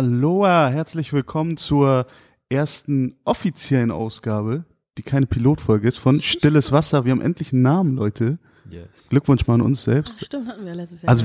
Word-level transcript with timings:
Aloha, 0.00 0.70
herzlich 0.70 1.12
willkommen 1.12 1.58
zur 1.58 2.06
ersten 2.48 3.16
offiziellen 3.24 3.90
Ausgabe, 3.90 4.64
die 4.96 5.02
keine 5.02 5.26
Pilotfolge 5.26 5.86
ist, 5.86 5.98
von 5.98 6.22
Stilles 6.22 6.72
Wasser. 6.72 7.04
Wir 7.04 7.12
haben 7.12 7.20
endlich 7.20 7.52
einen 7.52 7.60
Namen, 7.60 7.96
Leute. 7.96 8.38
Yes. 8.70 9.08
Glückwunsch 9.08 9.46
mal 9.46 9.54
an 9.54 9.62
uns 9.62 9.80
Ach, 9.80 9.92
selbst. 9.92 10.24
stimmt, 10.24 10.48
hatten 10.48 10.64
wir 10.64 10.74
letztes 10.74 11.02
Jahr. 11.02 11.10
Also, 11.10 11.24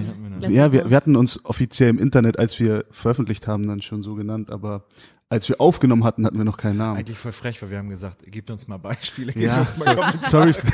ja, 0.50 0.72
wir, 0.72 0.90
wir 0.90 0.98
hatten 0.98 1.16
uns 1.16 1.44
offiziell 1.46 1.90
im 1.90 2.00
Internet, 2.00 2.40
als 2.40 2.60
wir 2.60 2.86
veröffentlicht 2.92 3.48
haben, 3.48 3.68
dann 3.68 3.82
schon 3.82 4.04
so 4.04 4.16
genannt, 4.16 4.52
aber 4.52 4.86
als 5.28 5.50
wir 5.50 5.60
aufgenommen 5.60 6.04
hatten, 6.04 6.24
hatten 6.26 6.38
wir 6.38 6.46
noch 6.46 6.58
keinen 6.58 6.78
Namen. 6.78 6.98
Eigentlich 7.00 7.18
voll 7.18 7.32
frech, 7.32 7.60
weil 7.62 7.72
wir 7.72 7.80
haben 7.80 7.90
gesagt, 7.90 8.24
gebt 8.32 8.52
uns 8.52 8.68
mal 8.68 8.78
Beispiele. 8.78 9.34
Ja, 9.36 9.62
uns 9.62 9.84
mal 9.84 9.96
so, 10.22 10.30
sorry, 10.30 10.54
für, 10.54 10.68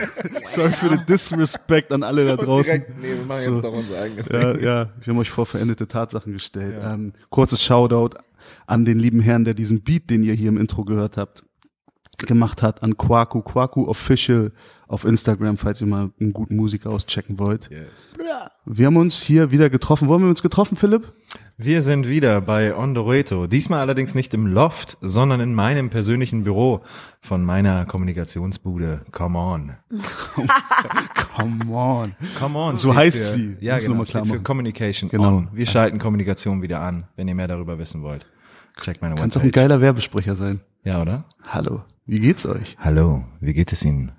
sorry 0.46 0.72
für 0.72 0.90
den 0.90 1.06
Disrespect 1.08 1.92
an 1.94 2.04
alle 2.04 2.26
da 2.26 2.36
draußen. 2.36 2.64
Direkt, 2.66 3.00
nee, 3.00 3.08
wir 3.16 3.26
machen 3.26 3.42
So. 3.44 3.54
jetzt 3.56 3.64
doch 3.64 3.74
unser 3.74 4.02
eigenes 4.02 4.28
Ja, 4.28 4.54
Ding. 4.54 4.64
ja, 4.64 4.90
wir 5.00 5.14
haben 5.14 5.20
euch 5.20 5.30
vor 5.30 5.46
veränderte 5.46 5.88
Tatsachen 5.88 6.34
gestellt. 6.34 6.74
Ja. 6.78 6.94
Ähm, 6.96 7.14
kurzes 7.30 7.64
Shoutout 7.64 8.18
an 8.68 8.84
den 8.84 9.00
lieben 9.00 9.22
Herrn, 9.22 9.46
der 9.46 9.54
diesen 9.54 9.84
Beat, 9.84 10.10
den 10.10 10.22
ihr 10.24 10.34
hier 10.34 10.50
im 10.50 10.58
Intro 10.58 10.84
gehört 10.84 11.16
habt, 11.16 11.44
gemacht 12.18 12.62
hat, 12.62 12.84
an 12.84 12.98
Kwaku, 12.98 13.42
Kwaku 13.42 13.88
Official 13.88 14.52
auf 14.92 15.06
Instagram, 15.06 15.58
falls 15.58 15.80
ihr 15.80 15.88
mal 15.88 16.10
einen 16.20 16.34
guten 16.34 16.58
Musiker 16.58 16.90
auschecken 16.90 17.40
wollt. 17.40 17.70
Yes. 17.72 17.88
Ja. 18.20 18.52
Wir 18.66 18.88
haben 18.88 18.98
uns 18.98 19.22
hier 19.22 19.50
wieder 19.50 19.70
getroffen. 19.70 20.10
Wo 20.10 20.14
haben 20.14 20.24
wir 20.24 20.30
uns 20.30 20.42
getroffen, 20.44 20.76
Philipp? 20.76 21.14
Wir 21.58 21.82
sind 21.82 22.10
wieder 22.10 22.42
bei 22.42 22.76
Ondoreto. 22.76 23.48
Diesmal 23.48 23.80
allerdings 23.80 24.16
nicht 24.16 24.34
im 24.34 24.48
Loft, 24.48 24.98
sondern 25.00 25.40
in 25.40 25.54
meinem 25.54 25.90
persönlichen 25.90 26.44
Büro 26.44 26.82
von 27.22 27.44
meiner 27.46 27.86
Kommunikationsbude. 27.86 29.02
Come 29.12 29.38
on. 29.40 29.74
Come 31.38 31.72
on. 31.74 32.16
Come 32.38 32.60
on. 32.60 32.76
So 32.76 32.94
heißt 32.94 33.18
für, 33.18 33.24
sie. 33.24 33.58
Ja, 33.62 33.76
Muss 33.76 33.86
genau. 33.86 34.04
klar 34.04 34.26
steht 34.26 34.36
für. 34.36 34.42
Communication 34.44 35.10
Genau. 35.10 35.38
on. 35.38 35.50
Wir 35.54 35.68
schalten 35.68 36.00
Kommunikation 36.00 36.62
wieder 36.62 36.82
an, 36.82 37.06
wenn 37.16 37.28
ihr 37.30 37.36
mehr 37.36 37.48
darüber 37.48 37.80
wissen 37.80 38.02
wollt. 38.02 38.26
Checkt 38.82 39.02
meine 39.02 39.16
Kannst 39.16 39.38
auch 39.38 39.44
ein 39.44 39.52
geiler 39.52 39.80
Werbesprecher 39.80 40.36
sein. 40.36 40.60
Ja, 40.84 41.02
oder? 41.02 41.26
Hallo. 41.48 41.84
Wie 42.06 42.20
geht's 42.20 42.46
euch? 42.46 42.76
Hallo, 42.80 43.24
wie 43.40 43.54
geht 43.54 43.72
es 43.72 43.86
Ihnen? 43.86 44.12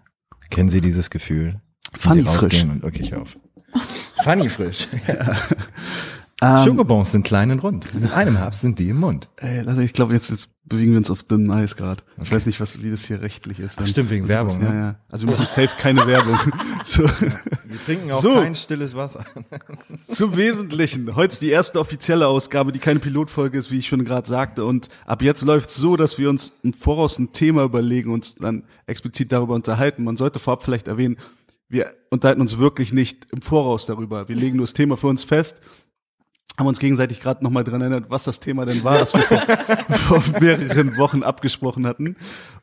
Kennen 0.52 0.68
Sie 0.68 0.82
dieses 0.82 1.08
Gefühl? 1.08 1.60
Funny 1.98 2.22
frisch. 2.22 2.62
Und, 2.64 2.84
okay, 2.84 3.02
ich 3.02 3.14
auf. 3.14 3.38
Funny 4.22 4.50
frisch. 4.50 4.86
Ähm, 6.42 6.64
Schokobons 6.64 7.12
sind 7.12 7.24
klein 7.24 7.50
und 7.52 7.60
rund. 7.60 7.94
Mit 7.94 8.12
einem 8.12 8.38
Haps 8.40 8.60
sind 8.60 8.78
die 8.80 8.88
im 8.88 8.98
Mund. 8.98 9.28
ey, 9.36 9.60
also 9.66 9.80
ich 9.80 9.92
glaube, 9.92 10.12
jetzt, 10.12 10.28
jetzt 10.30 10.48
bewegen 10.64 10.90
wir 10.92 10.98
uns 10.98 11.10
auf 11.10 11.22
dünnem 11.22 11.50
Eis 11.52 11.76
gerade. 11.76 12.02
Ich 12.22 12.32
weiß 12.32 12.46
nicht, 12.46 12.58
was, 12.60 12.82
wie 12.82 12.90
das 12.90 13.04
hier 13.04 13.20
rechtlich 13.22 13.60
ist. 13.60 13.78
Ach, 13.80 13.86
stimmt, 13.86 14.10
wegen 14.10 14.24
Also, 14.24 14.34
Werbung, 14.34 14.62
Ja, 14.62 14.72
ne? 14.72 14.80
ja. 14.80 14.96
Also 15.08 15.26
wir 15.28 15.34
machen 15.34 15.46
safe 15.46 15.70
keine 15.78 16.04
Werbung. 16.06 16.38
So. 16.84 17.04
Wir 17.04 17.80
trinken 17.84 18.10
auch 18.10 18.20
So. 18.20 18.34
kein 18.34 18.54
stilles 18.56 18.94
Wasser. 18.96 19.24
Zum 20.08 20.36
Wesentlichen. 20.36 21.14
Heute 21.14 21.32
ist 21.34 21.42
die 21.42 21.50
erste 21.50 21.78
offizielle 21.78 22.26
Ausgabe, 22.26 22.72
die 22.72 22.78
keine 22.80 22.98
Pilotfolge 22.98 23.56
ist, 23.58 23.70
wie 23.70 23.78
ich 23.78 23.86
schon 23.88 24.04
gerade 24.04 24.28
sagte. 24.28 24.64
Und 24.64 24.88
ab 25.06 25.22
jetzt 25.22 25.42
läuft 25.42 25.70
es 25.70 25.76
so, 25.76 25.96
dass 25.96 26.18
wir 26.18 26.28
uns 26.28 26.52
im 26.62 26.72
Voraus 26.74 27.18
ein 27.18 27.32
Thema 27.32 27.62
überlegen 27.64 28.08
und 28.10 28.14
uns 28.16 28.34
dann 28.34 28.64
explizit 28.86 29.30
darüber 29.30 29.54
unterhalten. 29.54 30.04
Man 30.04 30.16
sollte 30.16 30.38
vorab 30.38 30.62
vielleicht 30.64 30.88
erwähnen, 30.88 31.16
wir 31.68 31.92
unterhalten 32.10 32.42
uns 32.42 32.58
wirklich 32.58 32.92
nicht 32.92 33.26
im 33.32 33.40
Voraus 33.40 33.86
darüber. 33.86 34.28
Wir 34.28 34.36
legen 34.36 34.56
nur 34.58 34.64
das 34.66 34.74
Thema 34.74 34.96
für 34.98 35.06
uns 35.06 35.24
fest, 35.24 35.60
haben 36.58 36.66
uns 36.66 36.78
gegenseitig 36.78 37.20
gerade 37.20 37.42
nochmal 37.42 37.64
dran 37.64 37.80
erinnert, 37.80 38.10
was 38.10 38.24
das 38.24 38.38
Thema 38.38 38.66
denn 38.66 38.84
war, 38.84 38.98
das 38.98 39.14
wir 39.14 39.22
vor, 39.22 39.40
vor 40.20 40.40
mehreren 40.40 40.96
Wochen 40.98 41.22
abgesprochen 41.22 41.86
hatten. 41.86 42.16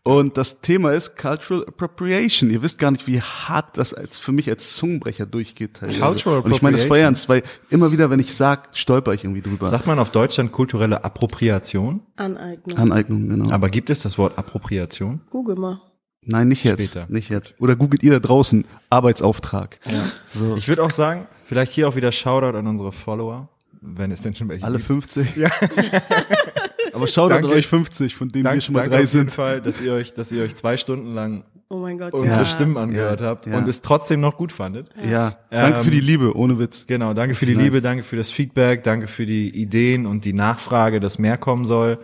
Und 0.03 0.37
das 0.37 0.61
Thema 0.61 0.93
ist 0.93 1.17
Cultural 1.17 1.65
Appropriation. 1.67 2.51
Ihr 2.51 2.61
wisst 2.61 2.77
gar 2.77 2.91
nicht, 2.91 3.07
wie 3.07 3.19
hart 3.19 3.77
das 3.77 3.93
als 3.93 4.17
für 4.17 4.31
mich 4.31 4.47
als 4.49 4.75
Zungenbrecher 4.75 5.25
durchgeht. 5.25 5.75
teilweise. 5.75 5.99
Cultural 5.99 6.39
Und 6.41 6.53
ich 6.53 6.61
meine 6.61 6.73
das 6.77 6.83
voll 6.83 6.99
Appropriation. 6.99 7.05
ernst, 7.05 7.29
weil 7.29 7.43
immer 7.69 7.91
wieder, 7.91 8.09
wenn 8.09 8.19
ich 8.19 8.35
sag, 8.35 8.69
stolper 8.73 9.13
ich 9.13 9.23
irgendwie 9.23 9.41
drüber. 9.41 9.67
Sagt 9.67 9.87
man 9.87 9.97
auf 9.99 10.11
Deutsch 10.11 10.35
dann 10.35 10.51
kulturelle 10.51 11.03
Appropriation? 11.03 12.01
Aneignung. 12.15 12.77
Aneignung, 12.77 13.27
genau. 13.27 13.51
Aber 13.51 13.69
gibt 13.69 13.89
es 13.89 14.01
das 14.01 14.17
Wort 14.17 14.37
Appropriation? 14.37 15.21
Google 15.31 15.55
mal. 15.55 15.81
Nein, 16.23 16.47
nicht 16.47 16.63
jetzt. 16.63 16.83
Später. 16.83 17.07
Nicht 17.09 17.29
jetzt. 17.29 17.55
Oder 17.59 17.75
googelt 17.75 18.03
ihr 18.03 18.11
da 18.11 18.19
draußen 18.19 18.65
Arbeitsauftrag. 18.89 19.79
So. 20.27 20.55
Ich 20.57 20.67
würde 20.67 20.83
auch 20.83 20.91
sagen, 20.91 21.27
vielleicht 21.45 21.71
hier 21.71 21.87
auch 21.87 21.95
wieder 21.95 22.11
Shoutout 22.11 22.57
an 22.57 22.67
unsere 22.67 22.91
Follower, 22.91 23.49
wenn 23.81 24.11
es 24.11 24.21
denn 24.21 24.35
schon 24.35 24.49
welche 24.49 24.65
Alle 24.65 24.77
gibt. 24.77 24.87
50? 24.87 25.35
Ja. 25.35 25.49
Aber 26.93 27.07
schaut 27.07 27.31
an 27.31 27.41
Danke. 27.43 27.55
euch 27.55 27.67
50, 27.67 28.15
von 28.15 28.29
denen 28.29 28.43
wir 28.45 28.49
Danke, 28.49 28.61
schon 28.61 28.73
mal 28.73 28.79
danke 28.81 28.89
drei 28.97 29.03
auf 29.03 29.13
jeden 29.13 29.27
sind. 29.27 29.31
Fall, 29.31 29.61
dass 29.61 29.79
ihr 29.79 29.93
euch, 29.93 30.13
dass 30.13 30.31
ihr 30.31 30.43
euch 30.43 30.55
zwei 30.55 30.75
Stunden 30.77 31.13
lang 31.13 31.43
Oh 31.69 31.77
mein 31.77 31.99
Gott. 31.99 32.13
unsere 32.13 32.39
ja. 32.39 32.45
Stimmen 32.45 32.77
angehört 32.77 33.21
Ja, 33.21 33.27
habt 33.27 33.45
ja. 33.45 33.57
und 33.57 33.67
es 33.67 33.81
trotzdem 33.83 34.21
noch 34.21 34.37
gut 34.37 34.51
fandet. 34.51 34.89
Ja. 35.07 35.35
Danke 35.51 35.79
Ähm, 35.79 35.85
für 35.85 35.91
die 35.91 35.99
Liebe, 35.99 36.35
ohne 36.35 36.57
Witz. 36.57 36.87
Genau, 36.87 37.13
danke 37.13 37.35
für 37.35 37.45
die 37.45 37.53
Nice. 37.53 37.63
Liebe, 37.65 37.81
danke 37.81 38.01
für 38.03 38.15
das 38.15 38.31
Feedback, 38.31 38.83
danke 38.83 39.05
für 39.07 39.27
die 39.27 39.49
Ideen 39.55 40.07
und 40.07 40.25
die 40.25 40.33
Nachfrage, 40.33 40.99
dass 40.99 41.19
mehr 41.19 41.37
kommen 41.37 41.65
soll. 41.65 41.99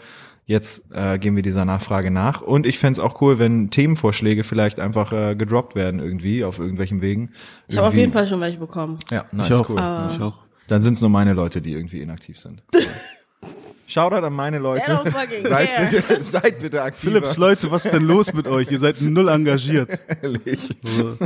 Jetzt 0.47 0.85
äh, 0.93 1.17
gehen 1.17 1.35
wir 1.35 1.41
dieser 1.41 1.65
Nachfrage 1.65 2.11
nach. 2.11 2.41
Und 2.43 2.67
ich 2.67 2.77
fänd's 2.77 2.99
auch 2.99 3.19
cool, 3.21 3.39
wenn 3.39 3.71
Themenvorschläge 3.71 4.43
vielleicht 4.43 4.79
einfach 4.79 5.11
äh, 5.11 5.35
gedroppt 5.35 5.73
werden 5.73 5.99
irgendwie 5.99 6.43
auf 6.43 6.59
irgendwelchen 6.59 7.01
Wegen. 7.01 7.31
Ich 7.67 7.77
habe 7.77 7.87
auf 7.87 7.95
jeden 7.95 8.11
Fall 8.11 8.27
schon 8.27 8.39
welche 8.41 8.59
bekommen. 8.59 8.99
Ja, 9.09 9.25
nice, 9.31 9.47
ich 9.47 9.53
auch. 9.55 9.69
cool. 9.69 9.79
Ah. 9.79 10.07
Ich 10.11 10.21
auch. 10.21 10.44
Dann 10.67 10.81
sind's 10.81 11.01
nur 11.01 11.09
meine 11.09 11.33
Leute, 11.33 11.61
die 11.61 11.73
irgendwie 11.73 12.01
inaktiv 12.01 12.39
sind. 12.39 12.63
Shoutout 13.87 14.25
an 14.25 14.33
meine 14.33 14.57
Leute. 14.57 15.01
Seid 15.43 15.91
bitte, 15.91 16.23
seid 16.23 16.59
bitte 16.59 16.81
aktiv. 16.81 17.01
Philips 17.01 17.37
Leute, 17.37 17.69
was 17.69 17.85
ist 17.85 17.93
denn 17.93 18.03
los 18.03 18.33
mit 18.33 18.47
euch? 18.47 18.71
Ihr 18.71 18.79
seid 18.79 18.99
null 18.99 19.27
engagiert. 19.29 19.99
Ehrlich. 20.23 20.75
So. 20.81 21.17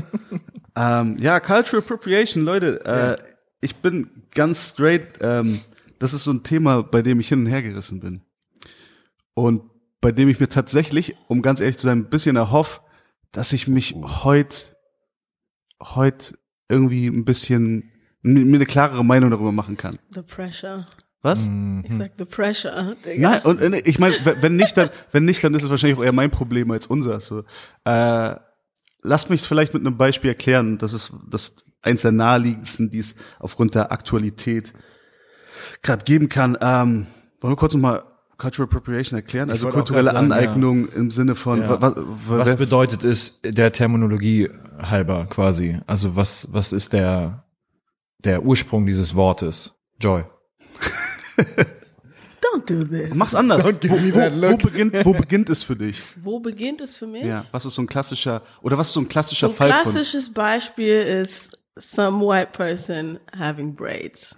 ähm, 0.75 1.15
ja, 1.21 1.39
Cultural 1.39 1.79
Appropriation, 1.79 2.43
Leute, 2.43 2.85
äh, 2.85 3.17
ich 3.61 3.77
bin 3.77 4.09
ganz 4.31 4.71
straight, 4.71 5.19
ähm, 5.21 5.61
das 5.99 6.13
ist 6.13 6.25
so 6.25 6.31
ein 6.31 6.43
Thema, 6.43 6.83
bei 6.83 7.01
dem 7.01 7.21
ich 7.21 7.29
hin 7.29 7.39
und 7.39 7.45
her 7.45 7.63
gerissen 7.63 8.01
bin. 8.01 8.21
Und 9.35 9.63
bei 10.01 10.11
dem 10.11 10.27
ich 10.27 10.39
mir 10.39 10.49
tatsächlich, 10.49 11.15
um 11.27 11.41
ganz 11.41 11.61
ehrlich 11.61 11.77
zu 11.77 11.87
sein, 11.87 11.99
ein 11.99 12.09
bisschen 12.09 12.35
erhoffe, 12.35 12.81
dass 13.31 13.53
ich 13.53 13.67
mich 13.67 13.95
heut, 13.95 14.75
heut 15.81 16.37
irgendwie 16.67 17.07
ein 17.07 17.25
bisschen, 17.25 17.91
mir 18.21 18.41
eine 18.57 18.65
klarere 18.65 19.03
Meinung 19.05 19.29
darüber 19.31 19.51
machen 19.51 19.77
kann. 19.77 19.97
The 20.13 20.21
pressure. 20.21 20.85
Was? 21.21 21.47
Mhm. 21.47 21.83
Ich 21.87 21.95
sag 21.95 22.11
the 22.17 22.25
pressure, 22.25 22.95
Digga. 23.05 23.29
Nein, 23.29 23.41
und 23.43 23.61
äh, 23.61 23.79
ich 23.85 23.99
meine, 23.99 24.15
wenn 24.41 24.55
nicht, 24.55 24.77
dann, 24.77 24.89
wenn 25.11 25.25
nicht, 25.25 25.43
dann 25.43 25.53
ist 25.53 25.63
es 25.63 25.69
wahrscheinlich 25.69 25.97
auch 25.99 26.03
eher 26.03 26.13
mein 26.13 26.31
Problem 26.31 26.71
als 26.71 26.85
unser. 26.87 27.19
So, 27.19 27.43
äh, 27.85 28.35
lasst 29.01 29.29
mich 29.29 29.41
es 29.41 29.45
vielleicht 29.47 29.73
mit 29.73 29.85
einem 29.85 29.97
Beispiel 29.97 30.29
erklären. 30.29 30.77
Das 30.77 30.93
ist 30.93 31.11
das 31.29 31.55
eins 31.81 32.01
der 32.03 32.11
naheliegendsten, 32.13 32.89
die 32.89 32.99
es 32.99 33.15
aufgrund 33.39 33.75
der 33.75 33.91
Aktualität 33.91 34.73
gerade 35.81 36.03
geben 36.05 36.29
kann. 36.29 36.57
Ähm, 36.61 37.07
wollen 37.41 37.53
wir 37.53 37.57
kurz 37.57 37.73
nochmal 37.73 38.03
Cultural 38.37 38.67
Appropriation 38.69 39.17
erklären? 39.19 39.49
Also 39.49 39.67
kulturelle 39.69 40.11
sagen, 40.11 40.31
Aneignung 40.31 40.87
im 40.89 41.11
Sinne 41.11 41.35
von 41.35 41.61
Ja. 41.61 41.69
wa- 41.69 41.81
wa- 41.81 41.93
Was 42.27 42.47
wer- 42.47 42.55
bedeutet 42.55 43.03
es 43.03 43.41
der 43.43 43.71
Terminologie 43.73 44.49
halber 44.81 45.25
quasi? 45.29 45.79
Also 45.87 46.15
was, 46.15 46.47
was 46.51 46.71
ist 46.71 46.93
der, 46.93 47.43
der 48.19 48.43
Ursprung 48.43 48.85
dieses 48.85 49.15
Wortes? 49.15 49.73
Joy. 49.99 50.23
Don't 52.41 52.65
do 52.65 52.83
this. 52.85 53.13
Mach's 53.13 53.35
anders. 53.35 53.65
Don't 53.65 53.79
give 53.79 53.91
Wo, 53.91 53.97
me 53.97 54.13
wo, 54.13 54.17
that 54.17 54.33
wo, 54.33 54.47
look. 54.47 54.61
beginnt, 54.63 55.05
wo 55.05 55.13
beginnt 55.13 55.49
es 55.49 55.61
für 55.63 55.75
dich? 55.75 56.01
Wo 56.23 56.39
beginnt 56.39 56.81
es 56.81 56.95
für 56.95 57.05
mich? 57.07 57.25
Ja, 57.25 57.45
was 57.51 57.65
ist 57.65 57.75
so 57.75 57.81
ein 57.81 57.87
klassischer 57.87 58.41
oder 58.61 58.77
was 58.77 58.87
ist 58.87 58.93
so 58.93 59.01
ein 59.01 59.09
klassischer 59.09 59.47
So 59.47 59.53
ein 59.53 59.57
Fall 59.57 59.73
von? 59.83 59.91
klassisches 59.91 60.33
Beispiel 60.33 60.95
ist 61.01 61.51
some 61.77 62.19
white 62.25 62.51
person 62.53 63.19
having 63.37 63.75
braids. 63.75 64.37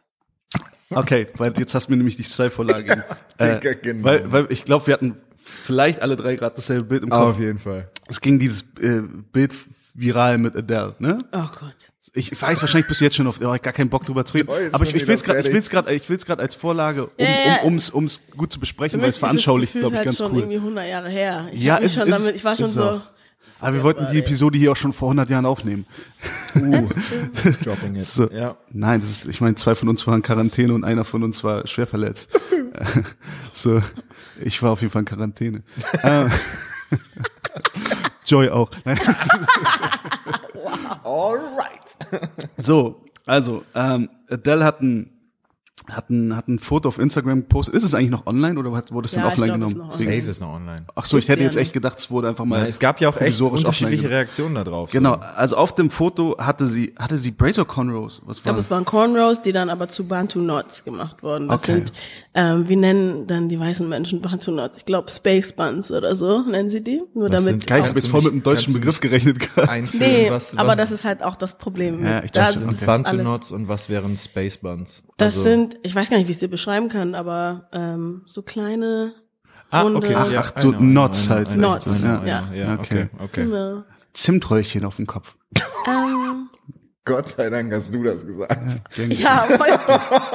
Okay, 0.90 1.28
weil 1.38 1.58
jetzt 1.58 1.74
hast 1.74 1.88
du 1.88 1.92
mir 1.92 1.98
nämlich 1.98 2.18
die 2.18 2.24
Steilvorlage 2.24 2.84
gegeben. 2.84 3.04
Digga, 3.40 3.74
genau. 3.76 4.04
Weil, 4.04 4.32
weil 4.32 4.48
ich 4.50 4.66
glaube, 4.66 4.88
wir 4.88 4.94
hatten 4.96 5.16
vielleicht 5.42 6.02
alle 6.02 6.18
drei 6.18 6.36
gerade 6.36 6.56
dasselbe 6.56 6.84
Bild 6.86 7.04
im 7.04 7.10
Kopf. 7.10 7.40
jeden 7.40 7.60
Fall. 7.60 7.90
Es 8.08 8.20
ging 8.20 8.40
dieses 8.40 8.64
äh, 8.82 9.02
Bild 9.32 9.54
viral 9.94 10.38
mit 10.38 10.56
Adele, 10.56 10.96
ne? 11.00 11.18
Oh 11.32 11.48
Gott. 11.60 11.91
Ich 12.14 12.42
weiß 12.42 12.60
wahrscheinlich 12.62 12.88
bis 12.88 13.00
jetzt 13.00 13.16
schon 13.16 13.28
auf, 13.28 13.40
oh, 13.42 13.54
ich 13.54 13.62
gar 13.62 13.74
keinen 13.74 13.90
Bock 13.90 14.04
drüber 14.06 14.26
zu 14.26 14.34
reden. 14.34 14.50
Aber 14.72 14.86
ich, 14.86 14.96
ich 14.96 15.06
will 15.08 15.14
es 15.14 15.24
gerade, 15.24 15.40
ich 15.40 15.44
fertig. 15.46 15.54
will 15.54 15.60
es 15.62 15.70
gerade, 15.70 15.94
ich 15.94 16.10
will 16.10 16.16
es 16.18 16.26
gerade 16.26 16.42
als 16.42 16.56
Vorlage, 16.56 17.06
um, 17.06 17.12
Ja, 17.20 17.26
ja. 17.28 17.56
um, 17.62 17.66
ums, 17.68 17.92
ums 17.94 18.22
gut 18.36 18.52
zu 18.52 18.60
besprechen, 18.60 19.00
weil 19.02 19.12
es 19.12 19.18
veranschaulicht, 19.18 19.74
glaube 19.74 19.90
ich, 19.90 19.96
halt 19.98 20.06
ganz 20.06 20.18
schon 20.18 20.32
cool. 20.32 20.40
irgendwie 20.40 20.58
100 20.58 20.88
Jahre 20.88 21.10
her. 21.10 21.48
Ich 21.54 21.62
Ja, 21.62 21.78
ist- 21.78 21.98
schon 21.98 22.08
ist- 22.08 22.20
damit, 22.20 22.36
ich 22.36 22.44
war 22.44 22.56
schon 22.58 22.66
ist 22.66 22.74
so. 22.74 22.84
auch. 22.84 23.02
Aber 23.60 23.76
wir 23.76 23.84
wollten 23.84 24.08
die 24.12 24.18
Episode 24.18 24.58
hier 24.58 24.72
auch 24.72 24.76
schon 24.76 24.92
vor 24.94 25.10
100 25.10 25.30
Jahren 25.30 25.46
aufnehmen. 25.46 25.86
Uh, 26.54 26.86
dropping 27.64 27.96
it. 27.96 28.04
So. 28.04 28.30
Ja. 28.30 28.58
Nein, 28.72 29.00
das 29.00 29.10
ist, 29.10 29.26
ich 29.26 29.40
meine, 29.40 29.56
zwei 29.56 29.74
von 29.74 29.88
uns 29.88 30.06
waren 30.06 30.16
in 30.16 30.22
Quarantäne 30.22 30.74
und 30.74 30.84
einer 30.84 31.06
von 31.06 31.24
uns 31.24 31.46
war 31.46 31.66
schwer 31.66 31.88
verletzt. 31.88 32.30
so, 33.54 33.82
ich 34.44 34.62
war 34.62 34.72
auf 34.72 34.82
jeden 34.82 34.92
Fall 34.92 35.04
in 35.04 35.06
Quarantäne. 35.06 35.64
Ähm, 36.04 36.30
Joy 38.26 38.50
auch. 38.50 38.70
Nein. 38.84 39.00
Alright. 41.04 41.96
So, 42.58 43.04
also, 43.26 43.64
ähm, 43.76 44.10
Adele 44.30 44.66
hat 44.66 44.82
ein 44.82 45.21
hat 45.96 46.10
ein, 46.10 46.36
hat 46.36 46.48
ein 46.48 46.60
Foto 46.60 46.90
auf 46.90 46.98
Instagram 47.00 47.42
gepostet. 47.42 47.76
Ist 47.76 47.84
es 47.84 47.94
eigentlich 47.94 48.10
noch 48.12 48.26
online 48.28 48.60
oder 48.60 48.72
hat, 48.74 48.92
wurde 48.92 49.06
es 49.06 49.12
Ja, 49.14 49.22
denn 49.22 49.28
ich 49.28 49.34
offline 49.34 49.54
glaub, 49.60 49.68
ist 49.70 49.74
genommen? 49.76 49.90
noch 49.92 50.00
Wegen- 50.00 50.12
Safe 50.22 50.30
ist 50.32 50.42
noch 50.42 50.54
online. 50.54 50.86
Ach 50.96 51.06
so, 51.06 51.18
ich 51.18 51.30
hätte 51.30 51.44
jetzt 51.44 51.58
echt 51.58 51.74
gedacht, 51.74 52.00
es 52.00 52.10
wurde 52.12 52.30
einfach 52.30 52.46
mal. 52.46 52.62
Ja, 52.62 52.66
es 52.68 52.80
gab 52.80 53.00
ja 53.02 53.10
auch 53.10 53.18
echt 53.20 53.40
unterschiedliche 53.42 54.10
Reaktionen 54.10 54.56
da 54.56 54.64
drauf. 54.64 54.92
Genau, 54.92 55.16
So. 55.16 55.20
also 55.22 55.58
auf 55.58 55.76
dem 55.76 55.90
Foto 55.90 56.36
hatte 56.40 56.68
sie, 56.68 56.94
hatte 56.98 57.18
sie 57.18 57.32
Braids 57.32 57.58
oder 57.60 57.68
Cornrows? 57.68 58.22
Was 58.26 58.38
Ich 58.40 58.46
war 58.46 58.52
glaube, 58.52 58.60
es 58.60 58.72
waren 58.72 58.86
Cornrows, 58.86 59.42
die 59.42 59.52
dann 59.52 59.70
aber 59.70 59.88
zu 59.88 60.08
Bantu 60.08 60.40
Knots 60.40 60.84
gemacht 60.84 61.22
wurden. 61.24 61.48
Das 61.48 61.62
Okay. 61.64 61.74
sind, 61.76 61.94
ähm, 62.34 62.70
wie 62.70 62.76
nennen 62.76 63.28
dann 63.28 63.50
die 63.50 63.60
weißen 63.60 63.88
Menschen 63.88 64.22
Bantu 64.22 64.52
Knots? 64.52 64.78
Ich 64.78 64.86
glaube 64.86 65.10
Space 65.12 65.54
Buns 65.54 65.92
oder 65.92 66.16
so 66.16 66.42
nennen 66.42 66.70
sie 66.70 66.84
die. 66.84 67.02
Nur 67.14 67.26
Was 67.32 67.44
damit. 67.46 67.68
Geil, 67.68 67.82
ich 67.82 67.88
habe 67.88 68.00
jetzt 68.00 68.08
voll 68.10 68.22
mit 68.22 68.32
einem 68.32 68.44
deutschen 68.44 68.74
Begriff 68.74 69.00
gerechnet 69.00 69.40
gerade. 69.40 69.84
Nee, 69.98 70.28
was, 70.30 70.58
aber 70.58 70.70
was 70.70 70.78
das 70.78 70.92
ist 70.92 71.04
halt 71.04 71.24
auch 71.24 71.36
das 71.36 71.58
Problem. 71.58 72.04
Ja, 72.04 72.24
ich 72.24 72.32
da 72.32 72.46
dachte, 72.46 72.60
sind 72.60 72.70
okay. 72.70 72.86
Bantu 72.86 73.18
Knots 73.18 73.52
und 73.52 73.68
was 73.68 73.90
wären 73.90 74.18
Space 74.18 74.58
Buns? 74.58 75.04
Das 75.18 75.36
Also- 75.38 75.44
sind, 75.50 75.78
ich 75.84 75.96
weiß 75.96 76.10
gar 76.10 76.18
nicht, 76.18 76.28
wie 76.28 76.32
ich 76.32 76.38
es 76.38 76.40
dir 76.42 76.50
beschreiben 76.50 76.90
kann, 76.90 77.16
aber 77.16 77.70
ähm, 77.74 78.24
so 78.26 78.42
kleine. 78.42 79.14
ah, 79.70 79.82
runde- 79.84 79.98
okay, 79.98 80.12
ja, 80.14 80.42
Ach, 80.44 80.52
so 80.58 80.72
Knots 80.72 81.26
know, 81.26 81.36
halt, 81.36 81.50
Knots, 81.50 82.04
ja. 82.04 82.50
ja, 82.54 82.74
okay, 82.80 83.10
okay. 83.20 83.44
Genau. 83.46 83.84
Zimtröllchen 84.14 84.84
auf 84.86 84.98
dem 84.98 85.08
Kopf. 85.08 85.36
Ähm, 85.88 86.50
Gott 87.04 87.30
sei 87.30 87.50
Dank 87.50 87.74
hast 87.74 87.92
du 87.92 88.04
das 88.04 88.28
gesagt. 88.28 88.94
Gern, 88.96 89.10
ja, 89.10 89.48
voll. 89.48 89.68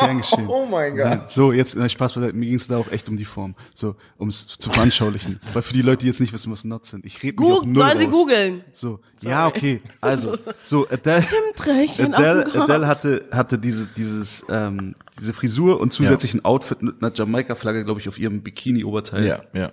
gern 0.01 0.19
geschehen. 0.19 0.49
Oh 0.49 0.67
mein 0.67 0.97
Nein, 0.97 1.23
so, 1.29 1.53
jetzt 1.53 1.79
Spaß 1.91 2.15
beiseite. 2.15 2.33
Mir 2.35 2.47
ging 2.47 2.57
es 2.57 2.67
da 2.67 2.79
auch 2.79 2.91
echt 2.91 3.09
um 3.09 3.17
die 3.17 3.25
Form. 3.25 3.55
So, 3.73 3.95
um 4.19 4.29
es 4.29 4.49
zu 4.49 4.71
veranschaulichen. 4.71 5.39
Weil 5.53 5.63
für 5.63 5.73
die 5.73 5.83
Leute, 5.83 5.99
die 5.99 6.07
jetzt 6.09 6.21
nicht 6.21 6.33
wissen, 6.33 6.51
was 6.51 6.63
Knots 6.63 6.91
sind. 6.91 7.05
Ich 7.05 7.23
rede 7.23 7.35
Gu 7.37 7.63
null 7.65 7.77
sollen 7.77 7.99
sie 7.99 8.07
googeln. 8.09 8.65
So, 8.73 8.99
ja, 9.21 9.47
okay. 9.47 9.81
Also, 10.01 10.37
so, 10.65 10.89
Adele, 10.89 11.23
Adele. 11.99 12.47
Adele 12.53 12.87
hatte, 12.89 13.27
hatte 13.31 13.61
diese, 13.61 13.87
dieses, 13.87 14.45
ähm, 14.49 14.97
diese 15.21 15.35
Frisur 15.35 15.81
und 15.81 15.93
zusätzlich 15.93 16.35
ein 16.35 16.45
Outfit 16.45 16.83
mit 16.83 16.97
einer 17.01 17.13
Jamaika-Flagge, 17.15 17.85
glaube 17.85 18.01
ich, 18.01 18.09
auf 18.09 18.19
ihrem 18.19 18.43
Bikini-Oberteil. 18.43 19.25
Ja, 19.25 19.43
ja. 19.53 19.73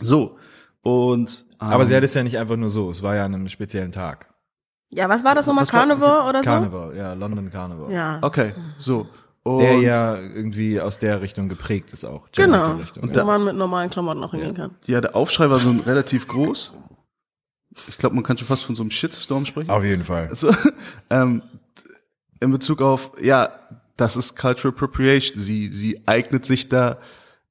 So. 0.00 0.38
Und, 0.82 1.46
ähm, 1.60 1.66
Aber 1.66 1.84
sie 1.84 1.96
hat 1.96 2.04
es 2.04 2.14
ja 2.14 2.22
nicht 2.22 2.38
einfach 2.38 2.56
nur 2.56 2.70
so. 2.70 2.92
Es 2.92 3.02
war 3.02 3.16
ja 3.16 3.24
an 3.24 3.34
einem 3.34 3.48
speziellen 3.48 3.90
Tag. 3.90 4.32
Ja, 4.90 5.08
was 5.08 5.24
war 5.24 5.34
das 5.34 5.46
nochmal? 5.46 5.66
Carnival 5.66 6.28
oder 6.28 6.38
so? 6.42 6.50
Carnival, 6.50 6.96
ja, 6.96 7.12
London 7.12 7.50
Carnival. 7.50 7.92
Ja. 7.92 8.18
Okay, 8.22 8.52
so. 8.78 9.06
Und, 9.42 9.60
Der 9.60 9.78
ja 9.78 10.16
irgendwie 10.16 10.80
aus 10.80 10.98
der 10.98 11.22
Richtung 11.22 11.48
geprägt 11.48 11.92
ist 11.92 12.04
auch. 12.04 12.28
Genau. 12.32 12.56
Jamaika-Richtung, 12.56 13.02
Und 13.04 13.16
ja. 13.16 13.22
Wo 13.22 13.26
man 13.26 13.44
mit 13.44 13.56
normalen 13.56 13.88
Klamotten 13.88 14.22
auch 14.22 14.32
hingehen 14.32 14.54
kann. 14.54 14.72
ja, 14.86 15.00
der 15.00 15.16
Aufschrei 15.16 15.48
war 15.48 15.58
so 15.58 15.70
relativ 15.86 16.28
groß. 16.28 16.72
Ich 17.88 17.96
glaube, 17.96 18.14
man 18.14 18.24
kann 18.24 18.36
schon 18.36 18.46
fast 18.46 18.64
von 18.64 18.74
so 18.74 18.82
einem 18.82 18.90
Shitstorm 18.90 19.46
sprechen. 19.46 19.70
Auf 19.70 19.84
jeden 19.84 20.04
Fall. 20.04 20.28
Also, 20.28 20.54
ähm, 21.10 21.42
in 22.40 22.50
Bezug 22.50 22.82
auf, 22.82 23.12
ja, 23.20 23.50
das 23.96 24.16
ist 24.16 24.36
Cultural 24.36 24.74
Appropriation. 24.74 25.38
Sie, 25.38 25.72
sie 25.72 26.02
eignet 26.06 26.44
sich 26.44 26.68
da 26.68 26.98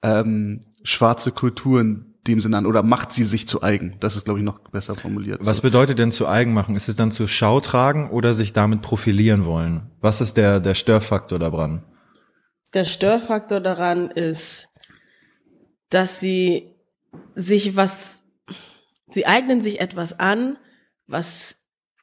ähm, 0.01 0.60
schwarze 0.84 1.31
Kulturen 1.31 2.13
dem 2.27 2.39
Sinne 2.39 2.57
an 2.57 2.65
oder 2.65 2.83
macht 2.83 3.13
sie 3.13 3.24
sich 3.24 3.47
zu 3.47 3.63
eigen. 3.63 3.95
Das 4.00 4.15
ist, 4.15 4.25
glaube 4.25 4.39
ich, 4.39 4.45
noch 4.45 4.59
besser 4.59 4.95
formuliert. 4.95 5.39
Was 5.44 5.57
so. 5.57 5.63
bedeutet 5.63 6.00
denn 6.00 6.12
zu 6.12 6.27
eigen 6.27 6.53
machen? 6.53 6.75
Ist 6.75 6.88
es 6.89 6.95
dann 6.95 7.12
zur 7.12 7.27
Schau 7.27 7.59
tragen 7.59 8.09
oder 8.09 8.33
sich 8.33 8.53
damit 8.53 8.81
profilieren 8.81 9.45
wollen? 9.45 9.91
Was 10.01 10.21
ist 10.21 10.38
der, 10.38 10.59
der 10.59 10.75
Störfaktor 10.75 11.39
daran? 11.39 11.83
Der 12.74 12.85
Störfaktor 12.85 13.59
daran 13.59 14.09
ist, 14.09 14.68
dass 15.89 16.19
sie 16.19 16.75
sich 17.35 17.75
was, 17.75 18.19
sie 19.09 19.25
eignen 19.25 19.62
sich 19.62 19.79
etwas 19.79 20.19
an, 20.19 20.57
was 21.07 21.57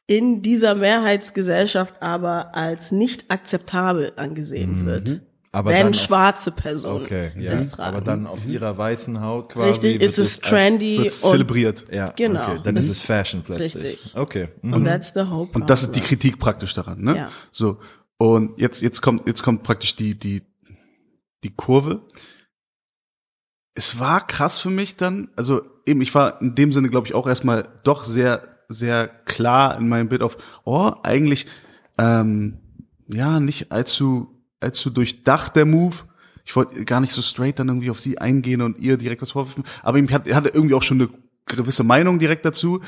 in 0.06 0.42
dieser 0.42 0.74
Mehrheitsgesellschaft 0.74 2.02
aber 2.02 2.54
als 2.54 2.92
nicht 2.92 3.30
akzeptabel 3.30 4.12
angesehen 4.16 4.86
wird. 4.86 5.22
Aber 5.54 5.70
wenn 5.70 5.94
schwarze 5.94 6.50
Personen 6.50 7.04
Okay, 7.04 7.30
ja. 7.38 7.52
es 7.52 7.70
tragen. 7.70 7.96
Aber 7.96 8.04
dann 8.04 8.26
auf 8.26 8.44
ihrer 8.44 8.76
weißen 8.76 9.20
Haut 9.20 9.50
quasi. 9.50 9.70
Richtig, 9.70 9.92
wird 9.94 10.02
ist 10.02 10.18
es 10.18 10.40
trendy 10.40 10.98
Wird's 10.98 11.22
und, 11.22 11.30
zelebriert. 11.30 11.84
Ja, 11.92 12.12
Genau. 12.16 12.42
Okay, 12.42 12.60
dann 12.64 12.76
ist 12.76 12.90
es 12.90 13.02
Fashion 13.02 13.42
plötzlich. 13.42 13.76
richtig. 13.76 14.16
Okay. 14.16 14.48
Mhm. 14.62 14.72
und 14.74 14.84
that's 14.84 15.12
the 15.14 15.20
whole 15.20 15.48
Und 15.52 15.70
das 15.70 15.82
ist 15.82 15.92
die. 15.92 16.00
Kritik 16.00 16.38
praktisch 16.38 16.74
daran, 16.74 17.00
ne? 17.00 17.16
Ja. 17.16 17.30
So. 17.50 17.78
Und 18.18 18.58
jetzt, 18.58 18.82
jetzt 18.82 19.00
kommt, 19.00 19.26
jetzt 19.26 19.42
kommt 19.42 19.62
praktisch 19.62 19.96
die, 19.96 20.18
die, 20.18 20.42
die 21.44 21.54
Kurve. 21.54 22.02
Es 23.74 23.98
war 23.98 24.26
krass 24.26 24.58
für 24.58 24.70
mich 24.70 24.96
dann, 24.96 25.28
also 25.36 25.62
eben, 25.86 26.00
ich 26.00 26.14
war 26.14 26.40
in 26.40 26.54
dem 26.54 26.72
Sinne, 26.72 26.88
glaube 26.88 27.06
ich, 27.06 27.14
auch 27.14 27.26
erstmal 27.26 27.68
doch 27.84 28.04
sehr, 28.04 28.58
sehr 28.68 29.08
klar 29.08 29.78
in 29.78 29.88
meinem 29.88 30.08
Bild 30.08 30.22
auf, 30.22 30.36
oh, 30.64 30.92
eigentlich, 31.02 31.46
ähm, 31.98 32.58
ja, 33.08 33.40
nicht 33.40 33.72
allzu, 33.72 34.33
allzu 34.60 34.90
durchdacht 34.90 35.56
der 35.56 35.66
Move. 35.66 35.96
Ich 36.44 36.54
wollte 36.56 36.84
gar 36.84 37.00
nicht 37.00 37.12
so 37.12 37.22
straight 37.22 37.58
dann 37.58 37.68
irgendwie 37.68 37.90
auf 37.90 38.00
sie 38.00 38.18
eingehen 38.18 38.60
und 38.60 38.78
ihr 38.78 38.96
direkt 38.96 39.22
was 39.22 39.30
vorwerfen, 39.32 39.64
aber 39.82 39.98
ich 39.98 40.12
hatte, 40.12 40.34
hatte 40.34 40.50
irgendwie 40.50 40.74
auch 40.74 40.82
schon 40.82 41.00
eine 41.00 41.08
gewisse 41.46 41.84
Meinung 41.84 42.18
direkt 42.18 42.44
dazu. 42.44 42.80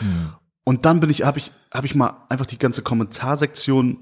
Und 0.64 0.84
dann 0.84 1.00
bin 1.00 1.10
ich, 1.10 1.22
habe 1.22 1.38
ich, 1.38 1.52
habe 1.72 1.86
ich 1.86 1.94
mal 1.94 2.24
einfach 2.28 2.46
die 2.46 2.58
ganze 2.58 2.82
Kommentarsektion 2.82 3.98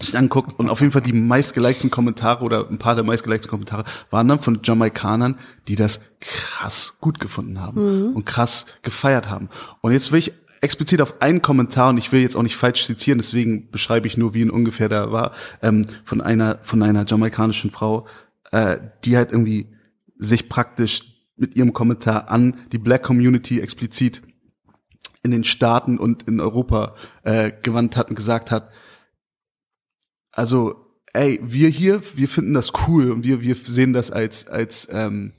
sich 0.00 0.16
anguckt 0.16 0.58
und 0.58 0.70
auf 0.70 0.80
jeden 0.80 0.92
Fall 0.92 1.02
die 1.02 1.12
meistgelikten 1.12 1.90
Kommentare 1.90 2.44
oder 2.44 2.68
ein 2.68 2.78
paar 2.78 2.94
der 2.94 3.04
meistgelikten 3.04 3.50
Kommentare 3.50 3.84
waren 4.10 4.26
dann 4.28 4.40
von 4.40 4.60
Jamaikanern, 4.62 5.38
die 5.68 5.76
das 5.76 6.00
krass 6.20 6.98
gut 7.00 7.20
gefunden 7.20 7.60
haben 7.60 8.14
und 8.14 8.24
krass 8.24 8.66
gefeiert 8.82 9.28
haben. 9.28 9.48
Und 9.82 9.92
jetzt 9.92 10.12
will 10.12 10.18
ich 10.18 10.32
explizit 10.60 11.00
auf 11.00 11.20
einen 11.20 11.42
Kommentar 11.42 11.90
und 11.90 11.98
ich 11.98 12.12
will 12.12 12.20
jetzt 12.20 12.36
auch 12.36 12.42
nicht 12.42 12.56
falsch 12.56 12.86
zitieren, 12.86 13.18
deswegen 13.18 13.70
beschreibe 13.70 14.06
ich 14.06 14.16
nur, 14.16 14.34
wie 14.34 14.40
ihn 14.42 14.50
ungefähr 14.50 14.88
da 14.88 15.12
war, 15.12 15.32
ähm, 15.62 15.84
von 16.04 16.20
einer 16.20 16.58
von 16.62 16.82
einer 16.82 17.04
jamaikanischen 17.06 17.70
Frau, 17.70 18.06
äh, 18.52 18.78
die 19.04 19.16
halt 19.16 19.32
irgendwie 19.32 19.68
sich 20.18 20.48
praktisch 20.48 21.02
mit 21.36 21.54
ihrem 21.54 21.72
Kommentar 21.72 22.28
an 22.30 22.56
die 22.72 22.78
Black 22.78 23.02
Community 23.02 23.60
explizit 23.60 24.22
in 25.22 25.30
den 25.30 25.44
Staaten 25.44 25.98
und 25.98 26.22
in 26.22 26.40
Europa 26.40 26.94
äh, 27.24 27.52
gewandt 27.62 27.96
hat 27.96 28.08
und 28.08 28.16
gesagt 28.16 28.50
hat, 28.50 28.70
also, 30.30 30.86
ey, 31.12 31.40
wir 31.42 31.68
hier, 31.68 32.02
wir 32.14 32.28
finden 32.28 32.54
das 32.54 32.72
cool 32.86 33.10
und 33.10 33.24
wir, 33.24 33.42
wir 33.42 33.54
sehen 33.56 33.92
das 33.92 34.10
als, 34.10 34.46
als 34.46 34.88
ähm, 34.90 35.32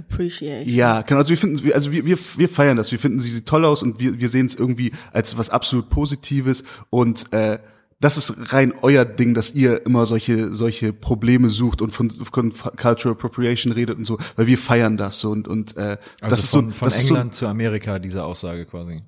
Appreciation. 0.00 0.74
ja, 0.74 1.02
genau, 1.02 1.18
also 1.20 1.30
wir 1.30 1.36
finden, 1.38 1.62
wir- 1.64 1.74
also 1.74 1.92
wir, 1.92 2.04
wir, 2.04 2.18
wir 2.36 2.48
feiern 2.48 2.76
das, 2.76 2.90
wir 2.92 2.98
finden, 2.98 3.18
sie 3.20 3.30
sieht 3.30 3.46
toll 3.46 3.64
aus 3.64 3.82
und 3.82 4.00
wir, 4.00 4.18
wir 4.18 4.28
sehen 4.28 4.46
es 4.46 4.54
irgendwie 4.54 4.92
als 5.12 5.36
was 5.38 5.50
absolut 5.50 5.88
Positives 5.90 6.64
und 6.90 7.32
äh, 7.32 7.58
das 8.02 8.16
ist 8.16 8.32
rein 8.54 8.72
euer 8.80 9.04
Ding, 9.04 9.34
dass 9.34 9.52
ihr 9.54 9.84
immer 9.84 10.06
solche 10.06 10.54
solche 10.54 10.94
Probleme 10.94 11.50
sucht 11.50 11.82
und 11.82 11.90
von, 11.90 12.08
von 12.10 12.52
Cultural 12.76 13.12
Appropriation 13.12 13.72
redet 13.74 13.98
und 13.98 14.06
so, 14.06 14.16
weil 14.36 14.46
wir 14.46 14.56
feiern 14.56 14.96
das 14.96 15.20
so 15.20 15.30
und 15.30 15.46
und 15.48 15.76
äh, 15.76 15.98
Also 16.22 16.34
das 16.34 16.44
ist 16.44 16.50
von, 16.50 16.66
so 16.68 16.72
von 16.72 16.86
das 16.86 16.96
ist 16.98 17.08
so, 17.08 17.14
England 17.14 17.34
zu 17.34 17.46
Amerika, 17.46 17.98
diese 17.98 18.24
Aussage 18.24 18.64
quasi. 18.64 19.02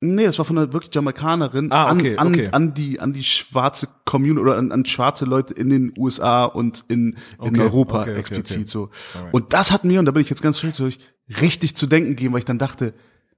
Nee, 0.00 0.26
das 0.26 0.38
war 0.38 0.44
von 0.44 0.56
einer 0.56 0.72
wirklich 0.72 0.94
Jamaikanerin 0.94 1.72
Ah, 1.72 1.92
okay, 1.92 2.16
an, 2.16 2.28
an, 2.28 2.34
okay. 2.34 2.48
an 2.52 2.74
die 2.74 3.00
an 3.00 3.12
die 3.12 3.24
schwarze 3.24 3.88
Community 4.04 4.40
oder 4.40 4.56
an, 4.56 4.70
an 4.70 4.84
schwarze 4.84 5.24
Leute 5.24 5.54
in 5.54 5.70
den 5.70 5.92
USA 5.98 6.44
und 6.44 6.84
in, 6.88 7.14
in 7.14 7.16
Okay, 7.38 7.60
Europa 7.60 8.06
explizit 8.06 8.68
so. 8.68 8.90
Alright. 9.14 9.34
Und 9.34 9.52
das 9.52 9.72
hat 9.72 9.84
mir 9.84 9.98
und 9.98 10.06
da 10.06 10.12
bin 10.12 10.22
ich 10.22 10.30
jetzt 10.30 10.42
ganz 10.42 10.58
straight 10.58 10.76
zu 10.76 10.84
euch 10.84 11.00
richtig 11.40 11.76
zu 11.76 11.88
denken 11.88 12.10
gegeben, 12.10 12.32
weil 12.32 12.38
ich 12.38 12.44
dann 12.44 12.58
dachte, 12.58 12.94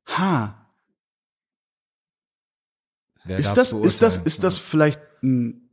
ha, 0.06 0.56
Wer 3.24 3.38
ist 3.38 3.54
das 3.54 3.72
ist 3.72 4.02
das 4.02 4.18
ist 4.18 4.44
das 4.44 4.58
vielleicht 4.58 5.00
ein 5.22 5.70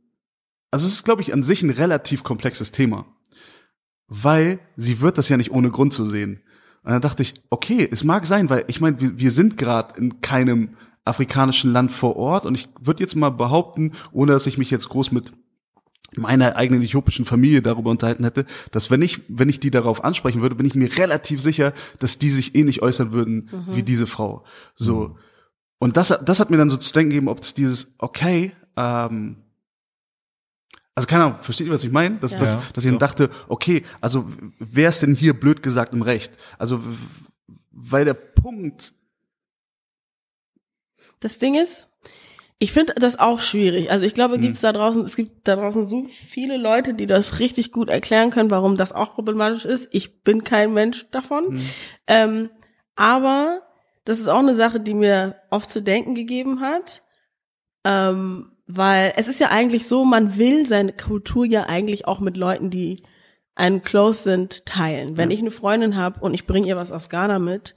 also 0.70 0.86
es 0.86 0.92
ist 0.94 1.04
glaube 1.04 1.22
ich 1.22 1.32
an 1.34 1.42
sich 1.42 1.62
ein 1.62 1.70
relativ 1.70 2.24
komplexes 2.24 2.72
Thema, 2.72 3.04
weil 4.06 4.58
sie 4.76 5.00
wird 5.00 5.18
das 5.18 5.28
ja 5.28 5.36
nicht 5.36 5.50
ohne 5.50 5.70
Grund 5.70 5.92
zu 5.92 6.06
sehen. 6.06 6.42
Und 6.88 6.94
dann 6.94 7.02
dachte 7.02 7.22
ich, 7.22 7.34
okay, 7.50 7.86
es 7.92 8.02
mag 8.02 8.26
sein, 8.26 8.48
weil 8.48 8.64
ich 8.66 8.80
meine, 8.80 8.98
wir, 8.98 9.18
wir 9.18 9.30
sind 9.30 9.58
gerade 9.58 10.00
in 10.00 10.22
keinem 10.22 10.70
afrikanischen 11.04 11.70
Land 11.70 11.92
vor 11.92 12.16
Ort 12.16 12.46
und 12.46 12.54
ich 12.54 12.70
würde 12.80 13.02
jetzt 13.02 13.14
mal 13.14 13.28
behaupten, 13.28 13.92
ohne 14.10 14.32
dass 14.32 14.46
ich 14.46 14.56
mich 14.56 14.70
jetzt 14.70 14.88
groß 14.88 15.12
mit 15.12 15.34
meiner 16.16 16.56
eigenen 16.56 16.82
äthiopischen 16.82 17.26
Familie 17.26 17.60
darüber 17.60 17.90
unterhalten 17.90 18.24
hätte, 18.24 18.46
dass 18.70 18.90
wenn 18.90 19.02
ich, 19.02 19.20
wenn 19.28 19.50
ich 19.50 19.60
die 19.60 19.70
darauf 19.70 20.02
ansprechen 20.02 20.40
würde, 20.40 20.54
bin 20.54 20.64
ich 20.64 20.74
mir 20.74 20.96
relativ 20.96 21.42
sicher, 21.42 21.74
dass 21.98 22.16
die 22.16 22.30
sich 22.30 22.54
ähnlich 22.54 22.80
äußern 22.80 23.12
würden 23.12 23.50
wie 23.66 23.82
diese 23.82 24.06
Frau. 24.06 24.44
So. 24.74 25.18
Und 25.78 25.98
das, 25.98 26.18
das 26.24 26.40
hat 26.40 26.48
mir 26.48 26.56
dann 26.56 26.70
so 26.70 26.78
zu 26.78 26.94
denken 26.94 27.10
gegeben, 27.10 27.28
ob 27.28 27.42
es 27.42 27.52
dieses, 27.52 27.96
okay, 27.98 28.52
ähm, 28.78 29.36
also 30.98 31.06
keine 31.06 31.24
Ahnung, 31.24 31.38
versteht 31.42 31.68
ihr, 31.68 31.72
was 31.72 31.84
ich 31.84 31.92
meine? 31.92 32.16
Dass, 32.16 32.32
Ja. 32.32 32.40
dass, 32.40 32.58
dass 32.72 32.84
ich 32.84 32.90
dann 32.90 32.98
dachte, 32.98 33.30
okay, 33.48 33.84
also 34.00 34.26
wer 34.58 34.88
ist 34.88 35.00
denn 35.02 35.14
hier 35.14 35.38
blöd 35.38 35.62
gesagt 35.62 35.92
im 35.94 36.02
Recht? 36.02 36.32
Also, 36.58 36.82
weil 37.70 38.04
der 38.04 38.14
Punkt, 38.14 38.92
Das 41.20 41.38
Ding 41.38 41.54
ist, 41.54 41.88
ich 42.58 42.72
finde 42.72 42.94
das 42.94 43.18
auch 43.18 43.38
schwierig. 43.40 43.90
Also 43.90 44.04
ich 44.04 44.14
glaube, 44.14 44.38
gibt's 44.40 44.60
da 44.62 44.72
draußen, 44.72 45.02
es 45.04 45.14
gibt 45.16 45.46
da 45.46 45.54
draußen 45.56 45.84
so 45.84 46.06
viele 46.28 46.56
Leute, 46.56 46.94
die 46.94 47.06
das 47.06 47.38
richtig 47.38 47.70
gut 47.72 47.88
erklären 47.88 48.30
können, 48.30 48.50
warum 48.50 48.76
das 48.76 48.92
auch 48.92 49.14
problematisch 49.14 49.64
ist. 49.64 49.88
Ich 49.92 50.22
bin 50.24 50.42
kein 50.44 50.74
Mensch 50.74 51.08
davon. 51.10 51.60
Ähm, 52.08 52.50
aber 52.96 53.62
das 54.04 54.18
ist 54.18 54.28
auch 54.28 54.38
eine 54.40 54.54
Sache, 54.56 54.80
die 54.80 54.94
mir 54.94 55.36
oft 55.50 55.70
zu 55.70 55.82
denken 55.82 56.14
gegeben 56.16 56.60
hat. 56.60 57.02
Ähm, 57.84 58.52
Weil 58.70 59.14
es 59.16 59.28
ist 59.28 59.40
ja 59.40 59.48
eigentlich 59.48 59.88
so, 59.88 60.04
man 60.04 60.36
will 60.36 60.66
seine 60.66 60.92
Kultur 60.92 61.44
ja 61.46 61.64
eigentlich 61.64 62.06
auch 62.06 62.20
mit 62.20 62.36
Leuten, 62.36 62.68
die 62.70 63.02
einen 63.54 63.82
close 63.82 64.22
sind, 64.22 64.66
teilen. 64.66 65.16
Wenn 65.16 65.30
ich 65.30 65.40
eine 65.40 65.50
Freundin 65.50 65.96
habe 65.96 66.20
und 66.20 66.34
ich 66.34 66.46
bringe 66.46 66.66
ihr 66.68 66.76
was 66.76 66.92
aus 66.92 67.08
Ghana 67.08 67.38
mit, 67.38 67.74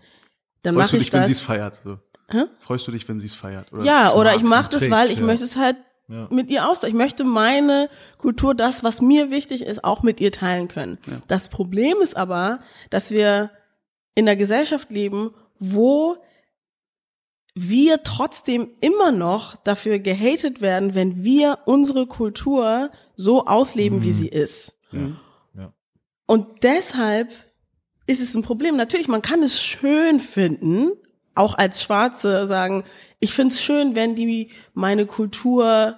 dann 0.63 0.75
Freust 0.75 0.89
mache 0.89 0.98
du 0.98 1.01
ich 1.01 1.03
dich, 1.07 1.13
wenn 1.13 1.19
das. 1.21 1.27
sie 1.29 1.33
es 1.36 1.41
feiert? 1.41 1.81
So. 1.83 1.98
Hä? 2.29 2.43
Freust 2.60 2.88
du 2.88 2.91
dich, 2.91 3.07
wenn 3.10 3.19
sie 3.19 3.25
es 3.27 3.33
feiert? 3.33 3.71
Oder 3.74 3.83
Ja, 3.83 4.13
oder 4.13 4.36
ich 4.36 4.43
mache 4.43 4.69
das, 4.69 4.79
trägt? 4.81 4.91
weil 4.91 5.10
ich 5.12 5.19
ja. 5.19 5.25
möchte 5.25 5.45
es 5.45 5.55
halt 5.55 5.77
Ja. 6.07 6.27
mit 6.29 6.50
ihr 6.51 6.69
austauschen. 6.69 6.89
Ich 6.95 7.01
möchte 7.01 7.24
meine 7.24 7.89
Kultur, 8.17 8.53
das, 8.53 8.83
was 8.83 9.01
mir 9.01 9.31
wichtig 9.31 9.63
ist, 9.65 9.83
auch 9.83 10.03
mit 10.03 10.19
ihr 10.19 10.31
teilen 10.33 10.67
können. 10.67 10.98
Das 11.27 11.48
Problem 11.50 11.98
ist 12.03 12.15
aber, 12.17 12.60
dass 12.89 13.10
wir 13.12 13.50
in 14.13 14.27
einer 14.27 14.36
Gesellschaft 14.36 14.91
leben, 14.91 15.31
wo 15.57 16.17
wir 17.53 18.03
trotzdem 18.03 18.70
immer 18.79 19.12
noch 19.12 19.55
dafür 19.58 20.00
gehatet 20.00 20.62
werden, 20.62 20.96
wenn 20.96 21.24
wir 21.24 21.60
unsere 21.65 22.08
Kultur 22.08 22.91
so 23.15 23.46
ausleben, 23.46 24.03
wie 24.03 24.13
sie 24.13 24.29
ist. 24.29 24.74
Ja. 24.91 25.17
Ja. 25.53 25.74
Und 26.27 26.63
deshalb 26.63 27.29
ist 28.08 28.22
es 28.22 28.36
ein 28.36 28.41
Problem. 28.41 28.77
Natürlich, 28.77 29.08
man 29.08 29.22
kann 29.22 29.43
es 29.43 29.62
schön 29.62 30.20
finden, 30.20 30.91
auch 31.36 31.58
als 31.58 31.84
Schwarze 31.84 32.48
sagen, 32.48 32.84
ich 33.20 33.34
finde 33.34 33.53
es 33.53 33.62
schön, 33.62 33.96
wenn 33.96 34.15
die 34.15 34.50
meine 34.74 35.05
Kultur 35.05 35.98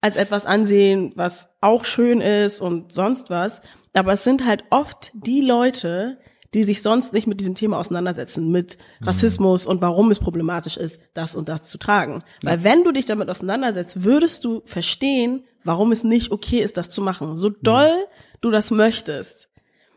als 0.00 0.16
etwas 0.16 0.44
ansehen, 0.44 1.12
was 1.16 1.48
auch 1.60 1.84
schön 1.86 2.20
ist 2.20 2.60
und 2.60 2.92
sonst 2.92 3.30
was. 3.30 3.62
Aber 3.94 4.12
es 4.12 4.24
sind 4.24 4.44
halt 4.44 4.64
oft 4.70 5.12
die 5.14 5.40
Leute, 5.40 6.18
die 6.54 6.64
sich 6.64 6.80
sonst 6.82 7.12
nicht 7.12 7.26
mit 7.26 7.40
diesem 7.40 7.54
Thema 7.54 7.78
auseinandersetzen, 7.78 8.50
mit 8.50 8.78
Rassismus 9.02 9.66
und 9.66 9.82
warum 9.82 10.10
es 10.10 10.20
problematisch 10.20 10.76
ist, 10.76 11.00
das 11.12 11.34
und 11.34 11.48
das 11.48 11.64
zu 11.64 11.78
tragen. 11.78 12.22
Weil 12.42 12.62
wenn 12.64 12.84
du 12.84 12.92
dich 12.92 13.04
damit 13.06 13.28
auseinandersetzt, 13.28 14.04
würdest 14.04 14.44
du 14.44 14.62
verstehen, 14.64 15.44
warum 15.64 15.90
es 15.92 16.04
nicht 16.04 16.30
okay 16.30 16.60
ist, 16.60 16.76
das 16.76 16.88
zu 16.90 17.02
machen. 17.02 17.36
So 17.36 17.50
doll 17.50 17.92
du 18.40 18.50
das 18.50 18.70
möchtest. 18.70 19.48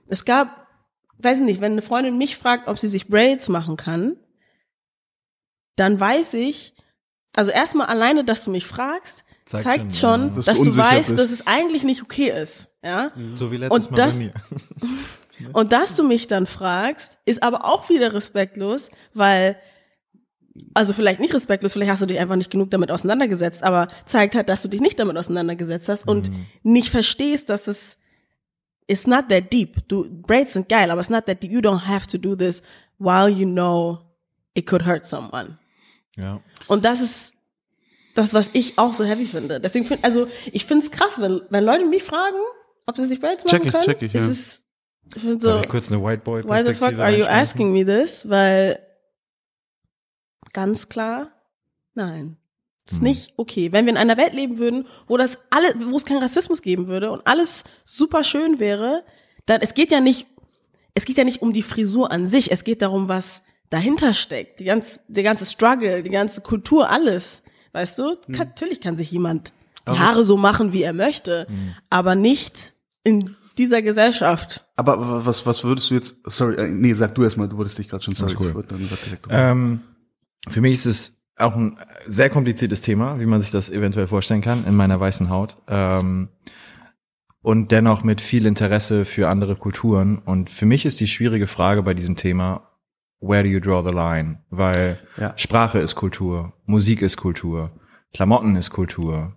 Es 0.08 0.26
gab, 0.26 0.68
weiß 1.20 1.40
nicht, 1.40 1.62
wenn 1.62 1.74
eine 1.74 1.82
Freundin 1.82 2.18
mich 2.18 2.38
fragt, 2.38 2.68
ob 2.68 2.80
sie 2.80 2.88
sich 2.88 3.08
Braids 3.08 3.50
machen 3.50 3.78
kann, 3.78 4.18
dann 5.76 6.00
weiß 6.00 6.34
ich, 6.36 6.74
also 7.36 7.52
erstmal 7.52 7.88
alleine, 7.88 8.24
dass 8.24 8.44
du 8.46 8.52
mich 8.52 8.66
fragst, 8.66 9.24
Zeigt 9.46 9.64
zeigt, 9.64 9.96
schon, 9.96 10.00
schon, 10.00 10.30
ja, 10.30 10.36
dass 10.36 10.46
dass, 10.46 10.60
du 10.62 10.76
weißt, 10.76 11.10
bist. 11.10 11.20
dass 11.22 11.32
es 11.32 11.48
eigentlich 11.48 11.84
nicht 11.84 12.02
okay 12.02 12.30
ist. 12.32 12.70
Ja. 12.84 13.12
So 13.36 13.52
wie 13.52 13.58
letztes 13.58 13.86
Und 13.86 13.92
Mal 13.92 13.98
das- 13.98 14.18
bei 14.18 14.24
mir. 14.26 14.34
Und 15.54 15.72
dass 15.72 15.96
du 15.96 16.04
mich 16.04 16.28
dann 16.28 16.48
fragst, 16.48 17.18
ist 17.26 17.44
aber 17.44 17.66
auch 17.66 17.90
wieder 17.90 18.14
respektlos, 18.14 18.90
weil, 19.14 19.58
also 20.74 20.94
vielleicht 20.94 21.20
nicht 21.20 21.34
respektlos, 21.34 21.74
vielleicht 21.74 21.92
hast 21.92 22.02
du 22.02 22.08
dich 22.08 22.20
einfach 22.20 22.36
nicht 22.36 22.52
genug 22.52 22.72
damit 22.72 22.92
auseinandergesetzt, 22.92 23.64
aber 23.64 23.88
zeigt 24.06 24.36
halt, 24.36 24.50
dass 24.50 24.62
du 24.62 24.68
dich 24.68 24.82
nicht 24.82 25.00
damit 25.00 25.18
auseinandergesetzt 25.18 25.90
hast 25.90 26.08
und 26.08 26.32
nicht 26.64 26.90
verstehst, 26.90 27.50
dass 27.50 27.68
es, 27.68 27.98
it's 28.88 29.06
not 29.06 29.30
that 29.30 29.54
deep. 29.54 29.88
Du, 29.88 30.06
Braids 30.22 30.54
sind 30.54 30.70
geil, 30.70 30.90
aber 30.90 31.02
it's 31.02 31.10
not 31.10 31.26
that 31.26 31.44
deep. 31.44 31.52
You 31.52 31.60
don't 31.60 31.86
have 31.86 32.08
to 32.08 32.18
do 32.18 32.36
this 32.36 32.62
while 32.98 33.30
you 33.30 33.46
know 33.46 34.00
it 34.56 34.66
could 34.66 34.86
hurt 34.86 35.06
someone. 35.06 35.60
Ja. 36.16 36.42
Und 36.68 36.84
das 36.84 37.02
ist 37.02 37.34
das, 38.16 38.34
was 38.34 38.50
ich 38.54 38.80
auch 38.80 38.94
so 38.94 39.04
heavy 39.04 39.26
finde. 39.26 39.60
Deswegen 39.60 39.86
find, 39.86 40.04
also 40.04 40.28
ich 40.52 40.66
finde 40.66 40.86
es 40.86 40.92
krass, 40.92 41.14
wenn, 41.20 41.42
wenn 41.50 41.64
Leute 41.64 41.86
mich 41.86 42.04
fragen, 42.04 42.38
ob 42.88 42.98
sie 42.98 43.06
sich 43.06 43.20
Braids 43.20 43.46
machen 43.46 43.58
Check 43.58 43.66
ich, 43.66 43.72
können. 43.72 43.86
check 43.86 44.02
ich, 44.02 44.16
ist 44.16 44.22
ja. 44.22 44.28
es, 44.30 44.62
ich 45.16 45.22
find 45.22 45.44
Darf 45.44 45.58
so, 45.58 45.62
ich 45.62 45.70
kurz 45.70 45.92
eine 45.92 46.04
White 46.04 46.24
Boy 46.24 46.44
why 46.44 46.64
the 46.66 46.74
fuck 46.74 46.98
are 47.00 47.16
you 47.16 47.26
asking 47.26 47.72
me 47.72 47.86
this? 47.86 48.28
Weil 48.30 48.80
ganz 50.54 50.90
klar, 50.90 51.30
nein. 51.94 52.38
Das 52.86 52.94
ist 52.96 53.00
Hm. 53.02 53.08
nicht 53.10 53.34
okay. 53.38 53.72
Wenn 53.74 53.86
wir 53.86 53.92
in 53.92 53.98
einer 53.98 54.16
Welt 54.18 54.34
leben 54.34 54.60
würden, 54.60 54.88
wo 55.08 55.18
das 55.18 55.38
alle, 55.50 55.68
wo 55.92 55.98
es 55.98 56.06
keinen 56.06 56.22
Rassismus 56.24 56.62
geben 56.62 56.88
würde 56.88 57.12
und 57.12 57.28
alles 57.28 57.66
super 57.86 58.24
schön 58.24 58.60
wäre, 58.60 59.04
dann 59.46 59.62
es 59.62 59.74
geht 59.74 59.92
ja 59.92 60.00
nicht, 60.00 60.28
es 60.94 61.04
geht 61.06 61.18
ja 61.18 61.26
nicht 61.26 61.42
um 61.42 61.52
die 61.52 61.64
Frisur 61.64 62.12
an 62.12 62.28
sich, 62.28 62.52
es 62.52 62.64
geht 62.64 62.82
darum, 62.82 63.10
was 63.10 63.42
dahinter 63.70 64.14
steckt, 64.14 64.62
die 64.62 64.66
ganze, 64.66 65.02
der 65.10 65.24
ganze 65.24 65.46
Struggle, 65.46 66.02
die 66.02 66.10
ganze 66.10 66.40
Kultur, 66.42 66.90
alles. 66.90 67.44
Weißt 67.74 68.00
du? 68.00 68.12
Hm. 68.26 68.34
Kann, 68.34 68.48
natürlich 68.48 68.80
kann 68.80 68.96
sich 68.96 69.12
jemand 69.12 69.52
die 69.86 69.92
Haare 70.00 70.24
so 70.24 70.36
machen, 70.38 70.72
wie 70.74 70.82
er 70.84 70.94
möchte, 70.94 71.46
Hm. 71.48 71.76
aber 71.90 72.16
nicht 72.16 72.74
in 73.04 73.36
dieser 73.58 73.82
Gesellschaft. 73.82 74.66
Aber 74.76 75.26
was, 75.26 75.46
was 75.46 75.64
würdest 75.64 75.90
du 75.90 75.96
jetzt, 75.96 76.18
sorry, 76.26 76.56
äh, 76.56 76.68
nee, 76.68 76.94
sag 76.94 77.16
du 77.16 77.24
erstmal, 77.24 77.48
du 77.48 77.58
wolltest 77.58 77.78
dich 77.78 77.90
gerade 77.90 78.04
schon, 78.04 78.14
sorry, 78.14 78.36
cool. 78.40 78.50
ich 78.50 78.56
wollte 78.56 78.70
dann 78.70 78.80
direkt 78.80 79.28
Ähm, 79.30 79.82
für 80.50 80.62
mich 80.62 80.74
ist 80.74 80.86
es 80.86 81.18
auch 81.38 81.56
ein 81.56 81.78
sehr 82.08 82.30
kompliziertes 82.30 82.82
Thema, 82.82 83.20
wie 83.20 83.26
man 83.26 83.42
sich 83.42 83.52
das 83.52 83.70
eventuell 83.70 84.08
vorstellen 84.08 84.42
kann, 84.42 84.66
in 84.66 84.76
meiner 84.76 85.00
weißen 85.00 85.30
Haut. 85.30 85.58
Ähm, 85.68 86.30
und 87.42 87.72
dennoch 87.72 88.04
mit 88.04 88.20
viel 88.20 88.46
Interesse 88.46 89.06
für 89.06 89.30
andere 89.30 89.56
Kulturen. 89.56 90.18
Und 90.18 90.50
für 90.50 90.66
mich 90.66 90.86
ist 90.86 91.00
die 91.00 91.08
schwierige 91.08 91.48
Frage 91.48 91.84
bei 91.84 91.94
diesem 91.94 92.16
Thema, 92.16 92.68
where 93.22 93.44
do 93.44 93.50
you 93.50 93.60
draw 93.60 93.88
the 93.88 93.94
line? 93.94 94.40
Weil 94.50 95.00
Ja. 95.18 95.34
Sprache 95.38 95.80
ist 95.80 95.96
Kultur, 95.96 96.54
Musik 96.66 97.02
ist 97.02 97.18
Kultur, 97.18 97.72
Klamotten 98.14 98.56
ist 98.56 98.72
Kultur. 98.72 99.37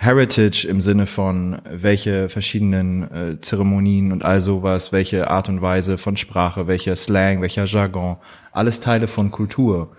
Heritage 0.00 0.64
im 0.68 0.80
Sinne 0.80 1.06
von 1.06 1.60
welche 1.68 2.28
verschiedenen 2.28 3.10
äh, 3.10 3.40
Zeremonien 3.40 4.12
und 4.12 4.24
all 4.24 4.40
sowas, 4.40 4.92
welche 4.92 5.28
Art 5.28 5.48
und 5.48 5.60
Weise 5.60 5.98
von 5.98 6.16
Sprache, 6.16 6.68
welcher 6.68 6.94
Slang, 6.94 7.42
welcher 7.42 7.64
Jargon, 7.64 8.16
alles 8.52 8.78
Teile 8.78 9.08
von 9.08 9.32
Kultur. 9.32 9.96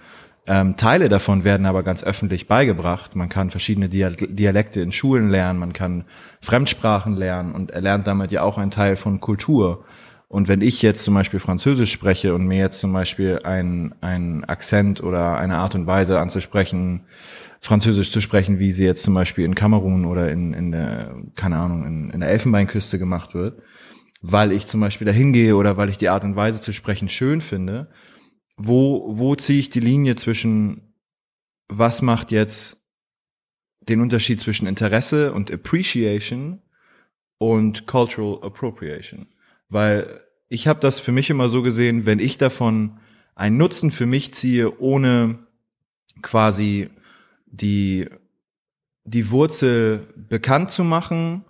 Ähm, 0.48 0.78
Teile 0.78 1.10
davon 1.10 1.44
werden 1.44 1.66
aber 1.66 1.84
ganz 1.84 2.02
öffentlich 2.02 2.48
beigebracht. 2.48 3.18
Man 3.18 3.28
kann 3.28 3.50
verschiedene 3.50 3.90
Dia 3.90 4.12
Dialekte 4.12 4.80
in 4.80 4.94
Schulen 4.94 5.30
lernen, 5.30 5.60
man 5.60 5.74
kann 5.74 6.06
Fremdsprachen 6.40 7.18
lernen 7.18 7.54
und 7.54 7.72
er 7.72 7.82
lernt 7.82 8.08
damit 8.08 8.32
ja 8.32 8.44
auch 8.44 8.58
einen 8.58 8.72
Teil 8.72 8.96
von 8.96 9.20
Kultur. 9.20 9.84
Und 10.30 10.48
wenn 10.48 10.62
ich 10.62 10.82
jetzt 10.82 11.04
zum 11.04 11.16
Beispiel 11.16 11.42
Französisch 11.42 11.92
spreche 11.92 12.34
und 12.34 12.46
mir 12.46 12.60
jetzt 12.60 12.80
zum 12.80 12.94
Beispiel 12.94 13.42
ein, 13.44 13.96
ein 14.00 14.46
Akzent 14.46 15.04
oder 15.04 15.38
eine 15.38 15.58
Art 15.58 15.76
und 15.76 15.88
Weise 15.88 16.22
anzusprechen, 16.22 17.02
Französisch 17.62 18.12
zu 18.12 18.22
sprechen, 18.22 18.60
wie 18.60 18.72
sie 18.72 18.86
jetzt 18.86 19.04
zum 19.04 19.14
Beispiel 19.14 19.46
in 19.46 19.56
Kamerun 19.56 20.06
oder 20.06 20.32
in, 20.32 20.54
in 20.54 20.72
der, 20.72 21.16
keine 21.36 21.58
Ahnung, 21.58 21.86
in, 21.86 22.10
in 22.10 22.20
der 22.22 22.30
Elfenbeinküste 22.30 22.98
gemacht 22.98 23.34
wird, 23.34 23.62
weil 24.22 24.52
ich 24.52 24.66
zum 24.66 24.80
Beispiel 24.80 25.06
dahin 25.06 25.34
gehe 25.34 25.56
oder 25.56 25.78
weil 25.78 25.90
ich 25.90 25.98
die 25.98 26.10
Art 26.10 26.24
und 26.24 26.36
Weise 26.36 26.62
zu 26.62 26.72
sprechen 26.72 27.10
schön 27.10 27.42
finde, 27.42 27.90
wo, 28.56 29.06
wo 29.10 29.36
ziehe 29.36 29.60
ich 29.60 29.70
die 29.70 29.80
Linie 29.80 30.16
zwischen, 30.16 30.94
was 31.68 32.02
macht 32.02 32.32
jetzt 32.32 32.86
den 33.82 34.02
Unterschied 34.02 34.40
zwischen 34.40 34.68
Interesse 34.68 35.34
und 35.34 35.52
Appreciation 35.52 36.62
und 37.38 37.88
Cultural 37.88 38.40
Appropriation? 38.42 39.28
Weil 39.70 40.22
ich 40.48 40.68
habe 40.68 40.80
das 40.80 41.00
für 41.00 41.12
mich 41.12 41.30
immer 41.30 41.48
so 41.48 41.62
gesehen, 41.62 42.06
wenn 42.06 42.20
ich 42.20 42.38
davon 42.38 43.00
einen 43.36 43.58
Nutzen 43.58 43.92
für 43.92 44.06
mich 44.06 44.34
ziehe, 44.34 44.80
ohne 44.80 45.40
quasi 46.22 46.90
die, 47.52 48.08
die 49.04 49.32
Wurzel 49.32 50.08
bekannt 50.16 50.72
zu 50.72 50.84
machen 50.84 51.46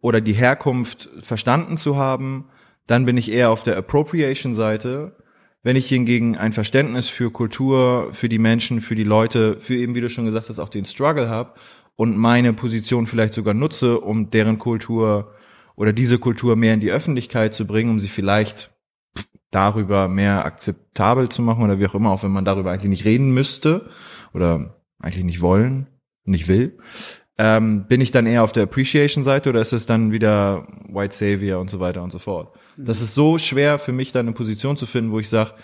oder 0.00 0.20
die 0.20 0.32
Herkunft 0.32 1.08
verstanden 1.20 1.76
zu 1.76 1.96
haben, 1.96 2.46
dann 2.86 3.04
bin 3.04 3.16
ich 3.16 3.30
eher 3.30 3.50
auf 3.50 3.62
der 3.62 3.76
Appropriation-Seite. 3.76 5.16
Wenn 5.62 5.76
ich 5.76 5.88
hingegen 5.88 6.36
ein 6.36 6.52
Verständnis 6.52 7.08
für 7.08 7.30
Kultur, 7.30 8.08
für 8.12 8.28
die 8.28 8.40
Menschen, 8.40 8.80
für 8.80 8.96
die 8.96 9.04
Leute, 9.04 9.60
für 9.60 9.76
eben, 9.76 9.94
wie 9.94 10.00
du 10.00 10.10
schon 10.10 10.24
gesagt 10.24 10.48
hast, 10.48 10.58
auch 10.58 10.68
den 10.68 10.84
Struggle 10.84 11.28
habe 11.28 11.54
und 11.94 12.16
meine 12.16 12.52
Position 12.52 13.06
vielleicht 13.06 13.32
sogar 13.32 13.54
nutze, 13.54 14.00
um 14.00 14.30
deren 14.30 14.58
Kultur 14.58 15.32
oder 15.76 15.92
diese 15.92 16.18
Kultur 16.18 16.56
mehr 16.56 16.74
in 16.74 16.80
die 16.80 16.90
Öffentlichkeit 16.90 17.54
zu 17.54 17.66
bringen, 17.66 17.90
um 17.90 18.00
sie 18.00 18.08
vielleicht 18.08 18.72
darüber 19.52 20.08
mehr 20.08 20.44
akzeptabel 20.44 21.28
zu 21.28 21.42
machen 21.42 21.62
oder 21.62 21.78
wie 21.78 21.86
auch 21.86 21.94
immer, 21.94 22.10
auch 22.10 22.24
wenn 22.24 22.32
man 22.32 22.44
darüber 22.44 22.72
eigentlich 22.72 22.90
nicht 22.90 23.04
reden 23.04 23.32
müsste 23.32 23.88
oder 24.34 24.81
eigentlich 25.02 25.24
nicht 25.24 25.40
wollen, 25.40 25.86
nicht 26.24 26.48
will. 26.48 26.78
Ähm, 27.38 27.86
bin 27.88 28.00
ich 28.00 28.10
dann 28.10 28.26
eher 28.26 28.44
auf 28.44 28.52
der 28.52 28.64
Appreciation-Seite 28.64 29.50
oder 29.50 29.60
ist 29.60 29.72
es 29.72 29.86
dann 29.86 30.12
wieder 30.12 30.66
White 30.88 31.14
Savior 31.14 31.60
und 31.60 31.70
so 31.70 31.80
weiter 31.80 32.02
und 32.02 32.12
so 32.12 32.18
fort? 32.18 32.54
Das 32.76 33.00
ist 33.00 33.14
so 33.14 33.38
schwer 33.38 33.78
für 33.78 33.92
mich, 33.92 34.12
da 34.12 34.20
eine 34.20 34.32
Position 34.32 34.76
zu 34.76 34.86
finden, 34.86 35.12
wo 35.12 35.18
ich 35.18 35.28
sage, 35.28 35.54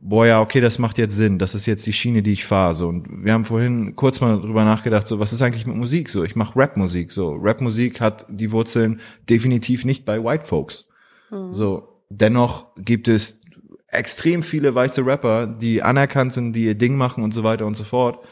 boah, 0.00 0.26
ja, 0.26 0.40
okay, 0.40 0.60
das 0.60 0.78
macht 0.78 0.98
jetzt 0.98 1.16
Sinn, 1.16 1.38
das 1.38 1.54
ist 1.54 1.66
jetzt 1.66 1.86
die 1.86 1.92
Schiene, 1.92 2.22
die 2.22 2.32
ich 2.32 2.44
fahre. 2.44 2.74
So. 2.74 2.88
Und 2.88 3.24
wir 3.24 3.32
haben 3.32 3.44
vorhin 3.44 3.96
kurz 3.96 4.20
mal 4.20 4.40
drüber 4.40 4.64
nachgedacht, 4.64 5.06
so, 5.06 5.18
was 5.18 5.32
ist 5.32 5.42
eigentlich 5.42 5.66
mit 5.66 5.76
Musik 5.76 6.08
so? 6.08 6.24
Ich 6.24 6.36
mache 6.36 6.58
Rap-Musik 6.58 7.10
so. 7.10 7.32
Rap-Musik 7.32 8.00
hat 8.00 8.26
die 8.28 8.52
Wurzeln 8.52 9.00
definitiv 9.28 9.84
nicht 9.84 10.04
bei 10.04 10.22
White 10.22 10.44
Folks. 10.44 10.88
So, 11.30 12.02
dennoch 12.08 12.74
gibt 12.76 13.06
es 13.06 13.42
extrem 13.88 14.42
viele 14.42 14.74
weiße 14.74 15.04
Rapper, 15.04 15.46
die 15.46 15.82
anerkannt 15.82 16.32
sind, 16.32 16.54
die 16.54 16.64
ihr 16.64 16.74
Ding 16.74 16.96
machen 16.96 17.22
und 17.22 17.32
so 17.32 17.44
weiter 17.44 17.66
und 17.66 17.74
so 17.74 17.84
fort. 17.84 18.24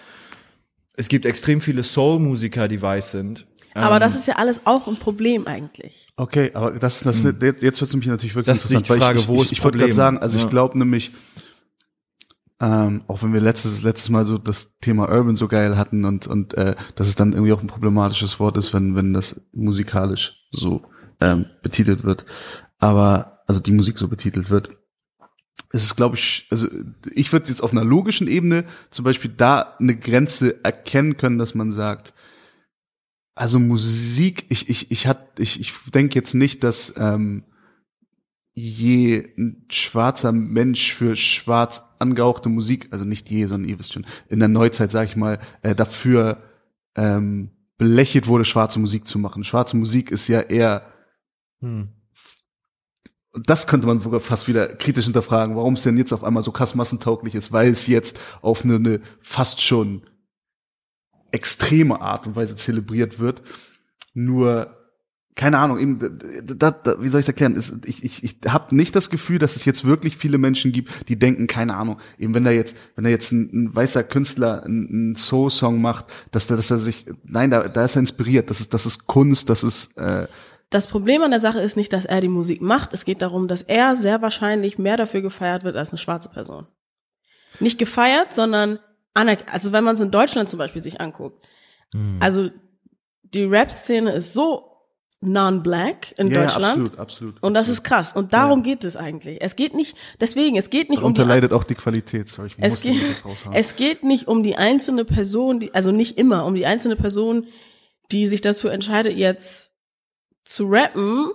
Es 0.97 1.09
gibt 1.09 1.27
extrem 1.27 1.61
viele 1.61 1.85
Soul-Musiker, 1.85 2.69
die 2.69 2.81
weiß 2.81 3.11
sind. 3.13 3.47
Aber 3.75 3.97
Ähm, 3.97 4.01
das 4.01 4.15
ist 4.15 4.27
ja 4.27 4.37
alles 4.37 4.63
auch 4.65 4.89
ein 4.89 4.99
Problem 4.99 5.47
eigentlich. 5.47 6.09
Okay, 6.17 6.51
aber 6.55 6.73
das, 6.73 7.01
das 7.01 7.23
jetzt, 7.23 7.63
jetzt 7.63 7.81
wird 7.81 7.91
es 7.91 7.97
mich 7.97 8.07
natürlich 8.07 8.35
wirklich 8.35 8.47
Hm. 8.49 8.55
Das 8.55 8.65
ist 8.65 8.71
die 8.71 8.75
interessant, 8.77 9.01
weil 9.01 9.07
Frage, 9.07 9.19
ich, 9.21 9.29
wo 9.29 9.35
ich, 9.35 9.41
ist 9.43 9.53
ich, 9.53 9.59
ich 9.59 9.65
wollte 9.65 9.79
gerade 9.79 9.93
sagen, 9.93 10.19
also 10.19 10.39
Ja. 10.39 10.45
ich 10.45 10.51
glaube 10.51 10.79
nämlich, 10.79 11.13
Ähm, 12.59 13.03
auch 13.07 13.23
wenn 13.23 13.35
wir 13.35 13.43
letztes, 13.43 13.83
letztes 13.83 14.09
Mal 14.09 14.25
so 14.25 14.39
das 14.39 14.79
Thema 14.81 15.11
Urban 15.11 15.37
so 15.37 15.47
geil 15.47 15.77
hatten 15.77 16.07
und, 16.07 16.27
und 16.27 16.55
äh, 16.55 16.75
dass 16.95 17.07
es 17.07 17.15
dann 17.15 17.35
irgendwie 17.35 17.53
auch 17.53 17.61
ein 17.61 17.67
problematisches 17.67 18.41
Wort 18.41 18.57
ist, 18.57 18.73
wenn, 18.73 18.97
wenn 18.97 19.13
das 19.13 19.43
musikalisch 19.53 20.37
so 20.53 20.81
ähm, 21.21 21.45
betitelt 21.63 22.05
wird. 22.05 22.25
Aber, 22.79 23.43
also 23.47 23.61
die 23.61 23.73
Musik 23.73 23.99
so 23.99 24.09
betitelt 24.09 24.49
wird. 24.49 24.71
Es 25.71 25.83
ist, 25.83 25.97
glaube 25.97 26.17
ich, 26.17 26.47
also 26.51 26.69
ich 27.13 27.33
würde 27.33 27.49
jetzt 27.49 27.63
auf 27.63 27.73
einer 27.73 27.85
logischen 27.85 28.29
Ebene 28.29 28.65
zum 28.91 29.05
Beispiel 29.05 29.33
da 29.37 29.77
eine 29.79 29.97
Grenze 29.97 30.65
erkennen 30.65 31.17
können, 31.17 31.39
dass 31.39 31.55
man 31.55 31.71
sagt, 31.71 32.15
also 33.35 33.59
Musik, 33.59 34.47
ich, 34.49 34.69
ich, 34.69 34.91
ich 34.91 35.07
hat, 35.07 35.39
ich, 35.39 35.61
ich 35.61 35.73
denke 35.93 36.15
jetzt 36.15 36.35
nicht, 36.35 36.65
dass 36.65 36.95
ähm, 36.97 37.45
je 38.55 39.29
ein 39.37 39.67
schwarzer 39.71 40.33
Mensch 40.33 40.95
für 40.95 41.15
schwarz 41.15 41.83
angehauchte 41.99 42.49
Musik, 42.49 42.89
also 42.91 43.05
nicht 43.05 43.29
je, 43.29 43.45
sondern 43.45 43.69
ihr 43.69 43.79
wisst 43.79 43.93
schon, 43.93 44.07
in 44.29 44.39
der 44.39 44.49
Neuzeit, 44.49 44.91
sage 44.91 45.11
ich 45.11 45.17
mal, 45.17 45.39
äh, 45.61 45.75
dafür 45.75 46.43
ähm, 46.97 47.51
belächelt 47.77 48.27
wurde, 48.27 48.47
schwarze 48.47 48.79
Musik 48.79 49.07
zu 49.07 49.19
machen. 49.19 49.45
Schwarze 49.45 49.77
Musik 49.77 50.11
ist 50.11 50.29
ja 50.29 50.41
eher, 50.41 50.91
hm. 51.61 51.91
Das 53.45 53.67
könnte 53.67 53.87
man 53.87 54.01
sogar 54.01 54.21
fast 54.21 54.49
wieder 54.49 54.69
kritisch 54.69 55.05
hinterfragen, 55.05 55.57
warum 55.57 55.75
es 55.75 55.83
denn 55.83 55.99
jetzt 55.99 56.13
auf 56.13 56.25
einmal 56.25 56.43
so 56.43 56.53
krass 56.53 56.75
massentauglich 56.75 57.35
ist, 57.35 57.53
weil 57.53 57.71
es 57.71 57.87
jetzt 57.87 58.19
auf 58.43 58.65
eine, 58.65 58.77
eine 58.77 59.01
fast 59.21 59.61
schon 59.63 60.03
extreme 61.33 62.01
Art 62.01 62.27
und 62.27 62.37
Weise 62.37 62.57
zelebriert 62.57 63.19
wird. 63.19 63.43
Nur 64.15 64.77
keine 65.37 65.59
Ahnung, 65.59 65.79
eben, 65.79 65.99
da, 66.45 66.71
da, 66.71 67.03
wie 67.03 67.09
soll 67.09 67.21
ich 67.21 67.25
es 67.25 67.29
erklären? 67.29 67.63
Ich 67.85 68.03
ich, 68.03 68.25
ich 68.25 68.37
habe 68.49 68.75
nicht 68.75 68.97
das 68.97 69.11
Gefühl, 69.11 69.39
dass 69.39 69.55
es 69.55 69.67
jetzt 69.67 69.85
wirklich 69.85 70.17
viele 70.17 70.39
Menschen 70.39 70.73
gibt, 70.73 71.11
die 71.11 71.19
denken, 71.19 71.47
keine 71.47 71.75
Ahnung, 71.75 71.99
eben 72.19 72.33
wenn 72.33 72.45
da 72.45 72.51
jetzt, 72.51 72.79
wenn 72.95 73.05
da 73.05 73.11
jetzt 73.11 73.33
ein, 73.33 73.51
ein 73.53 73.77
weißer 73.77 74.03
Künstler 74.03 74.65
einen 74.65 75.15
Soul-Song 75.15 75.79
macht, 75.83 76.07
dass, 76.31 76.47
dass 76.47 76.71
er 76.71 76.79
sich, 76.79 77.05
nein, 77.23 77.51
da, 77.51 77.69
da 77.69 77.85
ist 77.85 77.97
er 77.97 78.01
inspiriert, 78.01 78.49
das 78.49 78.61
ist, 78.61 78.73
das 78.73 78.87
ist 78.87 79.07
Kunst, 79.07 79.51
das 79.51 79.63
ist 79.63 79.95
äh, 79.99 80.27
das 80.71 80.89
Problem 80.89 81.23
an 81.23 81.31
der 81.31 81.41
Sache 81.41 81.61
ist 81.61 81.77
nicht, 81.77 81.93
dass 81.93 82.05
er 82.05 82.21
die 82.21 82.29
Musik 82.29 82.61
macht. 82.61 82.93
Es 82.93 83.05
geht 83.05 83.23
darum, 83.23 83.49
dass 83.49 83.63
er 83.63 83.97
sehr 83.97 84.21
wahrscheinlich 84.23 84.79
mehr 84.79 84.97
dafür 84.97 85.23
gefeiert 85.23 85.65
wird 85.65 85.77
als 85.77 85.91
eine 85.91 85.99
schwarze 85.99 86.29
Person. 86.29 86.67
Nicht 87.61 87.79
gefeiert, 87.79 88.35
sondern 88.35 88.81
anerkannt. 89.15 89.53
Also 89.53 89.73
wenn 89.73 89.85
man 89.85 89.95
es 89.95 90.01
in 90.01 90.11
Deutschland 90.11 90.49
zum 90.49 90.59
Beispiel 90.59 90.83
sich 90.83 91.01
anguckt. 91.01 91.47
Mhm. 91.95 92.19
Also 92.21 92.51
die 93.23 93.45
Rap-Szene 93.45 94.11
ist 94.11 94.33
so 94.33 94.77
non-black 95.21 96.15
in 96.19 96.31
ja, 96.31 96.43
Deutschland. 96.43 96.65
Ja, 96.65 96.71
absolut, 96.71 96.99
absolut. 96.99 97.43
Und 97.43 97.55
das 97.55 97.63
absolut. 97.63 97.79
ist 97.79 97.85
krass. 97.85 98.13
Und 98.13 98.33
darum 98.33 98.61
ja. 98.61 98.65
geht 98.65 98.85
es 98.85 98.97
eigentlich. 98.97 99.39
Es 99.41 99.57
geht 99.57 99.75
nicht, 99.75 99.97
deswegen, 100.21 100.57
es 100.57 100.69
geht 100.69 100.91
nicht 100.91 101.01
Darunter 101.01 101.23
um 101.23 101.29
die, 101.29 101.35
leidet 101.35 101.53
auch 101.53 101.65
die 101.65 101.75
Qualität. 101.75 102.29
Sorry, 102.29 102.49
ich 102.49 102.57
es 102.61 102.83
geht, 102.83 103.25
es 103.53 103.77
geht 103.77 104.05
nicht 104.05 104.29
um 104.29 104.43
die 104.43 104.57
einzelne 104.57 105.05
Person, 105.05 105.61
die, 105.61 105.75
also 105.75 105.91
nicht 105.91 106.19
immer, 106.19 106.45
um 106.45 106.55
die 106.55 106.67
einzelne 106.67 106.97
Person, 106.97 107.47
die 108.13 108.27
sich 108.27 108.41
dazu 108.41 108.69
entscheidet, 108.69 109.17
jetzt 109.17 109.71
zu 110.47 110.67
rappen, 110.69 111.31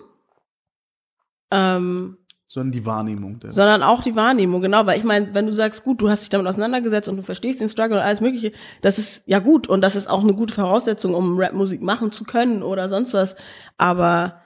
ähm, 1.52 2.18
sondern 2.48 2.72
die 2.72 2.86
Wahrnehmung. 2.86 3.40
Der 3.40 3.52
sondern 3.52 3.84
auch 3.84 4.02
die 4.02 4.16
Wahrnehmung, 4.16 4.62
genau, 4.62 4.86
weil 4.86 4.98
ich 4.98 5.04
meine, 5.04 5.34
wenn 5.34 5.46
du 5.46 5.54
sagst, 5.54 5.84
gut, 5.84 6.02
du 6.02 6.10
hast 6.10 6.22
dich 6.22 6.30
damit 6.30 6.48
auseinandergesetzt 6.48 7.08
und 7.08 7.18
du 7.18 7.24
verstehst 7.24 7.62
den 7.62 7.70
Struggle 7.70 7.98
und 7.98 8.04
alles 8.04 8.20
mögliche, 8.20 8.52
das 8.82 9.00
ist 9.00 9.24
ja 9.26 9.40
gut 9.40 9.68
und 9.68 9.82
das 9.82 9.96
ist 9.96 10.10
auch 10.10 10.22
eine 10.22 10.34
gute 10.34 10.54
Voraussetzung, 10.54 11.14
um 11.14 11.40
Rapmusik 11.40 11.82
machen 11.82 12.12
zu 12.12 12.24
können 12.24 12.64
oder 12.64 12.90
sonst 12.90 13.14
was, 13.14 13.36
aber 13.78 14.42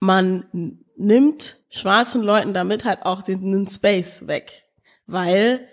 man 0.00 0.78
nimmt 0.96 1.58
schwarzen 1.68 2.22
Leuten 2.22 2.54
damit 2.54 2.84
halt 2.84 3.04
auch 3.04 3.22
den, 3.22 3.52
den 3.52 3.68
Space 3.68 4.26
weg, 4.26 4.64
weil 5.06 5.68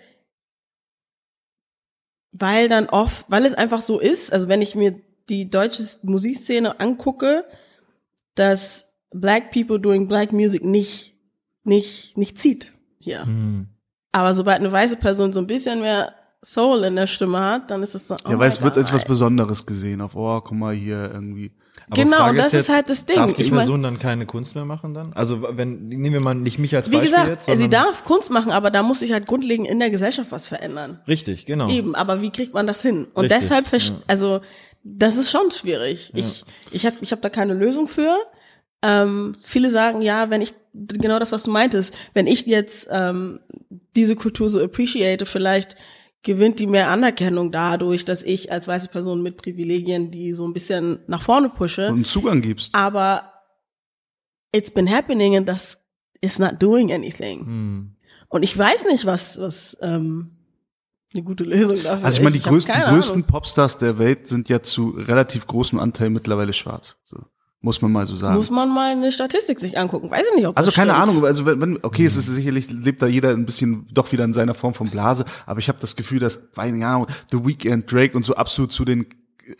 weil 2.30 2.68
dann 2.68 2.88
oft, 2.88 3.26
weil 3.28 3.46
es 3.46 3.54
einfach 3.54 3.82
so 3.82 3.98
ist, 3.98 4.32
also 4.32 4.48
wenn 4.48 4.62
ich 4.62 4.74
mir 4.74 5.00
die 5.28 5.50
deutsche 5.50 5.82
Musikszene 6.02 6.78
angucke, 6.80 7.44
dass 8.38 8.92
Black 9.12 9.50
People 9.52 9.80
doing 9.80 10.08
Black 10.08 10.32
Music 10.32 10.64
nicht, 10.64 11.14
nicht, 11.64 12.16
nicht 12.16 12.38
zieht 12.38 12.72
hier. 12.98 13.24
Mhm. 13.24 13.68
Aber 14.12 14.34
sobald 14.34 14.58
eine 14.58 14.72
weiße 14.72 14.96
Person 14.96 15.32
so 15.32 15.40
ein 15.40 15.46
bisschen 15.46 15.80
mehr 15.80 16.12
Soul 16.42 16.84
in 16.84 16.96
der 16.96 17.06
Stimme 17.06 17.40
hat, 17.40 17.70
dann 17.70 17.82
ist 17.82 17.94
es 17.94 18.06
so. 18.06 18.16
Oh 18.24 18.30
ja, 18.30 18.38
weil 18.38 18.48
es 18.48 18.62
wird 18.62 18.78
als 18.78 18.92
was 18.92 19.04
Besonderes 19.04 19.66
gesehen, 19.66 20.00
auf, 20.00 20.14
oh, 20.14 20.40
guck 20.40 20.56
mal 20.56 20.74
hier 20.74 21.10
irgendwie. 21.12 21.52
Aber 21.90 22.02
genau, 22.02 22.16
Frage 22.18 22.38
das 22.38 22.46
ist, 22.48 22.52
jetzt, 22.52 22.68
halt 22.68 22.90
das 22.90 23.06
Ding. 23.06 23.16
Darf 23.16 23.32
die 23.32 23.42
ich 23.42 23.50
Person 23.50 23.80
mein, 23.80 23.94
dann 23.94 23.98
keine 23.98 24.26
Kunst 24.26 24.54
mehr 24.54 24.64
machen 24.64 24.94
dann? 24.94 25.12
Also 25.14 25.42
wenn, 25.50 25.88
nehmen 25.88 26.12
wir 26.12 26.20
mal 26.20 26.34
nicht 26.34 26.58
mich 26.58 26.76
als 26.76 26.90
wie 26.90 26.96
Beispiel 26.96 27.10
gesagt, 27.10 27.48
jetzt. 27.48 27.58
Sie 27.58 27.68
darf 27.68 28.04
Kunst 28.04 28.30
machen, 28.30 28.52
aber 28.52 28.70
da 28.70 28.82
muss 28.82 29.00
sich 29.00 29.12
halt 29.12 29.26
grundlegend 29.26 29.68
in 29.68 29.78
der 29.78 29.90
Gesellschaft 29.90 30.30
was 30.30 30.48
verändern. 30.48 31.00
Richtig, 31.08 31.46
genau. 31.46 31.68
Eben, 31.70 31.94
aber 31.94 32.20
wie 32.20 32.30
kriegt 32.30 32.54
man 32.54 32.66
das 32.66 32.82
hin? 32.82 33.08
Und 33.14 33.24
Richtig, 33.24 33.48
deshalb, 33.48 33.72
ja. 33.72 33.96
also 34.06 34.40
das 34.82 35.16
ist 35.16 35.30
schon 35.30 35.50
schwierig. 35.50 36.12
Ja. 36.14 36.24
Ich, 36.24 36.44
ich 36.70 36.86
habe 36.86 36.96
ich 37.00 37.12
hab 37.12 37.22
da 37.22 37.30
keine 37.30 37.54
Lösung 37.54 37.88
für. 37.88 38.16
Ähm, 38.82 39.36
viele 39.44 39.70
sagen, 39.70 40.02
ja, 40.02 40.30
wenn 40.30 40.40
ich, 40.40 40.54
genau 40.72 41.18
das, 41.18 41.32
was 41.32 41.42
du 41.42 41.50
meintest, 41.50 41.96
wenn 42.14 42.26
ich 42.26 42.46
jetzt 42.46 42.88
ähm, 42.90 43.40
diese 43.96 44.14
Kultur 44.14 44.48
so 44.48 44.62
appreciate, 44.62 45.26
vielleicht 45.26 45.76
gewinnt 46.22 46.60
die 46.60 46.66
mehr 46.66 46.90
Anerkennung 46.90 47.50
dadurch, 47.50 48.04
dass 48.04 48.22
ich 48.22 48.52
als 48.52 48.68
weiße 48.68 48.88
Person 48.88 49.22
mit 49.22 49.36
Privilegien 49.36 50.10
die 50.10 50.32
so 50.32 50.46
ein 50.46 50.52
bisschen 50.52 51.00
nach 51.06 51.22
vorne 51.22 51.48
pushe. 51.48 51.88
Und 51.88 52.06
Zugang 52.06 52.40
gibst. 52.40 52.74
Aber 52.74 53.32
it's 54.52 54.70
been 54.70 54.90
happening 54.90 55.36
and 55.36 55.48
das 55.48 55.78
is 56.20 56.38
not 56.38 56.60
doing 56.60 56.92
anything. 56.92 57.40
Hm. 57.40 57.96
Und 58.28 58.42
ich 58.42 58.56
weiß 58.56 58.86
nicht, 58.86 59.06
was, 59.06 59.40
was 59.40 59.76
ähm, 59.80 60.37
eine 61.14 61.24
gute 61.24 61.44
Lösung 61.44 61.82
dafür 61.82 62.04
Also 62.04 62.18
ich 62.18 62.24
meine, 62.24 62.36
die, 62.36 62.42
größten, 62.42 62.74
die 62.74 62.90
größten 62.90 63.24
Popstars 63.24 63.78
der 63.78 63.98
Welt 63.98 64.26
sind 64.26 64.48
ja 64.48 64.62
zu 64.62 64.90
relativ 64.90 65.46
großem 65.46 65.78
Anteil 65.78 66.10
mittlerweile 66.10 66.52
schwarz. 66.52 66.96
So. 67.04 67.18
Muss 67.60 67.82
man 67.82 67.90
mal 67.90 68.06
so 68.06 68.14
sagen. 68.14 68.36
Muss 68.36 68.50
man 68.50 68.72
mal 68.72 68.92
eine 68.92 69.10
Statistik 69.10 69.58
sich 69.58 69.78
angucken. 69.78 70.10
Weiß 70.10 70.22
ich 70.30 70.36
nicht, 70.36 70.46
ob 70.46 70.56
Also 70.56 70.70
keine 70.70 70.92
stimmt. 70.92 71.08
Ahnung, 71.08 71.24
also 71.24 71.44
wenn, 71.44 71.60
wenn 71.60 71.78
okay, 71.82 72.02
mhm. 72.02 72.08
es 72.08 72.16
ist 72.16 72.26
sicherlich 72.26 72.70
lebt 72.70 73.02
da 73.02 73.06
jeder 73.06 73.30
ein 73.30 73.46
bisschen 73.46 73.86
doch 73.92 74.12
wieder 74.12 74.24
in 74.24 74.32
seiner 74.32 74.54
Form 74.54 74.74
von 74.74 74.90
Blase, 74.90 75.24
aber 75.44 75.58
ich 75.58 75.68
habe 75.68 75.78
das 75.80 75.96
Gefühl, 75.96 76.20
dass 76.20 76.52
keine 76.52 76.86
Ahnung, 76.86 77.06
The 77.32 77.44
Weeknd, 77.44 77.90
Drake 77.90 78.16
und 78.16 78.24
so 78.24 78.36
absolut 78.36 78.72
zu 78.72 78.84
den 78.84 79.06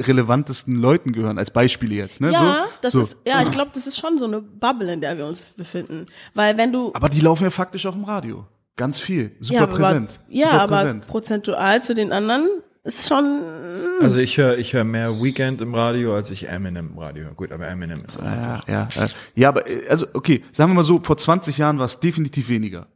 relevantesten 0.00 0.76
Leuten 0.76 1.12
gehören 1.12 1.38
als 1.38 1.50
Beispiele 1.50 1.94
jetzt, 1.94 2.20
ne? 2.20 2.30
Ja, 2.30 2.38
so, 2.38 2.70
das 2.82 2.92
so. 2.92 3.00
ist 3.00 3.16
ja, 3.26 3.42
ich 3.42 3.50
glaube, 3.52 3.70
das 3.74 3.86
ist 3.86 3.98
schon 3.98 4.18
so 4.18 4.26
eine 4.26 4.42
Bubble, 4.42 4.92
in 4.92 5.00
der 5.00 5.16
wir 5.16 5.26
uns 5.26 5.42
befinden, 5.42 6.06
weil 6.34 6.56
wenn 6.56 6.72
du 6.72 6.92
Aber 6.94 7.08
die 7.08 7.20
laufen 7.20 7.44
ja 7.44 7.50
faktisch 7.50 7.86
auch 7.86 7.96
im 7.96 8.04
Radio. 8.04 8.46
Ganz 8.78 9.00
viel, 9.00 9.32
super 9.40 9.60
ja, 9.62 9.66
präsent. 9.66 10.20
Aber, 10.22 10.34
ja, 10.34 10.50
aber 10.52 10.76
präsent. 10.76 11.08
prozentual 11.08 11.82
zu 11.82 11.94
den 11.94 12.12
anderen 12.12 12.46
ist 12.84 13.08
schon. 13.08 13.24
Mm. 13.24 14.02
Also 14.02 14.20
ich 14.20 14.38
höre 14.38 14.56
ich 14.56 14.72
höre 14.72 14.84
mehr 14.84 15.20
Weekend 15.20 15.60
im 15.60 15.74
Radio, 15.74 16.14
als 16.14 16.30
ich 16.30 16.48
Eminem 16.48 16.90
im 16.92 16.98
Radio 16.98 17.24
höre. 17.24 17.34
Gut, 17.34 17.50
aber 17.50 17.66
Eminem 17.66 17.98
ist 18.06 18.20
einfach. 18.20 18.68
Ja, 18.68 18.88
ja, 18.94 19.08
ja, 19.34 19.48
aber 19.48 19.68
äh, 19.68 19.88
also 19.88 20.06
okay, 20.14 20.44
sagen 20.52 20.70
wir 20.70 20.76
mal 20.76 20.84
so, 20.84 21.00
vor 21.02 21.16
20 21.16 21.58
Jahren 21.58 21.80
war 21.80 21.86
es 21.86 21.98
definitiv 21.98 22.48
weniger. 22.48 22.86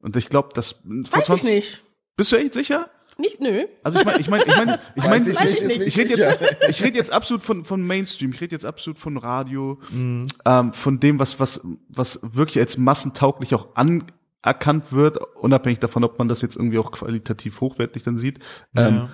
Und 0.00 0.16
ich 0.16 0.30
glaube, 0.30 0.48
das 0.54 0.72
vor 0.72 1.18
Weiß 1.18 1.26
20 1.26 1.36
ich 1.36 1.54
nicht. 1.54 1.82
Bist 2.16 2.32
du 2.32 2.36
echt 2.36 2.54
sicher? 2.54 2.88
Nicht, 3.18 3.38
nö. 3.38 3.66
Also 3.82 3.98
ich 3.98 4.06
meine, 4.06 4.18
ich 4.18 4.28
meine, 4.28 4.44
ich 4.44 4.56
meine, 4.56 4.80
ich 4.96 5.04
meine, 5.04 5.30
ich, 5.30 5.38
ich, 5.38 5.62
ich, 5.62 5.80
ich 5.88 5.98
rede 5.98 6.16
jetzt, 6.16 6.40
ich 6.70 6.82
rede 6.82 6.96
jetzt 6.96 7.12
absolut 7.12 7.42
von 7.42 7.66
von 7.66 7.86
Mainstream. 7.86 8.32
Ich 8.32 8.40
rede 8.40 8.54
jetzt 8.54 8.64
absolut 8.64 8.98
von 8.98 9.18
Radio, 9.18 9.78
mhm. 9.90 10.24
ähm, 10.46 10.72
von 10.72 11.00
dem, 11.00 11.18
was 11.18 11.38
was 11.38 11.60
was 11.90 12.20
wirklich 12.22 12.58
als 12.60 12.78
massentauglich 12.78 13.54
auch 13.54 13.76
an 13.76 14.04
erkannt 14.42 14.92
wird, 14.92 15.18
unabhängig 15.36 15.80
davon, 15.80 16.04
ob 16.04 16.18
man 16.18 16.28
das 16.28 16.42
jetzt 16.42 16.56
irgendwie 16.56 16.78
auch 16.78 16.92
qualitativ 16.92 17.60
hochwertig 17.60 18.02
dann 18.02 18.16
sieht. 18.16 18.38
Ja. 18.74 18.88
Ähm, 18.88 19.08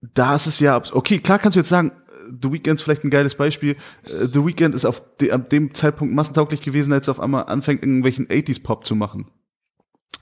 da 0.00 0.34
ist 0.34 0.46
es 0.46 0.60
ja, 0.60 0.80
okay, 0.92 1.18
klar 1.18 1.38
kannst 1.38 1.56
du 1.56 1.60
jetzt 1.60 1.68
sagen, 1.68 1.92
The 2.42 2.52
Weeknd 2.52 2.74
ist 2.74 2.82
vielleicht 2.82 3.04
ein 3.04 3.10
geiles 3.10 3.34
Beispiel. 3.34 3.76
Äh, 4.04 4.26
The 4.32 4.44
Weeknd 4.44 4.74
ist 4.74 4.84
auf 4.84 5.02
de, 5.18 5.30
ab 5.30 5.48
dem 5.50 5.74
Zeitpunkt 5.74 6.14
massentauglich 6.14 6.60
gewesen, 6.60 6.92
als 6.92 7.08
er 7.08 7.12
auf 7.12 7.20
einmal 7.20 7.44
anfängt, 7.44 7.82
irgendwelchen 7.82 8.26
80s 8.26 8.62
Pop 8.62 8.86
zu 8.86 8.94
machen. 8.94 9.30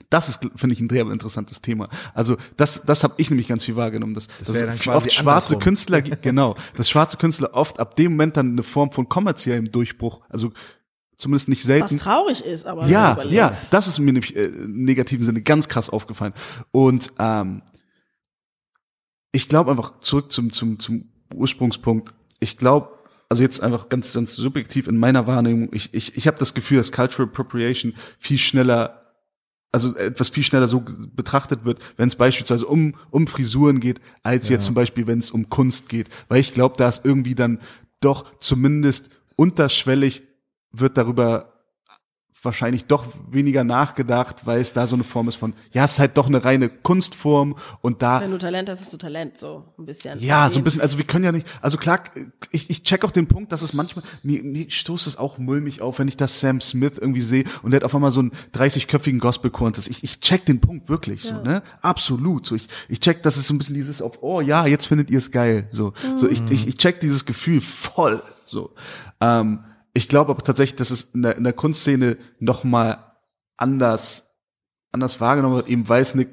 Das 0.09 0.29
ist, 0.29 0.49
finde 0.55 0.75
ich, 0.75 0.81
ein 0.81 0.89
sehr 0.89 1.05
interessantes 1.11 1.63
Thema. 1.63 1.89
Also 2.15 2.37
das, 2.57 2.83
das 2.83 3.03
habe 3.03 3.15
ich 3.17 3.29
nämlich 3.31 3.49
ganz 3.49 3.65
viel 3.65 3.75
wahrgenommen, 3.75 4.15
dass, 4.15 4.29
das 4.39 4.53
dass 4.53 4.87
oft 4.87 5.13
schwarze 5.13 5.21
andersrum. 5.21 5.61
Künstler, 5.61 6.01
genau, 6.23 6.55
dass 6.77 6.89
schwarze 6.89 7.17
Künstler 7.17 7.55
oft 7.55 7.81
ab 7.81 7.97
dem 7.97 8.13
Moment 8.13 8.37
dann 8.37 8.53
eine 8.53 8.63
Form 8.63 8.93
von 8.93 9.09
kommerziellem 9.09 9.73
Durchbruch, 9.73 10.21
also 10.29 10.53
zumindest 11.17 11.49
nicht 11.49 11.63
selten. 11.63 11.95
Was 11.95 12.03
traurig 12.03 12.45
ist, 12.45 12.67
aber 12.67 12.87
ja, 12.87 13.23
ja, 13.25 13.51
das 13.71 13.87
ist 13.87 13.99
mir 13.99 14.13
nämlich 14.13 14.37
äh, 14.37 14.45
im 14.45 14.85
negativen 14.85 15.25
Sinne 15.25 15.43
ganz 15.43 15.69
krass 15.69 15.91
aufgefallen. 15.91 16.35
Und 16.73 17.13
ähm, 17.19 17.63
ich 19.33 19.49
glaube 19.49 19.71
einfach 19.71 20.01
zurück 20.01 20.33
zum 20.33 20.53
zum 20.53 20.79
zum 20.79 21.11
Ursprungspunkt. 21.35 22.15
Ich 22.41 22.57
glaube, 22.57 22.91
also 23.29 23.43
jetzt 23.43 23.61
einfach 23.61 23.89
ganz 23.89 24.13
ganz 24.13 24.35
subjektiv 24.35 24.89
in 24.89 24.99
meiner 24.99 25.27
Wahrnehmung. 25.27 25.71
Ich 25.73 25.93
ich 25.95 26.17
ich 26.17 26.27
habe 26.27 26.39
das 26.39 26.55
Gefühl, 26.55 26.79
dass 26.79 26.93
Cultural 26.93 27.29
Appropriation 27.29 27.95
viel 28.19 28.39
schneller 28.39 29.03
also 29.73 29.95
etwas 29.97 30.31
viel 30.31 30.43
schneller 30.43 30.69
so 30.69 30.83
betrachtet 31.15 31.65
wird, 31.65 31.81
wenn 31.99 32.09
es 32.09 32.17
beispielsweise 32.17 32.67
um, 32.67 32.95
um 33.11 33.27
Frisuren 33.27 33.81
geht, 33.81 34.01
als 34.23 34.49
ja. 34.49 34.55
jetzt 34.55 34.65
zum 34.65 34.75
Beispiel, 34.75 35.07
wenn 35.07 35.19
es 35.19 35.31
um 35.31 35.51
Kunst 35.51 35.91
geht. 35.91 36.09
Weil 36.29 36.41
ich 36.41 36.55
glaube, 36.55 36.77
da 36.79 36.89
ist 36.89 37.05
irgendwie 37.05 37.35
dann 37.35 37.59
doch 38.01 38.25
zumindest 38.41 39.11
unterschwellig 39.37 40.23
wird 40.81 40.97
darüber 40.97 41.53
wahrscheinlich 42.43 42.85
doch 42.85 43.05
weniger 43.29 43.65
nachgedacht, 43.65 44.47
weil 44.47 44.61
es 44.61 44.73
da 44.73 44.87
so 44.87 44.95
eine 44.95 45.05
Form 45.05 45.27
ist 45.27 45.35
von, 45.35 45.53
ja, 45.73 45.85
es 45.85 45.95
ist 45.95 45.99
halt 45.99 46.17
doch 46.17 46.27
eine 46.27 46.45
reine 46.45 46.69
Kunstform 46.69 47.57
und 47.81 48.03
da. 48.03 48.21
Wenn 48.21 48.31
du 48.31 48.39
Talent 48.39 48.69
hast, 48.69 48.81
hast 48.83 48.93
du 48.93 48.99
Talent, 48.99 49.37
so 49.39 49.65
ein 49.79 49.87
bisschen. 49.87 50.21
Ja, 50.21 50.49
so 50.51 50.61
ein 50.61 50.65
bisschen, 50.65 50.81
also 50.81 50.97
wir 50.99 51.05
können 51.07 51.25
ja 51.25 51.33
nicht, 51.33 51.47
also 51.61 51.77
klar, 51.77 52.05
ich, 52.53 52.71
ich 52.71 52.83
check 52.85 53.05
auch 53.05 53.11
den 53.11 53.27
Punkt, 53.27 53.51
dass 53.53 53.63
es 53.63 53.73
manchmal, 53.73 54.05
mir, 54.23 54.45
mir 54.45 54.71
stoßt 54.71 55.07
es 55.09 55.17
auch 55.17 55.39
mulmig 55.39 55.81
auf, 55.81 55.99
wenn 55.99 56.09
ich 56.09 56.17
das 56.17 56.39
Sam 56.39 56.61
Smith 56.61 56.99
irgendwie 57.01 57.23
sehe 57.23 57.45
und 57.63 57.73
der 57.73 57.79
hat 57.81 57.85
auf 57.85 57.95
einmal 57.95 58.13
so 58.13 58.21
einen 58.21 58.31
30-köpfigen 58.55 59.19
Gospelchor 59.19 59.67
und 59.69 59.79
das, 59.79 59.89
ich, 59.89 60.05
ich 60.05 60.21
check 60.21 60.45
den 60.47 60.61
Punkt 60.61 60.89
wirklich 60.89 61.25
so, 61.25 61.35
Ja. 61.35 61.43
ne? 61.43 61.63
Absolut. 61.81 62.47
So, 62.47 62.55
ich, 62.55 62.69
ich 62.89 63.01
check, 63.01 63.23
das 63.25 63.39
ist 63.39 63.49
so 63.49 63.55
ein 63.55 63.59
bisschen 63.59 63.75
dieses 63.75 64.01
auf, 64.01 64.19
oh 64.23 64.41
ja, 64.41 64.67
jetzt 64.67 64.87
findet 64.87 65.11
ihr 65.11 65.19
es 65.19 65.33
geil. 65.33 65.69
So, 65.73 65.95
so 66.17 66.29
ich, 66.29 66.43
ich, 66.51 66.69
ich 66.69 66.77
check 66.77 67.01
dieses 67.01 67.25
Gefühl 67.25 67.61
voll. 67.61 68.23
So. 68.45 68.73
Ähm, 69.21 69.61
ich 69.97 70.09
glaube 70.09 70.31
aber 70.31 70.43
tatsächlich, 70.43 70.77
dass 70.77 70.91
es 70.91 71.05
in 71.15 71.23
der, 71.23 71.37
in 71.37 71.45
der 71.45 71.55
Kunstszene 71.55 72.19
noch 72.39 72.65
mal 72.65 73.17
anders, 73.57 74.37
anders 74.93 75.21
wahrgenommen 75.23 75.57
wird, 75.57 75.69
eben 75.71 75.89
weil 75.89 76.03
es 76.03 76.13
eine 76.13 76.27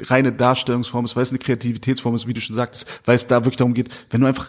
reine 0.00 0.32
Darstellungsform 0.32 1.04
ist, 1.04 1.14
weil 1.14 1.22
es 1.22 1.30
eine 1.30 1.38
Kreativitätsform 1.38 2.16
ist, 2.16 2.26
wie 2.26 2.34
du 2.34 2.40
schon 2.40 2.56
sagtest, 2.56 2.86
weil 3.04 3.14
es 3.14 3.28
da 3.28 3.44
wirklich 3.44 3.58
darum 3.58 3.74
geht, 3.74 3.90
wenn 4.10 4.20
du 4.20 4.26
einfach 4.26 4.48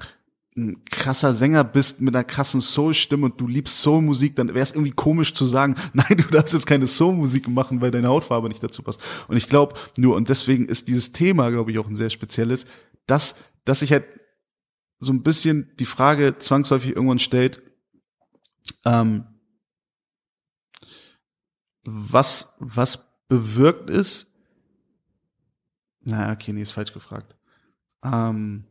ein 0.56 0.84
krasser 0.86 1.34
Sänger 1.34 1.64
bist 1.64 2.02
mit 2.02 2.16
einer 2.16 2.24
krassen 2.24 2.60
Soul-Stimme 2.60 3.26
und 3.26 3.40
du 3.40 3.46
liebst 3.46 3.80
Soul-Musik, 3.84 4.36
dann 4.36 4.48
wäre 4.48 4.62
es 4.62 4.74
irgendwie 4.74 4.92
komisch 4.92 5.34
zu 5.34 5.46
sagen, 5.46 5.76
nein, 5.94 6.18
du 6.18 6.24
darfst 6.24 6.56
jetzt 6.56 6.66
keine 6.66 6.88
Soul-Musik 6.88 7.48
machen, 7.48 7.80
weil 7.80 7.92
deine 7.92 8.08
Hautfarbe 8.08 8.48
nicht 8.48 8.64
dazu 8.64 8.82
passt. 8.82 9.04
Und 9.28 9.38
ich 9.38 9.50
glaube 9.50 9.76
nur, 9.98 10.16
und 10.16 10.30
deswegen 10.30 10.68
ist 10.68 10.88
dieses 10.88 11.12
Thema, 11.12 11.52
glaube 11.52 11.72
ich, 11.72 11.78
auch 11.78 11.88
ein 11.88 11.96
sehr 11.96 12.10
spezielles, 12.10 12.66
dass, 13.06 13.36
dass 13.66 13.82
sich 13.82 13.92
halt 13.92 14.06
so 15.00 15.14
ein 15.14 15.22
bisschen 15.22 15.70
die 15.80 15.86
Frage 15.86 16.40
zwangsläufig 16.40 16.96
irgendwann 16.96 17.20
stellt, 17.20 17.62
ähm, 18.86 19.26
was, 21.84 22.56
was 22.60 23.08
bewirkt 23.28 23.90
ist, 23.90 24.32
naja, 26.02 26.34
okay, 26.34 26.54
nee, 26.54 26.62
ist 26.62 26.72
falsch 26.72 26.94
gefragt. 26.94 27.36
Ähm, 28.04 28.64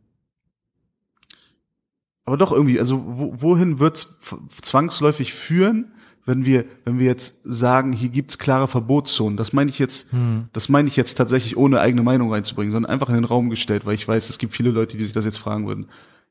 aber 2.24 2.36
doch 2.36 2.52
irgendwie, 2.52 2.80
also 2.80 3.02
wo, 3.06 3.40
wohin 3.40 3.78
wird's 3.78 4.16
zwangsläufig 4.62 5.32
führen, 5.32 5.92
wenn 6.24 6.44
wir, 6.44 6.64
wenn 6.84 6.98
wir 6.98 7.06
jetzt 7.06 7.38
sagen, 7.44 7.92
hier 7.92 8.08
gibt's 8.08 8.38
klare 8.38 8.66
Verbotszonen? 8.66 9.36
Das 9.36 9.52
meine 9.52 9.70
ich 9.70 9.78
jetzt, 9.78 10.08
das 10.52 10.68
meine 10.68 10.88
ich 10.88 10.96
jetzt 10.96 11.14
tatsächlich 11.14 11.56
ohne 11.56 11.80
eigene 11.80 12.02
Meinung 12.02 12.32
reinzubringen, 12.32 12.72
sondern 12.72 12.90
einfach 12.90 13.08
in 13.08 13.14
den 13.14 13.24
Raum 13.24 13.48
gestellt, 13.48 13.86
weil 13.86 13.94
ich 13.94 14.08
weiß, 14.08 14.28
es 14.28 14.38
gibt 14.38 14.52
viele 14.52 14.70
Leute, 14.70 14.96
die 14.96 15.04
sich 15.04 15.12
das 15.12 15.24
jetzt 15.24 15.38
fragen 15.38 15.68
würden. 15.68 15.86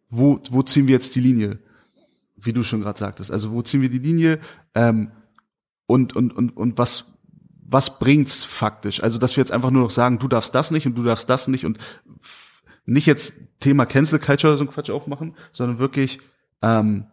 Wo, 0.09 0.41
wo 0.49 0.63
ziehen 0.63 0.87
wir 0.87 0.93
jetzt 0.93 1.15
die 1.15 1.21
Linie? 1.21 1.59
Wie 2.45 2.53
du 2.53 2.63
schon 2.63 2.81
gerade 2.81 2.99
sagtest. 2.99 3.31
Also 3.31 3.51
wo 3.51 3.61
ziehen 3.61 3.81
wir 3.81 3.89
die 3.89 3.99
Linie? 3.99 4.39
Ähm, 4.73 5.11
und, 5.87 6.15
und, 6.15 6.35
und, 6.35 6.55
und 6.55 6.77
was, 6.77 7.05
was 7.67 7.99
bringt's 7.99 8.43
faktisch? 8.43 9.03
Also, 9.03 9.19
dass 9.19 9.35
wir 9.35 9.41
jetzt 9.41 9.51
einfach 9.51 9.71
nur 9.71 9.83
noch 9.83 9.89
sagen, 9.89 10.19
du 10.19 10.27
darfst 10.27 10.55
das 10.55 10.71
nicht 10.71 10.85
und 10.85 10.95
du 10.95 11.03
darfst 11.03 11.29
das 11.29 11.47
nicht 11.47 11.65
und 11.65 11.77
nicht 12.85 13.07
jetzt 13.07 13.35
Thema 13.59 13.85
Cancel 13.85 14.19
Culture 14.19 14.51
oder 14.51 14.57
so 14.57 14.63
ein 14.65 14.69
Quatsch 14.69 14.89
aufmachen, 14.89 15.35
sondern 15.51 15.79
wirklich, 15.79 16.19
ähm, 16.61 17.07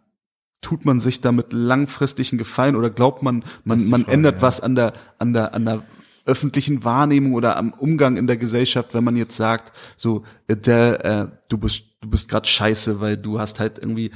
tut 0.61 0.85
man 0.85 0.99
sich 0.99 1.21
damit 1.21 1.53
langfristigen 1.53 2.37
Gefallen 2.37 2.75
oder 2.75 2.89
glaubt 2.89 3.21
man, 3.21 3.43
man, 3.65 3.85
man 3.89 4.01
Frage, 4.03 4.13
ändert 4.13 4.35
ja. 4.35 4.41
was 4.41 4.61
an 4.61 4.75
der, 4.75 4.93
an 5.19 5.33
der, 5.33 5.53
an 5.53 5.65
der 5.65 5.83
öffentlichen 6.25 6.85
Wahrnehmung 6.85 7.33
oder 7.33 7.57
am 7.57 7.73
Umgang 7.73 8.15
in 8.15 8.27
der 8.27 8.37
Gesellschaft, 8.37 8.93
wenn 8.93 9.03
man 9.03 9.17
jetzt 9.17 9.35
sagt, 9.35 9.73
so, 9.97 10.23
äh, 10.47 10.55
der, 10.55 11.05
äh, 11.05 11.27
du 11.49 11.57
bist, 11.57 11.83
du 12.01 12.09
bist 12.09 12.29
gerade 12.29 12.47
scheiße, 12.47 13.01
weil 13.01 13.17
du 13.17 13.39
hast 13.39 13.59
halt 13.59 13.77
irgendwie, 13.77 14.11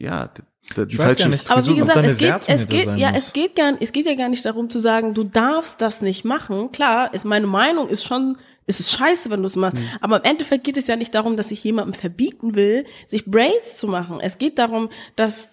ja, 0.00 0.28
die 0.28 0.94
Ich 0.94 0.98
weiß 0.98 1.16
gar 1.16 1.28
nicht, 1.28 1.50
Aber 1.50 1.66
wie 1.66 1.74
gesagt, 1.74 2.04
es 2.04 2.16
geht, 2.16 2.28
Wertung 2.28 2.54
es 2.54 2.66
geht, 2.66 2.86
ja, 2.96 3.10
muss. 3.10 3.18
es 3.18 3.32
geht 3.32 3.56
gar, 3.56 3.74
es 3.80 3.92
geht 3.92 4.06
ja 4.06 4.14
gar 4.14 4.28
nicht 4.28 4.44
darum 4.44 4.70
zu 4.70 4.80
sagen, 4.80 5.14
du 5.14 5.24
darfst 5.24 5.80
das 5.80 6.00
nicht 6.00 6.24
machen. 6.24 6.72
Klar, 6.72 7.12
ist 7.12 7.24
meine 7.24 7.46
Meinung 7.46 7.88
ist 7.88 8.04
schon, 8.04 8.38
es 8.66 8.80
ist 8.80 8.92
scheiße, 8.92 9.30
wenn 9.30 9.40
du 9.40 9.46
es 9.46 9.56
machst. 9.56 9.78
Mhm. 9.78 9.88
Aber 10.00 10.18
im 10.18 10.30
Endeffekt 10.30 10.64
geht 10.64 10.76
es 10.76 10.86
ja 10.86 10.96
nicht 10.96 11.14
darum, 11.14 11.36
dass 11.36 11.50
ich 11.50 11.62
jemandem 11.62 11.94
verbieten 11.94 12.54
will, 12.54 12.84
sich 13.06 13.26
Braids 13.26 13.76
zu 13.76 13.88
machen. 13.88 14.18
Es 14.20 14.38
geht 14.38 14.58
darum, 14.58 14.88
dass 15.16 15.48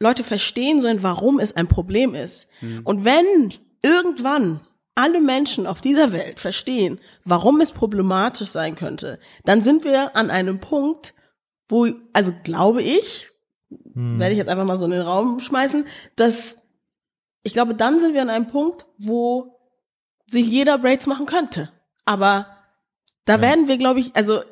Leute 0.00 0.24
verstehen 0.24 0.80
sollen, 0.80 1.02
warum 1.02 1.38
es 1.38 1.54
ein 1.54 1.68
Problem 1.68 2.14
ist. 2.14 2.48
Mhm. 2.60 2.80
Und 2.84 3.04
wenn 3.04 3.54
irgendwann 3.82 4.60
alle 4.94 5.20
Menschen 5.20 5.66
auf 5.66 5.80
dieser 5.80 6.12
Welt 6.12 6.38
verstehen, 6.38 7.00
warum 7.24 7.60
es 7.60 7.72
problematisch 7.72 8.48
sein 8.48 8.76
könnte, 8.76 9.18
dann 9.44 9.62
sind 9.62 9.84
wir 9.84 10.16
an 10.16 10.30
einem 10.30 10.60
Punkt, 10.60 11.14
wo, 11.68 11.88
also 12.12 12.32
glaube 12.44 12.82
ich, 12.82 13.31
Hm. 13.94 14.18
werde 14.18 14.32
ich 14.32 14.38
jetzt 14.38 14.48
einfach 14.48 14.64
mal 14.64 14.76
so 14.76 14.84
in 14.84 14.92
den 14.92 15.02
Raum 15.02 15.40
schmeißen, 15.40 15.86
dass 16.16 16.56
ich 17.42 17.52
glaube, 17.52 17.74
dann 17.74 18.00
sind 18.00 18.14
wir 18.14 18.22
an 18.22 18.30
einem 18.30 18.48
Punkt, 18.48 18.86
wo 18.98 19.58
sich 20.26 20.46
jeder 20.46 20.78
Braids 20.78 21.06
machen 21.06 21.26
könnte. 21.26 21.70
Aber 22.04 22.46
da 23.24 23.40
werden 23.40 23.68
wir, 23.68 23.78
glaube 23.78 24.00
ich, 24.00 24.14
also 24.16 24.42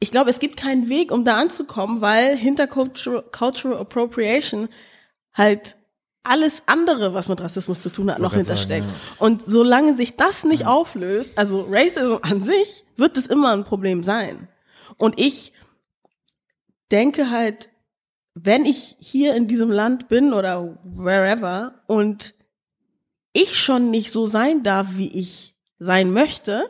ich 0.00 0.10
glaube, 0.10 0.30
es 0.30 0.38
gibt 0.38 0.56
keinen 0.56 0.88
Weg, 0.88 1.10
um 1.10 1.24
da 1.24 1.36
anzukommen, 1.36 2.00
weil 2.00 2.36
hinter 2.36 2.66
Cultural, 2.66 3.22
Cultural 3.32 3.78
Appropriation 3.78 4.68
halt 5.32 5.76
alles 6.22 6.64
andere, 6.66 7.14
was 7.14 7.28
mit 7.28 7.40
Rassismus 7.40 7.80
zu 7.80 7.90
tun 7.90 8.10
hat, 8.10 8.18
noch 8.18 8.34
hintersteckt. 8.34 8.86
sagen, 8.86 8.98
Und 9.18 9.44
solange 9.44 9.94
sich 9.94 10.16
das 10.16 10.44
nicht 10.44 10.66
auflöst, 10.66 11.36
also 11.36 11.66
Racism 11.68 12.16
an 12.22 12.40
sich, 12.40 12.84
wird 12.96 13.16
es 13.16 13.26
immer 13.26 13.52
ein 13.52 13.64
Problem 13.64 14.02
sein. 14.02 14.48
Und 14.96 15.18
ich 15.20 15.52
denke 16.90 17.30
halt, 17.30 17.68
wenn 18.34 18.64
ich 18.64 18.96
hier 18.98 19.34
in 19.34 19.46
diesem 19.46 19.70
Land 19.70 20.08
bin 20.08 20.32
oder 20.32 20.78
wherever 20.84 21.74
und 21.86 22.34
ich 23.32 23.58
schon 23.58 23.90
nicht 23.90 24.12
so 24.12 24.26
sein 24.26 24.62
darf, 24.62 24.88
wie 24.96 25.08
ich 25.08 25.54
sein 25.78 26.10
möchte, 26.10 26.64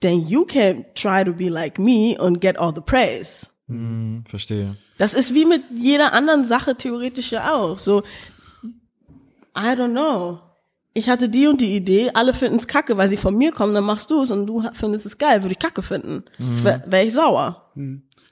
then 0.00 0.26
you 0.26 0.44
can 0.44 0.84
try 0.94 1.24
to 1.24 1.32
be 1.32 1.48
like 1.48 1.78
me 1.78 2.16
and 2.18 2.40
get 2.40 2.58
all 2.58 2.72
the 2.74 2.80
praise. 2.80 3.50
Hm, 3.68 4.24
verstehe. 4.26 4.76
Das 4.98 5.14
ist 5.14 5.34
wie 5.34 5.44
mit 5.44 5.62
jeder 5.74 6.12
anderen 6.12 6.44
Sache 6.44 6.76
theoretisch 6.76 7.32
ja 7.32 7.54
auch. 7.54 7.78
So, 7.78 8.02
I 9.56 9.72
don't 9.72 9.92
know. 9.92 10.40
Ich 10.92 11.08
hatte 11.08 11.28
die 11.28 11.48
und 11.48 11.60
die 11.60 11.74
Idee, 11.74 12.10
alle 12.14 12.34
finden 12.34 12.58
es 12.58 12.68
kacke, 12.68 12.96
weil 12.96 13.08
sie 13.08 13.16
von 13.16 13.34
mir 13.34 13.50
kommen, 13.50 13.74
dann 13.74 13.84
machst 13.84 14.10
du 14.10 14.22
es 14.22 14.30
und 14.30 14.46
du 14.46 14.62
findest 14.74 15.06
es 15.06 15.18
geil, 15.18 15.42
würde 15.42 15.52
ich 15.52 15.58
kacke 15.58 15.82
finden. 15.82 16.24
Wäre 16.38 16.84
wär 16.86 17.04
ich 17.04 17.12
sauer. 17.12 17.72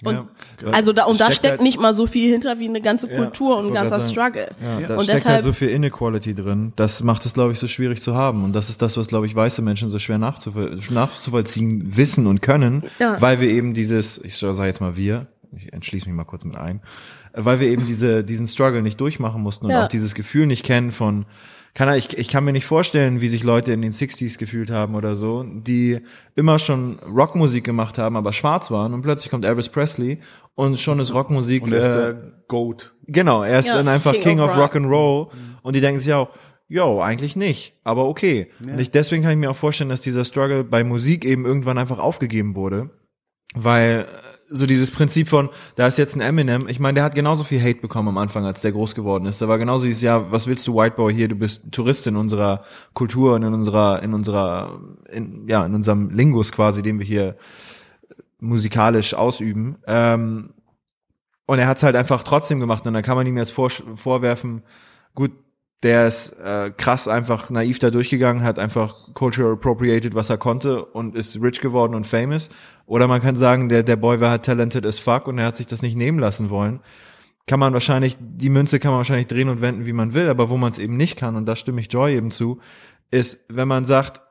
Und, 0.05 0.15
Ja. 0.15 0.27
also 0.73 0.93
da, 0.93 1.05
und 1.05 1.21
da 1.21 1.27
Steckt 1.27 1.37
steckt 1.39 1.51
halt- 1.53 1.63
nicht 1.63 1.81
mal 1.81 1.93
so 1.95 2.07
viel 2.07 2.31
hinter 2.31 2.59
wie 2.59 2.69
eine 2.69 2.81
ganze 2.81 3.09
Ja, 3.09 3.17
Kultur 3.17 3.57
und 3.59 3.65
ich 3.67 3.71
ein 3.71 3.75
ganzer 3.75 3.99
grad 3.99 4.11
Struggle. 4.11 4.49
Ja, 4.61 4.81
da 4.89 4.95
und 4.97 5.03
steckt 5.05 5.19
deshalb, 5.19 5.35
halt 5.35 5.45
so 5.45 5.53
viel 5.53 5.69
Inequality 5.69 6.35
drin. 6.35 6.73
Das 6.77 7.03
macht 7.03 7.25
es, 7.25 7.35
glaube 7.35 7.53
ich, 7.53 7.59
so 7.61 7.69
schwierig 7.69 8.01
zu 8.03 8.15
haben. 8.17 8.43
Und 8.45 8.53
das 8.53 8.69
ist 8.69 8.83
das, 8.83 8.97
was, 8.97 9.07
glaube 9.07 9.27
ich, 9.27 9.35
weiße 9.37 9.63
Menschen 9.63 9.91
so 9.91 9.99
schwer 10.01 10.19
nachzuvoll 10.19 10.81
nachzuvollziehen 10.91 11.97
wissen 11.97 12.27
und 12.27 12.43
können, 12.43 12.83
Ja. 12.99 13.21
weil 13.21 13.41
wir 13.41 13.49
eben 13.49 13.75
dieses, 13.75 14.19
ich 14.23 14.37
sage 14.37 14.65
jetzt 14.65 14.81
mal 14.81 14.97
wir, 14.97 15.27
ich 15.57 15.73
entschließe 15.73 16.07
mich 16.09 16.17
mal 16.17 16.25
kurz 16.25 16.45
mit 16.45 16.57
ein, 16.57 16.81
weil 17.35 17.61
wir 17.61 17.69
eben 17.69 17.87
diese, 17.87 18.25
diesen 18.25 18.47
Struggle 18.47 18.83
nicht 18.83 19.01
durchmachen 19.01 19.41
mussten 19.43 19.67
und 19.67 19.71
Ja. 19.73 19.85
auch 19.85 19.89
dieses 19.89 20.15
Gefühl 20.15 20.47
nicht 20.47 20.65
kennen 20.65 20.91
von, 20.91 21.27
kann 21.75 21.95
ich, 21.97 22.19
ich 22.19 22.29
kann 22.29 22.45
mir 22.45 22.53
nicht 22.53 22.67
vorstellen, 22.67 23.21
wie 23.21 23.29
sich 23.29 23.45
Leute 23.45 23.73
in 23.73 23.81
den 23.81 23.93
60s 23.93 24.39
gefühlt 24.39 24.71
haben 24.71 24.95
oder 24.95 25.15
so, 25.15 25.43
die 25.43 26.01
immer 26.35 26.59
schon 26.59 26.99
Rockmusik 26.99 27.65
gemacht 27.65 27.97
haben, 27.97 28.17
aber 28.17 28.33
schwarz 28.33 28.71
waren 28.71 28.93
und 28.93 29.03
plötzlich 29.03 29.31
kommt 29.31 29.45
Elvis 29.45 29.71
Presley 29.71 30.19
und 30.55 30.79
schon 30.79 31.01
ist 31.01 31.15
Rockmusik 31.15 31.63
Und 31.63 31.73
er 31.73 31.81
ist 31.81 31.89
äh, 31.89 31.93
der 31.93 32.33
Goat. 32.49 32.95
Genau, 33.07 33.43
er 33.43 33.59
ist 33.59 33.69
Ja, 33.69 33.77
dann 33.77 33.89
einfach 33.89 34.13
King 34.13 34.23
King, 34.23 34.41
of 34.41 34.51
of, 34.53 34.59
Rock. 34.59 34.77
And 34.77 34.87
Roll 34.87 35.29
und 35.63 35.75
die 35.75 35.81
denken 35.81 35.99
sich 35.99 36.13
auch, 36.13 36.29
yo, 36.69 37.01
eigentlich 37.01 37.37
nicht, 37.37 37.79
aber 37.85 38.07
okay. 38.07 38.51
Und 38.63 38.79
ich, 38.79 38.91
deswegen 38.91 39.23
kann 39.23 39.33
ich 39.33 39.39
mir 39.39 39.51
auch 39.51 39.57
vorstellen, 39.57 39.91
dass 39.91 40.03
dieser 40.03 40.25
Struggle 40.27 40.65
bei 40.65 40.85
Musik 40.85 41.25
eben 41.25 41.47
irgendwann 41.47 41.79
einfach 41.79 41.99
aufgegeben 41.99 42.55
wurde, 42.55 42.91
weil 43.55 44.07
so 44.53 44.67
dieses 44.67 44.91
Prinzip 44.91 45.29
von, 45.29 45.49
da 45.77 45.87
ist 45.87 45.99
jetzt 45.99 46.15
ein 46.15 46.21
Eminem, 46.21 46.69
ich 46.69 46.79
meine, 46.79 46.97
der 46.97 47.05
hat 47.05 47.15
genauso 47.15 47.45
viel 47.45 47.61
Hate 47.63 47.81
bekommen 47.81 48.09
am 48.09 48.19
Anfang, 48.19 48.45
als 48.45 48.61
der 48.61 48.73
groß 48.73 48.95
geworden 48.95 49.27
ist. 49.27 49.41
Da 49.41 49.49
war 49.49 49.59
genauso 49.59 49.87
dieses, 49.87 50.03
ja, 50.03 50.31
was 50.31 50.47
willst 50.47 50.67
du 50.67 50.77
White 50.77 50.97
Boy 50.97 51.15
hier, 51.15 51.29
du 51.29 51.37
bist 51.37 51.73
Tourist 51.73 52.07
in 52.07 52.17
unserer 52.17 52.65
Kultur 52.95 53.35
und 53.35 53.43
in 53.43 53.55
unserer, 53.55 54.03
in 54.03 54.15
unserer, 54.15 54.81
in, 55.11 55.49
ja, 55.49 55.65
in 55.65 55.75
unserem 55.75 56.11
Lingus 56.11 56.53
quasi, 56.53 56.83
den 56.83 56.99
wir 56.99 57.07
hier 57.07 57.37
musikalisch 58.39 59.15
ausüben. 59.15 59.77
Ähm, 59.87 60.51
und 61.47 61.59
er 61.59 61.67
hat 61.67 61.79
es 61.79 61.83
halt 61.83 61.97
einfach 61.97 62.23
trotzdem 62.23 62.61
gemacht 62.61 62.87
und 62.87 62.95
dann 62.95 63.03
kann 63.03 63.17
man 63.17 63.27
ihm 63.27 63.37
jetzt 63.37 63.53
vor, 63.53 63.71
vorwerfen, 63.71 64.63
gut, 65.15 65.33
der 65.83 66.07
ist 66.07 66.39
äh, 66.39 66.71
krass 66.77 67.09
einfach 67.09 67.51
naiv 67.51 67.79
da 67.81 67.91
durchgegangen, 67.91 68.45
hat 68.45 68.59
einfach 68.59 69.15
cultural 69.15 69.55
appropriated, 69.55 70.15
was 70.15 70.31
er 70.31 70.39
konnte 70.39 70.85
und 70.85 71.17
ist 71.17 71.41
rich 71.43 71.61
geworden 71.61 71.95
und 71.95 72.07
famous. 72.07 72.51
Oder 72.87 73.09
man 73.09 73.21
kann 73.21 73.35
sagen, 73.35 73.69
der, 73.69 73.83
der 73.83 73.97
Boy 73.97 74.21
war 74.21 74.31
halt 74.31 74.45
talented 74.45 74.87
as 74.87 74.99
fuck 74.99 75.27
und 75.27 75.39
er 75.39 75.47
hat 75.47 75.57
sich 75.57 75.67
das 75.67 75.83
nicht 75.83 75.97
nehmen 75.97 76.19
lassen 76.19 76.51
wollen. 76.51 76.81
Kann 77.47 77.59
man 77.59 77.73
wahrscheinlich, 77.73 78.17
die 78.21 78.51
Münze 78.51 78.79
kann 78.79 78.93
man 78.93 78.99
wahrscheinlich 78.99 79.27
drehen 79.27 79.49
und 79.49 79.61
wenden, 79.61 79.85
wie 79.85 79.93
man 79.93 80.15
will, 80.15 80.29
aber 80.29 80.49
wo 80.49 80.57
man 80.57 80.71
es 80.71 80.79
eben 80.79 80.97
nicht 80.97 81.17
kann, 81.17 81.35
und 81.35 81.47
da 81.47 81.57
stimme 81.57 81.81
ich 81.81 81.93
Joy 81.93 82.15
eben 82.15 82.31
zu, 82.31 82.61
ist, 83.11 83.45
wenn 83.49 83.67
man 83.67 83.85
sagt, 83.85 84.23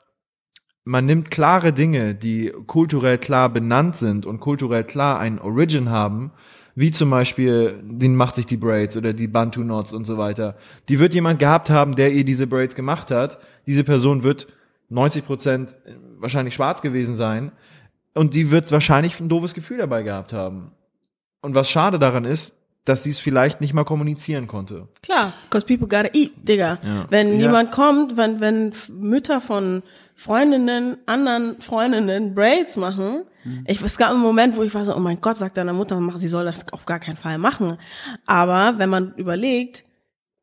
man 0.86 1.06
nimmt 1.06 1.30
klare 1.30 1.74
Dinge, 1.74 2.16
die 2.16 2.52
kulturell 2.68 3.18
klar 3.18 3.50
benannt 3.50 3.98
sind 3.98 4.26
und 4.26 4.40
kulturell 4.40 4.86
klar 4.86 5.20
ein 5.20 5.40
Origin 5.40 5.90
haben, 5.90 6.32
wie 6.76 6.92
zum 6.92 7.10
Beispiel, 7.10 7.80
den 7.84 8.16
macht 8.16 8.36
sich 8.36 8.46
die 8.46 8.58
Braids 8.58 8.96
oder 8.98 9.14
die 9.14 9.28
Bantu 9.28 9.62
Knots 9.62 9.94
und 9.94 10.06
so 10.06 10.18
weiter. 10.18 10.56
Die 10.90 11.00
wird 11.00 11.14
jemand 11.14 11.40
gehabt 11.40 11.70
haben, 11.70 11.96
der 11.96 12.12
ihr 12.12 12.24
diese 12.24 12.48
Braids 12.48 12.76
gemacht 12.76 13.12
hat. 13.12 13.40
Diese 13.68 13.84
Person 13.84 14.24
wird 14.24 14.48
90 14.90 15.26
Prozent 15.26 15.78
wahrscheinlich 16.20 16.54
schwarz 16.54 16.82
gewesen 16.82 17.16
sein 17.16 17.52
und 18.14 18.34
die 18.34 18.52
wird 18.52 18.72
wahrscheinlich 18.72 19.20
ein 19.20 19.30
doofes 19.30 19.54
Gefühl 19.54 19.78
dabei 19.78 20.04
gehabt 20.04 20.34
haben. 20.34 20.72
Und 21.42 21.56
was 21.56 21.70
schade 21.70 21.98
daran 22.00 22.26
ist, 22.26 22.58
dass 22.86 23.04
sie 23.04 23.12
es 23.12 23.20
vielleicht 23.20 23.62
nicht 23.62 23.74
mal 23.74 23.84
kommunizieren 23.84 24.48
konnte. 24.48 24.88
Klar, 25.04 25.34
cause 25.52 25.66
people 25.66 25.88
gotta 25.88 26.10
eat, 26.14 26.32
Digga. 26.38 26.80
Ja. 26.84 27.06
Wenn 27.10 27.30
Ja. 27.40 27.48
niemand 27.48 27.72
kommt, 27.72 28.18
wenn, 28.18 28.40
wenn 28.42 28.74
Mütter 28.90 29.40
von 29.40 29.84
Freundinnen, 30.24 30.98
anderen 31.08 31.60
Freundinnen 31.62 32.36
Braids 32.36 32.78
machen, 32.78 33.24
Mhm. 33.44 33.64
ich, 33.68 33.82
es 33.82 33.98
gab 33.98 34.12
einen 34.12 34.20
Moment, 34.22 34.56
wo 34.56 34.62
ich 34.62 34.74
war 34.76 34.86
so, 34.86 34.96
oh 34.96 35.00
mein 35.00 35.20
Gott, 35.20 35.36
sagt 35.36 35.58
deiner 35.58 35.74
Mutter, 35.74 36.00
mach- 36.00 36.18
sie 36.20 36.28
soll 36.28 36.46
das 36.46 36.72
auf 36.74 36.86
gar 36.86 37.00
keinen 37.00 37.18
Fall 37.18 37.40
machen. 37.40 37.78
Aber 38.28 38.76
wenn 38.78 38.90
man 38.90 39.16
überlegt, 39.16 39.84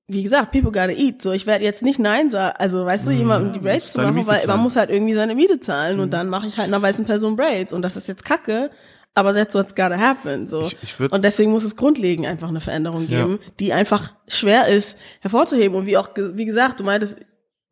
wie 0.08 0.22
gesagt, 0.24 0.50
people 0.50 0.72
gotta 0.72 0.88
eat. 0.90 1.22
So, 1.22 1.30
ich 1.32 1.46
werde 1.46 1.64
jetzt 1.64 1.82
nicht 1.82 1.98
Nein 2.00 2.28
sagen, 2.30 2.56
also 2.58 2.84
weißt 2.84 3.06
du, 3.06 3.10
jemandem 3.12 3.52
die 3.52 3.60
Braids 3.60 3.92
zu 3.92 3.98
machen, 4.00 4.14
Miete 4.16 4.26
weil 4.26 4.38
zahlen. 4.38 4.48
man 4.48 4.60
muss 4.60 4.74
halt 4.74 4.90
irgendwie 4.90 5.14
seine 5.14 5.34
Miete 5.36 5.60
zahlen 5.60 6.00
und 6.00 6.12
dann 6.12 6.28
mache 6.28 6.48
ich 6.48 6.56
halt 6.56 6.66
einer 6.68 6.82
weißen 6.82 7.04
Person 7.04 7.36
Braids 7.36 7.72
und 7.72 7.82
das 7.82 7.96
ist 7.96 8.08
jetzt 8.08 8.24
Kacke, 8.24 8.70
aber 9.14 9.32
that's 9.34 9.54
what's 9.54 9.74
gotta 9.76 9.96
happen. 9.98 10.48
So. 10.48 10.62
Ich- 10.62 10.76
ich 10.82 11.12
und 11.12 11.24
deswegen 11.24 11.52
muss 11.52 11.62
es 11.64 11.76
grundlegend 11.76 12.26
einfach 12.26 12.48
eine 12.48 12.60
Veränderung 12.62 13.06
Ja. 13.08 13.18
geben, 13.18 13.38
die 13.60 13.72
einfach 13.74 14.14
schwer 14.26 14.66
ist 14.66 14.98
hervorzuheben 15.20 15.76
und 15.78 15.86
wie 15.86 15.98
auch 15.98 16.08
wie 16.16 16.46
gesagt, 16.46 16.80
du 16.80 16.84
meintest 16.84 17.16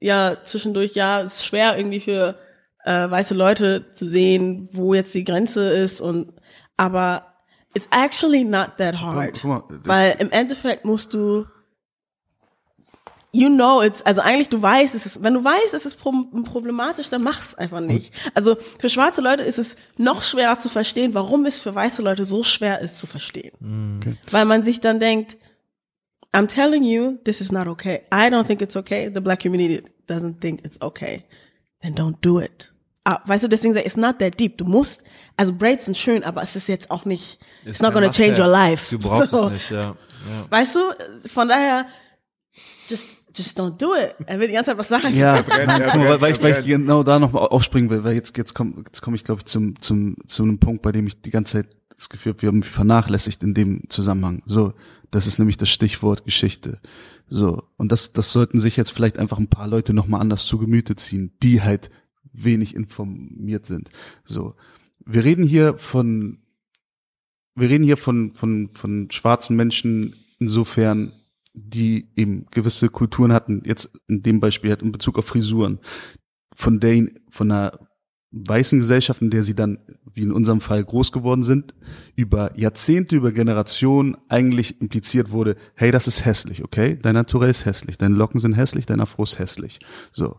ja 0.01 0.37
zwischendurch 0.45 0.95
ja, 0.95 1.21
es 1.21 1.37
ist 1.37 1.47
schwer 1.47 1.77
irgendwie 1.77 2.01
für 2.01 2.39
äh, 2.85 3.11
weiße 3.11 3.35
Leute 3.35 3.91
zu 3.93 4.09
sehen, 4.09 4.69
wo 4.73 4.95
jetzt 4.95 5.15
die 5.15 5.25
Grenze 5.25 5.69
ist 5.71 6.01
und 6.01 6.33
aber 6.77 7.35
it's 7.75 7.89
actually 7.91 8.45
not 8.45 8.73
that 8.79 9.01
hard. 9.01 9.43
Mal, 9.45 9.63
weil 9.69 10.17
im 10.19 10.31
Endeffekt 10.31 10.85
musst 10.85 11.15
du 11.15 11.47
you 13.33 13.49
know 13.49 13.83
it's, 13.83 14.01
also 14.03 14.23
eigentlich 14.23 14.49
du 14.49 14.63
weißt, 14.63 14.95
es 14.95 15.05
ist, 15.05 15.23
wenn 15.23 15.35
du 15.35 15.45
weißt, 15.45 15.75
es 15.75 15.85
ist 15.85 15.97
pro- 15.97 16.25
problematisch, 16.45 17.11
dann 17.11 17.23
mach's 17.23 17.55
einfach 17.55 17.81
nicht. 17.81 18.15
Also 18.35 18.57
für 18.79 18.89
schwarze 18.89 19.21
Leute 19.21 19.43
ist 19.43 19.59
es 19.59 19.77
noch 19.99 20.23
schwerer 20.23 20.59
zu 20.59 20.71
verstehen, 20.71 21.13
warum 21.13 21.45
es 21.45 21.61
für 21.61 21.75
weiße 21.75 22.01
Leute 22.01 22.25
so 22.25 22.43
schwer 22.43 22.81
ist 22.81 22.97
zu 22.97 23.07
verstehen. 23.07 23.99
Okay. 24.01 24.17
Weil 24.31 24.47
man 24.47 24.63
sich 24.63 24.81
dann 24.81 25.01
denkt, 25.01 25.37
I'm 26.33 26.47
telling 26.49 26.85
you, 26.85 27.19
this 27.25 27.41
is 27.41 27.51
not 27.51 27.67
okay. 27.69 28.03
I 28.13 28.31
don't 28.31 28.47
think 28.47 28.61
it's 28.61 28.77
okay. 28.77 29.09
The 29.09 29.21
black 29.21 29.41
community 29.41 29.83
doesn't 30.07 30.41
think 30.41 30.65
it's 30.65 30.81
okay. 30.83 31.25
Then 31.83 31.95
don't 31.95 32.21
do 32.21 32.39
it. 32.39 32.71
Ah, 33.05 33.21
weißt 33.25 33.45
du, 33.45 33.49
deswegen 33.49 33.73
sag 33.73 33.81
ich, 33.83 33.87
it's 33.87 33.97
not 33.97 34.19
that 34.19 34.39
deep. 34.39 34.59
Du 34.59 34.65
musst, 34.65 35.03
also 35.37 35.53
Braids 35.53 35.85
sind 35.85 35.97
schön, 35.97 36.25
aber 36.25 36.43
es 36.43 36.57
ist 36.57 36.67
jetzt 36.67 36.91
auch 36.91 37.05
nicht, 37.05 37.39
it's 37.65 37.81
not 37.81 37.93
gonna 37.93 38.11
change 38.11 38.41
your 38.41 38.49
life. 38.49 38.91
Du 38.91 38.99
brauchst 38.99 39.31
So. 39.31 39.47
es 39.47 39.53
nicht, 39.53 39.71
ja. 39.71 39.95
ja. 40.29 40.47
Weißt 40.51 40.75
du, 40.75 40.81
von 41.29 41.49
daher, 41.49 41.87
just, 42.89 43.07
just 43.35 43.59
don't 43.59 43.77
do 43.77 43.95
it. 43.95 44.17
Er 44.27 44.41
will 44.41 44.49
die 44.49 44.55
ganze 44.55 44.71
Zeit 44.71 44.79
was 44.79 44.89
sagen. 44.89 45.15
Ja, 45.15 45.41
brennt, 45.43 45.67
mal, 45.69 45.79
brennt, 45.81 46.21
weil, 46.21 46.33
ich, 46.33 46.43
weil 46.43 46.59
ich 46.59 46.67
genau 46.67 47.05
da 47.05 47.21
noch 47.21 47.31
mal 47.33 47.47
aufspringen 47.47 47.91
will, 47.91 48.03
weil 48.03 48.15
jetzt 48.15 48.37
jetzt 48.37 48.55
komme 48.55 48.75
jetzt 48.85 49.03
komme 49.03 49.15
ich 49.17 49.23
glaube 49.23 49.43
ich 49.43 49.47
zum 49.47 49.81
zum 49.81 50.17
zu 50.27 50.43
einem 50.43 50.59
Punkt, 50.59 50.83
bei 50.83 50.91
dem 50.91 51.07
ich 51.07 51.21
die 51.21 51.31
ganze 51.31 51.59
Zeit 51.63 51.69
das 51.97 52.09
Gefühl 52.09 52.35
wir 52.39 52.49
haben 52.49 52.63
vernachlässigt 52.63 53.43
in 53.43 53.55
dem 53.55 53.89
Zusammenhang. 53.89 54.43
So, 54.47 54.75
das 55.11 55.27
ist 55.27 55.39
nämlich 55.39 55.57
das 55.57 55.71
Stichwort 55.71 56.25
Geschichte. 56.25 56.81
So 57.29 57.65
und 57.77 57.91
das 57.93 58.13
das 58.13 58.33
sollten 58.33 58.59
sich 58.59 58.77
jetzt 58.77 58.91
vielleicht 58.91 59.19
einfach 59.19 59.39
ein 59.39 59.49
paar 59.49 59.69
Leute 59.69 59.95
noch 59.95 60.07
mal 60.07 60.21
anders 60.21 60.47
zu 60.47 60.59
Gemüte 60.59 60.97
ziehen, 60.97 61.33
die 61.43 61.63
halt 61.63 61.91
wenig 62.33 62.75
informiert 62.75 63.67
sind. 63.67 63.91
So, 64.25 64.55
wir 65.05 65.25
reden 65.25 65.45
hier 65.45 65.79
von 65.79 66.39
wir 67.55 67.71
reden 67.71 67.85
hier 67.85 67.97
von 67.97 68.35
von 68.35 68.69
von 68.69 69.11
schwarzen 69.11 69.57
Menschen 69.57 70.15
insofern 70.39 71.13
die 71.57 72.11
eben 72.17 72.47
gewisse 72.51 72.91
Kulturen 72.91 73.33
hatten, 73.33 73.63
jetzt 73.65 73.91
in 74.09 74.23
dem 74.23 74.41
Beispiel 74.41 74.71
halt 74.71 74.83
in 74.83 74.93
Bezug 74.93 75.19
auf 75.19 75.27
Frisuren, 75.27 75.79
von 76.55 76.81
der 76.81 76.95
ihn, 76.95 77.21
von 77.31 77.51
einer 77.51 77.89
weißen 78.33 78.79
Gesellschaft, 78.79 79.23
in 79.23 79.31
der 79.31 79.43
sie 79.43 79.55
dann, 79.55 79.79
wie 80.13 80.23
in 80.23 80.33
unserem 80.33 80.61
Fall, 80.61 80.85
groß 80.85 81.13
geworden 81.13 81.43
sind, 81.43 81.75
über 82.17 82.59
Jahrzehnte, 82.59 83.17
über 83.17 83.33
Generationen 83.33 84.17
eigentlich 84.29 84.81
impliziert 84.81 85.31
wurde, 85.31 85.57
hey, 85.75 85.91
das 85.91 86.07
ist 86.07 86.25
hässlich, 86.25 86.65
okay? 86.65 86.99
Dein 87.01 87.15
Naturell 87.15 87.51
ist 87.51 87.65
hässlich, 87.65 87.99
deine 87.99 88.15
Locken 88.15 88.41
sind 88.41 88.55
hässlich, 88.55 88.87
dein 88.87 89.01
Afro 89.01 89.23
ist 89.23 89.39
hässlich. 89.39 89.79
So. 90.13 90.39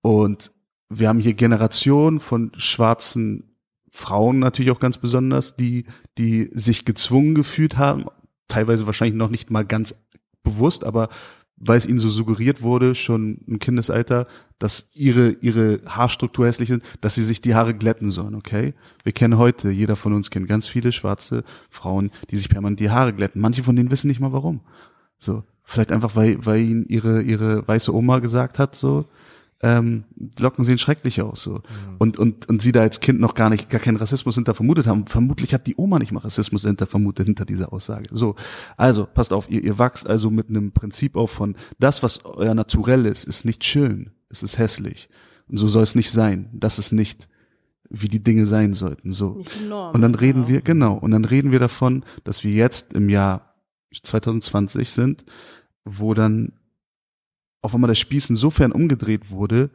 Und 0.00 0.52
wir 0.88 1.08
haben 1.08 1.18
hier 1.18 1.34
Generationen 1.34 2.20
von 2.20 2.52
schwarzen 2.56 3.56
Frauen 3.90 4.38
natürlich 4.38 4.70
auch 4.70 4.80
ganz 4.80 4.98
besonders, 4.98 5.56
die, 5.56 5.86
die 6.18 6.50
sich 6.52 6.84
gezwungen 6.84 7.34
gefühlt 7.34 7.76
haben, 7.76 8.06
teilweise 8.46 8.86
wahrscheinlich 8.86 9.16
noch 9.16 9.30
nicht 9.30 9.50
mal 9.50 9.64
ganz 9.64 9.98
bewusst, 10.42 10.84
aber 10.84 11.08
weil 11.56 11.78
es 11.78 11.86
ihnen 11.86 11.98
so 11.98 12.08
suggeriert 12.08 12.62
wurde, 12.62 12.94
schon 12.94 13.38
im 13.46 13.58
Kindesalter, 13.58 14.26
dass 14.58 14.90
ihre, 14.94 15.30
ihre 15.40 15.80
Haarstruktur 15.86 16.46
hässlich 16.46 16.70
ist, 16.70 16.82
dass 17.00 17.14
sie 17.14 17.24
sich 17.24 17.40
die 17.40 17.54
Haare 17.54 17.74
glätten 17.74 18.10
sollen, 18.10 18.34
okay? 18.34 18.74
Wir 19.04 19.12
kennen 19.12 19.38
heute, 19.38 19.70
jeder 19.70 19.96
von 19.96 20.12
uns 20.12 20.30
kennt 20.30 20.48
ganz 20.48 20.68
viele 20.68 20.92
schwarze 20.92 21.44
Frauen, 21.70 22.10
die 22.30 22.36
sich 22.36 22.48
permanent 22.48 22.80
die 22.80 22.90
Haare 22.90 23.12
glätten. 23.12 23.40
Manche 23.40 23.62
von 23.62 23.76
denen 23.76 23.90
wissen 23.90 24.08
nicht 24.08 24.20
mal 24.20 24.32
warum. 24.32 24.60
So. 25.18 25.44
Vielleicht 25.68 25.90
einfach, 25.90 26.14
weil, 26.14 26.44
weil 26.46 26.60
ihnen 26.60 26.86
ihre, 26.86 27.22
ihre 27.22 27.66
weiße 27.66 27.92
Oma 27.92 28.20
gesagt 28.20 28.60
hat, 28.60 28.76
so, 28.76 29.06
ähm, 29.62 30.04
Locken 30.38 30.64
sehen 30.64 30.76
schrecklich 30.78 31.22
aus, 31.22 31.42
so. 31.42 31.62
Und, 31.98 32.18
und, 32.18 32.48
und 32.48 32.60
sie 32.60 32.72
da 32.72 32.82
als 32.82 33.00
Kind 33.00 33.20
noch 33.20 33.34
gar 33.34 33.48
nicht, 33.48 33.70
gar 33.70 33.80
keinen 33.80 33.96
Rassismus 33.96 34.34
hinter 34.34 34.54
vermutet 34.54 34.86
haben. 34.86 35.06
Vermutlich 35.06 35.54
hat 35.54 35.66
die 35.66 35.74
Oma 35.76 35.98
nicht 35.98 36.12
mal 36.12 36.20
Rassismus 36.20 36.62
hinter 36.62 36.86
vermutet, 36.86 37.26
hinter 37.26 37.46
dieser 37.46 37.72
Aussage. 37.72 38.08
So. 38.12 38.34
Also, 38.76 39.06
passt 39.06 39.32
auf, 39.32 39.50
ihr, 39.50 39.64
ihr 39.64 39.78
wachst 39.78 40.06
also 40.06 40.30
mit 40.30 40.50
einem 40.50 40.72
Prinzip 40.72 41.16
auf 41.16 41.30
von, 41.30 41.56
das, 41.78 42.02
was 42.02 42.24
euer 42.24 42.54
Naturell 42.54 43.06
ist, 43.06 43.24
ist 43.24 43.44
nicht 43.44 43.64
schön. 43.64 44.10
Es 44.28 44.42
ist 44.42 44.58
hässlich. 44.58 45.08
Und 45.48 45.56
so 45.56 45.68
soll 45.68 45.84
es 45.84 45.94
nicht 45.94 46.10
sein. 46.10 46.50
Das 46.52 46.78
ist 46.78 46.92
nicht, 46.92 47.28
wie 47.88 48.08
die 48.08 48.22
Dinge 48.22 48.46
sein 48.46 48.74
sollten, 48.74 49.12
so. 49.12 49.42
Norm. 49.66 49.94
Und 49.94 50.02
dann 50.02 50.14
reden 50.14 50.42
Genau. 50.42 50.48
wir, 50.48 50.60
genau, 50.60 50.94
und 50.94 51.12
dann 51.12 51.24
reden 51.24 51.52
wir 51.52 51.60
davon, 51.60 52.04
dass 52.24 52.44
wir 52.44 52.52
jetzt 52.52 52.92
im 52.92 53.08
Jahr 53.08 53.54
2020 54.02 54.90
sind, 54.90 55.24
wo 55.84 56.12
dann 56.12 56.52
auf 57.66 57.74
einmal 57.74 57.88
der 57.88 57.96
Spieß 57.96 58.30
insofern 58.30 58.72
umgedreht 58.72 59.30
wurde, 59.30 59.70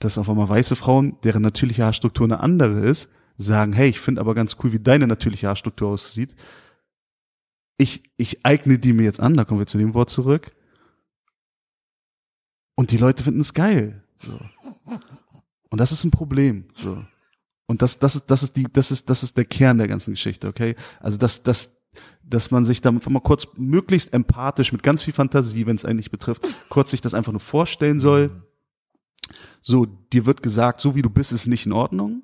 dass 0.00 0.18
auf 0.18 0.28
einmal 0.28 0.48
weiße 0.48 0.76
Frauen, 0.76 1.16
deren 1.22 1.42
natürliche 1.42 1.84
Haarstruktur 1.84 2.26
eine 2.26 2.40
andere 2.40 2.80
ist, 2.80 3.10
sagen, 3.36 3.72
hey, 3.72 3.88
ich 3.88 4.00
finde 4.00 4.20
aber 4.20 4.34
ganz 4.34 4.56
cool, 4.62 4.72
wie 4.72 4.80
deine 4.80 5.06
natürliche 5.06 5.46
Haarstruktur 5.48 5.88
aussieht. 5.88 6.34
Ich, 7.78 8.02
ich 8.16 8.44
eigne 8.44 8.78
die 8.78 8.92
mir 8.92 9.04
jetzt 9.04 9.20
an, 9.20 9.36
da 9.36 9.44
kommen 9.44 9.60
wir 9.60 9.66
zu 9.66 9.78
dem 9.78 9.94
Wort 9.94 10.10
zurück. 10.10 10.52
Und 12.74 12.90
die 12.90 12.98
Leute 12.98 13.22
finden 13.22 13.40
es 13.40 13.54
geil. 13.54 14.02
So. 14.18 14.38
Und 15.70 15.80
das 15.80 15.92
ist 15.92 16.04
ein 16.04 16.10
Problem. 16.10 16.66
So. 16.74 17.04
Und 17.66 17.82
das, 17.82 17.98
das 17.98 18.16
ist, 18.16 18.30
das 18.30 18.42
ist 18.42 18.56
die, 18.56 18.64
das 18.64 18.90
ist, 18.90 19.08
das 19.10 19.22
ist 19.22 19.36
der 19.36 19.44
Kern 19.44 19.78
der 19.78 19.88
ganzen 19.88 20.12
Geschichte, 20.12 20.48
okay? 20.48 20.76
Also, 21.00 21.18
dass, 21.18 21.42
dass, 21.42 21.73
dass 22.26 22.50
man 22.50 22.64
sich 22.64 22.80
da 22.80 22.90
einfach 22.90 23.10
mal 23.10 23.20
kurz 23.20 23.46
möglichst 23.56 24.12
empathisch 24.12 24.72
mit 24.72 24.82
ganz 24.82 25.02
viel 25.02 25.14
Fantasie, 25.14 25.66
wenn 25.66 25.76
es 25.76 25.84
eigentlich 25.84 26.10
betrifft, 26.10 26.42
kurz 26.68 26.90
sich 26.90 27.00
das 27.00 27.14
einfach 27.14 27.32
nur 27.32 27.40
vorstellen 27.40 28.00
soll. 28.00 28.30
So, 29.60 29.86
dir 29.86 30.26
wird 30.26 30.42
gesagt, 30.42 30.80
so 30.80 30.94
wie 30.94 31.02
du 31.02 31.10
bist, 31.10 31.32
ist 31.32 31.46
nicht 31.46 31.66
in 31.66 31.72
Ordnung. 31.72 32.22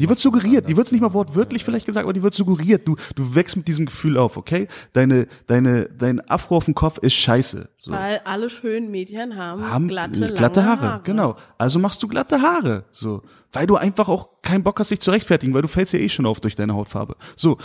Die 0.00 0.08
wird 0.08 0.18
suggeriert, 0.18 0.68
die 0.68 0.76
wird 0.76 0.92
nicht 0.92 1.00
mal 1.00 1.14
wortwörtlich 1.14 1.64
vielleicht 1.64 1.86
gesagt, 1.86 2.04
aber 2.04 2.12
die 2.12 2.22
wird 2.22 2.34
suggeriert. 2.34 2.86
Du, 2.86 2.96
du 3.14 3.34
wächst 3.34 3.56
mit 3.56 3.68
diesem 3.68 3.86
Gefühl 3.86 4.18
auf, 4.18 4.36
okay? 4.36 4.68
Deine, 4.92 5.26
deine, 5.46 5.86
dein 5.86 6.20
Afro 6.28 6.56
auf 6.56 6.66
dem 6.66 6.74
Kopf 6.74 6.98
ist 6.98 7.14
scheiße. 7.14 7.70
So 7.78 7.92
Weil 7.92 8.20
alle 8.24 8.50
schönen 8.50 8.90
Mädchen 8.90 9.36
haben, 9.36 9.70
haben 9.70 9.88
glatte, 9.88 10.32
glatte 10.34 10.60
lange 10.60 10.80
Haare. 10.80 11.00
Genau. 11.04 11.36
Also 11.56 11.78
machst 11.78 12.02
du 12.02 12.08
glatte 12.08 12.42
Haare. 12.42 12.84
So. 12.90 13.22
Weil 13.52 13.66
du 13.66 13.76
einfach 13.76 14.08
auch 14.08 14.42
keinen 14.42 14.62
Bock 14.62 14.78
hast, 14.80 14.90
dich 14.90 15.00
zu 15.00 15.10
rechtfertigen, 15.10 15.54
weil 15.54 15.62
du 15.62 15.68
fällst 15.68 15.92
ja 15.92 15.98
eh 15.98 16.08
schon 16.08 16.26
auf 16.26 16.40
durch 16.40 16.56
deine 16.56 16.74
Hautfarbe. 16.74 17.16
So. 17.36 17.58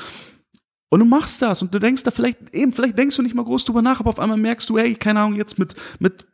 Und 0.94 1.00
du 1.00 1.06
machst 1.06 1.42
das 1.42 1.62
und 1.62 1.74
du 1.74 1.80
denkst 1.80 2.04
da 2.04 2.12
vielleicht, 2.12 2.54
eben, 2.54 2.74
vielleicht 2.74 2.98
denkst 2.98 3.16
du 3.16 3.22
nicht 3.22 3.34
mal 3.34 3.46
groß 3.46 3.64
drüber 3.64 3.82
nach, 3.82 4.02
aber 4.02 4.10
auf 4.10 4.20
einmal 4.20 4.38
merkst 4.38 4.70
du, 4.70 4.78
hey, 4.78 4.94
keine 4.94 5.22
Ahnung, 5.22 5.38
jetzt 5.38 5.58
mit, 5.58 5.74
mit, 6.00 6.28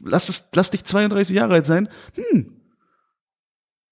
lass 0.00 0.28
es, 0.28 0.48
lass 0.54 0.70
dich 0.70 0.84
32 0.84 1.34
Jahre 1.34 1.54
alt 1.54 1.64
sein. 1.64 1.88
Hm. 2.14 2.60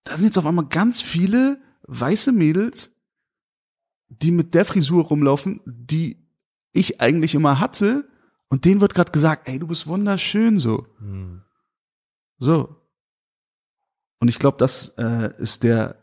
Da 0.04 0.16
sind 0.16 0.26
jetzt 0.26 0.36
auf 0.36 0.44
einmal 0.44 0.66
ganz 0.66 1.00
viele 1.00 1.58
weiße 1.84 2.32
Mädels, 2.32 2.94
die 4.08 4.30
mit 4.30 4.52
der 4.52 4.66
Frisur 4.66 5.04
rumlaufen, 5.04 5.62
die 5.64 6.22
ich 6.72 7.00
eigentlich 7.00 7.34
immer 7.34 7.58
hatte, 7.58 8.06
und 8.50 8.66
denen 8.66 8.82
wird 8.82 8.94
gerade 8.94 9.12
gesagt, 9.12 9.48
ey, 9.48 9.58
du 9.58 9.68
bist 9.68 9.86
wunderschön 9.86 10.58
so. 10.58 10.86
Hm. 10.98 11.40
So. 12.36 12.76
Und 14.18 14.28
ich 14.28 14.38
glaube, 14.38 14.58
das 14.58 14.88
äh, 14.98 15.32
ist 15.38 15.62
der, 15.62 15.96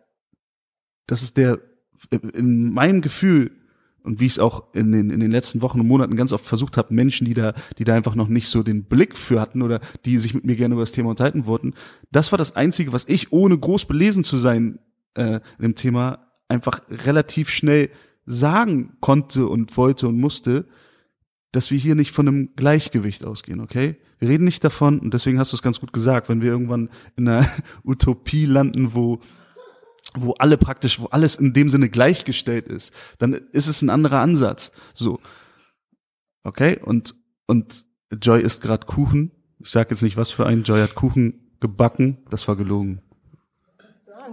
das 1.05 1.21
ist 1.21 1.37
der, 1.37 1.59
in 2.33 2.73
meinem 2.73 3.01
Gefühl 3.01 3.51
und 4.07 4.21
wie 4.21 4.25
ich 4.25 4.33
es 4.33 4.39
auch 4.39 4.73
in 4.73 4.91
den, 4.91 5.09
in 5.09 5.19
den 5.19 5.31
letzten 5.31 5.61
Wochen 5.61 5.81
und 5.81 5.87
Monaten 5.87 6.15
ganz 6.15 6.31
oft 6.31 6.45
versucht 6.45 6.77
habe, 6.77 6.93
Menschen, 6.93 7.25
die 7.25 7.33
da, 7.33 7.53
die 7.77 7.83
da 7.83 7.93
einfach 7.93 8.15
noch 8.15 8.29
nicht 8.29 8.47
so 8.47 8.63
den 8.63 8.85
Blick 8.85 9.17
für 9.17 9.41
hatten 9.41 9.61
oder 9.61 9.81
die 10.05 10.17
sich 10.17 10.33
mit 10.33 10.45
mir 10.45 10.55
gerne 10.55 10.73
über 10.73 10.81
das 10.81 10.93
Thema 10.93 11.09
unterhalten 11.09 11.45
wollten, 11.45 11.73
das 12.11 12.31
war 12.31 12.37
das 12.37 12.55
Einzige, 12.55 12.93
was 12.93 13.05
ich, 13.07 13.31
ohne 13.33 13.57
groß 13.57 13.85
belesen 13.85 14.23
zu 14.23 14.37
sein 14.37 14.79
äh, 15.15 15.41
in 15.57 15.61
dem 15.61 15.75
Thema, 15.75 16.19
einfach 16.47 16.79
relativ 16.89 17.49
schnell 17.49 17.89
sagen 18.25 18.97
konnte 19.01 19.47
und 19.47 19.75
wollte 19.75 20.07
und 20.07 20.19
musste, 20.19 20.65
dass 21.51 21.69
wir 21.69 21.77
hier 21.77 21.95
nicht 21.95 22.11
von 22.11 22.27
einem 22.27 22.55
Gleichgewicht 22.55 23.25
ausgehen, 23.25 23.59
okay? 23.59 23.97
Wir 24.19 24.29
reden 24.29 24.45
nicht 24.45 24.63
davon, 24.63 24.99
und 24.99 25.13
deswegen 25.13 25.37
hast 25.37 25.51
du 25.51 25.55
es 25.57 25.61
ganz 25.61 25.79
gut 25.79 25.93
gesagt, 25.93 26.29
wenn 26.29 26.41
wir 26.41 26.49
irgendwann 26.49 26.89
in 27.17 27.27
einer 27.27 27.47
Utopie 27.83 28.45
landen, 28.45 28.93
wo 28.93 29.19
wo 30.15 30.33
alle 30.33 30.57
praktisch, 30.57 30.99
wo 30.99 31.05
alles 31.05 31.35
in 31.35 31.53
dem 31.53 31.69
Sinne 31.69 31.89
gleichgestellt 31.89 32.67
ist, 32.67 32.93
dann 33.17 33.33
ist 33.33 33.67
es 33.67 33.81
ein 33.81 33.89
anderer 33.89 34.19
Ansatz. 34.19 34.71
So. 34.93 35.19
Okay? 36.43 36.79
Und, 36.81 37.15
und 37.45 37.85
Joy 38.11 38.41
isst 38.41 38.61
gerade 38.61 38.85
Kuchen. 38.85 39.31
Ich 39.59 39.69
sag 39.69 39.89
jetzt 39.89 40.03
nicht, 40.03 40.17
was 40.17 40.31
für 40.31 40.45
ein. 40.45 40.63
Joy 40.63 40.81
hat 40.81 40.95
Kuchen 40.95 41.55
gebacken. 41.59 42.19
Das 42.29 42.47
war 42.47 42.55
gelogen. 42.55 43.01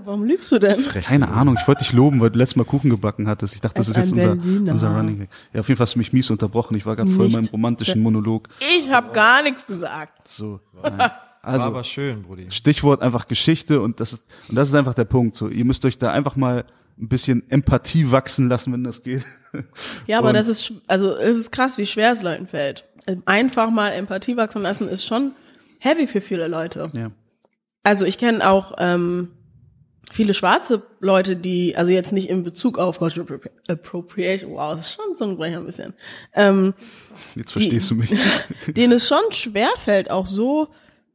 Warum 0.05 0.25
lügst 0.25 0.51
du 0.51 0.59
denn? 0.59 0.85
Keine 0.89 1.29
Ahnung, 1.29 1.57
ich 1.59 1.69
wollte 1.69 1.85
dich 1.85 1.93
loben, 1.93 2.21
weil 2.21 2.31
du 2.31 2.39
letztes 2.39 2.57
Mal 2.57 2.65
Kuchen 2.65 2.91
gebacken 2.91 3.29
hattest. 3.29 3.55
Ich 3.55 3.61
dachte, 3.61 3.77
das 3.77 3.89
ist 3.89 3.97
jetzt 3.97 4.13
unser, 4.13 4.35
Berliner. 4.35 4.73
unser 4.73 4.97
Running 4.97 5.21
Gag. 5.21 5.29
Ja, 5.53 5.61
auf 5.61 5.69
jeden 5.69 5.79
Fall 5.79 5.87
hast 5.87 5.95
du 5.95 5.99
mich 5.99 6.13
mies 6.13 6.31
unterbrochen. 6.31 6.77
Ich 6.77 6.85
war 6.85 6.97
gerade 6.97 7.11
voll 7.11 7.27
in 7.27 7.33
meinem 7.33 7.47
romantischen 7.47 8.03
Monolog. 8.03 8.49
Ich 8.77 8.91
habe 8.91 9.13
gar 9.13 9.43
nichts 9.43 9.65
gesagt. 9.67 10.27
So. 10.27 10.61
Nein. 10.83 11.11
War 11.45 11.53
Also, 11.55 11.67
aber 11.69 11.85
schön, 11.85 12.23
Brudi. 12.23 12.51
Stichwort 12.51 13.03
einfach 13.03 13.27
Geschichte 13.29 13.81
und 13.81 14.01
das 14.01 14.15
ist, 14.15 14.23
und 14.49 14.57
das 14.57 14.69
ist 14.69 14.75
einfach 14.75 14.95
der 14.95 15.05
Punkt. 15.05 15.37
So, 15.37 15.49
ihr 15.49 15.65
müsst 15.65 15.85
euch 15.85 15.99
da 15.99 16.13
einfach 16.13 16.37
mal 16.37 16.65
ein 16.99 17.09
bisschen 17.09 17.43
Empathie 17.51 18.11
wachsen 18.13 18.49
lassen, 18.49 18.73
wenn 18.73 18.85
das 18.85 19.03
geht. 19.03 19.25
Ja, 20.09 20.19
aber 20.19 20.29
Und- 20.29 20.35
das 20.35 20.49
ist, 20.49 20.73
also 20.89 21.15
es 21.15 21.37
ist 21.39 21.53
krass, 21.53 21.79
wie 21.79 21.87
schwer 21.87 22.13
es 22.13 22.23
Leuten 22.23 22.49
fällt. 22.49 22.83
Einfach 23.25 23.71
mal 23.71 23.91
Empathie 23.91 24.37
wachsen 24.37 24.63
lassen 24.63 24.89
ist 24.89 25.05
schon 25.07 25.33
heavy 25.79 26.07
für 26.09 26.21
viele 26.21 26.49
Leute. 26.49 26.91
Ja. 26.93 27.13
Also 27.85 28.05
ich 28.05 28.19
kenne 28.19 28.49
auch 28.51 28.73
ähm, 28.79 29.31
viele 30.11 30.35
schwarze 30.35 30.83
Leute, 31.01 31.37
die, 31.37 31.77
also 31.77 31.93
jetzt 31.93 32.13
nicht 32.13 32.31
in 32.31 32.43
Bezug 32.43 32.79
auf 32.79 32.99
Cultural 32.99 33.29
Appropri- 33.29 33.51
Appropriation, 33.73 34.53
wow, 34.55 34.73
das 34.75 34.87
ist 34.87 34.93
schon 34.95 35.17
so 35.17 35.25
ein 35.25 35.37
Brecher 35.37 35.59
ein 35.59 35.67
bisschen, 35.67 35.95
ähm, 36.35 36.75
Jetzt 37.37 37.53
verstehst 37.53 37.91
du 37.91 37.95
mich. 37.97 38.11
denen 38.67 38.95
es 38.95 39.07
schon 39.07 39.23
schwer 39.31 39.71
fällt, 39.79 40.11
auch 40.11 40.27
so, 40.27 40.69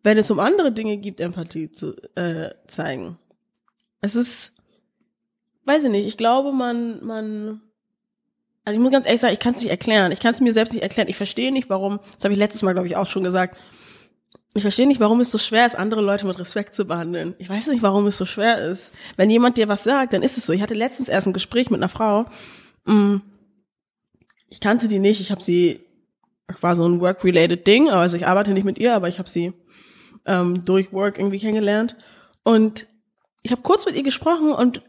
wenn 0.04 0.18
es 0.18 0.32
um 0.32 0.40
andere 0.40 0.72
Dinge 0.72 0.98
gibt, 0.98 1.20
Empathie 1.22 1.72
zu 1.72 1.96
äh, 2.16 2.52
zeigen. 2.68 3.18
Es 4.02 4.16
ist, 4.16 4.54
weiß 5.66 5.84
ich 5.84 5.90
nicht, 5.90 6.08
ich 6.08 6.18
glaube, 6.18 6.52
man, 6.52 7.04
man, 7.06 7.62
also 8.64 8.78
ich 8.78 8.82
muss 8.82 8.92
ganz 8.92 9.06
ehrlich 9.06 9.22
sagen, 9.22 9.34
ich 9.34 9.40
kann 9.40 9.54
es 9.54 9.62
nicht 9.62 9.72
erklären. 9.72 10.12
Ich 10.12 10.20
kann 10.20 10.34
es 10.34 10.40
mir 10.40 10.54
selbst 10.54 10.74
nicht 10.74 10.84
erklären. 10.84 11.10
Ich 11.10 11.18
verstehe 11.18 11.52
nicht, 11.52 11.70
warum, 11.70 12.00
das 12.16 12.24
habe 12.24 12.34
ich 12.34 12.40
letztes 12.40 12.62
Mal, 12.62 12.74
glaube 12.74 12.88
ich, 12.88 12.96
auch 12.96 13.08
schon 13.08 13.24
gesagt, 13.24 13.60
ich 14.56 14.64
verstehe 14.64 14.88
nicht, 14.88 15.00
warum 15.00 15.20
es 15.20 15.30
so 15.32 15.38
schwer 15.38 15.66
ist, 15.66 15.76
andere 15.76 16.02
Leute 16.02 16.26
mit 16.26 16.40
Respekt 16.40 16.74
zu 16.74 16.86
behandeln. 16.86 17.36
Ich 17.38 17.50
weiß 17.50 17.68
nicht, 17.68 17.84
warum 17.84 18.08
es 18.08 18.18
so 18.18 18.26
schwer 18.26 18.58
ist. 18.58 18.92
Wenn 19.16 19.30
jemand 19.30 19.58
dir 19.58 19.68
was 19.68 19.84
sagt, 19.84 20.14
dann 20.14 20.24
ist 20.24 20.38
es 20.38 20.46
so. 20.46 20.54
Ich 20.54 20.62
hatte 20.62 20.74
letztens 20.74 21.08
erst 21.08 21.28
ein 21.28 21.34
Gespräch 21.34 21.70
mit 21.70 21.80
einer 21.80 21.90
Frau. 21.90 22.26
mm, 22.86 23.18
Ich 24.48 24.60
kannte 24.60 24.88
die 24.88 24.98
nicht. 24.98 25.22
Ich 25.22 25.30
habe 25.30 25.44
sie, 25.44 25.82
war 26.62 26.76
so 26.76 26.84
ein 26.88 27.00
work-related 27.00 27.68
Ding. 27.68 27.90
Also 27.90 28.18
ich 28.18 28.26
arbeite 28.26 28.52
nicht 28.52 28.64
mit 28.64 28.80
ihr, 28.80 28.96
aber 28.96 29.08
ich 29.08 29.20
habe 29.20 29.30
sie 29.30 29.54
ähm, 30.26 30.66
durch 30.66 30.92
Work 30.94 31.18
irgendwie 31.20 31.40
kennengelernt. 31.40 31.96
Und 32.44 32.88
ich 33.44 33.52
habe 33.52 33.62
kurz 33.62 33.86
mit 33.86 33.96
ihr 33.96 34.04
gesprochen 34.04 34.52
und 34.52 34.82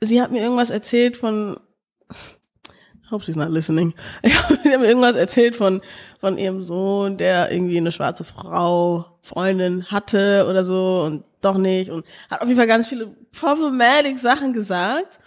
sie 0.00 0.20
hat 0.22 0.30
mir 0.30 0.42
irgendwas 0.42 0.70
erzählt 0.70 1.16
von 1.16 1.58
Hope 3.10 3.24
she's 3.24 3.36
not 3.36 3.50
listening. 3.50 3.94
Sie 4.22 4.70
hat 4.70 4.80
mir 4.80 4.86
irgendwas 4.86 5.16
erzählt 5.16 5.56
von, 5.56 5.80
von 6.20 6.36
ihrem 6.36 6.62
Sohn, 6.62 7.16
der 7.16 7.50
irgendwie 7.50 7.78
eine 7.78 7.92
schwarze 7.92 8.24
Frau, 8.24 9.18
Freundin 9.22 9.86
hatte 9.90 10.46
oder 10.48 10.64
so 10.64 11.02
und 11.04 11.24
doch 11.40 11.56
nicht 11.56 11.90
und 11.90 12.04
hat 12.30 12.40
auf 12.40 12.48
jeden 12.48 12.58
Fall 12.58 12.66
ganz 12.66 12.86
viele 12.86 13.06
problematic 13.38 14.18
Sachen 14.18 14.52
gesagt. 14.52 15.20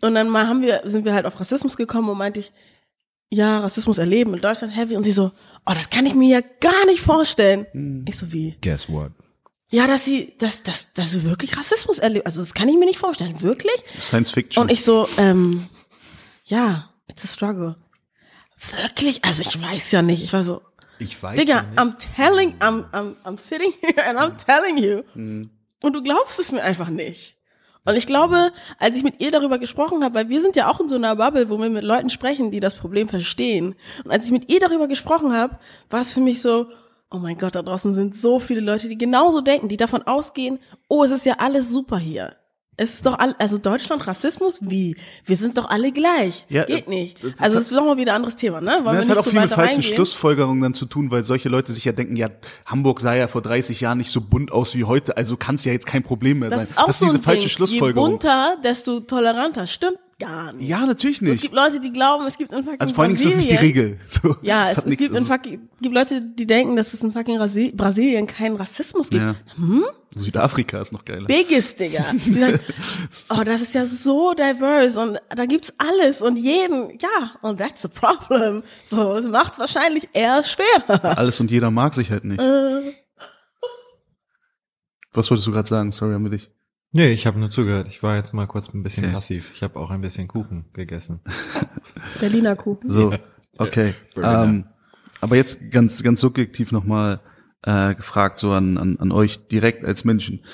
Und 0.00 0.14
dann 0.14 0.28
mal 0.28 0.48
haben 0.48 0.62
wir, 0.62 0.82
sind 0.84 1.04
wir 1.04 1.14
halt 1.14 1.26
auf 1.26 1.38
Rassismus 1.38 1.76
gekommen 1.76 2.08
und 2.08 2.18
meinte 2.18 2.40
ich, 2.40 2.52
ja, 3.32 3.60
Rassismus 3.60 3.96
erleben 3.98 4.34
in 4.34 4.40
Deutschland 4.40 4.76
heavy 4.76 4.94
und 4.94 5.04
sie 5.04 5.12
so, 5.12 5.32
oh, 5.66 5.72
das 5.74 5.88
kann 5.88 6.04
ich 6.04 6.14
mir 6.14 6.28
ja 6.28 6.40
gar 6.60 6.84
nicht 6.86 7.00
vorstellen. 7.00 8.04
Ich 8.06 8.18
so, 8.18 8.30
wie? 8.30 8.56
Guess 8.60 8.88
what? 8.90 9.12
Ja, 9.70 9.86
dass 9.86 10.04
sie, 10.04 10.34
dass, 10.38 10.62
dass, 10.62 10.92
dass 10.92 11.12
sie 11.12 11.24
wirklich 11.24 11.56
Rassismus 11.56 11.98
erlebt. 11.98 12.26
Also 12.26 12.40
das 12.40 12.52
kann 12.52 12.68
ich 12.68 12.76
mir 12.76 12.84
nicht 12.84 12.98
vorstellen. 12.98 13.40
Wirklich? 13.40 13.72
Science 13.98 14.30
Fiction. 14.30 14.62
Und 14.62 14.70
ich 14.70 14.84
so, 14.84 15.08
ähm, 15.16 15.66
ja, 16.44 16.90
it's 17.08 17.24
a 17.24 17.28
struggle. 17.28 17.76
Wirklich? 18.82 19.24
Also 19.24 19.40
ich 19.42 19.60
weiß 19.60 19.92
ja 19.92 20.02
nicht. 20.02 20.22
Ich 20.22 20.34
war 20.34 20.44
so, 20.44 20.60
Ich 20.98 21.22
weiß 21.22 21.38
Digga, 21.38 21.64
I'm 21.76 21.94
telling, 22.14 22.54
I'm, 22.58 22.84
I'm, 22.92 23.16
I'm 23.24 23.38
sitting 23.38 23.72
here 23.80 24.04
and 24.06 24.18
I'm 24.18 24.36
telling 24.36 24.76
you. 24.76 25.04
Und 25.14 25.92
du 25.94 26.02
glaubst 26.02 26.38
es 26.38 26.52
mir 26.52 26.62
einfach 26.62 26.90
nicht. 26.90 27.38
Und 27.84 27.96
ich 27.96 28.06
glaube, 28.06 28.52
als 28.78 28.96
ich 28.96 29.02
mit 29.02 29.20
ihr 29.20 29.32
darüber 29.32 29.58
gesprochen 29.58 30.04
habe, 30.04 30.14
weil 30.14 30.28
wir 30.28 30.40
sind 30.40 30.54
ja 30.54 30.70
auch 30.70 30.78
in 30.78 30.88
so 30.88 30.94
einer 30.94 31.16
Bubble, 31.16 31.50
wo 31.50 31.58
wir 31.58 31.68
mit 31.68 31.82
Leuten 31.82 32.10
sprechen, 32.10 32.52
die 32.52 32.60
das 32.60 32.76
Problem 32.76 33.08
verstehen. 33.08 33.74
Und 34.04 34.12
als 34.12 34.26
ich 34.26 34.30
mit 34.30 34.52
ihr 34.52 34.60
darüber 34.60 34.86
gesprochen 34.86 35.32
habe, 35.32 35.58
war 35.90 36.00
es 36.00 36.12
für 36.12 36.20
mich 36.20 36.40
so, 36.40 36.68
oh 37.10 37.18
mein 37.18 37.38
Gott, 37.38 37.56
da 37.56 37.62
draußen 37.62 37.92
sind 37.92 38.14
so 38.14 38.38
viele 38.38 38.60
Leute, 38.60 38.88
die 38.88 38.98
genauso 38.98 39.40
denken, 39.40 39.68
die 39.68 39.76
davon 39.76 40.02
ausgehen, 40.04 40.60
oh, 40.88 41.02
es 41.02 41.10
ist 41.10 41.26
ja 41.26 41.34
alles 41.38 41.70
super 41.70 41.98
hier. 41.98 42.36
Es 42.78 42.94
ist 42.94 43.06
doch 43.06 43.18
all, 43.18 43.34
also 43.38 43.58
Deutschland 43.58 44.06
Rassismus 44.06 44.60
wie? 44.62 44.96
Wir 45.26 45.36
sind 45.36 45.58
doch 45.58 45.68
alle 45.68 45.92
gleich. 45.92 46.46
Ja, 46.48 46.64
Geht 46.64 46.86
äh, 46.86 46.90
nicht. 46.90 47.18
Also 47.38 47.58
es 47.58 47.66
ist 47.66 47.72
nochmal 47.72 47.98
wieder 47.98 48.12
ein 48.12 48.16
anderes 48.16 48.36
Thema, 48.36 48.62
ne? 48.62 48.72
Wir 48.82 48.92
das 48.92 49.10
hat 49.10 49.18
auch 49.18 49.24
viel 49.24 49.38
mit 49.38 49.50
falschen 49.50 49.76
reingehen? 49.80 49.94
Schlussfolgerungen 49.94 50.62
dann 50.62 50.72
zu 50.72 50.86
tun, 50.86 51.10
weil 51.10 51.22
solche 51.22 51.50
Leute 51.50 51.70
sich 51.72 51.84
ja 51.84 51.92
denken, 51.92 52.16
ja, 52.16 52.30
Hamburg 52.64 53.00
sah 53.02 53.14
ja 53.14 53.28
vor 53.28 53.42
30 53.42 53.78
Jahren 53.82 53.98
nicht 53.98 54.10
so 54.10 54.22
bunt 54.22 54.50
aus 54.52 54.74
wie 54.74 54.84
heute, 54.84 55.18
also 55.18 55.36
kann 55.36 55.56
es 55.56 55.64
ja 55.64 55.72
jetzt 55.72 55.86
kein 55.86 56.02
Problem 56.02 56.38
mehr 56.38 56.48
Das 56.48 56.60
sein. 56.62 56.68
ist 56.70 56.78
auch 56.78 56.86
das 56.86 56.96
ist 56.96 57.00
so 57.00 57.06
diese 57.06 57.18
ein 57.18 57.22
falsche 57.22 57.40
Ding. 57.42 57.48
Schlussfolgerung. 57.50 58.06
Je 58.06 58.10
bunter, 58.12 58.56
desto 58.64 59.00
toleranter. 59.00 59.66
Stimmt 59.66 59.98
gar 60.18 60.52
nicht. 60.52 60.68
Ja, 60.68 60.86
natürlich 60.86 61.16
Es 61.16 61.22
nicht. 61.22 61.42
gibt 61.42 61.54
Leute, 61.54 61.80
die 61.80 61.92
glauben, 61.92 62.26
es 62.26 62.38
gibt 62.38 62.52
in 62.52 62.62
fucking 62.64 62.80
Also 62.80 62.94
vor 62.94 63.04
allen 63.04 63.14
Dingen 63.14 63.26
ist 63.26 63.34
das 63.34 63.42
nicht 63.44 63.50
die 63.50 63.56
Regel. 63.64 63.98
So, 64.06 64.36
Ja, 64.42 64.70
es, 64.70 64.78
es 64.78 64.86
nichts- 64.86 65.02
gibt, 65.02 65.16
in 65.16 65.24
fucking, 65.26 65.68
gibt 65.80 65.94
Leute, 65.94 66.20
die 66.22 66.46
denken, 66.46 66.76
dass 66.76 66.92
es 66.94 67.02
in 67.02 67.12
fucking 67.12 67.38
Rasi 67.38 67.72
Brasilien 67.74 68.26
keinen 68.26 68.56
Rassismus 68.56 69.10
gibt. 69.10 69.22
Ja. 69.22 69.34
Südafrika 70.14 70.80
ist 70.80 70.92
noch 70.92 71.04
geiler. 71.06 71.26
Biggest, 71.26 71.80
Digga. 71.80 72.04
Sagen, 72.32 72.60
oh, 73.30 73.42
das 73.44 73.62
ist 73.62 73.74
ja 73.74 73.86
so 73.86 74.34
diverse 74.34 75.00
und 75.00 75.18
da 75.34 75.46
gibt's 75.46 75.72
alles 75.78 76.20
und 76.20 76.36
jeden. 76.36 76.98
Ja, 76.98 77.32
und 77.40 77.58
that's 77.58 77.84
a 77.84 77.88
problem. 77.88 78.62
So, 78.84 79.12
es 79.16 79.26
macht 79.26 79.58
wahrscheinlich 79.58 80.08
eher 80.12 80.44
schwerer. 80.44 81.16
Alles 81.16 81.40
und 81.40 81.50
jeder 81.50 81.70
mag 81.70 81.94
sich 81.94 82.10
halt 82.10 82.24
nicht. 82.24 82.40
Äh. 82.42 82.92
Was 85.14 85.30
wolltest 85.30 85.46
du 85.46 85.52
gerade 85.52 85.68
sagen? 85.68 85.92
Sorry, 85.92 86.12
haben 86.14 86.24
wir 86.24 86.30
dich. 86.30 86.50
Nee, 86.94 87.12
ich 87.12 87.26
habe 87.26 87.38
nur 87.38 87.48
zugehört. 87.48 87.88
Ich 87.88 88.02
war 88.02 88.16
jetzt 88.16 88.34
mal 88.34 88.46
kurz 88.46 88.72
ein 88.72 88.82
bisschen 88.82 89.04
Okay. 89.04 89.14
passiv. 89.14 89.50
Ich 89.54 89.62
habe 89.62 89.78
auch 89.78 89.90
ein 89.90 90.02
bisschen 90.02 90.28
Kuchen 90.28 90.66
gegessen. 90.74 91.20
Berliner 92.20 92.54
Kuchen. 92.54 92.86
So, 92.86 93.14
okay. 93.56 93.94
Ähm, 94.16 94.66
aber 95.22 95.36
jetzt 95.36 95.70
ganz, 95.70 96.02
ganz 96.02 96.20
subjektiv 96.20 96.70
nochmal 96.70 97.20
äh, 97.62 97.94
gefragt, 97.94 98.38
so 98.38 98.52
an, 98.52 98.76
an, 98.76 98.98
an 98.98 99.10
euch 99.10 99.46
direkt 99.48 99.84
als 99.84 100.04
Menschen. 100.04 100.44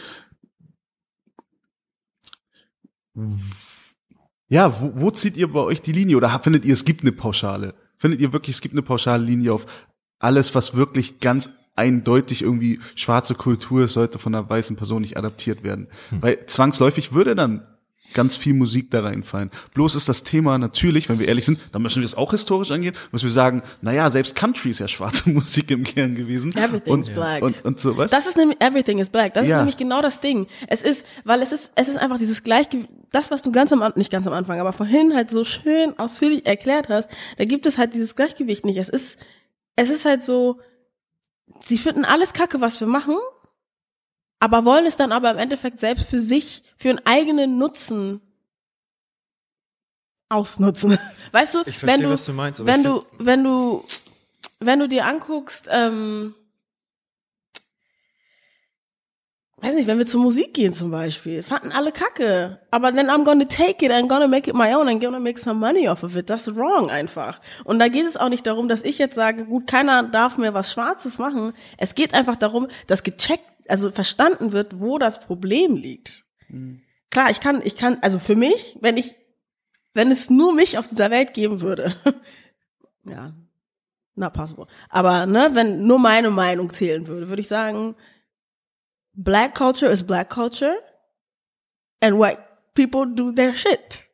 Ja, 4.49 4.81
wo, 4.81 4.93
wo 4.95 5.11
zieht 5.11 5.37
ihr 5.37 5.53
bei 5.53 5.61
euch 5.61 5.83
die 5.83 5.93
Linie? 5.93 6.17
Oder 6.17 6.39
findet 6.39 6.65
ihr, 6.65 6.73
es 6.73 6.85
gibt 6.85 7.03
eine 7.03 7.13
Pauschale? 7.13 7.75
Findet 7.97 8.21
ihr 8.21 8.33
wirklich, 8.33 8.55
es 8.55 8.61
gibt 8.61 8.75
eine 8.75 8.83
pauschale 8.83 9.25
Linie 9.25 9.53
auf 9.53 9.67
alles, 10.21 10.55
was 10.55 10.75
wirklich 10.75 11.19
ganz 11.19 11.51
eindeutig 11.79 12.43
irgendwie 12.43 12.81
schwarze 12.95 13.35
Kultur 13.35 13.85
ist, 13.85 13.95
sollte 13.95 14.19
von 14.19 14.35
einer 14.35 14.49
weißen 14.49 14.77
Person 14.77 15.01
nicht 15.03 15.17
adaptiert 15.17 15.63
werden? 15.63 15.89
Weil 16.11 16.45
zwangsläufig 16.47 17.13
würde 17.15 17.35
dann 17.35 17.67
ganz 18.15 18.37
viel 18.37 18.55
Musik 18.55 18.91
da 18.91 19.03
reinfallen. 19.03 19.51
Bloß 19.75 19.95
ist 19.95 20.09
das 20.09 20.23
Thema 20.23 20.57
natürlich, 20.57 21.11
wenn 21.11 21.19
wir 21.19 21.29
ehrlich 21.29 21.45
sind, 21.45 21.59
dann 21.73 21.83
müssen 21.83 22.01
wir 22.01 22.07
es 22.07 22.15
auch 22.15 22.31
historisch 22.31 22.71
angehen, 22.71 22.95
müssen 23.13 23.25
wir 23.27 23.31
sagen, 23.31 23.63
naja, 23.83 24.11
selbst 24.11 24.35
Country 24.35 24.71
ist 24.71 24.79
ja 24.79 24.89
schwarze 24.89 25.29
Musik 25.31 25.71
im 25.71 25.85
Kern 25.85 26.15
gewesen. 26.15 26.55
Everything's 26.57 27.09
und, 27.09 27.15
black. 27.15 27.43
Und, 27.43 27.63
und 27.67 27.79
so, 27.79 27.99
was? 27.99 28.11
Das 28.11 28.27
ist 28.27 28.39
nämlich 28.39 28.59
everything 28.63 28.99
is 28.99 29.11
black. 29.11 29.35
Das 29.35 29.45
ist 29.45 29.51
Ja. 29.51 29.59
nämlich 29.59 29.77
genau 29.77 30.01
das 30.01 30.21
Ding. 30.21 30.47
Es 30.69 30.81
ist, 30.81 31.05
weil 31.25 31.43
es 31.43 31.53
ist, 31.53 31.71
es 31.75 31.89
ist 31.89 31.99
einfach 31.99 32.19
dieses 32.19 32.43
Gleichgewicht, 32.43 32.89
das, 33.13 33.31
was 33.31 33.43
du 33.43 33.53
ganz 33.53 33.73
am 33.75 33.83
Anfang, 33.83 33.99
nicht 33.99 34.11
ganz 34.11 34.27
am 34.27 34.33
Anfang, 34.33 34.59
aber 34.59 34.73
vorhin 34.73 35.15
halt 35.15 35.31
so 35.31 35.45
schön 35.45 35.99
ausführlich 35.99 36.47
erklärt 36.47 36.89
hast, 36.89 37.11
da 37.37 37.45
gibt 37.45 37.67
es 37.67 37.77
halt 37.77 37.93
dieses 37.95 38.17
Gleichgewicht 38.17 38.65
nicht. 38.65 38.79
Es 38.79 38.89
ist, 38.89 39.19
es 39.77 39.91
ist 39.91 40.07
halt 40.07 40.23
so, 40.23 40.61
sie 41.61 41.79
finden 41.79 42.05
alles 42.05 42.33
Kacke, 42.33 42.61
was 42.61 42.81
wir 42.81 42.89
machen, 42.89 43.17
aber 44.41 44.65
wollen 44.65 44.87
es 44.87 44.97
dann 44.97 45.13
aber 45.13 45.31
im 45.31 45.39
Endeffekt 45.39 45.81
selbst 45.81 46.09
für 46.09 46.21
sich, 46.21 46.63
für 46.77 46.91
einen 46.91 47.05
eigenen 47.05 47.59
Nutzen 47.59 48.21
ausnutzen. 50.29 50.99
Weißt 51.33 51.55
du, 51.55 51.59
Ich 51.67 51.79
verstehe, 51.79 51.89
wenn 51.89 52.03
du, 52.03 52.11
was 52.11 52.25
du 52.25 52.33
meinst, 52.33 52.65
wenn 52.65 52.83
du, 52.83 53.05
wenn 53.19 53.45
du, 53.45 53.85
wenn 54.61 54.79
du 54.79 54.89
dir 54.89 55.07
anguckst, 55.07 55.69
ähm, 55.71 56.35
weiß 59.61 59.75
nicht, 59.75 59.87
wenn 59.87 59.99
wir 59.99 60.07
zur 60.07 60.21
Musik 60.21 60.55
gehen 60.55 60.73
zum 60.73 60.91
Beispiel, 60.91 61.43
fanden 61.43 61.73
alle 61.73 61.93
Kacke. 61.93 62.61
Aber 62.71 62.93
then 62.93 63.09
I'm 63.09 63.25
gonna 63.25 63.45
take 63.45 63.85
it 63.85 63.91
and 63.91 64.09
gonna 64.09 64.29
make 64.29 64.49
it 64.49 64.55
my 64.55 64.75
own 64.75 64.89
and 64.89 65.03
gonna 65.03 65.19
make 65.19 65.39
some 65.39 65.59
money 65.59 65.89
off 65.89 66.03
of 66.03 66.17
it. 66.17 66.27
That's 66.27 66.55
wrong 66.55 66.91
einfach. 66.91 67.41
Und 67.65 67.79
da 67.79 67.89
geht 67.89 68.07
es 68.07 68.17
auch 68.17 68.29
nicht 68.29 68.47
darum, 68.47 68.69
dass 68.69 68.83
ich 68.83 68.99
jetzt 68.99 69.15
sage, 69.15 69.45
gut, 69.45 69.67
keiner 69.67 70.05
darf 70.05 70.39
mehr 70.39 70.55
was 70.55 70.73
Schwarzes 70.73 71.19
machen. 71.19 71.53
Es 71.77 71.95
geht 71.95 72.15
einfach 72.15 72.37
darum, 72.37 72.69
dass 72.87 73.03
gecheckt, 73.03 73.45
also 73.69 73.91
verstanden 73.91 74.53
wird, 74.53 74.81
wo 74.81 74.99
das 74.99 75.21
Problem 75.21 75.77
liegt. 75.77 76.25
Klar, 77.11 77.31
ich 77.31 77.41
kann, 77.41 77.61
ich 77.65 77.77
kann, 77.77 77.99
also 78.01 78.19
für 78.19 78.37
mich, 78.37 78.79
wenn 78.81 78.97
ich 78.97 79.15
wenn 79.99 80.13
es 80.13 80.31
nur 80.31 80.55
mich 80.55 80.79
auf 80.79 80.87
dieser 80.87 81.11
Welt 81.11 81.35
geben 81.35 81.61
würde, 81.61 81.93
ja, 83.05 83.33
not 84.15 84.33
possible. 84.33 84.67
Aber 84.89 85.27
ne, 85.27 85.51
wenn 85.55 85.87
nur 85.87 85.99
meine 85.99 86.31
Meinung 86.31 86.73
zählen 86.73 87.07
würde, 87.09 87.29
würde 87.29 87.41
ich 87.41 87.49
sagen, 87.49 87.97
Black 89.21 89.55
culture 89.57 89.91
is 89.91 90.03
Black 90.05 90.31
culture 90.31 90.77
and 92.01 92.19
white 92.21 92.39
people 92.75 93.05
do 93.05 93.33
their 93.33 93.53
shit. 93.53 94.05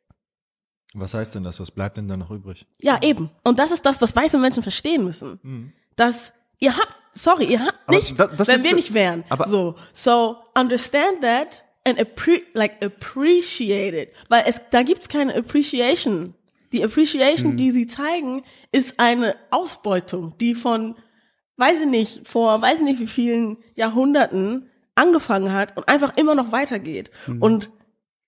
Was 0.95 1.13
heißt 1.13 1.35
denn 1.35 1.43
das? 1.43 1.59
Was 1.59 1.69
bleibt 1.71 1.97
denn 1.97 2.07
da 2.07 2.17
noch 2.17 2.31
übrig? 2.31 2.65
Ja, 2.81 2.99
eben. 3.03 3.29
Und 3.43 3.59
das 3.59 3.71
ist 3.71 3.85
das, 3.85 4.01
was 4.01 4.15
weiße 4.15 4.37
Menschen 4.39 4.63
verstehen 4.63 5.03
müssen. 5.03 5.39
Mhm. 5.43 5.73
Dass 5.95 6.31
ihr 6.59 6.75
habt, 6.75 6.95
sorry, 7.13 7.45
ihr 7.45 7.59
habt 7.63 7.77
Aber 7.85 7.97
nichts, 7.97 8.15
da- 8.15 8.27
das 8.27 8.47
wenn 8.47 8.63
wir 8.63 8.73
nicht 8.73 8.93
wären. 8.93 9.23
aber- 9.29 9.47
so, 9.47 9.75
so 9.93 10.37
understand 10.57 11.21
that 11.21 11.63
and 11.85 11.99
appre 11.99 12.41
like 12.53 12.83
appreciate 12.83 13.93
it, 13.95 14.13
weil 14.29 14.43
es 14.47 14.59
da 14.71 14.81
gibt's 14.83 15.07
keine 15.09 15.35
Appreciation. 15.35 16.33
Die 16.71 16.83
Appreciation, 16.83 17.51
Hm. 17.51 17.57
die 17.57 17.71
sie 17.71 17.87
zeigen, 17.87 18.43
ist 18.71 18.99
eine 18.99 19.35
Ausbeutung, 19.51 20.35
die 20.39 20.55
von, 20.55 20.95
weiß 21.57 21.81
ich 21.81 21.87
nicht, 21.87 22.27
vor, 22.27 22.59
weiß 22.61 22.79
ich 22.79 22.85
nicht 22.85 22.99
wie 23.01 23.07
vielen 23.07 23.57
Jahrhunderten 23.75 24.69
angefangen 24.95 25.53
hat 25.53 25.77
und 25.77 25.87
einfach 25.87 26.17
immer 26.17 26.35
noch 26.35 26.51
weitergeht. 26.51 27.11
Hm. 27.25 27.41
Und 27.41 27.69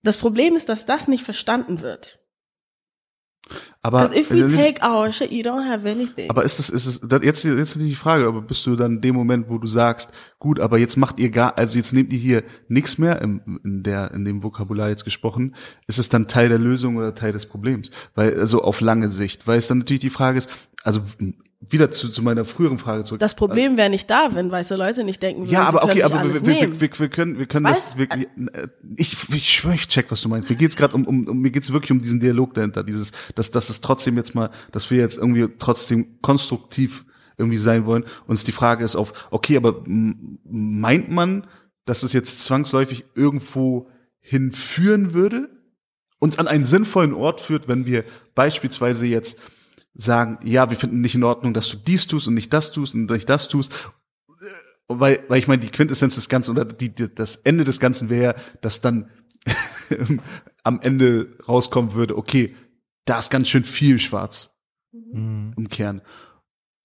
das 0.02 0.16
Problem 0.16 0.56
ist, 0.56 0.68
dass 0.68 0.86
das 0.86 1.08
nicht 1.08 1.24
verstanden 1.24 1.80
wird. 1.80 2.20
Aber, 3.80 4.14
if 4.14 4.30
we 4.30 4.46
take 4.54 4.82
our 4.82 5.10
shit, 5.12 5.30
you 5.30 5.42
don't 5.42 5.64
have 5.64 5.88
anything. 5.88 6.28
aber 6.28 6.44
ist 6.44 6.58
es, 6.58 6.68
ist 6.68 6.86
es, 6.86 7.00
jetzt, 7.22 7.44
jetzt 7.44 7.80
die 7.80 7.94
Frage, 7.94 8.26
aber 8.26 8.42
bist 8.42 8.66
du 8.66 8.76
dann 8.76 8.96
in 8.96 9.00
dem 9.00 9.14
Moment, 9.14 9.48
wo 9.48 9.56
du 9.58 9.66
sagst, 9.66 10.12
gut, 10.38 10.60
aber 10.60 10.78
jetzt 10.78 10.96
macht 10.96 11.18
ihr 11.18 11.30
gar, 11.30 11.56
also 11.56 11.78
jetzt 11.78 11.94
nehmt 11.94 12.12
ihr 12.12 12.18
hier 12.18 12.42
nichts 12.68 12.98
mehr 12.98 13.22
im, 13.22 13.60
in 13.64 13.82
der, 13.82 14.10
in 14.12 14.24
dem 14.24 14.42
Vokabular 14.42 14.90
jetzt 14.90 15.04
gesprochen, 15.04 15.54
ist 15.86 15.98
es 15.98 16.08
dann 16.08 16.28
Teil 16.28 16.48
der 16.48 16.58
Lösung 16.58 16.96
oder 16.96 17.14
Teil 17.14 17.32
des 17.32 17.46
Problems? 17.46 17.90
Weil, 18.14 18.38
also 18.38 18.62
auf 18.62 18.80
lange 18.80 19.08
Sicht, 19.08 19.46
weil 19.46 19.58
es 19.58 19.68
dann 19.68 19.78
natürlich 19.78 20.00
die 20.00 20.10
Frage 20.10 20.38
ist, 20.38 20.50
also 20.82 21.00
wieder 21.60 21.90
zu, 21.90 22.08
zu 22.08 22.22
meiner 22.22 22.44
früheren 22.44 22.78
Frage 22.78 23.02
zurück. 23.04 23.20
Das 23.20 23.34
Problem 23.34 23.76
wäre 23.76 23.90
nicht 23.90 24.08
da, 24.08 24.30
wenn 24.34 24.50
weiße 24.50 24.76
Leute 24.76 25.02
nicht 25.02 25.22
denken 25.22 25.42
würden, 25.42 25.50
Ja, 25.52 25.66
aber 25.66 25.82
okay, 25.82 26.04
aber 26.04 26.22
wir, 26.22 26.34
wir, 26.34 26.46
wir, 26.46 26.80
wir, 26.80 26.98
wir 26.98 27.08
können, 27.08 27.38
wir 27.38 27.46
können 27.46 27.66
Weißt- 27.66 27.70
das 27.70 27.98
wirklich, 27.98 28.28
äh, 28.52 28.68
ich, 28.96 29.16
ich 29.34 29.50
schwöre, 29.52 29.74
ich 29.74 29.88
check, 29.88 30.10
was 30.10 30.20
du 30.20 30.28
meinst. 30.28 30.48
Mir 30.48 30.56
geht's 30.56 30.76
gerade 30.76 30.94
um, 30.94 31.04
um, 31.06 31.26
um, 31.26 31.38
mir 31.40 31.50
geht's 31.50 31.72
wirklich 31.72 31.90
um 31.90 32.00
diesen 32.00 32.20
Dialog 32.20 32.54
dahinter, 32.54 32.84
dieses, 32.84 33.10
dass, 33.34 33.50
dass 33.50 33.70
es 33.70 33.80
trotzdem 33.80 34.16
jetzt 34.16 34.36
mal, 34.36 34.50
dass 34.70 34.90
wir 34.90 34.98
jetzt 34.98 35.16
irgendwie 35.16 35.48
trotzdem 35.58 36.20
konstruktiv 36.22 37.04
irgendwie 37.36 37.58
sein 37.58 37.86
wollen. 37.86 38.04
Und 38.26 38.46
die 38.46 38.52
Frage 38.52 38.84
ist 38.84 38.94
auf, 38.94 39.28
okay, 39.30 39.56
aber 39.56 39.82
meint 39.86 41.10
man, 41.10 41.46
dass 41.86 42.04
es 42.04 42.12
jetzt 42.12 42.44
zwangsläufig 42.44 43.04
irgendwo 43.14 43.88
hinführen 44.20 45.12
würde? 45.12 45.48
Uns 46.20 46.38
an 46.38 46.48
einen 46.48 46.64
sinnvollen 46.64 47.14
Ort 47.14 47.40
führt, 47.40 47.66
wenn 47.68 47.86
wir 47.86 48.04
beispielsweise 48.34 49.06
jetzt 49.06 49.38
sagen, 49.98 50.38
ja, 50.44 50.70
wir 50.70 50.76
finden 50.78 51.02
nicht 51.02 51.14
in 51.14 51.24
Ordnung, 51.24 51.52
dass 51.52 51.68
du 51.68 51.76
dies 51.76 52.06
tust 52.06 52.28
und 52.28 52.34
nicht 52.34 52.52
das 52.52 52.72
tust 52.72 52.94
und 52.94 53.10
nicht 53.10 53.28
das 53.28 53.48
tust. 53.48 53.72
Weil, 54.86 55.22
weil 55.28 55.38
ich 55.38 55.48
meine, 55.48 55.60
die 55.60 55.68
Quintessenz 55.68 56.14
des 56.14 56.30
Ganzen 56.30 56.52
oder 56.52 56.64
die, 56.64 56.94
die, 56.94 57.14
das 57.14 57.36
Ende 57.36 57.64
des 57.64 57.78
Ganzen 57.78 58.08
wäre, 58.08 58.34
dass 58.62 58.80
dann 58.80 59.10
am 60.62 60.80
Ende 60.80 61.36
rauskommen 61.46 61.92
würde, 61.92 62.16
okay, 62.16 62.54
da 63.04 63.18
ist 63.18 63.30
ganz 63.30 63.48
schön 63.48 63.64
viel 63.64 63.98
schwarz 63.98 64.54
Mhm. 64.92 65.52
im 65.56 65.68
Kern. 65.68 66.02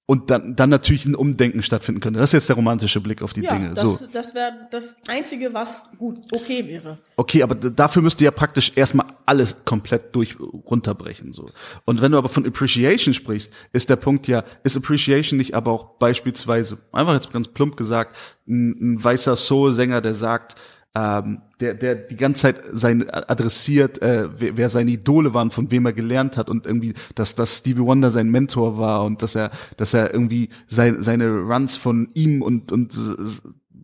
Und 0.06 0.30
dann, 0.30 0.58
dann 0.58 0.70
natürlich 0.70 1.06
ein 1.06 1.16
Umdenken 1.16 1.64
stattfinden 1.64 2.02
könnte. 2.02 2.20
Das 2.20 2.32
ist 2.32 2.34
jetzt 2.34 2.50
der 2.50 2.58
romantische 2.58 3.00
Blick 3.00 3.22
auf 3.22 3.32
die 3.32 3.42
ja, 3.42 3.56
Dinge. 3.56 3.74
das, 3.74 4.00
so. 4.00 4.08
das 4.12 4.36
wäre 4.36 4.52
das 4.70 4.96
Einzige, 5.08 5.54
was 5.54 5.84
gut, 5.98 6.20
okay 6.34 6.68
wäre. 6.68 6.98
Okay, 7.16 7.42
aber 7.42 7.56
dafür 7.56 8.02
müsste 8.02 8.26
ja 8.26 8.32
praktisch 8.32 8.74
erstmal 8.76 9.06
alles 9.26 9.64
komplett 9.64 10.14
durch 10.14 10.38
runterbrechen 10.40 11.32
so. 11.32 11.50
Und 11.86 12.02
wenn 12.02 12.12
du 12.12 12.18
aber 12.18 12.28
von 12.28 12.46
Appreciation 12.46 13.14
sprichst, 13.14 13.54
ist 13.72 13.90
der 13.90 13.96
Punkt 13.96 14.28
ja, 14.28 14.44
ist 14.66 14.76
Appreciation 14.76 15.38
nicht 15.38 15.54
aber 15.54 15.72
auch 15.72 15.98
beispielsweise 16.00 16.80
einfach 16.92 17.14
jetzt 17.14 17.32
ganz 17.32 17.48
plump 17.48 17.78
gesagt 17.78 18.18
ein, 18.46 18.96
ein 18.96 19.04
weißer 19.04 19.38
Soul-Sänger, 19.38 20.02
der 20.02 20.16
sagt, 20.16 20.56
ähm, 20.96 21.42
der 21.60 21.74
der 21.74 21.96
die 21.96 22.18
ganze 22.18 22.44
Zeit 22.44 22.62
sein 22.72 23.10
adressiert, 23.10 24.02
äh, 24.02 24.30
wer, 24.40 24.58
wer 24.58 24.70
seine 24.70 24.92
Idole 24.92 25.34
waren, 25.34 25.50
von 25.50 25.72
wem 25.72 25.86
er 25.86 25.94
gelernt 25.94 26.38
hat 26.38 26.50
und 26.50 26.68
irgendwie, 26.68 26.94
dass 27.16 27.36
dass 27.36 27.58
Stevie 27.58 27.82
Wonder 27.82 28.12
sein 28.12 28.30
Mentor 28.30 28.78
war 28.78 29.04
und 29.04 29.22
dass 29.22 29.36
er 29.36 29.52
dass 29.78 29.94
er 29.94 30.14
irgendwie 30.14 30.50
sein, 30.68 31.02
seine 31.02 31.30
Runs 31.30 31.78
von 31.78 32.10
ihm 32.14 32.42
und 32.42 32.72
und 32.72 32.96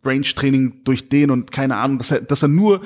Range 0.06 0.22
Training 0.22 0.84
durch 0.84 1.10
den 1.10 1.32
und 1.32 1.52
keine 1.52 1.78
Ahnung, 1.78 1.98
dass 1.98 2.12
er 2.12 2.22
dass 2.22 2.44
er 2.44 2.50
nur 2.50 2.82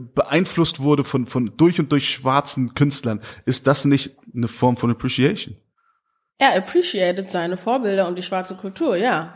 beeinflusst 0.00 0.80
wurde 0.80 1.04
von, 1.04 1.26
von 1.26 1.52
durch 1.56 1.78
und 1.80 1.92
durch 1.92 2.08
schwarzen 2.10 2.74
Künstlern, 2.74 3.20
ist 3.46 3.66
das 3.66 3.84
nicht 3.84 4.16
eine 4.34 4.48
Form 4.48 4.76
von 4.76 4.90
Appreciation? 4.90 5.56
Er 6.38 6.56
appreciated 6.56 7.30
seine 7.30 7.56
Vorbilder 7.56 8.06
und 8.06 8.16
die 8.16 8.22
schwarze 8.22 8.54
Kultur, 8.54 8.96
ja. 8.96 9.34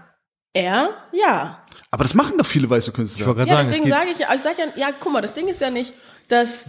Er, 0.53 0.91
ja. 1.13 1.62
Aber 1.93 2.05
das 2.05 2.15
machen 2.15 2.39
doch 2.39 2.47
viele 2.47 2.69
weiße 2.69 2.91
Ich 2.91 2.97
Künstler. 2.97 3.27
wollte 3.27 3.41
gerade 3.41 3.51
Ja, 3.51 3.57
sagen, 3.59 3.69
es 3.71 3.77
deswegen 3.77 3.91
sage 3.91 4.11
ich 4.13 4.19
ja, 4.19 4.35
ich 4.35 4.41
sag 4.41 4.59
ja, 4.59 4.65
ja, 4.77 4.89
guck 4.99 5.13
mal, 5.13 5.21
das 5.21 5.35
Ding 5.35 5.47
ist 5.47 5.61
ja 5.61 5.71
nicht, 5.71 5.93
dass 6.29 6.65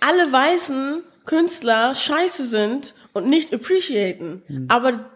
alle 0.00 0.30
weißen 0.32 1.02
Künstler 1.26 1.94
scheiße 1.96 2.46
sind 2.46 2.94
und 3.12 3.28
nicht 3.28 3.52
appreciaten. 3.52 4.42
Hm. 4.46 4.66
Aber 4.68 5.10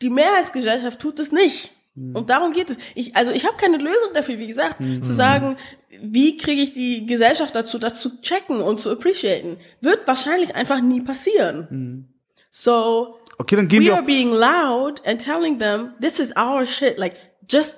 die 0.00 0.08
Mehrheitsgesellschaft 0.08 0.98
tut 0.98 1.18
es 1.20 1.30
nicht. 1.30 1.72
Hm. 1.94 2.16
Und 2.16 2.30
darum 2.30 2.54
geht 2.54 2.70
es. 2.70 2.78
Ich, 2.94 3.14
also 3.16 3.32
ich 3.32 3.44
habe 3.44 3.56
keine 3.58 3.76
Lösung 3.76 4.14
dafür, 4.14 4.38
wie 4.38 4.46
gesagt, 4.46 4.76
zu 5.02 5.12
sagen, 5.12 5.56
wie 6.02 6.38
kriege 6.38 6.62
ich 6.62 6.72
die 6.72 7.04
Gesellschaft 7.04 7.54
dazu, 7.54 7.78
das 7.78 8.00
zu 8.00 8.22
checken 8.22 8.62
und 8.62 8.80
zu 8.80 8.90
appreciaten. 8.90 9.58
Wird 9.82 10.06
wahrscheinlich 10.06 10.54
einfach 10.56 10.80
nie 10.80 11.02
passieren. 11.02 12.08
So, 12.50 13.18
Okay, 13.38 13.56
dann 13.56 13.68
gehen 13.68 13.80
we 13.80 13.86
wir 13.86 13.94
are 13.94 14.02
being 14.02 14.32
loud 14.32 15.00
and 15.06 15.22
telling 15.22 15.58
them, 15.58 15.92
this 16.00 16.18
is 16.18 16.30
our 16.36 16.66
shit, 16.66 16.98
like, 16.98 17.14
just 17.48 17.76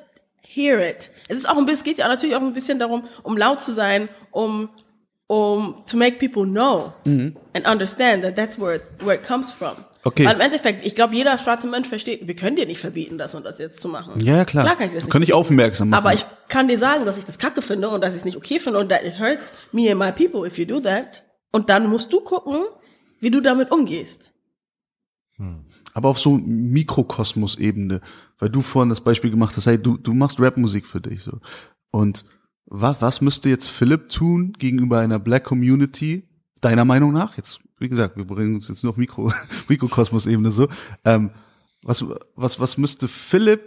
hear 0.55 0.80
it. 0.80 1.11
Es 1.28 1.36
ist 1.36 1.48
auch 1.48 1.57
ein 1.57 1.64
bisschen, 1.64 1.84
geht 1.84 1.98
ja 1.98 2.09
natürlich 2.09 2.36
auch 2.36 2.40
ein 2.40 2.55
bisschen 2.55 2.78
darum, 2.78 3.05
um 3.22 3.36
laut 3.36 3.62
zu 3.62 3.72
sein, 3.72 4.09
um, 4.30 4.68
um, 5.26 5.82
to 5.86 5.96
make 5.96 6.18
people 6.18 6.44
know 6.44 6.92
and 7.07 7.66
understand 7.66 8.22
that 8.24 8.36
that's 8.36 8.59
where 8.59 8.76
it, 8.76 8.82
where 9.00 9.14
it 9.14 9.26
comes 9.26 9.53
from. 9.53 9.76
Okay. 10.05 10.26
Weil 10.26 10.34
im 10.34 10.40
Endeffekt, 10.40 10.84
ich 10.84 10.96
glaube, 10.96 11.14
jeder 11.14 11.38
schwarze 11.38 11.68
Mensch 11.68 11.88
versteht, 11.88 12.26
wir 12.26 12.34
können 12.34 12.57
dir 12.57 12.66
nicht 12.66 12.80
verbieten, 12.80 13.18
das 13.18 13.36
und 13.36 13.46
das 13.46 13.59
jetzt 13.59 13.80
zu 13.80 13.88
machen. 13.88 14.20
Ja, 14.20 14.44
klar. 14.44 14.64
Klar 14.64 14.76
kann 14.76 14.88
ich 14.88 14.94
das 14.94 15.05
nicht 15.05 15.05
dich 15.05 15.11
verbieten. 15.12 15.32
aufmerksam 15.32 15.90
machen. 15.90 16.05
Aber 16.05 16.12
ich 16.12 16.26
kann 16.48 16.66
dir 16.66 16.76
sagen, 16.76 17.05
dass 17.05 17.18
ich 17.18 17.24
das 17.24 17.38
kacke 17.38 17.62
finde 17.62 17.88
und 17.88 18.03
dass 18.03 18.14
ich 18.14 18.18
es 18.18 18.24
nicht 18.24 18.36
okay 18.36 18.59
finde 18.59 18.80
und 18.80 18.88
that 18.88 19.05
it 19.05 19.20
hurts 19.20 19.53
me 19.70 19.88
and 19.90 20.00
my 20.00 20.11
people 20.11 20.46
if 20.46 20.59
you 20.59 20.64
do 20.64 20.80
that. 20.80 21.22
Und 21.53 21.70
dann 21.70 21.88
musst 21.88 22.12
du 22.12 22.20
gucken, 22.20 22.64
wie 23.20 23.30
du 23.30 23.40
damit 23.40 23.70
umgehst. 23.70 24.32
aber 25.94 26.09
auf 26.09 26.18
so 26.18 26.32
Mikrokosmos-Ebene, 26.36 28.00
weil 28.43 28.51
du 28.51 28.61
vorhin 28.61 28.88
das 28.88 29.01
Beispiel 29.01 29.30
gemacht 29.30 29.57
hast, 29.57 29.66
hey, 29.66 29.80
du, 29.80 29.97
du 29.97 30.14
machst 30.14 30.40
Rapmusik 30.40 30.84
für 30.84 31.01
dich, 31.01 31.22
so. 31.22 31.38
Und 31.93 32.24
was, 32.66 33.01
was 33.01 33.20
müsste 33.20 33.49
jetzt 33.49 33.68
Philipp 33.68 34.09
tun 34.09 34.53
gegenüber 34.59 34.99
einer 34.99 35.20
Black 35.20 35.45
Community, 35.45 36.28
deiner 36.61 36.84
Meinung 36.84 37.12
nach? 37.12 37.36
Jetzt, 37.36 37.61
wie 37.78 37.88
gesagt, 37.88 38.16
wir 38.16 38.24
bringen 38.24 38.57
uns 38.57 38.66
jetzt 38.66 38.82
nur 38.82 38.90
auf 38.90 38.97
Mikro, 38.97 39.32
Mikrokosmos-Ebene 39.68 40.51
so. 40.51 40.66
Ähm, 41.05 41.30
was, 41.84 42.05
was, 42.34 42.59
was 42.59 42.78
müsste 42.78 43.07
Philipp 43.07 43.62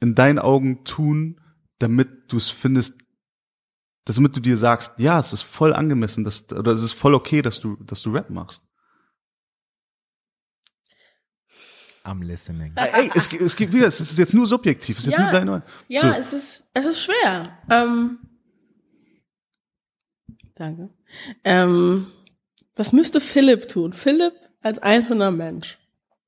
in 0.00 0.14
deinen 0.14 0.38
Augen 0.38 0.84
tun, 0.84 1.38
damit 1.78 2.32
du 2.32 2.38
es 2.38 2.48
findest, 2.48 2.96
damit 4.06 4.34
du 4.34 4.40
dir 4.40 4.56
sagst, 4.56 4.94
ja, 4.96 5.20
es 5.20 5.34
ist 5.34 5.42
voll 5.42 5.74
angemessen, 5.74 6.24
dass, 6.24 6.50
oder 6.52 6.72
es 6.72 6.82
ist 6.82 6.94
voll 6.94 7.12
okay, 7.12 7.42
dass 7.42 7.60
du, 7.60 7.76
dass 7.84 8.00
du 8.00 8.12
Rap 8.12 8.30
machst. 8.30 8.66
I'm 12.06 12.22
listening. 12.22 12.72
Ey, 12.76 13.10
es, 13.14 13.28
gibt- 13.28 13.42
es 13.42 13.56
gibt 13.56 13.72
wieder, 13.72 13.88
es 13.88 14.00
ist 14.00 14.16
jetzt 14.16 14.32
nur 14.34 14.46
subjektiv, 14.46 14.98
es 14.98 15.06
ist 15.06 15.12
jetzt 15.12 15.18
Ja. 15.18 15.24
nur 15.24 15.32
deine. 15.32 15.62
Ja, 15.88 16.00
So. 16.02 16.06
es 16.20 16.32
ist, 16.32 16.70
es 16.72 16.84
ist 16.84 17.02
schwer. 17.02 17.58
Ähm, 17.70 18.18
danke. 20.54 20.90
Ähm, 21.44 22.06
was 22.74 22.92
müsste 22.92 23.20
Philipp 23.20 23.68
tun? 23.68 23.92
Philipp 23.92 24.34
als 24.62 24.78
einzelner 24.78 25.30
Mensch. 25.30 25.78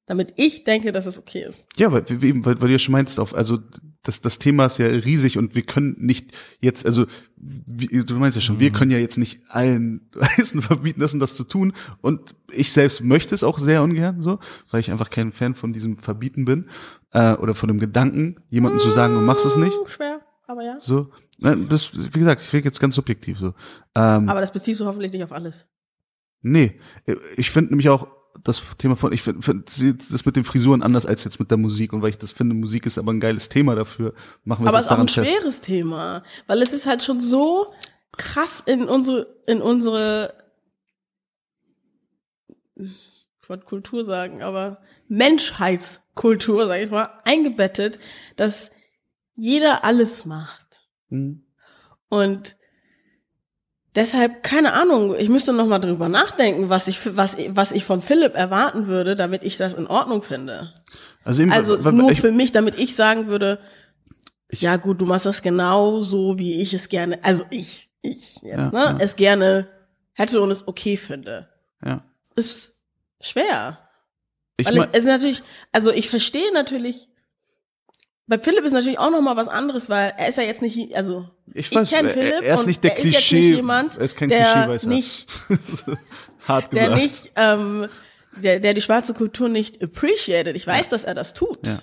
Damit 0.07 0.33
ich 0.37 0.64
denke, 0.64 0.91
dass 0.91 1.05
es 1.05 1.18
okay 1.18 1.45
ist. 1.47 1.68
Ja, 1.76 1.93
weil, 1.93 2.03
weil, 2.09 2.45
weil 2.45 2.55
du 2.68 2.72
ja 2.72 2.79
schon 2.79 2.93
meintest, 2.93 3.20
auf, 3.20 3.35
also 3.35 3.59
das, 4.03 4.20
das 4.20 4.38
Thema 4.38 4.66
ist 4.66 4.78
ja 4.78 4.86
riesig 4.86 5.38
und 5.38 5.55
wir 5.55 5.62
können 5.62 5.96
nicht 5.99 6.32
jetzt, 6.61 6.86
also 6.86 7.07
wie, 7.36 8.05
du 8.05 8.14
meinst 8.14 8.36
ja 8.36 8.42
schon, 8.42 8.61
wir 8.61 8.70
können 8.70 8.90
ja 8.90 8.99
jetzt 8.99 9.18
nicht 9.18 9.40
allen 9.49 10.09
Weißen 10.14 10.62
verbieten, 10.62 11.03
und 11.03 11.18
das 11.20 11.34
zu 11.34 11.44
tun. 11.44 11.72
Und 12.01 12.34
ich 12.51 12.72
selbst 12.72 13.03
möchte 13.03 13.34
es 13.34 13.44
auch 13.44 13.59
sehr 13.59 13.82
ungern 13.82 14.22
so, 14.22 14.38
weil 14.70 14.80
ich 14.80 14.90
einfach 14.90 15.11
kein 15.11 15.32
Fan 15.32 15.55
von 15.55 15.72
diesem 15.72 15.99
Verbieten 15.99 16.44
bin 16.44 16.68
äh, 17.12 17.34
oder 17.34 17.55
von 17.55 17.68
dem 17.68 17.78
Gedanken, 17.78 18.36
jemandem 18.51 18.78
zu 18.78 18.90
sagen, 18.90 19.14
du 19.14 19.20
machst 19.20 19.44
es 19.44 19.57
nicht. 19.57 19.76
Schwer, 19.86 20.20
aber 20.46 20.62
ja. 20.62 20.78
So, 20.78 21.11
Nein, 21.38 21.68
das, 21.68 21.92
wie 21.94 22.18
gesagt, 22.18 22.40
ich 22.40 22.53
rede 22.53 22.64
jetzt 22.64 22.80
ganz 22.80 22.96
subjektiv 22.96 23.38
so. 23.38 23.55
Ähm, 23.94 24.28
Aber 24.28 24.40
das 24.40 24.53
beziehst 24.53 24.80
du 24.80 24.86
hoffentlich 24.86 25.12
nicht 25.12 25.22
auf 25.22 25.32
alles. 25.32 25.66
Nee, 26.40 26.78
ich 27.36 27.51
finde 27.51 27.70
nämlich 27.70 27.88
auch 27.88 28.09
das 28.45 28.76
Thema 28.78 28.97
von, 28.97 29.12
ich 29.12 29.22
finde 29.22 29.43
find 29.43 29.66
das 30.12 30.24
mit 30.24 30.36
den 30.36 30.45
Frisuren 30.45 30.82
anders 30.82 31.07
als 31.07 31.24
jetzt 31.24 31.41
mit 31.41 31.51
der 31.51 31.59
Musik 31.59 31.93
und 31.93 32.03
weil 32.03 32.11
ich 32.11 32.18
das 32.18 32.32
finde, 32.32 32.55
Musik 32.55 32.86
ist 32.86 32.99
aber 32.99 33.12
ein 33.12 33.20
geiles 33.20 33.49
Thema 33.49 33.74
dafür, 33.74 34.14
machen 34.45 34.64
wir 34.64 34.68
Aber 34.68 34.78
es 34.78 34.86
es 34.86 34.86
ist 34.86 34.93
auch 34.93 34.99
ein 34.99 35.07
daran 35.07 35.09
fest. 35.09 35.30
schweres 35.30 35.61
Thema, 35.61 36.22
weil 36.47 36.62
es 36.62 36.72
ist 36.72 36.86
halt 36.86 37.03
schon 37.03 37.20
so 37.20 37.72
krass 38.16 38.62
in 38.64 38.84
unsere, 38.89 39.26
in 39.47 39.62
unsere 39.62 40.34
ich 42.76 43.49
wollte 43.49 43.64
Kultur 43.64 44.05
sagen, 44.05 44.43
aber 44.43 44.82
Menschheitskultur, 45.09 46.66
sag 46.66 46.80
ich 46.82 46.91
mal, 46.91 47.09
eingebettet, 47.24 47.99
dass 48.36 48.70
jeder 49.34 49.84
alles 49.84 50.26
macht. 50.26 50.82
Mhm. 51.09 51.45
Und 52.11 52.57
deshalb, 53.99 54.42
keine 54.42 54.72
Ahnung, 54.72 55.14
ich 55.18 55.28
müsste 55.28 55.53
noch 55.53 55.66
mal 55.66 55.78
drüber 55.80 56.09
nachdenken, 56.09 56.70
was 56.70 56.88
ich, 56.88 57.01
was, 57.16 57.36
was 57.51 57.72
ich 57.72 57.84
von 57.84 58.01
Philipp 58.01 58.34
erwarten 58.34 58.86
würde, 58.86 59.14
damit 59.16 59.42
ich 59.44 59.57
das 59.57 59.74
in 59.74 59.86
Ordnung 59.86 60.22
finde. 60.22 60.72
Also, 61.24 61.42
eben, 61.42 61.53
Also 61.53 61.76
nur 61.76 62.11
ich, 62.12 62.20
für 62.20 62.30
mich, 62.30 62.53
damit 62.53 62.78
ich 62.78 62.94
sagen 62.94 63.26
würde, 63.26 63.59
ja 64.51 64.76
gut, 64.76 65.01
du 65.01 65.05
machst 65.05 65.26
das 65.26 65.42
genau 65.42 66.01
so, 66.01 66.38
wie 66.38 66.62
ich 66.62 66.72
es 66.72 66.88
gerne, 66.88 67.18
also 67.22 67.44
ich, 67.51 67.90
ich 68.01 68.36
jetzt, 68.36 68.44
Ja, 68.44 68.70
ne, 68.70 68.72
ja. 68.72 68.96
es 69.01 69.16
gerne 69.16 69.68
hätte 70.12 70.40
und 70.40 70.51
es 70.51 70.66
okay 70.66 70.96
finde. 70.96 71.49
ja. 71.84 72.05
Ist 72.36 72.78
schwer. 73.20 73.78
Ich 74.57 74.66
Weil 74.66 74.78
es, 74.78 74.88
es 74.92 74.99
ist 75.01 75.07
natürlich, 75.07 75.42
also 75.72 75.90
ich 75.92 76.09
verstehe 76.09 76.53
natürlich, 76.53 77.09
bei 78.29 78.39
Philipp 78.39 78.64
ist 78.64 78.72
natürlich 78.72 78.99
auch 78.99 79.11
noch 79.11 79.20
mal 79.22 79.37
was 79.37 79.49
anderes, 79.49 79.89
weil 79.91 80.12
er 80.16 80.29
ist 80.29 80.37
ja 80.39 80.45
jetzt 80.45 80.62
nicht, 80.62 80.95
also 80.97 81.29
ich 81.53 81.70
ich, 81.72 81.74
weiß, 81.74 81.89
kenne 81.89 82.09
er- 82.11 82.14
Philipp 82.14 82.43
er 82.43 82.55
ist 82.55 82.66
nicht 82.66 82.85
der 82.85 82.93
er 82.93 82.97
ist 82.99 83.03
Klischee, 83.03 83.41
nicht 83.41 83.57
jemand, 83.57 83.97
er 83.97 84.05
ist 84.05 84.16
kein 84.16 84.29
der 84.29 84.39
Klischeeweißer. 84.45 84.89
nicht, 84.89 85.26
Hart 86.47 86.72
der 86.72 86.85
gesagt. 86.91 87.03
nicht, 87.03 87.33
ähm, 87.37 87.89
der, 88.37 88.61
der 88.61 88.74
die 88.74 88.83
schwarze 88.83 89.14
Kultur 89.14 89.49
nicht 89.49 89.83
appreciated. 89.83 90.55
Ich 90.55 90.66
weiß, 90.66 90.89
dass 90.89 91.03
er 91.05 91.14
das 91.14 91.35
tut. 91.35 91.66
Ja. 91.66 91.79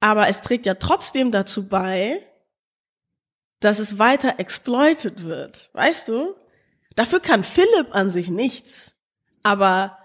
Aber 0.00 0.28
es 0.28 0.42
trägt 0.42 0.66
ja 0.66 0.74
trotzdem 0.74 1.30
dazu 1.32 1.68
bei, 1.68 2.20
dass 3.60 3.78
es 3.78 3.98
weiter 3.98 4.38
exploited 4.38 5.22
wird. 5.22 5.70
Weißt 5.72 6.08
du? 6.08 6.34
Dafür 6.94 7.20
kann 7.20 7.42
Philipp 7.44 7.88
an 7.94 8.10
sich 8.10 8.28
nichts. 8.28 8.94
Aber 9.42 9.96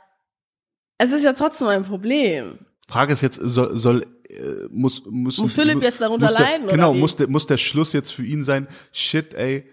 es 0.98 1.12
ist 1.12 1.24
ja 1.24 1.34
trotzdem 1.34 1.68
ein 1.68 1.84
Problem. 1.84 2.66
Frage 2.92 3.14
ist 3.14 3.22
jetzt, 3.22 3.40
soll, 3.42 3.78
soll 3.78 4.06
äh, 4.30 4.68
muss, 4.70 5.02
muss, 5.10 5.38
Muss 5.38 5.54
Philipp 5.54 5.82
jetzt 5.82 6.02
darunter 6.02 6.26
muss 6.28 6.36
der, 6.36 6.46
leiden, 6.46 6.64
oder 6.66 6.72
Genau, 6.74 6.94
wie? 6.94 7.00
muss 7.00 7.16
der, 7.16 7.28
muss 7.28 7.48
der 7.48 7.58
Schluss 7.58 7.94
jetzt 7.94 8.12
für 8.12 8.24
ihn 8.24 8.44
sein, 8.44 8.68
shit, 8.92 9.34
ey, 9.34 9.66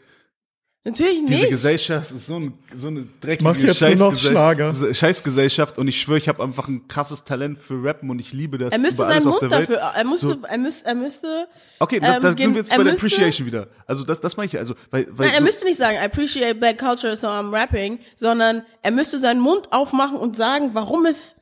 Natürlich 0.85 1.27
diese 1.27 1.41
nicht. 1.41 1.51
Gesellschaft 1.51 2.13
ist 2.13 2.27
so, 2.27 2.37
ein, 2.37 2.55
so 2.75 2.87
eine 2.89 3.07
dreckige 3.21 3.45
mach 3.45 3.57
jetzt 3.57 3.81
nur 3.83 3.95
noch 3.97 4.17
Schlager. 4.17 4.73
Scheißgesellschaft 4.95 5.77
und 5.77 5.87
ich 5.89 6.01
schwöre, 6.01 6.17
ich 6.19 6.29
habe 6.29 6.43
einfach 6.43 6.69
ein 6.69 6.89
krasses 6.89 7.25
Talent 7.25 7.59
für 7.59 7.83
Rappen 7.85 8.09
und 8.09 8.21
ich 8.21 8.33
liebe 8.33 8.57
das 8.57 8.73
er 8.73 8.79
müsste 8.79 9.03
seinen 9.03 9.25
Mund 9.25 9.43
dafür, 9.43 9.77
er 9.79 10.05
müsste, 10.05 10.27
So- 10.29 10.39
er 10.49 10.57
müsste, 10.59 10.87
er 10.87 10.95
müsste, 10.95 11.49
Okay, 11.81 12.01
da, 12.01 12.17
ähm, 12.17 12.23
da 12.23 12.29
sind 12.29 12.39
wir 12.39 12.49
jetzt 12.61 12.73
er 12.73 12.79
bei 12.79 12.85
der 12.85 12.93
müsste- 12.93 13.07
Appreciation 13.07 13.47
wieder. 13.47 13.67
Also 13.87 14.05
das, 14.05 14.21
das 14.23 14.37
meine 14.39 14.47
ich. 14.47 14.57
Also, 14.59 14.75
weil, 14.91 15.09
weil 15.11 15.27
Nein, 15.27 15.35
er 15.35 15.39
so, 15.41 15.45
müsste 15.45 15.65
nicht 15.67 15.79
sagen, 15.79 15.97
I 15.97 16.05
appreciate 16.07 16.55
black 16.55 16.79
culture, 16.79 17.15
so 17.17 17.27
I'm 17.27 17.53
rapping, 17.53 17.99
sondern 18.17 18.63
er 18.81 18.91
müsste 18.93 19.19
seinen 19.19 19.41
Mund 19.41 19.73
aufmachen 19.73 20.17
und 20.17 20.37
sagen, 20.37 20.71
warum 20.73 21.05
es, 21.05 21.35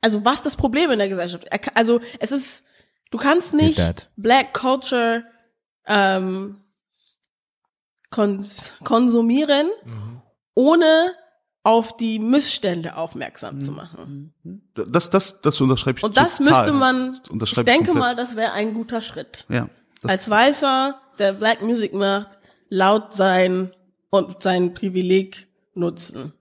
also 0.00 0.24
was 0.24 0.42
das 0.42 0.56
Problem 0.56 0.90
in 0.90 0.98
der 0.98 1.08
Gesellschaft. 1.08 1.46
Also 1.76 2.00
es 2.20 2.32
ist, 2.32 2.64
du 3.10 3.18
kannst 3.18 3.54
nicht 3.54 4.08
black 4.16 4.54
culture 4.54 5.24
ähm, 5.86 6.56
kons 8.10 8.72
konsumieren, 8.84 9.68
ohne 10.54 11.12
auf 11.62 11.96
die 11.96 12.18
Missstände 12.18 12.96
aufmerksam 12.96 13.60
zu 13.60 13.72
machen. 13.72 14.32
das, 14.74 15.10
das, 15.10 15.40
das 15.42 15.60
unterschreibe 15.60 15.98
ich 15.98 16.04
Und 16.04 16.16
das 16.16 16.38
total. 16.38 16.52
müsste 16.52 16.72
man, 16.72 17.18
Das 17.34 17.50
ich 17.50 17.56
denke 17.56 17.86
komplett. 17.88 17.94
mal, 17.96 18.16
das 18.16 18.36
wäre 18.36 18.52
ein 18.52 18.72
guter 18.72 19.02
Schritt. 19.02 19.44
Ja. 19.48 19.68
Als 20.02 20.30
Weißer, 20.30 20.98
der 21.18 21.32
Black 21.34 21.60
Music 21.62 21.92
macht, 21.92 22.38
laut 22.70 23.12
sein 23.12 23.72
und 24.10 24.42
sein 24.42 24.72
Privileg 24.72 25.48
nutzen. 25.74 26.32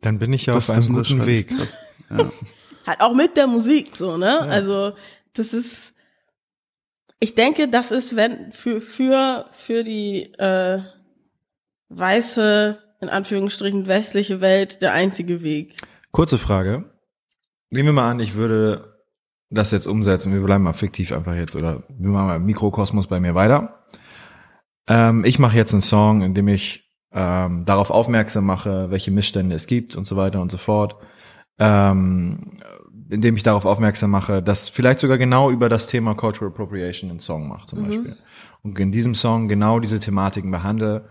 Dann 0.00 0.18
bin 0.18 0.32
ich 0.32 0.46
ja 0.46 0.54
das, 0.54 0.70
auf 0.70 0.76
einem 0.76 0.94
guten 0.94 1.26
Weg. 1.26 1.52
Ja. 2.10 2.30
Halt 2.86 3.00
auch 3.00 3.14
mit 3.14 3.36
der 3.36 3.46
Musik 3.46 3.96
so, 3.96 4.16
ne? 4.16 4.40
Also 4.40 4.94
das 5.34 5.52
ist, 5.52 5.94
ich 7.20 7.34
denke, 7.34 7.68
das 7.68 7.90
ist 7.90 8.16
wenn 8.16 8.50
für 8.50 8.80
für 8.80 9.46
für 9.50 9.84
die 9.84 10.32
äh, 10.38 10.80
weiße 11.90 12.78
in 13.00 13.08
Anführungsstrichen 13.08 13.86
westliche 13.86 14.40
Welt 14.40 14.80
der 14.82 14.94
einzige 14.94 15.42
Weg. 15.42 15.76
Kurze 16.12 16.38
Frage. 16.38 16.90
Nehmen 17.70 17.88
wir 17.88 17.92
mal 17.92 18.10
an, 18.10 18.20
ich 18.20 18.34
würde 18.34 18.98
das 19.50 19.70
jetzt 19.70 19.86
umsetzen. 19.86 20.32
Wir 20.32 20.42
bleiben 20.42 20.64
mal 20.64 20.72
fiktiv 20.72 21.12
einfach 21.12 21.34
jetzt 21.34 21.56
oder 21.56 21.84
wir 21.88 22.10
machen 22.10 22.26
mal 22.26 22.38
Mikrokosmos 22.38 23.06
bei 23.06 23.20
mir 23.20 23.34
weiter. 23.34 23.84
Ähm, 24.86 25.24
ich 25.24 25.38
mache 25.38 25.56
jetzt 25.56 25.72
einen 25.72 25.82
Song, 25.82 26.22
in 26.22 26.34
dem 26.34 26.48
ich 26.48 26.90
ähm, 27.12 27.64
darauf 27.64 27.90
aufmerksam 27.90 28.46
mache, 28.46 28.90
welche 28.90 29.10
Missstände 29.10 29.54
es 29.54 29.66
gibt 29.66 29.96
und 29.96 30.06
so 30.06 30.16
weiter 30.16 30.40
und 30.40 30.50
so 30.50 30.58
fort. 30.58 30.96
Ähm, 31.58 32.58
indem 33.10 33.36
ich 33.36 33.42
darauf 33.42 33.64
aufmerksam 33.64 34.10
mache, 34.10 34.42
dass 34.42 34.68
vielleicht 34.68 35.00
sogar 35.00 35.18
genau 35.18 35.50
über 35.50 35.68
das 35.68 35.86
Thema 35.86 36.14
Cultural 36.14 36.52
Appropriation 36.52 37.10
einen 37.10 37.20
Song 37.20 37.48
macht 37.48 37.70
zum 37.70 37.84
Beispiel. 37.84 38.16
Und 38.62 38.78
in 38.78 38.92
diesem 38.92 39.14
Song 39.14 39.48
genau 39.48 39.80
diese 39.80 39.98
Thematiken 39.98 40.50
behandle 40.50 41.08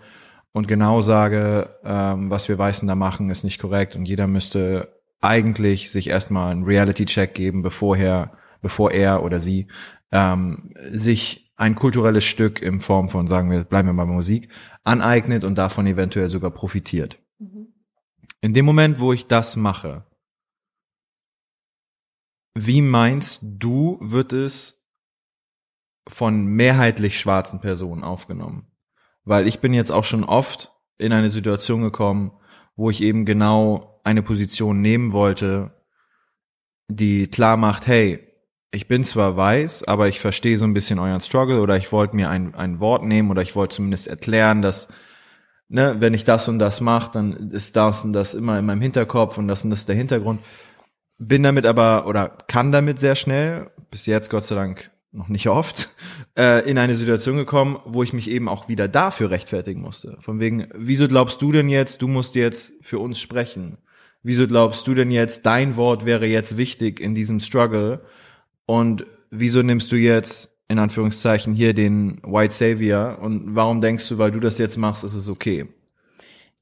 und 0.51 0.67
genau 0.67 1.01
sage, 1.01 1.75
ähm, 1.83 2.29
was 2.29 2.49
wir 2.49 2.57
Weißen 2.57 2.87
da 2.87 2.95
machen, 2.95 3.29
ist 3.29 3.43
nicht 3.43 3.59
korrekt 3.59 3.95
und 3.95 4.07
jeder 4.07 4.27
müsste 4.27 4.93
eigentlich 5.21 5.91
sich 5.91 6.09
erstmal 6.09 6.51
einen 6.51 6.63
Reality-Check 6.63 7.33
geben, 7.33 7.63
bevor 7.63 7.97
er, 7.97 8.33
bevor 8.61 8.91
er 8.91 9.23
oder 9.23 9.39
sie 9.39 9.67
ähm, 10.11 10.73
sich 10.91 11.51
ein 11.55 11.73
kulturelles 11.73 12.25
Stück 12.25 12.61
in 12.61 12.79
Form 12.79 13.09
von, 13.09 13.27
sagen 13.27 13.49
wir, 13.49 13.63
bleiben 13.63 13.89
wir 13.89 13.93
bei 13.93 14.05
Musik, 14.05 14.49
aneignet 14.83 15.43
und 15.43 15.55
davon 15.57 15.87
eventuell 15.87 16.29
sogar 16.29 16.51
profitiert. 16.51 17.19
In 18.41 18.53
dem 18.53 18.65
Moment, 18.65 18.99
wo 18.99 19.11
ich 19.13 19.27
das 19.27 19.55
mache, 19.55 20.06
wie 22.65 22.81
meinst 22.81 23.41
du, 23.43 23.97
wird 24.01 24.33
es 24.33 24.83
von 26.07 26.45
mehrheitlich 26.45 27.19
schwarzen 27.19 27.61
Personen 27.61 28.03
aufgenommen? 28.03 28.67
Weil 29.25 29.47
ich 29.47 29.59
bin 29.59 29.73
jetzt 29.73 29.91
auch 29.91 30.05
schon 30.05 30.23
oft 30.23 30.71
in 30.97 31.13
eine 31.13 31.29
Situation 31.29 31.81
gekommen, 31.81 32.31
wo 32.75 32.89
ich 32.89 33.01
eben 33.01 33.25
genau 33.25 34.01
eine 34.03 34.23
Position 34.23 34.81
nehmen 34.81 35.11
wollte, 35.11 35.71
die 36.87 37.27
klar 37.27 37.57
macht, 37.57 37.85
hey, 37.85 38.23
ich 38.71 38.87
bin 38.87 39.03
zwar 39.03 39.37
weiß, 39.37 39.83
aber 39.83 40.07
ich 40.07 40.19
verstehe 40.19 40.57
so 40.57 40.65
ein 40.65 40.73
bisschen 40.73 40.99
euren 40.99 41.21
Struggle 41.21 41.61
oder 41.61 41.77
ich 41.77 41.91
wollte 41.91 42.15
mir 42.15 42.29
ein, 42.29 42.55
ein 42.55 42.79
Wort 42.79 43.03
nehmen 43.03 43.29
oder 43.29 43.41
ich 43.41 43.55
wollte 43.55 43.75
zumindest 43.75 44.07
erklären, 44.07 44.61
dass, 44.61 44.87
ne, 45.67 45.97
wenn 45.99 46.13
ich 46.13 46.25
das 46.25 46.47
und 46.47 46.59
das 46.59 46.81
mache, 46.81 47.11
dann 47.13 47.51
ist 47.51 47.75
das 47.75 48.03
und 48.03 48.13
das 48.13 48.33
immer 48.33 48.57
in 48.57 48.65
meinem 48.65 48.81
Hinterkopf 48.81 49.37
und 49.37 49.47
das 49.47 49.63
und 49.63 49.69
das 49.69 49.85
der 49.85 49.95
Hintergrund. 49.95 50.41
Bin 51.19 51.43
damit 51.43 51.65
aber 51.65 52.05
oder 52.07 52.29
kann 52.47 52.71
damit 52.71 52.99
sehr 52.99 53.15
schnell, 53.15 53.71
bis 53.89 54.05
jetzt 54.05 54.29
Gott 54.29 54.43
sei 54.43 54.55
Dank 54.55 54.91
noch 55.11 55.29
nicht 55.29 55.49
oft, 55.49 55.89
äh, 56.37 56.69
in 56.69 56.77
eine 56.77 56.95
Situation 56.95 57.37
gekommen, 57.37 57.79
wo 57.85 58.03
ich 58.03 58.13
mich 58.13 58.29
eben 58.29 58.47
auch 58.47 58.69
wieder 58.69 58.87
dafür 58.87 59.31
rechtfertigen 59.31 59.81
musste. 59.81 60.17
Von 60.19 60.39
wegen, 60.39 60.67
wieso 60.73 61.07
glaubst 61.07 61.41
du 61.41 61.51
denn 61.51 61.69
jetzt, 61.69 62.01
du 62.01 62.07
musst 62.07 62.35
jetzt 62.35 62.73
für 62.81 62.99
uns 62.99 63.19
sprechen? 63.19 63.77
Wieso 64.23 64.47
glaubst 64.47 64.85
du 64.87 64.93
denn 64.93 65.11
jetzt, 65.11 65.45
dein 65.45 65.75
Wort 65.75 66.05
wäre 66.05 66.25
jetzt 66.25 66.57
wichtig 66.57 66.99
in 66.99 67.15
diesem 67.15 67.39
Struggle? 67.39 68.01
Und 68.65 69.05
wieso 69.31 69.61
nimmst 69.61 69.91
du 69.91 69.95
jetzt, 69.95 70.53
in 70.67 70.79
Anführungszeichen, 70.79 71.53
hier 71.53 71.73
den 71.73 72.21
White 72.23 72.53
Savior? 72.53 73.19
Und 73.21 73.55
warum 73.55 73.79
denkst 73.79 74.07
du, 74.09 74.17
weil 74.17 74.31
du 74.31 74.39
das 74.39 74.57
jetzt 74.57 74.77
machst, 74.77 75.03
ist 75.03 75.13
es 75.13 75.29
okay? 75.29 75.67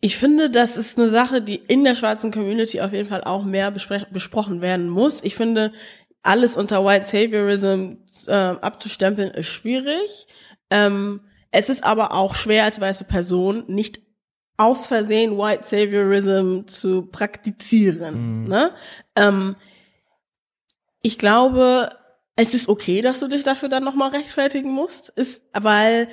Ich 0.06 0.18
finde, 0.18 0.52
das 0.52 0.78
ist 0.78 1.00
eine 1.00 1.10
Sache, 1.10 1.42
die 1.42 1.56
in 1.56 1.84
der 1.84 1.96
schwarzen 1.96 2.32
Community 2.32 2.80
auf 2.80 2.94
jeden 2.94 3.10
Fall 3.10 3.24
auch 3.24 3.44
mehr 3.44 3.72
besprochen 3.72 4.62
werden 4.62 4.88
muss. 4.88 5.24
Ich 5.24 5.34
finde, 5.34 5.74
alles 6.22 6.56
unter 6.56 6.86
White 6.86 7.06
Saviorism 7.06 7.94
äh, 8.28 8.32
abzustempeln 8.32 9.32
ist 9.32 9.48
schwierig. 9.48 10.28
Ähm, 10.70 11.22
es 11.50 11.70
ist 11.70 11.84
aber 11.84 12.12
auch 12.12 12.36
schwer 12.36 12.66
als 12.66 12.80
weiße 12.80 13.06
Person 13.06 13.64
nicht 13.66 14.00
aus 14.58 14.86
Versehen 14.86 15.40
White 15.40 15.64
Saviorism 15.64 16.68
zu 16.68 17.08
praktizieren. 17.08 18.48
Ne? 18.48 18.76
Ähm, 19.16 19.56
ich 21.02 21.18
glaube, 21.18 21.90
es 22.36 22.54
ist 22.54 22.70
okay, 22.70 23.02
dass 23.02 23.22
du 23.22 23.28
dich 23.28 23.44
dafür 23.44 23.70
dann 23.70 23.84
nochmal 23.84 24.12
rechtfertigen 24.12 24.70
musst, 24.70 25.10
ist, 25.10 25.42
weil 25.54 26.10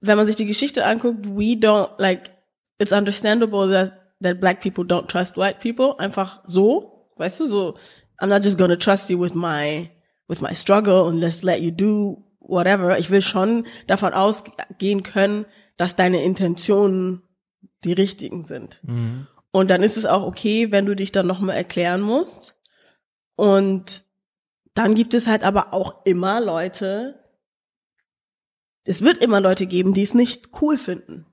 wenn 0.00 0.16
man 0.16 0.28
sich 0.28 0.36
die 0.36 0.46
Geschichte 0.46 0.86
anguckt, 0.86 1.26
we 1.26 1.56
don't 1.56 1.90
like 1.98 2.35
it's 2.78 2.92
understandable 2.92 3.68
that 3.68 3.92
that 4.20 4.40
black 4.40 4.60
people 4.60 4.84
don't 4.84 5.08
trust 5.08 5.36
white 5.36 5.60
people. 5.60 5.94
Einfach 5.98 6.42
so, 6.46 7.10
weißt 7.16 7.40
du, 7.40 7.46
so 7.46 7.76
I'm 8.20 8.28
not 8.28 8.42
just 8.42 8.58
gonna 8.58 8.76
trust 8.76 9.10
you 9.10 9.18
with 9.18 9.34
my 9.34 9.90
with 10.28 10.40
my 10.40 10.54
struggle 10.54 11.08
and 11.08 11.20
let's 11.20 11.42
let 11.42 11.60
you 11.60 11.70
do 11.70 12.24
whatever. 12.38 12.98
Ich 12.98 13.10
will 13.10 13.22
schon 13.22 13.66
davon 13.86 14.14
ausgehen 14.14 15.02
können, 15.02 15.46
dass 15.76 15.96
deine 15.96 16.22
Intentionen 16.22 17.22
die 17.84 17.92
richtigen 17.92 18.42
sind. 18.44 18.80
Und 19.52 19.68
dann 19.70 19.82
ist 19.82 19.96
es 19.96 20.06
auch 20.06 20.22
okay, 20.22 20.70
wenn 20.72 20.86
du 20.86 20.96
dich 20.96 21.12
dann 21.12 21.26
nochmal 21.26 21.56
erklären 21.56 22.00
musst. 22.00 22.54
Und 23.36 24.04
dann 24.74 24.94
gibt 24.94 25.14
es 25.14 25.26
halt 25.26 25.44
aber 25.44 25.72
auch 25.72 26.04
immer 26.04 26.40
Leute, 26.40 27.22
es 28.84 29.02
wird 29.02 29.22
immer 29.22 29.40
Leute 29.40 29.66
geben, 29.66 29.94
die 29.94 30.02
es 30.02 30.14
nicht 30.14 30.50
cool 30.60 30.78
finden. 30.78 31.26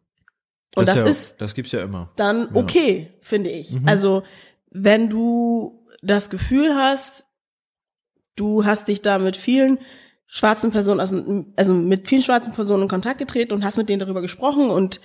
Und 0.75 0.87
das, 0.87 0.99
ja, 0.99 1.05
ist 1.05 1.35
das 1.39 1.53
gibt's 1.53 1.71
ja 1.71 1.81
immer. 1.83 2.11
dann 2.15 2.49
okay, 2.55 3.13
finde 3.21 3.49
ich. 3.49 3.77
Also, 3.85 4.23
wenn 4.71 5.09
du 5.09 5.85
das 6.01 6.29
Gefühl 6.29 6.75
hast, 6.75 7.25
du 8.35 8.65
hast 8.65 8.87
dich 8.87 9.01
da 9.01 9.19
mit 9.19 9.35
vielen 9.37 9.79
schwarzen 10.25 10.71
Personen, 10.71 10.99
also, 10.99 11.45
also 11.55 11.73
mit 11.73 12.07
vielen 12.07 12.23
schwarzen 12.23 12.53
Personen 12.53 12.83
in 12.83 12.89
Kontakt 12.89 13.19
getreten 13.19 13.53
und 13.53 13.63
hast 13.63 13.77
mit 13.77 13.87
denen 13.87 13.99
darüber 13.99 14.21
gesprochen 14.21 14.69
und 14.69 14.99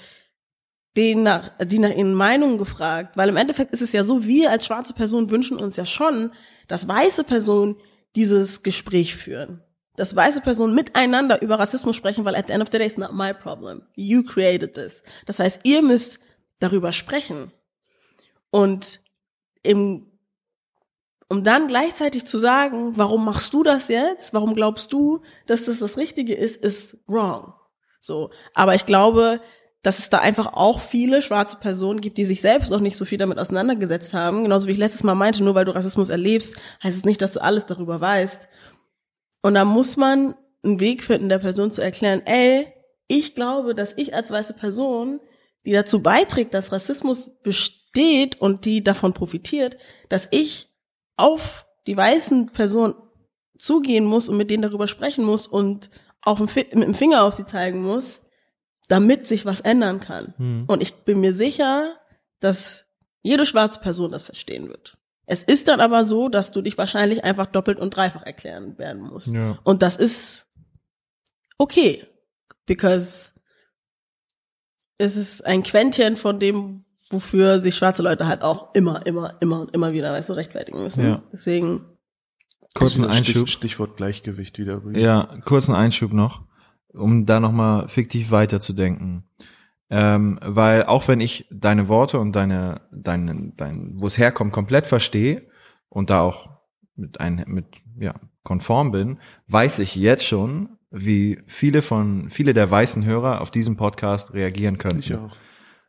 denen 0.96 1.22
nach, 1.22 1.52
die 1.64 1.78
nach 1.78 1.90
ihren 1.90 2.14
Meinungen 2.14 2.58
gefragt, 2.58 3.16
weil 3.16 3.28
im 3.28 3.36
Endeffekt 3.36 3.72
ist 3.72 3.82
es 3.82 3.92
ja 3.92 4.02
so, 4.02 4.26
wir 4.26 4.50
als 4.50 4.66
schwarze 4.66 4.94
Person 4.94 5.30
wünschen 5.30 5.58
uns 5.58 5.76
ja 5.76 5.86
schon, 5.86 6.32
dass 6.66 6.88
weiße 6.88 7.24
Personen 7.24 7.76
dieses 8.16 8.62
Gespräch 8.62 9.14
führen. 9.14 9.62
Dass 9.99 10.16
weiße 10.16 10.40
Personen 10.40 10.74
miteinander 10.74 11.42
über 11.42 11.59
Rassismus 11.59 11.96
sprechen, 11.96 12.24
weil 12.24 12.36
at 12.36 12.46
the 12.46 12.53
end 12.53 12.62
of 12.62 12.68
the 12.72 12.78
day 12.78 12.86
it's 12.86 12.96
not 12.96 13.12
my 13.12 13.34
problem. 13.34 13.82
You 13.96 14.22
created 14.22 14.74
this. 14.74 15.03
Das 15.26 15.40
heißt, 15.40 15.61
ihr 15.64 15.82
müsst 15.82 16.20
darüber 16.61 16.92
sprechen. 16.92 17.53
Und 18.51 19.01
im, 19.62 20.07
um 21.28 21.44
dann 21.44 21.68
gleichzeitig 21.68 22.26
zu 22.26 22.38
sagen, 22.38 22.92
warum 22.96 23.24
machst 23.24 23.53
du 23.53 23.62
das 23.62 23.88
jetzt? 23.88 24.32
Warum 24.32 24.55
glaubst 24.55 24.92
du, 24.92 25.22
dass 25.46 25.64
das 25.64 25.80
das 25.80 25.96
Richtige 25.96 26.34
ist, 26.34 26.57
ist 26.57 26.96
wrong. 27.07 27.55
So. 28.01 28.30
Aber 28.55 28.74
ich 28.74 28.86
glaube, 28.86 29.40
dass 29.82 29.99
es 29.99 30.11
da 30.11 30.18
einfach 30.18 30.53
auch 30.55 30.80
viele 30.80 31.22
schwarze 31.22 31.57
Personen 31.57 32.01
gibt, 32.01 32.18
die 32.18 32.24
sich 32.24 32.40
selbst 32.40 32.70
noch 32.70 32.80
nicht 32.80 32.96
so 32.96 33.05
viel 33.05 33.18
damit 33.18 33.38
auseinandergesetzt 33.38 34.12
haben. 34.14 34.42
Genauso 34.44 34.66
wie 34.66 34.72
ich 34.72 34.78
letztes 34.78 35.05
Mal 35.05 35.14
meinte, 35.14 35.44
nur 35.44 35.55
weil 35.55 35.64
du 35.64 35.74
Rassismus 35.74 36.09
erlebst, 36.09 36.57
heißt 36.82 36.99
es 36.99 37.05
nicht, 37.05 37.22
dass 37.22 37.32
du 37.32 37.42
alles 37.42 37.66
darüber 37.66 38.01
weißt. 38.01 38.49
Und 39.43 39.55
da 39.55 39.64
muss 39.64 39.97
man 39.97 40.34
einen 40.64 40.80
Weg 40.80 41.05
finden, 41.05 41.28
der 41.28 41.39
Person 41.39 41.70
zu 41.70 41.80
erklären, 41.80 42.22
ey, 42.26 42.72
ich 43.07 43.34
glaube, 43.34 43.74
dass 43.74 43.95
ich 43.97 44.14
als 44.14 44.30
weiße 44.30 44.55
Person, 44.55 45.20
die 45.64 45.72
dazu 45.72 46.03
beiträgt, 46.03 46.53
dass 46.55 46.72
Rassismus 46.72 47.41
besteht 47.43 48.41
und 48.41 48.64
die 48.64 48.84
davon 48.84 49.14
profitiert, 49.14 49.78
dass 50.09 50.28
ich 50.30 50.68
auf 51.16 51.66
die 51.86 51.97
weißen 51.97 52.47
Personen 52.53 52.95
zugehen 53.59 54.05
muss 54.05 54.28
und 54.28 54.36
mit 54.36 54.51
denen 54.51 54.62
darüber 54.62 54.89
sprechen 54.89 55.24
muss 55.24 55.47
und 55.47 55.91
auch 56.20 56.39
mit 56.39 56.72
dem 56.72 56.95
Finger 56.95 57.22
auf 57.24 57.34
sie 57.34 57.47
zeigen 57.47 57.82
muss, 57.82 58.20
damit 58.89 59.26
sich 59.26 59.47
was 59.47 59.61
ändern 59.61 60.01
kann. 60.01 60.34
Und 60.68 60.82
ich 60.82 60.95
bin 61.05 61.20
mir 61.20 61.32
sicher, 61.34 61.97
dass 62.41 62.84
jede 63.22 63.47
schwarze 63.47 63.80
Person 63.80 64.11
das 64.11 64.22
verstehen 64.22 64.68
wird. 64.68 64.97
Es 65.30 65.44
ist 65.44 65.68
dann 65.68 65.80
aber 65.80 66.06
so, 66.06 66.30
dass 66.30 66.52
du 66.52 66.62
dich 66.62 66.78
wahrscheinlich 66.78 67.22
einfach 67.22 67.44
doppelt 67.44 67.78
und 67.78 67.94
dreifach 67.94 68.22
erklären 68.22 68.78
werden 68.78 69.02
musst. 69.02 69.26
Ja. 69.26 69.58
Und 69.62 69.82
das 69.82 69.98
ist 69.98 70.46
okay, 71.58 72.06
because 72.64 73.32
es 74.96 75.16
ist 75.16 75.44
ein 75.44 75.62
Quäntchen 75.62 76.16
von 76.16 76.38
dem, 76.38 76.86
wofür 77.10 77.58
sich 77.58 77.76
schwarze 77.76 78.02
Leute 78.02 78.26
halt 78.26 78.40
auch 78.40 78.74
immer, 78.74 79.04
immer, 79.06 79.34
immer 79.40 79.60
und 79.60 79.74
immer 79.74 79.92
wieder, 79.92 80.12
weißt 80.12 80.30
du, 80.30 80.32
rechtfertigen 80.32 80.82
müssen. 80.82 81.04
Ja. 81.04 81.22
Deswegen, 81.30 81.84
Kurzen 82.74 83.04
Einschub. 83.04 83.50
Stichwort 83.50 83.98
Gleichgewicht 83.98 84.58
wieder. 84.58 84.80
Ja, 84.92 85.38
kurzen 85.44 85.74
Einschub 85.74 86.14
noch, 86.14 86.42
um 86.94 87.26
da 87.26 87.38
nochmal 87.38 87.86
fiktiv 87.88 88.30
weiterzudenken. 88.30 89.24
Ähm, 89.91 90.39
weil 90.43 90.84
auch 90.84 91.09
wenn 91.09 91.20
ich 91.20 91.47
deine 91.51 91.89
Worte 91.89 92.18
und 92.18 92.32
deine, 92.32 92.82
deine, 92.93 93.53
dein, 93.57 93.93
wo 93.95 94.07
es 94.07 94.18
herkommt, 94.18 94.53
komplett 94.53 94.86
verstehe 94.86 95.43
und 95.89 96.11
da 96.11 96.20
auch 96.20 96.51
mit 96.95 97.20
ein, 97.20 97.45
mit, 97.47 97.66
ja, 97.99 98.14
konform 98.43 98.93
bin, 98.93 99.18
weiß 99.47 99.78
ich 99.78 99.95
jetzt 99.95 100.26
schon, 100.26 100.70
wie 100.91 101.41
viele 101.47 101.82
von, 101.82 102.30
viele 102.30 102.55
der 102.55 102.70
weißen 102.70 103.05
Hörer 103.05 103.41
auf 103.41 103.51
diesen 103.51 103.76
Podcast 103.76 104.34
reagieren 104.34 104.78
könnten. 104.78 105.01
Ich 105.01 105.14
auch. 105.14 105.36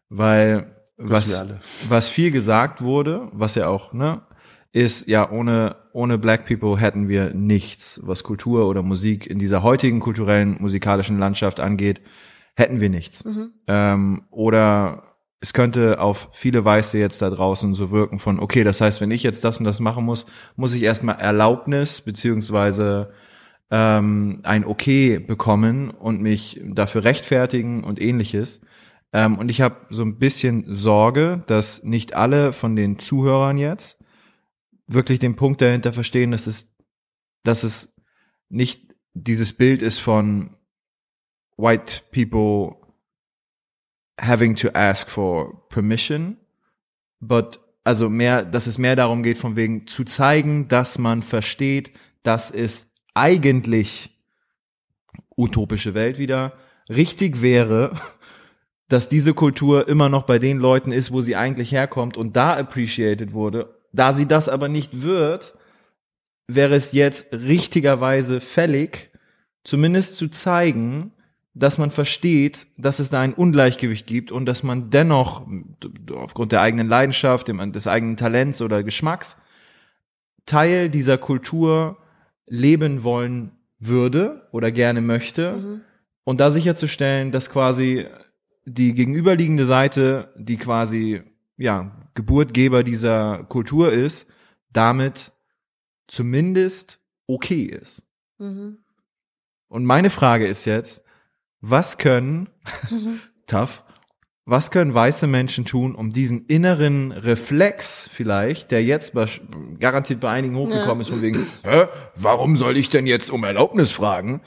Weil 0.10 0.76
was, 0.98 1.46
was 1.88 2.10
viel 2.10 2.32
gesagt 2.32 2.82
wurde, 2.82 3.30
was 3.32 3.56
ja 3.56 3.68
auch, 3.68 3.94
ne, 3.94 4.22
ist 4.72 5.08
ja 5.08 5.32
ohne, 5.32 5.78
ohne 5.94 6.18
Black 6.18 6.46
People 6.46 6.78
hätten 6.78 7.08
wir 7.08 7.34
nichts, 7.34 8.00
was 8.04 8.24
Kultur 8.24 8.68
oder 8.68 8.84
Musik 8.84 9.26
in 9.26 9.40
dieser 9.40 9.64
heutigen 9.64 10.00
kulturellen, 10.00 10.58
musikalischen 10.60 11.18
Landschaft 11.18 11.60
angeht, 11.60 12.02
hätten 12.60 12.80
wir 12.80 12.90
nichts. 12.90 13.24
Ähm, 13.68 14.24
oder 14.30 15.04
es 15.42 15.54
könnte 15.54 16.00
auf 16.02 16.30
viele 16.34 16.64
Weiße 16.66 16.98
jetzt 16.98 17.22
da 17.22 17.30
draußen 17.30 17.74
so 17.74 17.92
wirken 17.92 18.20
von, 18.20 18.40
okay, 18.40 18.64
das 18.64 18.82
heißt, 18.82 19.00
wenn 19.02 19.12
ich 19.12 19.24
jetzt 19.24 19.44
das 19.44 19.58
und 19.58 19.64
das 19.64 19.80
machen 19.80 20.04
muss, 20.04 20.26
muss 20.56 20.74
ich 20.74 20.84
erstmal 20.84 21.20
Erlaubnis 21.20 22.02
beziehungsweise 22.02 23.12
ähm, 23.72 24.42
ein 24.44 24.66
Okay 24.66 25.20
bekommen 25.20 25.92
und 25.92 26.22
mich 26.22 26.60
dafür 26.66 27.06
rechtfertigen 27.06 27.84
und 27.84 28.02
ähnliches. 28.02 28.62
Ähm, 29.14 29.38
und 29.38 29.50
ich 29.50 29.62
habe 29.62 29.78
so 29.90 30.04
ein 30.04 30.20
bisschen 30.20 30.66
Sorge, 30.68 31.44
dass 31.48 31.84
nicht 31.84 32.16
alle 32.16 32.52
von 32.52 32.76
den 32.76 33.00
Zuhörern 33.00 33.58
jetzt 33.58 33.98
wirklich 34.88 35.20
den 35.20 35.36
Punkt 35.36 35.62
dahinter 35.62 35.94
verstehen, 35.94 36.32
dass 36.32 36.48
es, 36.48 36.76
dass 37.44 37.64
es 37.64 37.96
nicht 38.50 38.94
dieses 39.14 39.54
Bild 39.54 39.82
ist 39.82 40.00
von 40.00 40.56
white 41.60 42.02
people 42.12 42.78
having 44.20 44.56
to 44.56 44.70
ask 44.74 45.10
for 45.10 45.68
permission, 45.70 46.38
but 47.22 47.60
also 47.84 48.10
mehr, 48.10 48.44
dass 48.44 48.68
es 48.68 48.78
mehr 48.78 48.96
darum 48.96 49.24
geht, 49.24 49.38
von 49.38 49.56
wegen 49.56 49.88
zu 49.88 50.04
zeigen, 50.04 50.68
dass 50.68 50.98
man 50.98 51.22
versteht, 51.22 51.92
dass 52.24 52.52
es 52.52 52.92
eigentlich 53.14 54.18
utopische 55.36 55.94
Welt 55.94 56.18
wieder 56.18 56.54
richtig 56.90 57.42
wäre, 57.42 57.92
dass 58.88 59.08
diese 59.08 59.34
Kultur 59.34 59.88
immer 59.88 60.10
noch 60.10 60.24
bei 60.24 60.40
den 60.40 60.58
Leuten 60.58 60.92
ist, 60.92 61.12
wo 61.12 61.22
sie 61.22 61.36
eigentlich 61.36 61.72
herkommt 61.72 62.18
und 62.18 62.36
da 62.36 62.56
appreciated 62.58 63.34
wurde. 63.34 63.76
Da 63.92 64.14
sie 64.14 64.28
das 64.28 64.50
aber 64.50 64.68
nicht 64.68 65.02
wird, 65.02 65.58
wäre 66.48 66.76
es 66.76 66.92
jetzt 66.92 67.32
richtigerweise 67.32 68.40
fällig, 68.42 69.12
zumindest 69.64 70.16
zu 70.16 70.30
zeigen, 70.30 71.14
dass 71.60 71.78
man 71.78 71.92
versteht, 71.92 72.68
dass 72.78 73.00
es 73.00 73.10
da 73.10 73.20
ein 73.20 73.34
Ungleichgewicht 73.34 74.08
gibt 74.08 74.32
und 74.32 74.46
dass 74.46 74.64
man 74.64 74.90
dennoch 74.90 75.46
aufgrund 76.14 76.54
der 76.54 76.62
eigenen 76.62 76.88
Leidenschaft, 76.88 77.48
des 77.50 77.88
eigenen 77.88 78.18
Talents 78.18 78.62
oder 78.62 78.84
Geschmacks 78.84 79.38
Teil 80.46 80.90
dieser 80.90 81.18
Kultur 81.18 81.98
leben 82.48 83.04
wollen 83.04 83.52
würde 83.78 84.48
oder 84.52 84.72
gerne 84.72 85.02
möchte 85.02 85.82
und 86.24 86.40
da 86.40 86.50
sicherzustellen, 86.50 87.32
dass 87.32 87.50
quasi 87.50 88.08
die 88.66 88.94
gegenüberliegende 88.94 89.66
Seite, 89.66 90.34
die 90.38 90.58
quasi 90.58 91.22
ja 91.58 91.92
Geburtgeber 92.16 92.84
dieser 92.84 93.44
Kultur 93.44 93.92
ist, 93.92 94.28
damit 94.72 95.34
zumindest 96.08 97.00
okay 97.28 97.64
ist. 97.64 98.04
mhm. 98.38 98.78
Und 99.68 99.86
meine 99.86 100.10
Frage 100.10 100.48
ist 100.48 100.66
jetzt, 100.66 101.04
was 101.62 101.98
können, 101.98 102.50
tough, 103.48 103.84
was 104.46 104.72
können 104.72 104.94
weiße 104.94 105.28
Menschen 105.28 105.66
tun, 105.66 105.94
um 105.94 106.12
diesen 106.12 106.46
inneren 106.48 107.12
Reflex 107.12 108.10
vielleicht, 108.12 108.72
der 108.72 108.84
jetzt 108.84 109.14
bei, 109.14 109.28
garantiert 109.80 110.20
bei 110.20 110.32
einigen 110.32 110.56
hochgekommen 110.56 111.02
ist, 111.02 111.10
von 111.10 111.22
wegen, 111.22 111.46
hä, 111.64 111.88
warum 112.16 112.58
soll 112.58 112.76
ich 112.78 112.90
denn 112.90 113.06
jetzt 113.06 113.30
um 113.30 113.44
Erlaubnis 113.44 113.92
fragen? 113.92 114.42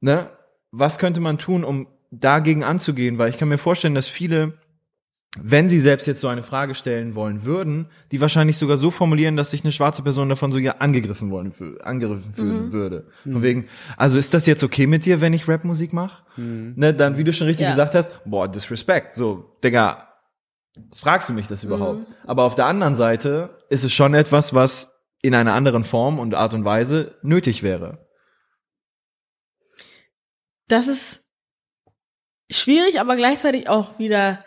Ne? 0.00 0.30
Was 0.72 0.98
könnte 0.98 1.20
man 1.20 1.38
tun, 1.38 1.62
um 1.62 1.86
dagegen 2.10 2.64
anzugehen? 2.64 3.18
Weil 3.18 3.30
ich 3.30 3.38
kann 3.38 3.48
mir 3.48 3.58
vorstellen, 3.58 3.94
dass 3.94 4.08
viele, 4.08 4.58
wenn 5.40 5.68
sie 5.68 5.80
selbst 5.80 6.06
jetzt 6.06 6.20
so 6.20 6.28
eine 6.28 6.42
Frage 6.44 6.74
stellen 6.76 7.14
wollen 7.16 7.44
würden, 7.44 7.86
die 8.12 8.20
wahrscheinlich 8.20 8.56
sogar 8.56 8.76
so 8.76 8.90
formulieren, 8.92 9.36
dass 9.36 9.50
sich 9.50 9.64
eine 9.64 9.72
schwarze 9.72 10.02
Person 10.02 10.28
davon 10.28 10.52
sogar 10.52 10.80
angegriffen 10.80 11.30
wollen, 11.32 11.52
angegriffen 11.82 12.34
fühlen 12.34 12.70
würde. 12.72 13.08
Von 13.24 13.42
wegen, 13.42 13.66
also 13.96 14.16
ist 14.18 14.32
das 14.32 14.46
jetzt 14.46 14.62
okay 14.62 14.86
mit 14.86 15.04
dir, 15.06 15.20
wenn 15.20 15.32
ich 15.32 15.48
Rapmusik 15.48 15.92
mache? 15.92 16.22
Ne, 16.36 16.94
dann, 16.94 17.16
wie 17.18 17.24
du 17.24 17.32
schon 17.32 17.48
richtig 17.48 17.64
Ja. 17.64 17.70
gesagt 17.72 17.94
hast, 17.94 18.10
boah, 18.24 18.46
Disrespect. 18.46 19.14
So, 19.16 19.56
Digga, 19.64 20.08
was 20.88 21.00
fragst 21.00 21.28
du 21.28 21.32
mich 21.32 21.48
das 21.48 21.64
überhaupt? 21.64 22.06
Aber 22.26 22.44
auf 22.44 22.54
der 22.54 22.66
anderen 22.66 22.94
Seite 22.94 23.58
ist 23.70 23.82
es 23.82 23.92
schon 23.92 24.14
etwas, 24.14 24.54
was 24.54 24.92
in 25.22 25.34
einer 25.34 25.54
anderen 25.54 25.82
Form 25.84 26.18
und 26.20 26.34
Art 26.34 26.54
und 26.54 26.64
Weise 26.64 27.16
nötig 27.22 27.62
wäre. 27.62 28.06
das 30.68 30.86
ist 30.88 31.24
schwierig, 32.50 33.00
aber 33.00 33.16
gleichzeitig 33.16 33.68
auch 33.68 33.98
wieder 33.98 34.44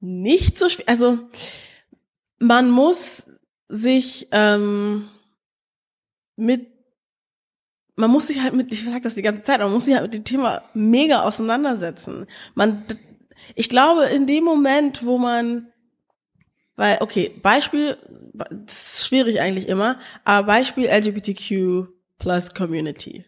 nicht 0.00 0.58
so 0.58 0.68
schwierig. 0.68 0.88
Also 0.88 1.18
man 2.38 2.70
muss 2.70 3.26
sich 3.68 4.28
ähm, 4.32 5.08
mit 6.36 6.66
man 8.00 8.10
muss 8.10 8.28
sich 8.28 8.40
halt 8.42 8.54
mit, 8.54 8.72
ich 8.72 8.84
sag 8.84 9.02
das 9.02 9.14
die 9.14 9.22
ganze 9.22 9.42
Zeit, 9.42 9.60
man 9.60 9.70
muss 9.70 9.84
sich 9.84 9.94
halt 9.94 10.04
mit 10.04 10.14
dem 10.14 10.24
Thema 10.24 10.62
mega 10.72 11.20
auseinandersetzen. 11.20 12.26
Man, 12.54 12.84
ich 13.54 13.68
glaube, 13.68 14.04
in 14.04 14.26
dem 14.26 14.42
Moment, 14.42 15.04
wo 15.04 15.18
man, 15.18 15.70
weil, 16.76 16.96
okay, 17.00 17.28
Beispiel, 17.42 17.98
das 18.32 18.94
ist 19.00 19.06
schwierig 19.06 19.40
eigentlich 19.40 19.68
immer, 19.68 19.98
aber 20.24 20.46
Beispiel 20.46 20.86
LGBTQ 20.86 21.88
plus 22.18 22.54
Community. 22.54 23.26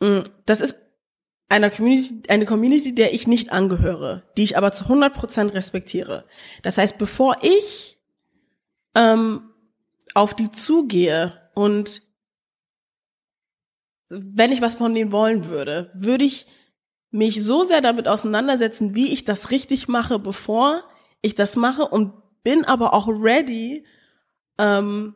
Mm, 0.00 0.20
Das 0.46 0.60
ist 0.60 0.76
einer 1.48 1.70
Community, 1.70 2.22
eine 2.28 2.44
Community, 2.44 2.94
der 2.94 3.14
ich 3.14 3.26
nicht 3.26 3.52
angehöre, 3.52 4.22
die 4.36 4.44
ich 4.44 4.56
aber 4.56 4.72
zu 4.72 4.84
100% 4.84 5.54
respektiere. 5.54 6.24
Das 6.62 6.78
heißt, 6.78 6.98
bevor 6.98 7.36
ich 7.42 7.98
ähm, 8.94 9.50
auf 10.14 10.34
die 10.34 10.50
zugehe 10.50 11.50
und 11.54 12.02
wenn 14.10 14.52
ich 14.52 14.60
was 14.60 14.76
von 14.76 14.94
denen 14.94 15.12
wollen 15.12 15.46
würde, 15.46 15.90
würde 15.94 16.24
ich 16.24 16.46
mich 17.10 17.42
so 17.42 17.62
sehr 17.62 17.80
damit 17.80 18.08
auseinandersetzen, 18.08 18.94
wie 18.94 19.12
ich 19.12 19.24
das 19.24 19.50
richtig 19.50 19.88
mache, 19.88 20.18
bevor 20.18 20.84
ich 21.22 21.34
das 21.34 21.56
mache 21.56 21.86
und 21.86 22.12
bin 22.42 22.64
aber 22.64 22.94
auch 22.94 23.08
ready, 23.08 23.86
ähm, 24.58 25.14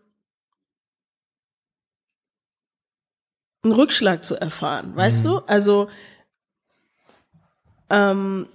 einen 3.63 3.73
Rückschlag 3.73 4.25
zu 4.25 4.35
erfahren, 4.35 4.97
weißt 4.97 5.25
mhm. 5.25 5.29
du? 5.29 5.37
Also 5.47 5.89
ähm, 7.93 8.49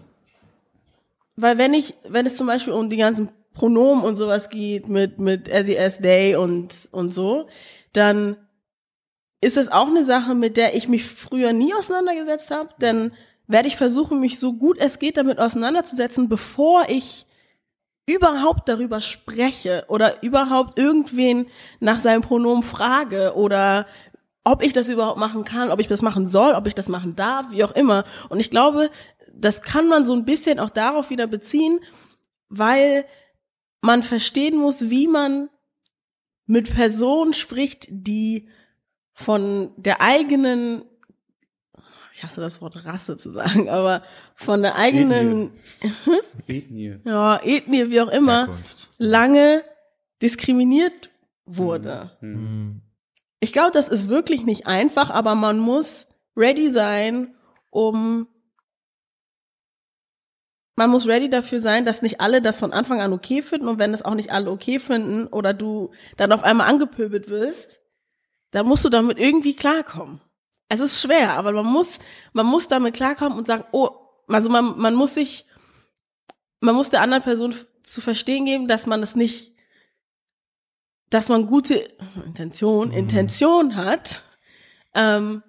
weil 1.37 1.57
wenn 1.57 1.73
ich, 1.73 1.93
wenn 2.09 2.25
es 2.25 2.35
zum 2.35 2.47
Beispiel 2.47 2.73
um 2.73 2.89
die 2.89 2.97
ganzen 2.97 3.31
Pronomen 3.53 4.03
und 4.03 4.17
sowas 4.17 4.49
geht 4.49 4.89
mit 4.89 5.19
mit 5.19 5.47
SES 5.47 5.99
Day 5.99 6.35
und 6.35 6.73
und 6.91 7.13
so, 7.13 7.47
dann 7.93 8.35
ist 9.39 9.57
es 9.57 9.71
auch 9.71 9.87
eine 9.87 10.03
Sache, 10.03 10.33
mit 10.33 10.57
der 10.57 10.75
ich 10.75 10.87
mich 10.87 11.05
früher 11.05 11.53
nie 11.53 11.73
auseinandergesetzt 11.73 12.49
habe, 12.49 12.69
denn 12.81 13.11
werde 13.45 13.67
ich 13.67 13.77
versuchen, 13.77 14.19
mich 14.19 14.39
so 14.39 14.53
gut 14.53 14.77
es 14.79 14.99
geht 14.99 15.17
damit 15.17 15.39
auseinanderzusetzen, 15.39 16.27
bevor 16.27 16.89
ich 16.89 17.27
überhaupt 18.07 18.67
darüber 18.67 19.01
spreche 19.01 19.85
oder 19.89 20.23
überhaupt 20.23 20.79
irgendwen 20.79 21.47
nach 21.79 21.99
seinem 21.99 22.21
Pronomen 22.21 22.63
frage 22.63 23.33
oder 23.35 23.85
ob 24.43 24.63
ich 24.63 24.71
das 24.71 24.87
überhaupt 24.87 25.19
machen 25.19 25.43
kann, 25.43 25.71
ob 25.71 25.81
ich 25.81 25.87
das 25.87 26.01
machen 26.01 26.25
soll, 26.25 26.53
ob 26.53 26.67
ich 26.67 26.75
das 26.75 26.87
machen 26.87 27.17
darf, 27.17 27.47
wie 27.51 27.65
auch 27.65 27.73
immer. 27.73 28.05
Und 28.29 28.39
ich 28.39 28.49
glaube, 28.49 28.89
das 29.39 29.61
kann 29.61 29.87
man 29.87 30.05
so 30.05 30.13
ein 30.13 30.25
bisschen 30.25 30.59
auch 30.59 30.69
darauf 30.69 31.09
wieder 31.09 31.27
beziehen, 31.27 31.79
weil 32.49 33.05
man 33.81 34.03
verstehen 34.03 34.57
muss, 34.57 34.89
wie 34.89 35.07
man 35.07 35.49
mit 36.45 36.73
Personen 36.73 37.33
spricht, 37.33 37.87
die 37.89 38.47
von 39.13 39.71
der 39.77 40.01
eigenen, 40.01 40.83
ich 42.13 42.23
hasse 42.23 42.41
das 42.41 42.61
Wort 42.61 42.85
Rasse 42.85 43.17
zu 43.17 43.29
sagen, 43.29 43.69
aber 43.69 44.03
von 44.35 44.61
der 44.61 44.75
eigenen 44.75 45.51
Ethnie, 46.47 46.57
Ethnie. 46.57 46.99
ja, 47.03 47.39
Ethnie, 47.43 47.89
wie 47.89 48.01
auch 48.01 48.09
immer, 48.09 48.47
Herkunft. 48.47 48.89
lange 48.97 49.63
diskriminiert 50.21 51.09
wurde. 51.45 52.11
Mhm. 52.21 52.29
mhm. 52.31 52.81
Ich 53.39 53.53
glaube, 53.53 53.69
das 53.69 53.87
ist 53.87 54.09
wirklich 54.09 54.45
nicht 54.45 54.65
einfach, 54.65 55.11
aber 55.11 55.35
man 55.35 55.59
muss 55.59 56.07
ready 56.35 56.71
sein, 56.71 57.35
um 57.69 58.27
man 60.77 60.91
muss 60.91 61.07
ready 61.07 61.27
dafür 61.27 61.59
sein, 61.59 61.85
dass 61.85 62.03
nicht 62.03 62.21
alle 62.21 62.39
das 62.39 62.59
von 62.59 62.71
Anfang 62.71 63.01
an 63.01 63.11
okay 63.11 63.41
finden 63.41 63.67
und 63.67 63.79
wenn 63.79 63.95
es 63.95 64.05
auch 64.05 64.13
nicht 64.13 64.31
alle 64.31 64.51
okay 64.51 64.79
finden 64.79 65.25
oder 65.27 65.53
du 65.53 65.91
dann 66.17 66.31
auf 66.31 66.43
einmal 66.43 66.67
angepöbelt 66.67 67.29
wirst, 67.29 67.79
dann 68.51 68.67
musst 68.67 68.85
du 68.85 68.89
damit 68.89 69.17
irgendwie 69.17 69.55
klarkommen. 69.55 70.21
Es 70.69 70.79
ist 70.79 71.01
schwer, 71.01 71.31
aber 71.31 71.51
man 71.51 71.65
muss, 71.65 71.97
man 72.31 72.45
muss 72.45 72.67
damit 72.67 72.93
klarkommen 72.93 73.39
und 73.39 73.47
sagen, 73.47 73.65
oh, 73.71 73.89
also 74.27 74.49
man, 74.49 74.77
man 74.77 74.93
muss 74.93 75.15
sich, 75.15 75.47
man 76.59 76.75
muss 76.75 76.91
der 76.91 77.01
anderen 77.01 77.23
Person 77.23 77.55
zu 77.81 77.99
verstehen 77.99 78.45
geben, 78.45 78.67
dass 78.67 78.85
man 78.85 79.01
es 79.01 79.15
nicht, 79.15 79.53
dass 81.09 81.27
man 81.27 81.47
gute 81.47 81.75
Intention, 82.23 82.89
mhm. 82.89 82.93
Intention 82.93 83.75
hat, 83.77 84.21
ähm, 84.93 85.41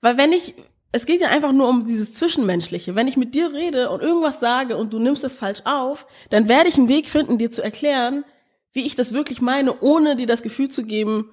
weil 0.00 0.16
wenn 0.16 0.32
ich, 0.32 0.56
es 0.92 1.06
geht 1.06 1.22
ja 1.22 1.28
einfach 1.28 1.52
nur 1.52 1.68
um 1.68 1.86
dieses 1.86 2.12
Zwischenmenschliche. 2.12 2.94
Wenn 2.94 3.08
ich 3.08 3.16
mit 3.16 3.34
dir 3.34 3.52
rede 3.52 3.90
und 3.90 4.02
irgendwas 4.02 4.40
sage 4.40 4.76
und 4.76 4.92
du 4.92 4.98
nimmst 4.98 5.24
es 5.24 5.36
falsch 5.36 5.62
auf, 5.64 6.06
dann 6.28 6.48
werde 6.48 6.68
ich 6.68 6.76
einen 6.76 6.88
Weg 6.88 7.08
finden, 7.08 7.38
dir 7.38 7.50
zu 7.50 7.62
erklären, 7.62 8.24
wie 8.72 8.86
ich 8.86 8.94
das 8.94 9.12
wirklich 9.12 9.40
meine, 9.40 9.80
ohne 9.80 10.16
dir 10.16 10.26
das 10.26 10.42
Gefühl 10.42 10.68
zu 10.68 10.84
geben, 10.84 11.30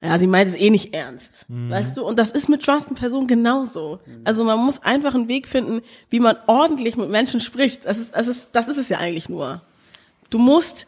ja, 0.00 0.16
sie 0.18 0.28
meint 0.28 0.48
es 0.48 0.54
eh 0.54 0.70
nicht 0.70 0.94
ernst. 0.94 1.46
Mhm. 1.48 1.70
Weißt 1.70 1.96
du? 1.96 2.04
Und 2.04 2.18
das 2.18 2.30
ist 2.30 2.48
mit 2.48 2.62
trusten 2.62 2.94
Personen 2.94 3.26
genauso. 3.26 3.98
Mhm. 4.06 4.22
Also 4.24 4.44
man 4.44 4.58
muss 4.64 4.82
einfach 4.82 5.14
einen 5.14 5.28
Weg 5.28 5.48
finden, 5.48 5.82
wie 6.08 6.20
man 6.20 6.36
ordentlich 6.46 6.96
mit 6.96 7.10
Menschen 7.10 7.40
spricht. 7.40 7.84
Das 7.84 7.98
ist, 7.98 8.14
das 8.14 8.28
ist, 8.28 8.48
das 8.52 8.68
ist 8.68 8.76
es 8.76 8.88
ja 8.88 8.98
eigentlich 8.98 9.28
nur. 9.28 9.60
Du 10.30 10.38
musst, 10.38 10.86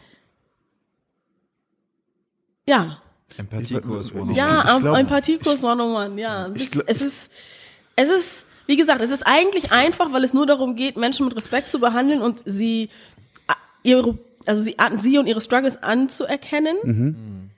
ja, 2.67 3.03
Empathiekurs 3.39 4.13
101. 4.13 4.37
Ja, 4.37 4.79
ich, 4.79 4.85
Empathiekurs 4.85 5.65
101, 5.65 6.21
ja. 6.21 6.49
Das, 6.49 6.69
es 6.87 7.03
ist, 7.03 7.33
es 7.97 8.09
ist, 8.09 8.47
wie 8.67 8.77
gesagt, 8.77 9.01
es 9.01 9.11
ist 9.11 9.27
eigentlich 9.27 9.73
einfach, 9.73 10.13
weil 10.13 10.25
es 10.25 10.35
nur 10.35 10.47
darum 10.47 10.77
geht, 10.77 10.97
Menschen 10.97 11.27
mit 11.27 11.37
Respekt 11.37 11.69
zu 11.69 11.81
behandeln 11.81 12.23
und 12.23 12.43
sie, 12.45 12.89
ihre, 13.83 14.19
also 14.47 14.63
sie, 14.63 14.77
sie 14.97 15.19
und 15.19 15.27
ihre 15.27 15.41
Struggles 15.41 15.83
anzuerkennen. 15.83 16.77
Mhm. 16.83 17.51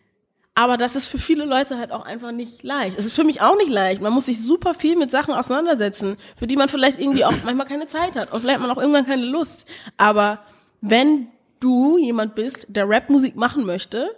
Aber 0.54 0.76
das 0.76 0.96
ist 0.96 1.06
für 1.06 1.18
viele 1.18 1.46
Leute 1.46 1.78
halt 1.78 1.92
auch 1.92 2.04
einfach 2.04 2.30
nicht 2.30 2.62
leicht. 2.62 2.98
Es 2.98 3.06
ist 3.06 3.14
für 3.14 3.24
mich 3.24 3.40
auch 3.40 3.56
nicht 3.56 3.70
leicht. 3.70 4.02
Man 4.02 4.12
muss 4.12 4.26
sich 4.26 4.42
super 4.42 4.74
viel 4.74 4.96
mit 4.96 5.10
Sachen 5.10 5.32
auseinandersetzen, 5.32 6.18
für 6.36 6.46
die 6.46 6.56
man 6.56 6.68
vielleicht 6.68 7.00
irgendwie 7.00 7.24
auch 7.24 7.32
manchmal 7.44 7.66
keine 7.66 7.86
Zeit 7.86 8.16
hat 8.16 8.32
und 8.32 8.40
vielleicht 8.42 8.60
hat 8.60 8.66
man 8.66 8.76
auch 8.76 8.80
irgendwann 8.80 9.06
keine 9.06 9.24
Lust. 9.24 9.64
Aber 9.96 10.40
wenn 10.82 11.28
du 11.60 11.96
jemand 11.96 12.34
bist, 12.34 12.66
der 12.68 12.88
Rapmusik 12.88 13.34
machen 13.34 13.64
möchte, 13.64 14.10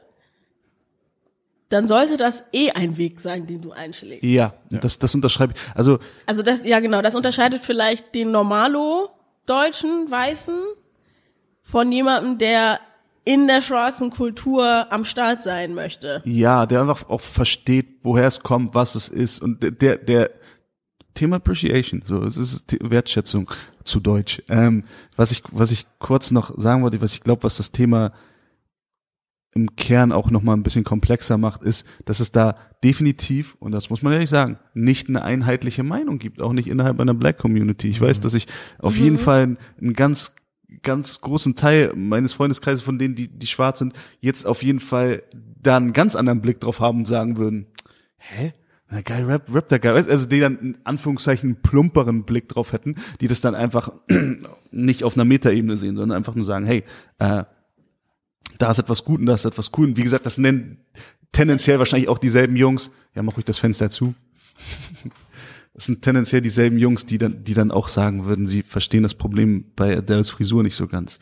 dann 1.74 1.88
sollte 1.88 2.16
das 2.16 2.44
eh 2.52 2.70
ein 2.70 2.96
Weg 2.96 3.18
sein, 3.18 3.46
den 3.46 3.60
du 3.60 3.72
einschlägst. 3.72 4.22
Ja, 4.22 4.54
ja. 4.70 4.78
das, 4.78 5.00
das 5.00 5.12
unterschreibe 5.14 5.54
ich. 5.56 5.60
Also, 5.74 5.98
also 6.24 6.42
das, 6.42 6.64
ja 6.64 6.78
genau, 6.78 7.02
das 7.02 7.16
unterscheidet 7.16 7.64
vielleicht 7.64 8.14
den 8.14 8.30
Normalo-Deutschen, 8.30 10.08
Weißen 10.08 10.54
von 11.62 11.90
jemandem, 11.90 12.38
der 12.38 12.78
in 13.24 13.48
der 13.48 13.60
schwarzen 13.60 14.10
Kultur 14.10 14.86
am 14.92 15.04
Start 15.04 15.42
sein 15.42 15.74
möchte. 15.74 16.22
Ja, 16.24 16.66
der 16.66 16.82
einfach 16.82 17.08
auch 17.08 17.20
versteht, 17.20 17.86
woher 18.02 18.28
es 18.28 18.40
kommt, 18.40 18.74
was 18.74 18.94
es 18.94 19.08
ist 19.08 19.40
und 19.40 19.60
der, 19.82 19.96
der 19.96 20.30
Thema 21.14 21.36
Appreciation, 21.36 22.02
so, 22.04 22.22
es 22.22 22.36
ist 22.36 22.76
Wertschätzung 22.80 23.50
zu 23.82 23.98
Deutsch. 23.98 24.42
Ähm, 24.48 24.84
was 25.16 25.32
ich, 25.32 25.42
was 25.50 25.72
ich 25.72 25.86
kurz 25.98 26.30
noch 26.30 26.56
sagen 26.56 26.84
wollte, 26.84 27.00
was 27.00 27.14
ich 27.14 27.20
glaube, 27.20 27.42
was 27.42 27.56
das 27.56 27.72
Thema 27.72 28.12
im 29.54 29.76
Kern 29.76 30.12
auch 30.12 30.30
noch 30.30 30.42
mal 30.42 30.54
ein 30.54 30.64
bisschen 30.64 30.84
komplexer 30.84 31.38
macht, 31.38 31.62
ist, 31.62 31.86
dass 32.04 32.20
es 32.20 32.32
da 32.32 32.56
definitiv, 32.82 33.56
und 33.60 33.72
das 33.72 33.88
muss 33.88 34.02
man 34.02 34.12
ehrlich 34.12 34.28
sagen, 34.28 34.58
nicht 34.74 35.08
eine 35.08 35.22
einheitliche 35.22 35.84
Meinung 35.84 36.18
gibt, 36.18 36.42
auch 36.42 36.52
nicht 36.52 36.68
innerhalb 36.68 36.98
einer 37.00 37.14
Black 37.14 37.38
Community. 37.38 37.88
Ich 37.88 38.00
weiß, 38.00 38.18
mhm. 38.18 38.22
dass 38.22 38.34
ich 38.34 38.46
auf 38.78 38.96
mhm. 38.96 39.04
jeden 39.04 39.18
Fall 39.18 39.56
einen 39.80 39.94
ganz, 39.94 40.34
ganz 40.82 41.20
großen 41.20 41.54
Teil 41.54 41.92
meines 41.94 42.32
Freundeskreises, 42.32 42.84
von 42.84 42.98
denen, 42.98 43.14
die, 43.14 43.28
die 43.28 43.46
schwarz 43.46 43.78
sind, 43.78 43.94
jetzt 44.20 44.44
auf 44.44 44.62
jeden 44.62 44.80
Fall 44.80 45.22
da 45.62 45.76
einen 45.76 45.92
ganz 45.92 46.16
anderen 46.16 46.40
Blick 46.40 46.60
drauf 46.60 46.80
haben 46.80 46.98
und 46.98 47.08
sagen 47.08 47.36
würden, 47.36 47.66
hä? 48.16 48.52
Na 48.90 49.00
geil, 49.00 49.24
rap, 49.24 49.52
rap 49.52 49.68
der 49.68 49.78
geil. 49.78 49.94
Also 49.94 50.28
die 50.28 50.40
dann 50.40 50.58
in 50.58 50.78
Anführungszeichen 50.84 51.50
einen 51.50 51.62
plumperen 51.62 52.24
Blick 52.24 52.48
drauf 52.48 52.72
hätten, 52.72 52.96
die 53.20 53.28
das 53.28 53.40
dann 53.40 53.54
einfach 53.54 53.92
nicht 54.70 55.04
auf 55.04 55.16
einer 55.16 55.24
Metaebene 55.24 55.76
sehen, 55.76 55.96
sondern 55.96 56.16
einfach 56.16 56.34
nur 56.34 56.44
sagen, 56.44 56.66
hey, 56.66 56.84
äh, 57.18 57.44
da 58.58 58.70
ist 58.70 58.78
etwas 58.78 59.04
gut 59.04 59.20
und 59.20 59.26
da 59.26 59.34
ist 59.34 59.44
etwas 59.44 59.70
cool. 59.76 59.88
Und 59.88 59.96
wie 59.96 60.02
gesagt, 60.02 60.26
das 60.26 60.38
nennen 60.38 60.78
tendenziell 61.32 61.78
wahrscheinlich 61.78 62.08
auch 62.08 62.18
dieselben 62.18 62.56
Jungs. 62.56 62.90
Ja, 63.14 63.22
mach 63.22 63.36
ruhig 63.36 63.44
das 63.44 63.58
Fenster 63.58 63.90
zu. 63.90 64.14
Das 65.76 65.86
sind 65.86 66.02
tendenziell 66.02 66.40
dieselben 66.40 66.78
Jungs, 66.78 67.04
die 67.04 67.18
dann, 67.18 67.42
die 67.42 67.52
dann 67.52 67.72
auch 67.72 67.88
sagen 67.88 68.26
würden, 68.26 68.46
sie 68.46 68.62
verstehen 68.62 69.02
das 69.02 69.14
Problem 69.14 69.72
bei 69.74 69.96
Adele's 69.96 70.30
Frisur 70.30 70.62
nicht 70.62 70.76
so 70.76 70.86
ganz. 70.86 71.18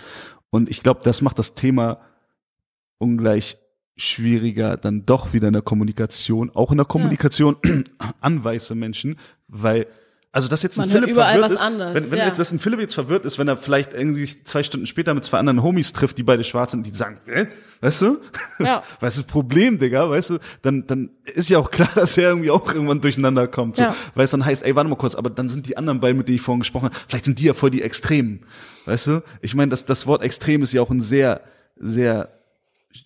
Und 0.50 0.68
ich 0.68 0.82
glaube, 0.82 1.00
das 1.02 1.22
macht 1.22 1.38
das 1.38 1.54
Thema 1.54 2.02
ungleich 2.98 3.56
schwieriger 3.96 4.76
dann 4.76 5.06
doch 5.06 5.32
wieder 5.32 5.48
in 5.48 5.54
der 5.54 5.62
Kommunikation, 5.62 6.50
auch 6.50 6.70
in 6.70 6.76
der 6.76 6.86
Kommunikation 6.86 7.56
ja. 7.64 8.14
an 8.20 8.44
weiße 8.44 8.74
Menschen, 8.74 9.16
weil 9.48 9.86
also 10.34 10.48
dass 10.48 10.62
jetzt 10.62 10.80
ein 10.80 10.88
Man 10.88 10.90
Philipp 10.90 11.14
verwirrt 11.14 11.52
ist, 11.52 11.60
anders, 11.60 11.94
wenn, 11.94 12.10
wenn 12.10 12.18
ja. 12.18 12.26
jetzt 12.26 12.38
das 12.38 12.52
ein 12.52 12.58
Philipp 12.58 12.80
jetzt 12.80 12.94
verwirrt 12.94 13.26
ist, 13.26 13.38
wenn 13.38 13.48
er 13.48 13.58
vielleicht 13.58 13.92
irgendwie 13.92 14.26
zwei 14.44 14.62
Stunden 14.62 14.86
später 14.86 15.12
mit 15.12 15.26
zwei 15.26 15.38
anderen 15.38 15.62
Homies 15.62 15.92
trifft, 15.92 16.16
die 16.16 16.22
beide 16.22 16.42
schwarz 16.42 16.70
sind, 16.70 16.86
die 16.86 16.94
sagen, 16.94 17.20
äh, 17.26 17.46
weißt 17.82 18.00
du, 18.00 18.18
ja. 18.58 18.82
weißt 19.00 19.18
du, 19.18 19.22
Problem, 19.24 19.78
Digga, 19.78 20.08
weißt 20.08 20.30
du, 20.30 20.38
dann 20.62 20.86
dann 20.86 21.10
ist 21.34 21.50
ja 21.50 21.58
auch 21.58 21.70
klar, 21.70 21.90
dass 21.94 22.16
er 22.16 22.30
irgendwie 22.30 22.50
auch 22.50 22.66
irgendwann 22.72 23.02
durcheinander 23.02 23.46
kommt, 23.46 23.76
so, 23.76 23.82
ja. 23.82 23.94
weil 24.14 24.24
es 24.24 24.30
dann 24.30 24.42
heißt, 24.42 24.64
ey, 24.64 24.74
warte 24.74 24.88
mal 24.88 24.96
kurz, 24.96 25.14
aber 25.14 25.28
dann 25.28 25.50
sind 25.50 25.66
die 25.66 25.76
anderen 25.76 26.00
beiden, 26.00 26.16
mit 26.16 26.28
denen 26.28 26.36
ich 26.36 26.42
vorhin 26.42 26.60
gesprochen 26.60 26.86
habe, 26.86 26.96
vielleicht 27.08 27.26
sind 27.26 27.38
die 27.38 27.44
ja 27.44 27.52
voll 27.52 27.70
die 27.70 27.82
Extremen, 27.82 28.40
weißt 28.86 29.08
du? 29.08 29.22
Ich 29.42 29.54
meine, 29.54 29.68
das 29.68 29.84
das 29.84 30.06
Wort 30.06 30.22
Extrem 30.22 30.62
ist 30.62 30.72
ja 30.72 30.80
auch 30.80 30.90
ein 30.90 31.02
sehr 31.02 31.42
sehr 31.76 32.30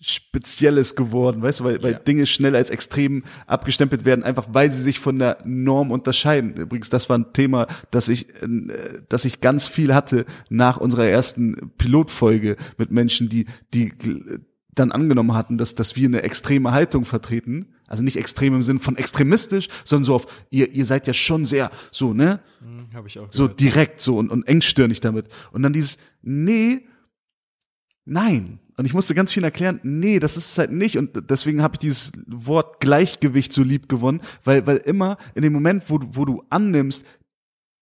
Spezielles 0.01 0.95
geworden, 0.95 1.41
weißt 1.41 1.59
du, 1.59 1.63
weil, 1.63 1.83
weil 1.83 1.93
ja. 1.93 1.99
Dinge 1.99 2.25
schnell 2.25 2.55
als 2.55 2.69
extrem 2.69 3.23
abgestempelt 3.45 4.05
werden, 4.05 4.23
einfach 4.23 4.47
weil 4.51 4.71
sie 4.71 4.81
sich 4.81 4.99
von 4.99 5.19
der 5.19 5.39
Norm 5.45 5.91
unterscheiden. 5.91 6.55
Übrigens, 6.55 6.89
das 6.89 7.09
war 7.09 7.17
ein 7.17 7.33
Thema, 7.33 7.67
das 7.91 8.09
ich, 8.09 8.29
äh, 8.41 9.01
das 9.09 9.25
ich 9.25 9.41
ganz 9.41 9.67
viel 9.67 9.93
hatte 9.93 10.25
nach 10.49 10.77
unserer 10.77 11.05
ersten 11.07 11.71
Pilotfolge 11.77 12.55
mit 12.77 12.91
Menschen, 12.91 13.29
die, 13.29 13.45
die 13.73 13.93
dann 14.77 14.91
angenommen 14.91 15.33
hatten, 15.33 15.57
dass, 15.57 15.75
dass 15.75 15.95
wir 15.95 16.07
eine 16.07 16.21
extreme 16.23 16.71
Haltung 16.71 17.03
vertreten, 17.03 17.73
Also 17.87 18.03
nicht 18.03 18.17
extrem 18.17 18.53
im 18.53 18.61
Sinn 18.61 18.79
von 18.79 18.95
extremistisch, 18.97 19.69
sondern 19.83 20.03
so 20.03 20.15
auf, 20.15 20.45
ihr, 20.49 20.71
ihr 20.71 20.85
seid 20.85 21.07
ja 21.07 21.13
schon 21.13 21.45
sehr 21.45 21.71
so, 21.91 22.13
ne? 22.13 22.39
Hm, 22.59 22.87
Hab 22.93 23.05
ich 23.07 23.17
auch 23.19 23.27
So 23.31 23.43
gehört. 23.45 23.59
direkt 23.59 24.01
so 24.01 24.17
und, 24.17 24.29
und 24.29 24.47
engstirnig 24.47 24.99
damit. 25.01 25.27
Und 25.51 25.63
dann 25.63 25.73
dieses, 25.73 25.97
nee, 26.21 26.87
nein. 28.05 28.59
Und 28.77 28.85
ich 28.85 28.93
musste 28.93 29.15
ganz 29.15 29.31
viel 29.33 29.43
erklären, 29.43 29.79
nee, 29.83 30.19
das 30.19 30.37
ist 30.37 30.51
es 30.51 30.57
halt 30.59 30.71
nicht. 30.71 30.97
Und 30.97 31.29
deswegen 31.31 31.63
habe 31.63 31.75
ich 31.75 31.79
dieses 31.79 32.11
Wort 32.27 32.79
Gleichgewicht 32.79 33.51
so 33.51 33.63
lieb 33.63 33.89
gewonnen, 33.89 34.21
weil, 34.43 34.65
weil 34.67 34.77
immer 34.77 35.17
in 35.33 35.41
dem 35.41 35.51
Moment, 35.53 35.85
wo 35.89 35.97
du, 35.97 36.07
wo 36.11 36.25
du 36.25 36.43
annimmst, 36.49 37.03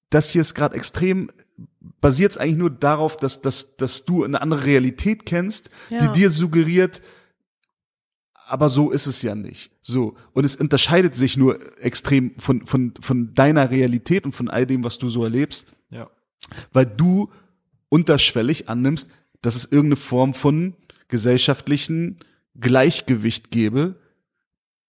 das 0.09 0.29
hier 0.29 0.39
ist 0.41 0.53
gerade 0.53 0.75
extrem, 0.75 1.29
basiert 1.99 2.31
es 2.31 2.37
eigentlich 2.37 2.55
nur 2.57 2.69
darauf, 2.69 3.17
dass, 3.17 3.41
dass, 3.41 3.75
dass 3.75 4.05
du 4.05 4.23
eine 4.23 4.41
andere 4.41 4.65
Realität 4.65 5.25
kennst, 5.25 5.69
Ja. 5.89 5.99
die 6.07 6.19
dir 6.19 6.29
suggeriert, 6.29 7.01
aber 8.47 8.69
so 8.69 8.91
ist 8.91 9.07
es 9.07 9.21
ja 9.21 9.35
nicht. 9.35 9.71
So. 9.81 10.15
Und 10.33 10.45
es 10.45 10.55
unterscheidet 10.55 11.15
sich 11.15 11.35
nur 11.35 11.59
extrem 11.83 12.37
von, 12.37 12.65
von, 12.65 12.93
von 13.01 13.33
deiner 13.33 13.69
Realität 13.71 14.23
und 14.25 14.31
von 14.33 14.49
all 14.49 14.65
dem, 14.65 14.83
was 14.83 14.97
du 14.97 15.09
so 15.09 15.23
erlebst, 15.23 15.67
Ja. 15.89 16.09
weil 16.71 16.85
du 16.85 17.29
unterschwellig 17.89 18.69
annimmst, 18.69 19.09
dass 19.41 19.55
es 19.55 19.65
irgendeine 19.65 19.95
Form 19.97 20.33
von 20.33 20.75
gesellschaftlichen 21.07 22.19
Gleichgewicht 22.59 23.51
gäbe, 23.51 23.99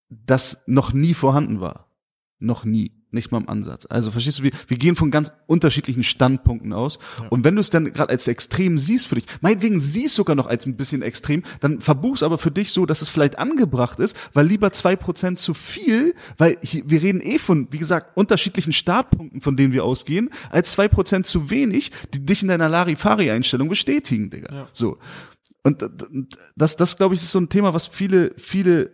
das 0.09 0.62
noch 0.67 0.93
nie 0.93 1.14
vorhanden 1.14 1.61
war. 1.61 1.91
Noch 2.39 2.64
nie. 2.64 2.93
Nicht 3.12 3.31
mal 3.31 3.39
im 3.39 3.49
Ansatz. 3.49 3.87
Also 3.89 4.11
verstehst 4.11 4.41
du, 4.41 4.43
wir, 4.43 4.51
wir 4.67 4.77
gehen 4.77 4.97
von 4.97 5.11
ganz 5.11 5.33
unterschiedlichen 5.47 6.03
Standpunkten 6.03 6.73
aus. 6.73 6.99
Und 7.31 7.45
wenn 7.45 7.55
du 7.55 7.61
es 7.61 7.71
dann 7.71 7.93
gerade 7.93 8.11
als 8.11 8.29
extrem 8.29 8.77
siehst 8.77 9.07
für 9.07 9.14
dich, 9.14 9.25
meinetwegen 9.41 9.81
siehst 9.81 10.17
sogar 10.17 10.37
noch 10.37 10.49
als 10.49 10.67
ein 10.67 10.77
bisschen 10.77 11.03
extrem, 11.03 11.43
dann 11.61 11.81
verbuch's 11.81 12.23
aber 12.23 12.37
für 12.37 12.51
dich 12.51 12.73
so, 12.73 12.85
dass 12.85 13.03
es 13.03 13.09
vielleicht 13.09 13.39
angebracht 13.39 14.01
ist, 14.01 14.17
weil 14.35 14.47
lieber 14.47 14.73
zwei 14.73 14.97
Prozent 14.97 15.39
zu 15.39 15.55
viel, 15.55 16.14
weil 16.37 16.59
hier, 16.62 16.83
wir 16.87 17.01
reden 17.01 17.21
eh 17.21 17.39
von, 17.39 17.69
wie 17.71 17.79
gesagt, 17.79 18.17
unterschiedlichen 18.17 18.73
Startpunkten, 18.73 19.41
von 19.41 19.57
denen 19.57 19.73
wir 19.73 19.85
ausgehen, 19.85 20.29
als 20.51 20.73
zwei 20.73 20.89
Prozent 20.89 21.27
zu 21.27 21.49
wenig, 21.49 21.93
die 22.12 22.27
dich 22.27 22.43
in 22.43 22.49
deiner 22.49 22.69
Larifari-Einstellung 22.69 23.69
bestätigen, 23.69 24.31
Digga. 24.31 24.53
Ja. 24.55 24.69
So. 24.73 24.99
Und 25.67 25.85
das, 26.55 26.77
das 26.77 26.97
glaube 26.97 27.17
ich, 27.17 27.21
ist 27.21 27.33
so 27.33 27.41
ein 27.41 27.49
Thema, 27.49 27.75
was 27.75 27.89
viele, 27.89 28.33
viele 28.37 28.93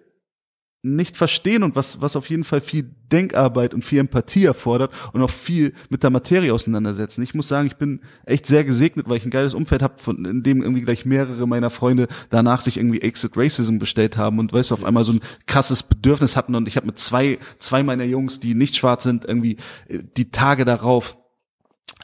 nicht 0.81 1.19
verstehen 1.19 1.65
und 1.65 1.77
was, 1.77 2.01
was 2.01 2.17
auf 2.17 2.31
jeden 2.31 2.45
Fall 2.45 2.63
viel 2.63 2.85
Denkarbeit 3.13 3.75
und 3.75 3.85
viel 3.85 3.99
Empathie 3.99 4.47
erfordert 4.47 4.91
und 5.13 5.21
auch 5.21 5.29
viel 5.29 5.75
mit 5.91 6.03
der 6.03 6.09
Materie 6.09 6.53
auseinandersetzen. 6.53 7.21
Ich 7.21 7.35
muss 7.35 7.47
sagen, 7.47 7.67
ich 7.67 7.77
bin 7.77 8.01
echt 8.25 8.47
sehr 8.47 8.65
gesegnet, 8.65 9.07
weil 9.07 9.19
ich 9.19 9.27
ein 9.27 9.31
geiles 9.31 9.53
Umfeld 9.53 9.83
habe, 9.83 9.97
in 10.09 10.43
dem 10.43 10.63
irgendwie 10.63 10.81
gleich 10.81 11.05
mehrere 11.05 11.47
meiner 11.47 11.69
Freunde 11.69 12.09
danach 12.31 12.63
sich 12.63 12.79
irgendwie 12.79 13.03
Exit 13.03 13.37
Racism 13.37 13.77
bestellt 13.77 14.17
haben 14.17 14.39
und 14.39 14.55
weißt 14.55 14.71
du, 14.71 14.75
auf 14.75 14.85
einmal 14.85 15.05
so 15.05 15.13
ein 15.13 15.21
krasses 15.47 15.83
Bedürfnis 15.83 16.37
hatten 16.37 16.55
und 16.55 16.69
ich 16.69 16.77
habe 16.77 16.87
mit 16.87 16.99
zwei, 16.99 17.39
zwei 17.59 17.83
meiner 17.83 18.05
Jungs, 18.05 18.41
die 18.41 18.55
nicht 18.55 18.77
schwarz 18.77 19.03
sind, 19.03 19.27
irgendwie 19.27 19.59
äh, 19.89 19.99
die 20.17 20.31
Tage 20.31 20.65
darauf 20.65 21.19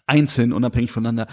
einzeln, 0.07 0.53
unabhängig 0.53 0.93
voneinander, 0.93 1.27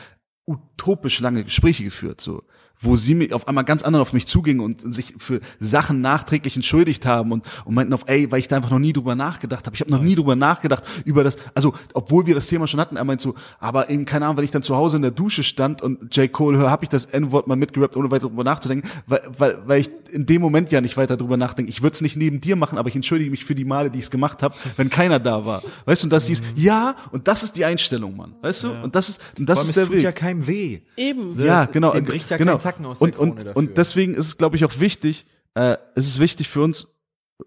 utopisch 0.47 1.19
lange 1.19 1.43
Gespräche 1.43 1.83
geführt, 1.83 2.21
so 2.21 2.43
wo 2.79 2.95
sie 2.95 3.15
mir 3.15 3.33
auf 3.35 3.47
einmal 3.47 3.63
ganz 3.63 3.83
anderen 3.83 4.01
auf 4.01 4.13
mich 4.13 4.27
zugingen 4.27 4.61
und 4.61 4.93
sich 4.93 5.15
für 5.17 5.39
Sachen 5.59 6.01
nachträglich 6.01 6.55
entschuldigt 6.55 7.05
haben 7.05 7.31
und, 7.31 7.45
und 7.65 7.73
meinten 7.73 7.93
auf, 7.93 8.03
ey, 8.07 8.31
weil 8.31 8.39
ich 8.39 8.47
da 8.47 8.57
einfach 8.57 8.71
noch 8.71 8.79
nie 8.79 8.93
drüber 8.93 9.15
nachgedacht 9.15 9.65
habe. 9.65 9.75
Ich 9.75 9.81
habe 9.81 9.91
noch 9.91 10.01
nie 10.01 10.15
drüber 10.15 10.35
nachgedacht 10.35 10.83
über 11.05 11.23
das, 11.23 11.37
also 11.53 11.73
obwohl 11.93 12.25
wir 12.25 12.35
das 12.35 12.47
Thema 12.47 12.67
schon 12.67 12.79
hatten, 12.79 12.97
er 12.97 13.03
meint 13.03 13.21
so, 13.21 13.35
aber 13.59 13.89
eben 13.89 14.05
keine 14.05 14.25
Ahnung, 14.25 14.37
weil 14.37 14.43
ich 14.43 14.51
dann 14.51 14.63
zu 14.63 14.75
Hause 14.75 14.97
in 14.97 15.01
der 15.03 15.11
Dusche 15.11 15.43
stand 15.43 15.81
und 15.81 16.15
J. 16.15 16.31
Cole 16.31 16.57
hör, 16.57 16.69
habe 16.69 16.83
ich 16.83 16.89
das 16.89 17.05
N-Wort 17.05 17.47
mal 17.47 17.55
mitgerappt, 17.55 17.97
ohne 17.97 18.11
weiter 18.11 18.27
drüber 18.27 18.43
nachzudenken, 18.43 18.89
weil, 19.07 19.21
weil, 19.37 19.57
weil 19.65 19.81
ich 19.81 19.89
in 20.11 20.25
dem 20.25 20.41
Moment 20.41 20.71
ja 20.71 20.81
nicht 20.81 20.97
weiter 20.97 21.17
drüber 21.17 21.37
nachdenke. 21.37 21.69
Ich 21.69 21.81
würde 21.81 21.93
es 21.93 22.01
nicht 22.01 22.15
neben 22.15 22.41
dir 22.41 22.55
machen, 22.55 22.77
aber 22.77 22.89
ich 22.89 22.95
entschuldige 22.95 23.31
mich 23.31 23.45
für 23.45 23.55
die 23.55 23.65
Male, 23.65 23.89
die 23.89 23.99
ich 23.99 24.05
es 24.05 24.11
gemacht 24.11 24.43
habe, 24.43 24.55
wenn 24.77 24.89
keiner 24.89 25.19
da 25.19 25.45
war. 25.45 25.63
Weißt 25.85 26.03
du, 26.03 26.07
und 26.07 26.11
das 26.11 26.29
ist, 26.29 26.43
ja, 26.55 26.95
und 27.11 27.27
das 27.27 27.43
ist 27.43 27.55
die 27.55 27.65
Einstellung, 27.65 28.15
Mann. 28.15 28.35
Weißt 28.41 28.63
du? 28.63 28.71
Und 28.71 28.95
das 28.95 29.09
ist, 29.09 29.21
und 29.37 29.49
das 29.49 29.59
Vor 29.59 29.63
allem, 29.63 29.69
ist 29.69 29.69
es 29.69 29.75
der 29.75 29.85
tut 29.85 29.95
Weg 29.95 30.03
ja 30.03 30.11
keinem 30.11 30.47
weh. 30.47 30.79
Eben. 30.97 31.31
So, 31.31 31.43
ja, 31.43 31.65
genau. 31.65 31.91
dem 31.91 32.05
bricht 32.05 32.29
ja 32.29 32.37
genau. 32.37 32.57
Zacken 32.65 32.85
aus 32.87 32.99
der 32.99 33.07
und, 33.07 33.15
Krone 33.15 33.29
und, 33.29 33.37
dafür. 33.37 33.57
und 33.57 33.77
deswegen 33.77 34.15
ist 34.15 34.25
es, 34.25 34.37
glaube 34.37 34.55
ich, 34.55 34.65
auch 34.65 34.79
wichtig, 34.79 35.25
äh, 35.53 35.77
es 35.93 36.07
ist 36.07 36.19
wichtig 36.19 36.49
für 36.49 36.63
uns, 36.63 36.87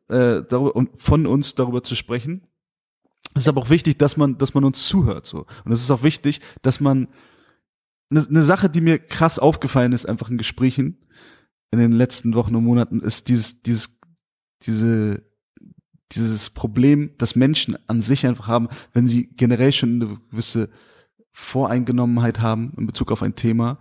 äh, 0.09 0.43
darüber, 0.49 0.77
und 0.77 0.91
von 0.97 1.27
uns 1.27 1.57
darüber 1.57 1.83
zu 1.83 1.97
sprechen. 1.97 2.47
Es 3.35 3.43
ist 3.43 3.49
aber 3.49 3.61
auch 3.61 3.71
wichtig, 3.71 3.99
dass 3.99 4.17
man, 4.17 4.39
dass 4.39 4.55
man 4.55 4.65
uns 4.65 4.87
zuhört, 4.87 5.27
so. 5.27 5.47
Und 5.65 5.73
es 5.73 5.81
ist 5.81 5.91
auch 5.91 6.05
wichtig, 6.05 6.41
dass 6.63 6.79
man, 6.79 7.09
eine, 8.11 8.25
eine 8.27 8.43
Sache, 8.43 8.71
die 8.71 8.81
mir 8.81 9.01
krass 9.01 9.41
aufgefallen 9.41 9.93
ist, 9.93 10.07
einfach 10.07 10.31
in 10.31 10.39
Gesprächen 10.39 11.05
in 11.73 11.81
den 11.81 11.93
letzten 11.93 12.35
Wochen 12.35 12.55
und 12.55 12.65
Monaten, 12.65 13.01
ist 13.01 13.29
dieses, 13.29 13.61
dieses, 13.63 13.99
diese, 14.63 15.25
dieses 16.13 16.51
Problem, 16.51 17.11
das 17.19 17.35
Menschen 17.35 17.77
an 17.89 18.01
sich 18.01 18.25
einfach 18.25 18.47
haben, 18.47 18.69
wenn 18.93 19.09
sie 19.09 19.27
generell 19.35 19.73
schon 19.73 20.01
eine 20.01 20.19
gewisse 20.31 20.71
Voreingenommenheit 21.33 22.41
haben 22.41 22.73
in 22.79 22.87
Bezug 22.87 23.11
auf 23.11 23.23
ein 23.23 23.35
Thema 23.35 23.79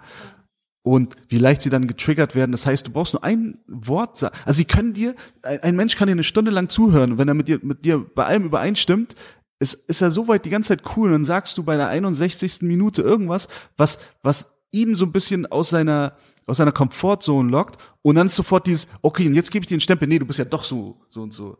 und 0.88 1.16
wie 1.28 1.38
leicht 1.38 1.62
sie 1.62 1.70
dann 1.70 1.86
getriggert 1.86 2.34
werden. 2.34 2.54
Das 2.54 2.66
heißt, 2.66 2.88
du 2.88 2.92
brauchst 2.92 3.14
nur 3.14 3.24
ein 3.24 3.58
Wort 3.68 4.16
sagen. 4.16 4.36
Also 4.46 4.58
sie 4.58 4.66
können 4.66 4.94
dir, 4.94 5.16
ein, 5.44 5.76
Mensch 5.76 5.98
kann 5.98 6.08
dir 6.08 6.14
eine 6.14 6.24
Stunde 6.24 6.50
lang 6.50 6.70
zuhören 6.70 7.12
und 7.12 7.18
wenn 7.18 7.28
er 7.28 7.34
mit 7.34 7.50
dir, 7.50 7.60
mit 7.62 7.84
dir 7.84 8.00
bei 8.00 8.26
allem 8.26 8.46
übereinstimmt, 8.46 9.16
ist, 9.60 9.74
ist 9.74 10.02
er 10.02 10.12
soweit 10.12 10.46
die 10.46 10.50
ganze 10.50 10.70
Zeit 10.70 10.84
cool 10.96 11.08
und 11.08 11.14
dann 11.14 11.24
sagst 11.26 11.58
du 11.58 11.64
bei 11.64 11.76
der 11.76 11.90
61. 11.90 12.62
Minute 12.62 13.02
irgendwas, 13.02 13.50
was, 13.76 14.00
was 14.24 14.54
ihn 14.72 14.96
so 14.96 15.06
ein 15.06 15.12
bisschen 15.12 15.46
aus 15.46 15.70
seiner, 15.70 16.16
aus 16.46 16.58
seiner 16.58 16.72
Komfortzone 16.72 17.50
lockt 17.50 17.78
und 18.02 18.16
dann 18.16 18.28
ist 18.28 18.36
sofort 18.36 18.66
dieses, 18.66 18.88
okay, 19.02 19.28
und 19.28 19.34
jetzt 19.34 19.52
gebe 19.52 19.64
ich 19.64 19.68
dir 19.68 19.76
einen 19.76 19.82
Stempel, 19.82 20.08
nee, 20.08 20.20
du 20.20 20.26
bist 20.26 20.40
ja 20.40 20.46
doch 20.46 20.64
so, 20.64 21.02
so 21.10 21.22
und 21.22 21.34
so. 21.34 21.58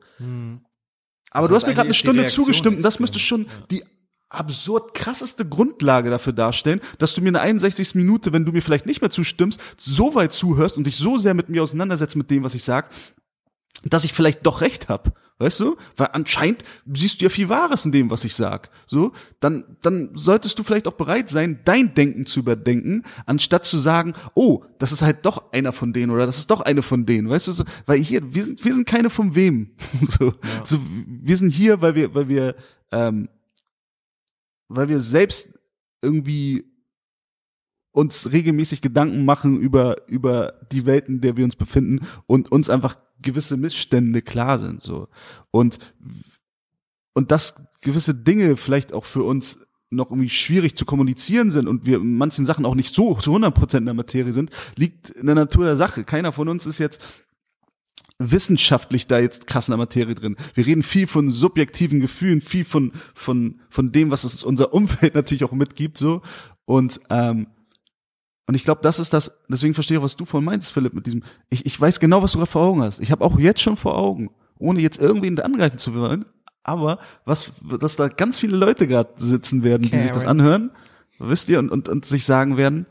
Aber 1.32 1.48
Das 1.48 1.50
du 1.50 1.56
hast 1.56 1.68
mir 1.68 1.74
gerade 1.74 1.88
eine 1.88 1.94
Stunde 1.94 2.26
zugestimmt 2.26 2.78
und 2.78 2.84
das 2.84 3.00
müsste 3.00 3.20
schon 3.20 3.48
die 3.72 3.84
absurd 4.30 4.94
krasseste 4.94 5.48
Grundlage 5.48 6.10
dafür 6.10 6.34
darstellen, 6.34 6.82
dass 6.98 7.14
du 7.14 7.22
mir 7.22 7.30
in 7.30 7.36
der 7.36 7.44
61. 7.44 7.96
Minute, 7.96 8.34
wenn 8.34 8.46
du 8.46 8.52
mir 8.52 8.62
vielleicht 8.62 8.86
nicht 8.86 9.02
mehr 9.02 9.10
zustimmst, 9.10 9.62
so 9.78 10.16
weit 10.16 10.34
zuhörst 10.34 10.78
und 10.78 10.86
dich 10.86 10.98
so 10.98 11.18
sehr 11.18 11.34
mit 11.34 11.50
mir 11.50 11.64
auseinandersetzt 11.64 12.16
mit 12.16 12.30
dem, 12.30 12.44
was 12.44 12.54
ich 12.54 12.64
sag, 12.64 12.90
dass 13.84 14.04
ich 14.04 14.14
vielleicht 14.14 14.46
doch 14.46 14.62
recht 14.62 14.90
hab, 14.90 15.18
weißt 15.40 15.60
du? 15.60 15.78
Weil 15.96 16.10
anscheinend 16.14 16.64
siehst 16.92 17.22
du 17.22 17.26
ja 17.26 17.30
viel 17.30 17.48
Wahres 17.48 17.86
in 17.86 17.92
dem, 17.92 18.10
was 18.10 18.24
ich 18.24 18.36
sag. 18.36 18.70
So, 18.86 19.12
dann 19.40 19.78
dann 19.82 20.10
solltest 20.14 20.58
du 20.58 20.64
vielleicht 20.64 20.88
auch 20.88 20.94
bereit 20.94 21.30
sein, 21.30 21.60
dein 21.64 21.94
Denken 21.94 22.26
zu 22.26 22.40
überdenken, 22.40 23.04
anstatt 23.26 23.66
zu 23.66 23.78
sagen, 23.78 24.14
oh, 24.34 24.64
das 24.80 24.92
ist 24.92 25.04
halt 25.04 25.26
doch 25.26 25.52
einer 25.54 25.72
von 25.72 25.94
denen 25.94 26.12
oder 26.12 26.26
das 26.26 26.40
ist 26.40 26.50
doch 26.50 26.62
eine 26.62 26.82
von 26.82 27.06
denen, 27.06 27.30
weißt 27.30 27.48
du? 27.48 27.52
So, 27.52 27.64
weil 27.86 28.00
hier 28.00 28.34
wir 28.34 28.44
sind 28.44 28.66
wir 28.66 28.74
sind 28.74 28.88
keine 28.88 29.10
von 29.10 29.36
wem. 29.36 29.72
so, 30.08 30.34
so 30.64 30.80
wir 31.06 31.38
sind 31.38 31.50
hier, 31.50 31.82
weil 31.82 31.96
wir 31.96 32.14
weil 32.16 32.28
wir 32.28 32.56
ähm, 32.92 33.30
weil 34.68 34.90
wir 34.90 35.00
selbst 35.00 35.50
irgendwie 36.02 36.66
uns 37.92 38.32
regelmäßig 38.32 38.82
Gedanken 38.82 39.26
machen 39.26 39.60
über, 39.60 40.08
über 40.08 40.54
die 40.72 40.86
Welt, 40.86 41.08
in 41.10 41.22
der 41.22 41.36
wir 41.36 41.46
uns 41.46 41.56
befinden 41.56 42.06
und 42.28 42.52
uns 42.52 42.70
einfach 42.70 42.96
gewisse 43.22 43.58
Missstände 43.58 44.22
klar 44.22 44.60
sind, 44.60 44.82
so. 44.82 45.08
Und, 45.50 45.80
und 47.14 47.32
dass 47.32 47.56
gewisse 47.82 48.14
Dinge 48.14 48.56
vielleicht 48.56 48.94
auch 48.94 49.06
für 49.06 49.24
uns 49.24 49.60
noch 49.90 50.12
irgendwie 50.12 50.30
schwierig 50.30 50.76
zu 50.76 50.86
kommunizieren 50.86 51.50
sind 51.50 51.68
und 51.68 51.86
wir 51.86 51.98
in 51.98 52.18
manchen 52.18 52.46
Sachen 52.46 52.66
auch 52.66 52.76
nicht 52.76 52.94
so 52.94 53.16
zu 53.16 53.32
100 53.32 53.54
Prozent 53.56 53.82
in 53.82 53.86
der 53.86 53.94
Materie 53.94 54.34
sind, 54.34 54.52
liegt 54.76 55.10
in 55.12 55.26
der 55.26 55.36
Natur 55.36 55.66
der 55.66 55.78
Sache. 55.78 56.04
Keiner 56.04 56.34
von 56.34 56.50
uns 56.50 56.66
ist 56.66 56.78
jetzt 56.78 57.26
wissenschaftlich 58.20 59.08
da 59.08 59.20
jetzt 59.20 59.48
krass 59.48 59.68
in 59.68 59.74
der 59.74 59.78
Materie 59.78 60.16
drin. 60.16 60.38
Wir 60.56 60.66
reden 60.66 60.84
viel 60.84 61.08
von 61.08 61.30
subjektiven 61.30 62.00
Gefühlen, 62.00 62.42
viel 62.42 62.66
von 62.66 62.92
von 63.14 63.62
von 63.70 63.92
dem, 63.92 64.12
was 64.12 64.24
uns 64.24 64.44
unser 64.44 64.74
Umfeld 64.74 65.16
natürlich 65.16 65.44
auch 65.44 65.52
mitgibt, 65.52 65.98
so 65.98 66.22
und 66.66 67.00
ähm, 67.10 67.48
und 68.48 68.56
ich 68.56 68.64
glaube, 68.64 68.80
das 68.82 69.00
ist 69.00 69.14
das. 69.14 69.38
Deswegen 69.50 69.74
verstehe 69.74 69.98
ich, 69.98 70.00
auch, 70.00 70.06
was 70.06 70.16
du 70.16 70.24
von 70.24 70.44
meinst, 70.44 70.72
Philipp, 70.72 70.94
mit 70.94 71.06
diesem. 71.06 71.24
Ich, 71.50 71.66
ich 71.66 71.80
weiß 71.80 72.00
genau, 72.00 72.24
was 72.24 72.32
du 72.32 72.38
gerade 72.38 72.50
vor 72.50 72.62
Augen 72.62 72.82
hast. 72.82 73.02
Ich 73.02 73.12
habe 73.12 73.24
auch 73.24 73.38
jetzt 73.38 73.62
schon 73.62 73.76
vor 73.76 73.98
Augen, 73.98 74.30
ohne 74.58 74.80
jetzt 74.80 75.02
irgendwen 75.02 75.38
angreifen 75.40 75.78
zu 75.78 75.94
wollen. 75.94 76.26
Aber 76.64 77.00
was, 77.26 77.52
dass 77.80 77.98
da 77.98 78.08
ganz 78.08 78.40
viele 78.40 78.56
Leute 78.56 78.88
gerade 78.88 79.12
sitzen 79.18 79.64
werden, 79.64 79.90
die 79.90 79.98
sich 79.98 80.12
das 80.12 80.26
anhören, 80.26 80.72
wisst 81.20 81.50
ihr, 81.50 81.60
und, 81.60 81.70
und, 81.70 81.90
und 81.90 82.06
sich 82.06 82.26
sagen 82.26 82.56
werden, 82.56 82.88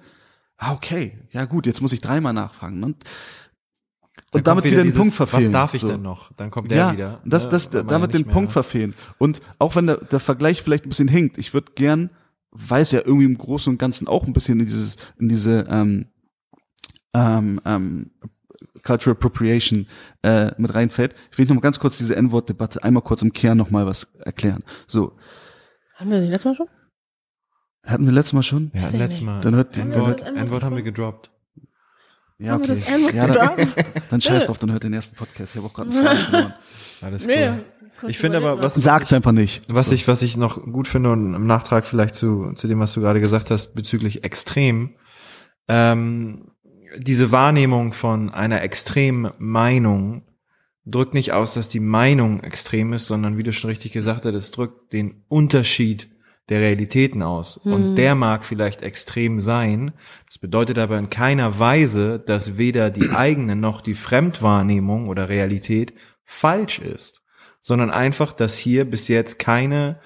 ah, 0.58 0.74
okay, 0.74 1.18
ja 1.30 1.46
gut, 1.46 1.66
jetzt 1.66 1.80
muss 1.80 1.92
ich 1.92 2.00
dreimal 2.00 2.32
nachfragen. 2.32 2.84
Und, 2.84 3.02
und 4.32 4.46
damit 4.46 4.64
wieder 4.64 4.78
den 4.78 4.84
dieses, 4.84 5.00
Punkt 5.00 5.14
verfehlen. 5.14 5.44
Was 5.44 5.52
darf 5.52 5.74
ich 5.74 5.80
so. 5.80 5.88
denn 5.88 6.02
noch? 6.02 6.32
Dann 6.34 6.50
kommt 6.50 6.70
der 6.70 6.76
ja, 6.78 6.92
wieder. 6.92 7.20
Das, 7.24 7.44
ne, 7.44 7.50
das, 7.50 7.72
man 7.72 7.86
damit 7.86 8.12
ja 8.12 8.18
den 8.18 8.26
nicht 8.26 8.32
Punkt 8.32 8.48
mehr- 8.48 8.52
verfehlen. 8.52 8.94
Und 9.18 9.40
auch 9.58 9.76
wenn 9.76 9.86
der, 9.86 9.96
der 9.98 10.20
Vergleich 10.20 10.62
vielleicht 10.62 10.84
ein 10.84 10.88
bisschen 10.88 11.08
hinkt, 11.08 11.38
ich 11.38 11.54
würde 11.54 11.72
gern, 11.74 12.10
weiß 12.50 12.90
ja 12.92 13.00
irgendwie 13.04 13.26
im 13.26 13.38
Großen 13.38 13.72
und 13.72 13.78
Ganzen 13.78 14.08
auch 14.08 14.26
ein 14.26 14.32
bisschen 14.32 14.58
in 14.60 14.66
dieses, 14.66 14.96
in 15.18 15.28
diese 15.28 15.66
ähm, 15.70 16.06
ähm, 17.14 17.60
ähm, 17.64 18.10
Cultural 18.82 19.16
Appropriation 19.16 19.86
äh, 20.22 20.52
mit 20.58 20.74
reinfällt. 20.74 21.14
Ich 21.32 21.38
will 21.38 21.46
noch 21.46 21.54
mal 21.54 21.60
ganz 21.60 21.78
kurz 21.80 21.98
diese 21.98 22.14
N-Wort-Debatte 22.16 22.82
einmal 22.84 23.02
kurz 23.02 23.22
im 23.22 23.32
Kern 23.32 23.58
noch 23.58 23.70
mal 23.70 23.86
was 23.86 24.12
erklären. 24.24 24.62
So, 24.86 25.16
Haben 25.96 26.10
wir 26.10 26.20
die 26.20 26.26
letztes 26.28 26.44
Mal 26.46 26.54
schon? 26.56 26.68
hatten 27.84 28.04
wir 28.04 28.12
letztes 28.12 28.32
Mal 28.32 28.42
schon? 28.42 28.70
Ja, 28.74 28.88
letztes. 28.88 29.20
Mal. 29.22 29.40
Dann 29.40 29.54
hört 29.54 29.76
die- 29.76 29.80
N-Wort 29.80 30.50
Wort 30.50 30.64
haben 30.64 30.74
wir 30.76 30.82
gedroppt. 30.82 31.30
Ja, 32.38 32.56
okay. 32.56 32.76
ja, 33.14 33.26
dann, 33.28 33.56
dann 34.10 34.20
scheiß 34.20 34.46
drauf, 34.46 34.58
dann 34.58 34.70
hört 34.72 34.84
den 34.84 34.92
ersten 34.92 35.16
Podcast. 35.16 35.54
Ich 35.54 35.58
habe 35.58 35.68
auch 35.68 35.72
gerade 35.72 35.90
einen 35.90 36.16
Faden. 36.18 36.52
Alles 37.02 37.26
Nee, 37.26 37.48
cool. 38.02 38.10
Ich 38.10 38.18
finde 38.18 38.36
aber, 38.38 38.62
was, 38.62 38.74
Sagt's 38.74 39.12
einfach 39.12 39.32
nicht. 39.32 39.62
was 39.68 39.90
ich, 39.90 40.06
was 40.06 40.20
ich 40.22 40.36
noch 40.36 40.62
gut 40.62 40.86
finde 40.86 41.12
und 41.12 41.34
im 41.34 41.46
Nachtrag 41.46 41.86
vielleicht 41.86 42.14
zu, 42.14 42.52
zu 42.54 42.68
dem, 42.68 42.78
was 42.78 42.92
du 42.92 43.00
gerade 43.00 43.20
gesagt 43.20 43.50
hast, 43.50 43.74
bezüglich 43.74 44.22
extrem, 44.22 44.96
ähm, 45.68 46.50
diese 46.98 47.32
Wahrnehmung 47.32 47.92
von 47.92 48.30
einer 48.30 48.62
extremen 48.62 49.32
Meinung 49.38 50.22
drückt 50.84 51.14
nicht 51.14 51.32
aus, 51.32 51.54
dass 51.54 51.68
die 51.68 51.80
Meinung 51.80 52.40
extrem 52.40 52.92
ist, 52.92 53.06
sondern 53.06 53.36
wie 53.38 53.42
du 53.42 53.52
schon 53.52 53.70
richtig 53.70 53.92
gesagt 53.92 54.24
hast, 54.24 54.34
es 54.34 54.50
drückt 54.50 54.92
den 54.92 55.24
Unterschied 55.28 56.08
der 56.48 56.60
Realitäten 56.60 57.22
aus. 57.22 57.56
Und 57.56 57.96
der 57.96 58.14
mag 58.14 58.44
vielleicht 58.44 58.82
extrem 58.82 59.40
sein. 59.40 59.92
Das 60.26 60.38
bedeutet 60.38 60.78
aber 60.78 60.98
in 60.98 61.10
keiner 61.10 61.58
Weise, 61.58 62.20
dass 62.20 62.56
weder 62.56 62.90
die 62.90 63.10
eigene 63.10 63.56
noch 63.56 63.80
die 63.80 63.94
Fremdwahrnehmung 63.94 65.08
oder 65.08 65.28
Realität 65.28 65.92
falsch 66.24 66.78
ist, 66.78 67.22
sondern 67.60 67.90
einfach, 67.90 68.32
dass 68.32 68.56
hier 68.56 68.84
bis 68.84 69.08
jetzt 69.08 69.38
keine, 69.38 70.00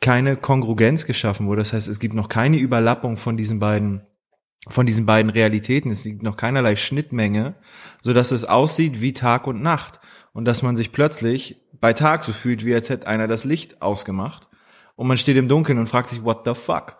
keine 0.00 0.36
Kongruenz 0.36 1.06
geschaffen 1.06 1.46
wurde. 1.46 1.60
Das 1.60 1.72
heißt, 1.72 1.88
es 1.88 2.00
gibt 2.00 2.14
noch 2.14 2.28
keine 2.28 2.56
Überlappung 2.56 3.16
von 3.16 3.36
diesen 3.36 3.58
beiden 3.58 4.02
von 4.68 4.84
diesen 4.84 5.06
beiden 5.06 5.30
Realitäten. 5.30 5.92
Es 5.92 6.02
gibt 6.02 6.24
noch 6.24 6.36
keinerlei 6.36 6.74
Schnittmenge, 6.74 7.54
so 8.02 8.12
dass 8.12 8.32
es 8.32 8.44
aussieht 8.44 9.00
wie 9.00 9.12
Tag 9.12 9.46
und 9.46 9.62
Nacht 9.62 10.00
und 10.32 10.44
dass 10.44 10.64
man 10.64 10.76
sich 10.76 10.90
plötzlich 10.90 11.62
bei 11.80 11.92
Tag 11.92 12.24
so 12.24 12.32
fühlt, 12.32 12.64
wie 12.64 12.74
als 12.74 12.90
hätte 12.90 13.06
einer 13.06 13.28
das 13.28 13.44
Licht 13.44 13.80
ausgemacht 13.80 14.45
und 14.96 15.06
man 15.06 15.18
steht 15.18 15.36
im 15.36 15.48
Dunkeln 15.48 15.78
und 15.78 15.88
fragt 15.88 16.08
sich, 16.08 16.24
what 16.24 16.42
the 16.44 16.54
fuck? 16.54 16.96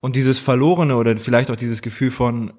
Und 0.00 0.16
dieses 0.16 0.38
Verlorene 0.38 0.96
oder 0.96 1.16
vielleicht 1.18 1.50
auch 1.50 1.56
dieses 1.56 1.82
Gefühl 1.82 2.10
von 2.10 2.54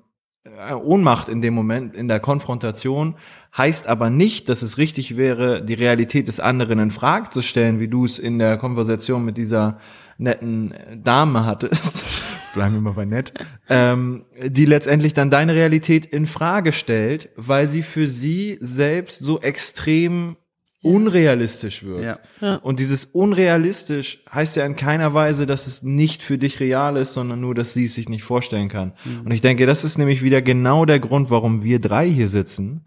äh, 0.46 0.74
Ohnmacht 0.74 1.30
in 1.30 1.42
dem 1.42 1.54
Moment, 1.54 1.96
in 1.96 2.08
der 2.08 2.20
Konfrontation, 2.20 3.16
heißt 3.58 3.88
aber 3.88 4.10
nicht, 4.10 4.50
dass 4.50 4.62
es 4.62 4.78
richtig 4.78 5.18
wäre, 5.18 5.64
die 5.64 5.74
Realität 5.74 6.28
des 6.28 6.40
anderen 6.40 6.80
in 6.80 6.92
Frage 6.92 7.30
zu 7.30 7.42
stellen, 7.42 7.80
wie 7.80 7.88
du 7.88 8.06
es 8.06 8.20
in 8.20 8.40
der 8.40 8.58
Konversation 8.58 9.26
mit 9.26 9.38
dieser 9.38 9.80
netten 10.18 10.74
Dame 11.04 11.46
hattest. 11.46 12.06
Bleiben 12.54 12.76
wir 12.76 12.82
mal 12.82 12.94
bei 12.94 13.06
nett. 13.06 13.34
Ähm, 13.68 14.26
die 14.42 14.66
letztendlich 14.66 15.14
dann 15.14 15.32
deine 15.32 15.56
Realität 15.56 16.06
in 16.06 16.28
Frage 16.28 16.72
stellt, 16.72 17.30
weil 17.36 17.68
sie 17.68 17.82
für 17.82 18.08
sie 18.08 18.58
selbst 18.62 19.20
so 19.20 19.42
extrem 19.42 20.38
unrealistisch 20.84 21.84
wird. 21.84 22.04
Ja. 22.04 22.20
Ja. 22.42 22.56
Und 22.58 22.80
dieses 22.80 23.06
unrealistisch 23.06 24.24
heißt 24.32 24.56
ja 24.58 24.66
in 24.66 24.76
keiner 24.76 25.14
Weise, 25.14 25.46
dass 25.46 25.66
es 25.66 25.82
nicht 25.82 26.22
für 26.22 26.38
dich 26.38 26.60
real 26.60 26.98
ist, 26.98 27.14
sondern 27.14 27.40
nur, 27.40 27.56
dass 27.56 27.74
sie 27.74 27.86
es 27.86 27.96
sich 27.96 28.10
nicht 28.10 28.24
vorstellen 28.24 28.70
kann. 28.70 28.94
Und 29.24 29.32
ich 29.32 29.42
denke, 29.42 29.66
das 29.66 29.84
ist 29.84 29.98
nämlich 29.98 30.22
wieder 30.22 30.42
genau 30.42 30.86
der 30.86 31.00
Grund, 31.00 31.30
warum 31.32 31.64
wir 31.64 31.80
drei 31.80 32.08
hier 32.08 32.28
sitzen 32.28 32.86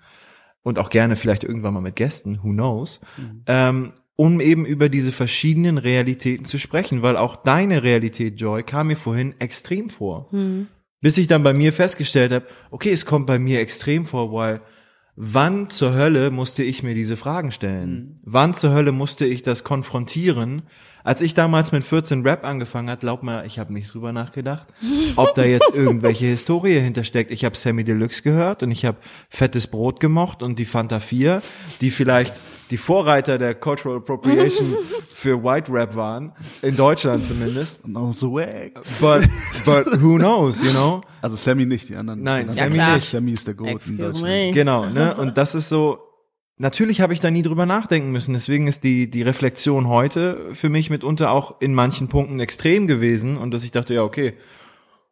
und 0.63 0.79
auch 0.79 0.91
gerne 0.91 1.17
vielleicht 1.17 1.43
irgendwann 1.43 1.75
mal 1.75 1.81
mit 1.81 1.97
Gästen, 1.97 2.41
who 2.43 2.51
knows, 2.51 3.01
ähm, 3.47 3.93
um 4.15 4.41
eben 4.41 4.67
über 4.67 4.89
diese 4.89 5.13
verschiedenen 5.13 5.79
Realitäten 5.79 6.45
zu 6.45 6.59
sprechen, 6.59 7.03
weil 7.03 7.17
auch 7.17 7.37
deine 7.37 7.83
Realität, 7.83 8.41
Joy, 8.41 8.63
kam 8.63 8.89
mir 8.89 8.97
vorhin 8.97 9.35
extrem 9.39 9.89
vor. 9.89 10.29
Bis 11.01 11.19
ich 11.19 11.27
dann 11.27 11.43
bei 11.43 11.53
mir 11.53 11.73
festgestellt 11.73 12.33
habe, 12.33 12.47
okay, 12.71 12.91
es 12.91 13.07
kommt 13.07 13.27
bei 13.27 13.39
mir 13.39 13.61
extrem 13.61 14.07
vor, 14.07 14.33
weil 14.33 14.61
wann 15.17 15.71
zur 15.71 15.95
Hölle 15.95 16.31
musste 16.31 16.62
ich 16.62 16.83
mir 16.83 16.95
diese 16.95 17.17
Fragen 17.17 17.51
stellen? 17.51 18.21
Wann 18.23 18.55
zur 18.55 18.73
Hölle 18.73 18.93
musste 18.93 19.27
ich 19.27 19.43
das 19.43 19.64
konfrontieren? 19.64 20.62
Als 21.07 21.21
ich 21.21 21.35
damals 21.35 21.71
mit 21.71 21.85
14 21.85 22.23
Rap 22.27 22.45
angefangen 22.45 22.91
hat, 22.91 22.99
glaub 22.99 23.23
mal, 23.23 23.47
ich 23.47 23.61
habe 23.61 23.73
nicht 23.73 23.95
drüber 23.95 24.13
nachgedacht, 24.13 24.67
ob 25.15 25.37
da 25.37 25.45
jetzt 25.45 25.71
irgendwelche 25.73 26.27
Historie 26.27 26.81
hintersteckt. 26.81 27.31
Ich 27.31 27.45
habe 27.45 27.57
Sammy 27.57 27.85
Deluxe 27.85 28.23
gehört 28.23 28.65
und 28.65 28.73
ich 28.73 28.85
habe 28.85 28.97
fettes 29.31 29.69
Brot 29.69 30.01
gemocht 30.01 30.43
und 30.43 30.59
die 30.59 30.65
Fanta 30.65 30.99
4, 30.99 31.41
die 31.81 31.91
vielleicht 31.91 32.35
die 32.73 32.77
Vorreiter 32.77 33.39
der 33.39 33.55
Cultural 33.55 33.99
Appropriation 33.99 34.75
für 35.15 35.45
White 35.45 35.73
Rap 35.73 35.95
waren, 35.95 36.33
in 36.63 36.75
Deutschland 36.77 37.23
zumindest. 37.23 37.79
So 38.11 38.33
wack. 38.33 38.73
But, 39.01 39.29
but 39.65 40.03
who 40.03 40.17
knows, 40.17 40.61
you 40.65 40.71
know? 40.73 41.03
Also 41.23 41.37
Sammy 41.37 41.67
nicht, 41.67 41.89
die 41.89 41.95
anderen. 41.95 42.25
Nein, 42.25 42.49
die 42.49 42.55
Sammy 42.55 42.81
anderen- 42.81 42.95
nicht. 42.95 43.09
Sammy 43.09 43.31
ist 43.31 43.47
der 43.47 43.55
Goat 43.55 43.87
in 43.87 43.97
Deutschland. 43.97 44.23
me. 44.25 44.51
Genau, 44.51 44.87
ne? 44.87 45.15
Und 45.17 45.39
das 45.39 45.55
ist 45.55 45.69
so, 45.69 45.99
natürlich 46.59 47.01
habe 47.01 47.13
ich 47.13 47.21
da 47.21 47.31
nie 47.31 47.43
drüber 47.43 47.67
nachdenken 47.67 48.11
müssen. 48.11 48.33
Deswegen 48.33 48.67
ist 48.67 48.85
die, 48.85 49.11
die 49.11 49.23
Reflexion 49.23 49.89
heute 49.89 50.55
für 50.55 50.69
mich 50.69 50.91
mitunter 50.91 51.31
auch 51.31 51.61
in 51.61 51.75
manchen 51.75 52.09
Punkten 52.09 52.41
extrem 52.41 52.87
gewesen 52.87 53.37
und 53.37 53.51
dass 53.51 53.65
ich 53.65 53.71
dachte, 53.71 53.95
ja, 53.95 54.03
okay, 54.03 54.35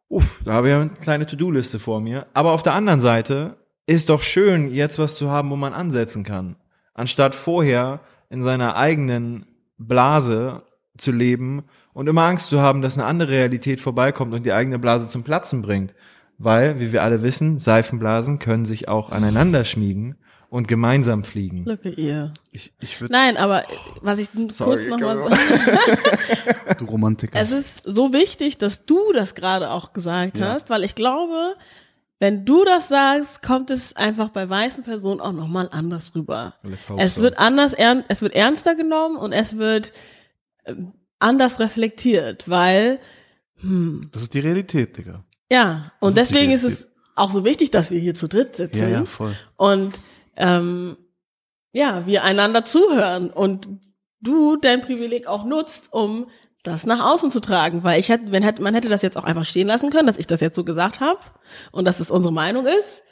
uff, 0.07 0.39
da 0.43 0.53
habe 0.53 0.69
ich 0.69 0.73
eine 0.75 0.89
kleine 0.89 1.25
To-Do-Liste 1.25 1.79
vor 1.79 2.01
mir. 2.01 2.27
Aber 2.33 2.51
auf 2.51 2.63
der 2.63 2.73
anderen 2.73 2.99
Seite 2.99 3.57
ist 3.85 4.09
doch 4.09 4.21
schön, 4.21 4.73
jetzt 4.73 4.99
was 4.99 5.15
zu 5.15 5.29
haben, 5.29 5.49
wo 5.49 5.55
man 5.55 5.73
ansetzen 5.73 6.23
kann. 6.23 6.55
Anstatt 6.93 7.35
vorher 7.35 8.01
in 8.29 8.41
seiner 8.41 8.75
eigenen 8.75 9.45
Blase 9.77 10.63
zu 10.97 11.11
leben 11.11 11.63
und 11.93 12.07
immer 12.07 12.23
Angst 12.23 12.47
zu 12.47 12.61
haben, 12.61 12.81
dass 12.81 12.97
eine 12.97 13.05
andere 13.05 13.31
Realität 13.31 13.81
vorbeikommt 13.81 14.33
und 14.33 14.45
die 14.45 14.53
eigene 14.53 14.79
Blase 14.79 15.07
zum 15.07 15.23
Platzen 15.23 15.61
bringt. 15.61 15.93
Weil, 16.37 16.79
wie 16.79 16.91
wir 16.91 17.03
alle 17.03 17.21
wissen, 17.21 17.57
Seifenblasen 17.57 18.39
können 18.39 18.65
sich 18.65 18.87
auch 18.87 19.11
aneinander 19.11 19.63
schmiegen 19.63 20.15
und 20.55 20.69
gemeinsam 20.69 21.25
fliegen. 21.25 21.65
Look 21.65 21.85
at 21.85 21.97
you. 21.97 22.29
Ich, 22.51 22.71
ich 22.81 23.01
würde, 23.01 23.11
Nein, 23.11 23.35
aber 23.35 23.63
was 24.01 24.19
ich 24.19 24.29
kurz 24.31 24.87
noch 24.87 24.99
mal 24.99 25.17
komm. 25.17 25.29
sagen. 25.29 26.77
du 26.79 26.85
Romantiker. 26.85 27.37
Es 27.37 27.51
ist 27.51 27.81
so 27.83 28.13
wichtig, 28.13 28.57
dass 28.57 28.85
du 28.85 28.97
das 29.13 29.35
gerade 29.35 29.69
auch 29.69 29.91
gesagt 29.91 30.37
Ja. 30.37 30.53
hast, 30.53 30.69
weil 30.69 30.85
ich 30.85 30.95
glaube, 30.95 31.55
wenn 32.19 32.45
du 32.45 32.63
das 32.63 32.87
sagst, 32.87 33.41
kommt 33.41 33.69
es 33.69 33.97
einfach 33.97 34.29
bei 34.29 34.49
weißen 34.49 34.83
Personen 34.85 35.19
auch 35.19 35.33
nochmal 35.33 35.67
anders 35.73 36.15
rüber. 36.15 36.53
Es 36.97 37.15
so. 37.15 37.21
wird 37.21 37.37
anders, 37.37 37.75
es 38.07 38.21
wird 38.21 38.33
ernster 38.33 38.75
genommen 38.75 39.17
und 39.17 39.33
es 39.33 39.57
wird 39.57 39.91
ähm, 40.63 40.93
anders 41.19 41.59
reflektiert, 41.59 42.49
weil, 42.49 42.99
hm, 43.59 44.07
das 44.13 44.21
ist 44.21 44.33
die 44.33 44.39
Realität, 44.39 44.95
Digga. 44.95 45.25
ja, 45.51 45.91
und 45.99 46.11
ist 46.11 46.31
deswegen 46.31 46.51
ist 46.53 46.63
es 46.63 46.91
auch 47.15 47.31
so 47.31 47.43
wichtig, 47.43 47.71
dass 47.71 47.91
wir 47.91 47.99
hier 47.99 48.15
zu 48.15 48.29
dritt 48.29 48.55
sitzen 48.55 48.79
Ja, 48.79 48.87
ja, 48.87 49.05
voll. 49.05 49.35
und 49.57 49.99
ähm, 50.35 50.97
ja, 51.71 52.05
wir 52.05 52.23
einander 52.23 52.63
zuhören 52.65 53.29
und 53.29 53.67
du 54.21 54.55
dein 54.57 54.81
Privileg 54.81 55.27
auch 55.27 55.43
nutzt, 55.43 55.91
um 55.91 56.27
das 56.63 56.85
nach 56.85 57.03
außen 57.13 57.31
zu 57.31 57.41
tragen, 57.41 57.83
weil 57.83 57.99
ich 57.99 58.09
hätte, 58.09 58.31
hätte, 58.41 58.61
man 58.61 58.73
hätte 58.73 58.89
das 58.89 59.01
jetzt 59.01 59.17
auch 59.17 59.23
einfach 59.23 59.45
stehen 59.45 59.67
lassen 59.67 59.91
können, 59.91 60.07
dass 60.07 60.17
ich 60.17 60.27
das 60.27 60.41
jetzt 60.41 60.55
so 60.55 60.63
gesagt 60.63 60.99
habe 60.99 61.19
und 61.71 61.85
dass 61.85 61.99
es 61.99 62.09
unsere 62.09 62.33
Meinung 62.33 62.65
ist 62.65 63.03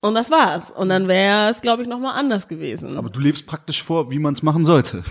und 0.00 0.14
das 0.14 0.30
war's 0.30 0.70
und 0.70 0.88
dann 0.88 1.08
wäre 1.08 1.50
es, 1.50 1.62
glaube 1.62 1.82
ich, 1.82 1.88
noch 1.88 1.98
mal 1.98 2.12
anders 2.12 2.46
gewesen. 2.46 2.96
Aber 2.96 3.10
du 3.10 3.20
lebst 3.20 3.46
praktisch 3.46 3.82
vor, 3.82 4.10
wie 4.10 4.18
man 4.18 4.34
es 4.34 4.42
machen 4.42 4.64
sollte. 4.64 5.02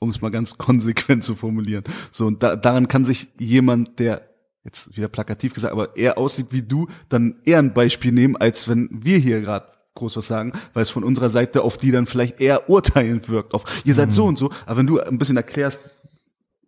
Um 0.00 0.10
es 0.10 0.20
mal 0.20 0.30
ganz 0.30 0.58
konsequent 0.58 1.24
zu 1.24 1.34
formulieren. 1.34 1.82
So, 2.12 2.26
und 2.26 2.42
da, 2.42 2.54
daran 2.54 2.86
kann 2.86 3.04
sich 3.04 3.28
jemand, 3.38 3.98
der 3.98 4.28
jetzt 4.62 4.96
wieder 4.96 5.08
plakativ 5.08 5.54
gesagt, 5.54 5.72
aber 5.72 5.96
eher 5.96 6.18
aussieht 6.18 6.48
wie 6.50 6.62
du, 6.62 6.88
dann 7.08 7.40
eher 7.44 7.58
ein 7.58 7.74
Beispiel 7.74 8.12
nehmen, 8.12 8.36
als 8.36 8.68
wenn 8.68 8.88
wir 8.92 9.18
hier 9.18 9.40
gerade 9.40 9.77
groß 9.98 10.16
was 10.16 10.26
sagen, 10.26 10.52
weil 10.72 10.82
es 10.82 10.90
von 10.90 11.04
unserer 11.04 11.28
Seite 11.28 11.62
auf 11.62 11.76
die 11.76 11.90
dann 11.90 12.06
vielleicht 12.06 12.40
eher 12.40 12.68
urteilend 12.70 13.28
wirkt. 13.28 13.54
Auf 13.54 13.64
ihr 13.84 13.94
seid 13.94 14.12
so 14.12 14.24
und 14.24 14.38
so, 14.38 14.50
aber 14.66 14.78
wenn 14.78 14.86
du 14.86 15.00
ein 15.00 15.18
bisschen 15.18 15.36
erklärst, 15.36 15.80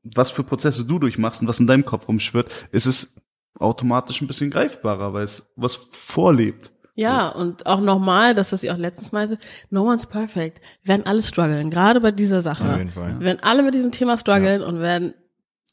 was 0.03 0.31
für 0.31 0.43
Prozesse 0.45 0.85
du 0.85 0.99
durchmachst 0.99 1.41
und 1.43 1.49
was 1.49 1.61
in 1.61 1.67
deinem 1.67 1.85
Kopf 1.85 2.09
rumschwirrt, 2.09 2.51
ist 2.73 2.87
es 2.87 3.17
automatisch 3.59 4.21
ein 4.21 4.27
bisschen 4.27 4.51
greifbarer, 4.51 5.13
weil 5.13 5.25
es 5.25 5.53
was 5.57 5.75
vorlebt. 5.75 6.73
Ja, 6.95 7.29
und 7.29 7.67
auch 7.67 7.81
nochmal, 7.81 8.35
das, 8.35 8.53
was 8.53 8.63
ich 8.63 8.71
auch 8.71 8.77
letztens 8.77 9.13
meinte, 9.13 9.39
no 9.71 9.85
one's 9.91 10.07
perfect. 10.07 10.61
Wir 10.83 10.95
werden 10.97 11.07
alle 11.07 11.23
strugglen, 11.23 11.71
gerade 11.71 12.01
bei 12.01 12.11
dieser 12.11 12.41
Sache. 12.41 12.65
Auf 12.71 12.79
jeden 12.79 12.91
Fall. 12.91 13.19
Wir 13.19 13.27
werden 13.27 13.39
alle 13.43 13.63
mit 13.63 13.75
diesem 13.75 13.93
Thema 13.93 14.19
strugglen 14.19 14.63
und 14.63 14.81
werden 14.81 15.15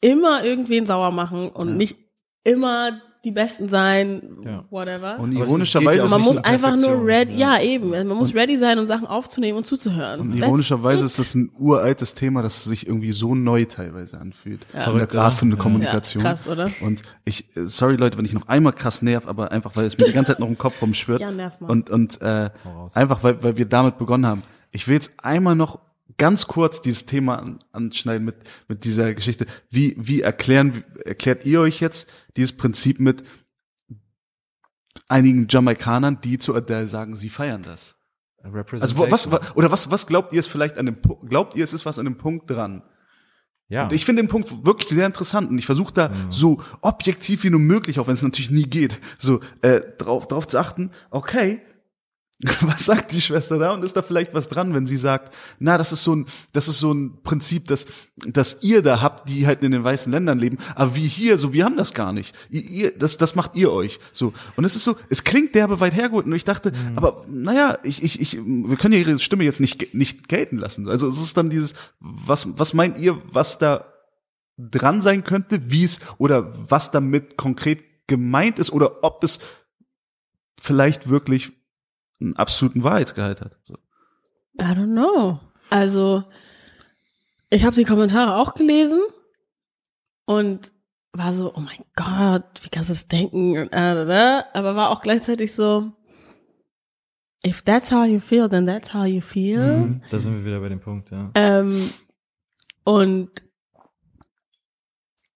immer 0.00 0.44
irgendwen 0.44 0.86
sauer 0.86 1.10
machen 1.10 1.50
und 1.50 1.68
Ja. 1.68 1.74
nicht 1.74 1.96
immer 2.44 3.00
die 3.28 3.34
Besten 3.34 3.68
sein, 3.68 4.22
Ja. 4.44 4.64
whatever. 4.70 5.18
Und 5.20 5.32
ironischerweise 5.32 6.04
Und 6.04 6.10
man 6.10 6.20
ist 6.20 6.26
muss 6.26 6.38
einfach 6.38 6.76
nur 6.76 7.04
ready, 7.04 7.34
ja. 7.36 7.56
ja, 7.56 7.62
eben, 7.62 7.90
man 7.90 8.08
muss 8.08 8.34
ready 8.34 8.56
sein 8.56 8.78
und 8.78 8.86
Sachen 8.86 9.06
aufzunehmen 9.06 9.58
und 9.58 9.66
zuzuhören. 9.66 10.20
Und 10.20 10.34
ironischerweise 10.34 11.04
ist 11.04 11.18
das 11.18 11.34
ein 11.34 11.50
uraltes 11.58 12.14
Thema, 12.14 12.42
das 12.42 12.64
sich 12.64 12.86
irgendwie 12.86 13.12
so 13.12 13.34
neu 13.34 13.64
teilweise 13.66 14.18
anfühlt. 14.18 14.66
Ja. 14.72 14.80
Von 14.80 14.92
der 14.98 15.08
Verrückt, 15.08 15.14
Art 15.16 15.34
von 15.34 15.50
der. 15.50 15.58
Kommunikation. 15.58 16.22
Ja, 16.22 16.30
krass, 16.30 16.48
oder? 16.48 16.70
Und 16.80 17.02
ich, 17.24 17.44
äh, 17.56 17.66
sorry 17.66 17.96
Leute, 17.96 18.16
wenn 18.16 18.24
ich 18.24 18.32
noch 18.32 18.48
einmal 18.48 18.72
krass 18.72 19.02
nerv, 19.02 19.26
aber 19.26 19.52
einfach, 19.52 19.76
weil 19.76 19.84
es 19.86 19.98
mir 19.98 20.06
die 20.06 20.12
ganze 20.12 20.32
Zeit 20.32 20.40
noch 20.40 20.48
im 20.48 20.56
Kopf 20.56 20.80
rumschwirrt. 20.80 21.20
Ja, 21.20 21.30
nerv 21.30 21.60
mal. 21.60 21.70
Und, 21.70 21.90
und 21.90 22.20
äh, 22.22 22.50
einfach, 22.94 23.22
weil, 23.22 23.42
weil 23.42 23.56
wir 23.56 23.66
damit 23.66 23.98
begonnen 23.98 24.26
haben. 24.26 24.42
Ich 24.70 24.86
will 24.88 24.94
jetzt 24.94 25.12
einmal 25.18 25.54
noch 25.54 25.78
ganz 26.18 26.46
kurz 26.46 26.80
dieses 26.82 27.06
Thema 27.06 27.36
an, 27.38 27.58
anschneiden 27.72 28.24
mit, 28.24 28.36
mit 28.68 28.84
dieser 28.84 29.14
Geschichte. 29.14 29.46
Wie, 29.70 29.96
wie 29.98 30.20
erklären, 30.20 30.84
erklärt 31.04 31.46
ihr 31.46 31.60
euch 31.60 31.80
jetzt 31.80 32.12
dieses 32.36 32.56
Prinzip 32.56 33.00
mit 33.00 33.22
einigen 35.08 35.46
Jamaikanern, 35.48 36.20
die 36.20 36.38
zu 36.38 36.54
Adele 36.54 36.86
sagen, 36.86 37.16
sie 37.16 37.28
feiern 37.28 37.62
das? 37.62 37.94
Also 38.82 38.96
was, 39.10 39.30
wa- 39.30 39.40
oder 39.54 39.70
was, 39.70 39.90
was 39.90 40.06
glaubt 40.06 40.32
ihr 40.32 40.40
ist 40.40 40.46
vielleicht 40.48 40.78
an 40.78 40.86
dem 40.86 41.00
Punkt, 41.00 41.28
glaubt 41.28 41.54
ihr 41.56 41.64
es 41.64 41.72
ist 41.72 41.86
was 41.86 41.98
an 41.98 42.04
dem 42.04 42.18
Punkt 42.18 42.50
dran, 42.50 42.82
Ja. 43.68 43.84
Und 43.84 43.92
ich 43.92 44.04
finde 44.04 44.22
den 44.22 44.28
Punkt 44.28 44.64
wirklich 44.64 44.88
sehr 44.90 45.06
interessant 45.06 45.50
und 45.50 45.58
ich 45.58 45.66
versuche 45.66 45.92
da 45.92 46.10
so 46.30 46.62
objektiv 46.80 47.44
wie 47.44 47.50
nur 47.50 47.60
möglich, 47.60 47.98
auch 48.00 48.06
wenn 48.06 48.14
es 48.14 48.22
natürlich 48.22 48.50
nie 48.50 48.62
geht, 48.64 49.00
so 49.18 49.40
äh, 49.62 49.80
drauf, 49.98 50.26
drauf 50.28 50.46
zu 50.48 50.58
achten, 50.58 50.90
okay, 51.10 51.60
was 52.60 52.84
sagt 52.84 53.10
die 53.10 53.20
Schwester 53.20 53.58
da 53.58 53.72
und 53.72 53.82
ist 53.82 53.96
da 53.96 54.02
vielleicht 54.02 54.32
was 54.32 54.46
dran, 54.46 54.72
wenn 54.72 54.86
sie 54.86 54.96
sagt, 54.96 55.34
na, 55.58 55.76
das 55.76 55.92
ist 55.92 56.04
so 56.04 56.14
ein, 56.14 56.26
das 56.52 56.68
ist 56.68 56.78
so 56.78 56.92
ein 56.92 57.20
Prinzip, 57.24 57.66
das, 57.66 57.86
das 58.16 58.62
ihr 58.62 58.80
da 58.80 59.02
habt, 59.02 59.28
die 59.28 59.44
halt 59.46 59.64
in 59.64 59.72
den 59.72 59.82
weißen 59.82 60.12
Ländern 60.12 60.38
leben, 60.38 60.58
aber 60.76 60.94
wir 60.94 61.06
hier, 61.06 61.36
so, 61.36 61.52
wir 61.52 61.64
haben 61.64 61.74
das 61.74 61.94
gar 61.94 62.12
nicht. 62.12 62.36
Ihr, 62.48 62.62
ihr, 62.62 62.96
das, 62.96 63.18
das 63.18 63.34
macht 63.34 63.56
ihr 63.56 63.72
euch, 63.72 63.98
so. 64.12 64.32
Und 64.54 64.64
es 64.64 64.76
ist 64.76 64.84
so, 64.84 64.96
es 65.08 65.24
klingt 65.24 65.56
derbe 65.56 65.80
weit 65.80 65.96
hergeholt 65.96 66.26
und 66.26 66.32
ich 66.32 66.44
dachte, 66.44 66.72
aber, 66.94 67.24
naja, 67.28 67.78
ich, 67.82 68.04
ich, 68.04 68.20
ich, 68.20 68.36
wir 68.36 68.76
können 68.76 68.94
ja 68.94 69.00
ihre 69.00 69.18
Stimme 69.18 69.42
jetzt 69.42 69.60
nicht, 69.60 69.92
nicht 69.92 70.28
gelten 70.28 70.58
lassen. 70.58 70.88
Also 70.88 71.08
es 71.08 71.20
ist 71.20 71.36
dann 71.36 71.50
dieses, 71.50 71.74
was, 71.98 72.46
was 72.56 72.72
meint 72.72 72.98
ihr, 72.98 73.20
was 73.32 73.58
da 73.58 73.84
dran 74.58 75.00
sein 75.00 75.24
könnte, 75.24 75.72
wie 75.72 75.82
es 75.82 76.00
oder 76.18 76.52
was 76.70 76.92
damit 76.92 77.36
konkret 77.36 77.82
gemeint 78.06 78.60
ist 78.60 78.70
oder 78.72 79.02
ob 79.02 79.24
es 79.24 79.40
vielleicht 80.60 81.08
wirklich 81.08 81.57
einen 82.20 82.36
absoluten 82.36 82.84
Wahrheitsgehalt 82.84 83.40
hat. 83.40 83.56
So. 83.64 83.74
I 84.60 84.64
don't 84.64 84.92
know. 84.92 85.40
Also, 85.70 86.24
ich 87.50 87.64
habe 87.64 87.76
die 87.76 87.84
Kommentare 87.84 88.36
auch 88.36 88.54
gelesen 88.54 89.00
und 90.24 90.72
war 91.12 91.32
so, 91.32 91.54
oh 91.54 91.60
mein 91.60 91.84
Gott, 91.96 92.62
wie 92.62 92.68
kannst 92.68 92.90
du 92.90 92.94
das 92.94 93.08
denken? 93.08 93.58
Und, 93.58 93.72
äh, 93.72 94.38
äh, 94.38 94.42
aber 94.52 94.76
war 94.76 94.90
auch 94.90 95.02
gleichzeitig 95.02 95.54
so, 95.54 95.92
if 97.46 97.62
that's 97.62 97.90
how 97.90 98.06
you 98.06 98.20
feel, 98.20 98.48
then 98.48 98.66
that's 98.66 98.92
how 98.92 99.06
you 99.06 99.20
feel. 99.20 99.78
Mhm. 99.78 100.02
Da 100.10 100.18
sind 100.18 100.34
wir 100.34 100.44
wieder 100.44 100.60
bei 100.60 100.68
dem 100.68 100.80
Punkt, 100.80 101.10
ja. 101.10 101.30
Ähm, 101.34 101.90
und 102.84 103.30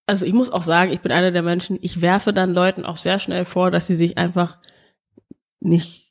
also 0.06 0.26
ich 0.26 0.32
muss 0.32 0.50
auch 0.50 0.62
sagen, 0.62 0.92
ich 0.92 1.00
bin 1.00 1.12
einer 1.12 1.30
der 1.30 1.42
Menschen, 1.42 1.78
ich 1.80 2.00
werfe 2.00 2.32
dann 2.32 2.52
Leuten 2.52 2.84
auch 2.84 2.96
sehr 2.96 3.18
schnell 3.18 3.44
vor, 3.44 3.70
dass 3.70 3.86
sie 3.86 3.94
sich 3.94 4.18
einfach 4.18 4.58
nicht 5.60 6.01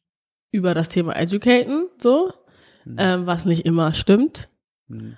über 0.51 0.73
das 0.73 0.89
Thema 0.89 1.15
educaten, 1.15 1.87
so, 2.01 2.33
ähm, 2.97 3.25
was 3.25 3.45
nicht 3.45 3.65
immer 3.65 3.93
stimmt. 3.93 4.49
Mhm. 4.87 5.15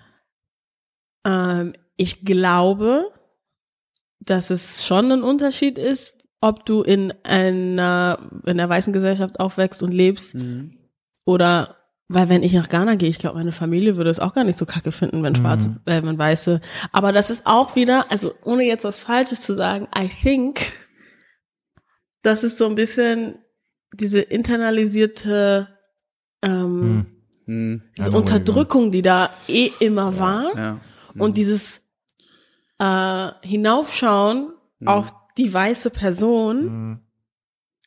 Ähm, 1.25 1.73
ich 1.97 2.25
glaube, 2.25 3.11
dass 4.19 4.49
es 4.49 4.85
schon 4.85 5.11
ein 5.11 5.23
Unterschied 5.23 5.77
ist, 5.77 6.15
ob 6.41 6.65
du 6.65 6.81
in 6.81 7.13
einer, 7.23 8.29
in 8.45 8.57
der 8.57 8.69
weißen 8.69 8.93
Gesellschaft 8.93 9.39
aufwächst 9.39 9.81
und 9.83 9.91
lebst 9.93 10.35
Mhm. 10.35 10.77
oder 11.25 11.77
weil 12.09 12.27
wenn 12.29 12.43
ich 12.43 12.53
nach 12.53 12.67
Ghana 12.69 12.95
gehe, 12.95 13.09
ich 13.09 13.17
glaube, 13.17 13.37
meine 13.37 13.53
Familie 13.53 13.95
würde 13.95 14.09
es 14.09 14.19
auch 14.19 14.33
gar 14.33 14.43
nicht 14.43 14.57
so 14.57 14.65
kacke 14.65 14.91
finden, 14.91 15.23
wenn 15.23 15.35
Schwarze, 15.35 15.69
Mhm. 15.69 15.79
äh, 15.85 16.03
wenn 16.03 16.17
Weiße. 16.17 16.59
Aber 16.91 17.11
das 17.13 17.29
ist 17.31 17.47
auch 17.47 17.75
wieder, 17.75 18.11
also 18.11 18.33
ohne 18.43 18.63
jetzt 18.65 18.83
was 18.83 18.99
Falsches 18.99 19.41
zu 19.41 19.53
sagen, 19.53 19.87
I 19.97 20.07
think, 20.09 20.73
das 22.21 22.43
ist 22.43 22.57
so 22.57 22.67
ein 22.67 22.75
bisschen 22.75 23.39
diese 23.93 24.19
internalisierte, 24.19 25.67
ähm, 26.41 27.05
Hm. 27.45 27.53
Mhm. 27.73 27.81
diese 27.97 28.09
you're 28.09 28.15
Unterdrückung, 28.17 28.91
die 28.91 29.01
da 29.01 29.29
eh 29.47 29.69
immer 29.79 30.17
war 30.19 30.55
Ja. 30.57 30.79
und 31.17 31.37
dieses 31.37 31.81
äh, 32.79 33.31
Hinaufschauen 33.41 34.53
Mhm. 34.79 34.87
auf 34.87 35.13
die 35.37 35.53
weiße 35.53 35.89
Person 35.89 36.63
Mhm. 36.89 36.99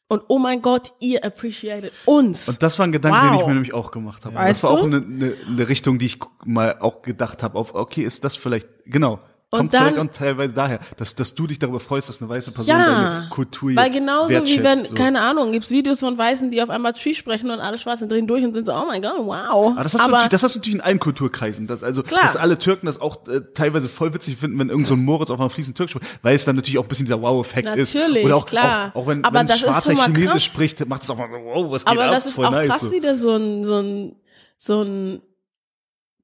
und 0.08 0.22
oh 0.28 0.38
mein 0.38 0.62
Gott, 0.62 0.92
ihr 1.00 1.24
appreciated 1.24 1.92
uns. 2.06 2.48
Und 2.48 2.62
das 2.62 2.78
war 2.78 2.86
ein 2.86 2.92
Gedanke, 2.92 3.20
den 3.20 3.30
Wow. 3.32 3.40
ich 3.40 3.46
mir 3.46 3.54
nämlich 3.54 3.74
auch 3.74 3.90
gemacht 3.90 4.24
habe. 4.24 4.36
Das 4.36 4.62
war 4.62 4.70
auch 4.70 4.84
eine, 4.84 4.96
eine, 4.98 5.34
eine 5.46 5.68
Richtung, 5.68 5.98
die 5.98 6.06
ich 6.06 6.18
mal 6.44 6.78
auch 6.80 7.02
gedacht 7.02 7.42
habe, 7.42 7.58
auf, 7.58 7.74
okay, 7.74 8.02
ist 8.02 8.24
das 8.24 8.36
vielleicht, 8.36 8.68
genau, 8.86 9.20
Und 9.60 9.72
kommt 9.72 9.74
dann- 9.74 9.98
auch 10.08 10.12
teilweise 10.12 10.54
daher, 10.54 10.78
dass, 10.96 11.14
dass 11.14 11.34
du 11.34 11.46
dich 11.46 11.58
darüber 11.58 11.80
freust, 11.80 12.08
dass 12.08 12.20
eine 12.20 12.28
weiße 12.28 12.52
Person 12.52 12.76
Ja, 12.76 13.10
deine 13.18 13.28
Kultur 13.30 13.70
jetzt 13.70 13.78
Weil 13.78 13.90
genauso 13.90 14.30
wie 14.30 14.62
wenn, 14.62 14.84
so. 14.84 14.94
keine 14.94 15.20
Ahnung, 15.20 15.52
gibt's 15.52 15.70
Videos 15.70 16.00
von 16.00 16.16
Weißen, 16.16 16.50
die 16.50 16.62
auf 16.62 16.70
einmal 16.70 16.92
Tree 16.92 17.14
sprechen 17.14 17.50
und 17.50 17.60
alle 17.60 17.78
Schwarzen 17.78 18.08
drehen 18.08 18.26
durch 18.26 18.44
und 18.44 18.54
sind 18.54 18.66
so, 18.66 18.72
oh 18.74 18.86
mein 18.86 19.02
Gott, 19.02 19.14
wow. 19.18 19.72
Aber 19.72 19.82
das 19.82 19.94
hast, 19.94 20.02
du, 20.06 20.10
natürlich- 20.10 20.28
das 20.30 20.42
hast 20.42 20.54
du 20.54 20.58
natürlich 20.58 20.74
in 20.76 20.80
allen 20.80 20.98
Kulturkreisen. 21.00 21.66
Das, 21.66 21.82
also, 21.82 22.02
Klar. 22.02 22.22
dass 22.22 22.36
alle 22.36 22.58
Türken 22.58 22.86
das 22.86 23.00
auch 23.00 23.26
äh, 23.28 23.40
teilweise 23.54 23.88
voll 23.88 24.12
witzig 24.14 24.36
finden, 24.36 24.58
wenn 24.58 24.68
irgend 24.68 24.86
so 24.86 24.94
ein 24.94 25.04
Moritz 25.04 25.30
auf 25.30 25.40
einer 25.40 25.50
fließend 25.50 25.76
Türkisch 25.76 25.92
spricht, 25.96 26.18
weil 26.22 26.34
es 26.34 26.44
dann 26.44 26.56
natürlich 26.56 26.78
auch 26.78 26.82
ein 26.84 26.88
bisschen 26.88 27.06
dieser 27.06 27.20
Wow-Effekt 27.22 27.68
ist. 27.76 27.94
Natürlich, 27.94 28.24
Oder 28.24 28.36
auch, 28.36 28.46
klar. 28.46 28.90
auch, 28.94 29.02
auch 29.02 29.06
wenn, 29.06 29.24
Aber 29.24 29.38
wenn 29.40 29.50
ein 29.50 29.58
schwarzer 29.58 29.94
Chinesisch 29.94 30.30
krass. 30.30 30.42
spricht, 30.44 30.86
macht 30.88 31.02
es 31.02 31.10
auch 31.10 31.16
mal 31.18 31.28
so, 31.30 31.36
wow, 31.44 31.70
was 31.70 31.84
geht 31.84 31.92
aber 31.92 32.04
ab? 32.06 32.10
das 32.12 32.26
ist 32.26 32.34
voll 32.34 32.46
auch 32.46 32.50
nice. 32.50 32.68
krass 32.70 32.80
so. 32.80 32.92
wieder 32.92 33.16
so 33.16 33.36
ein, 33.36 33.64
so 33.64 33.78
ein, 33.80 34.16
so 34.58 34.82
ein, 34.82 35.22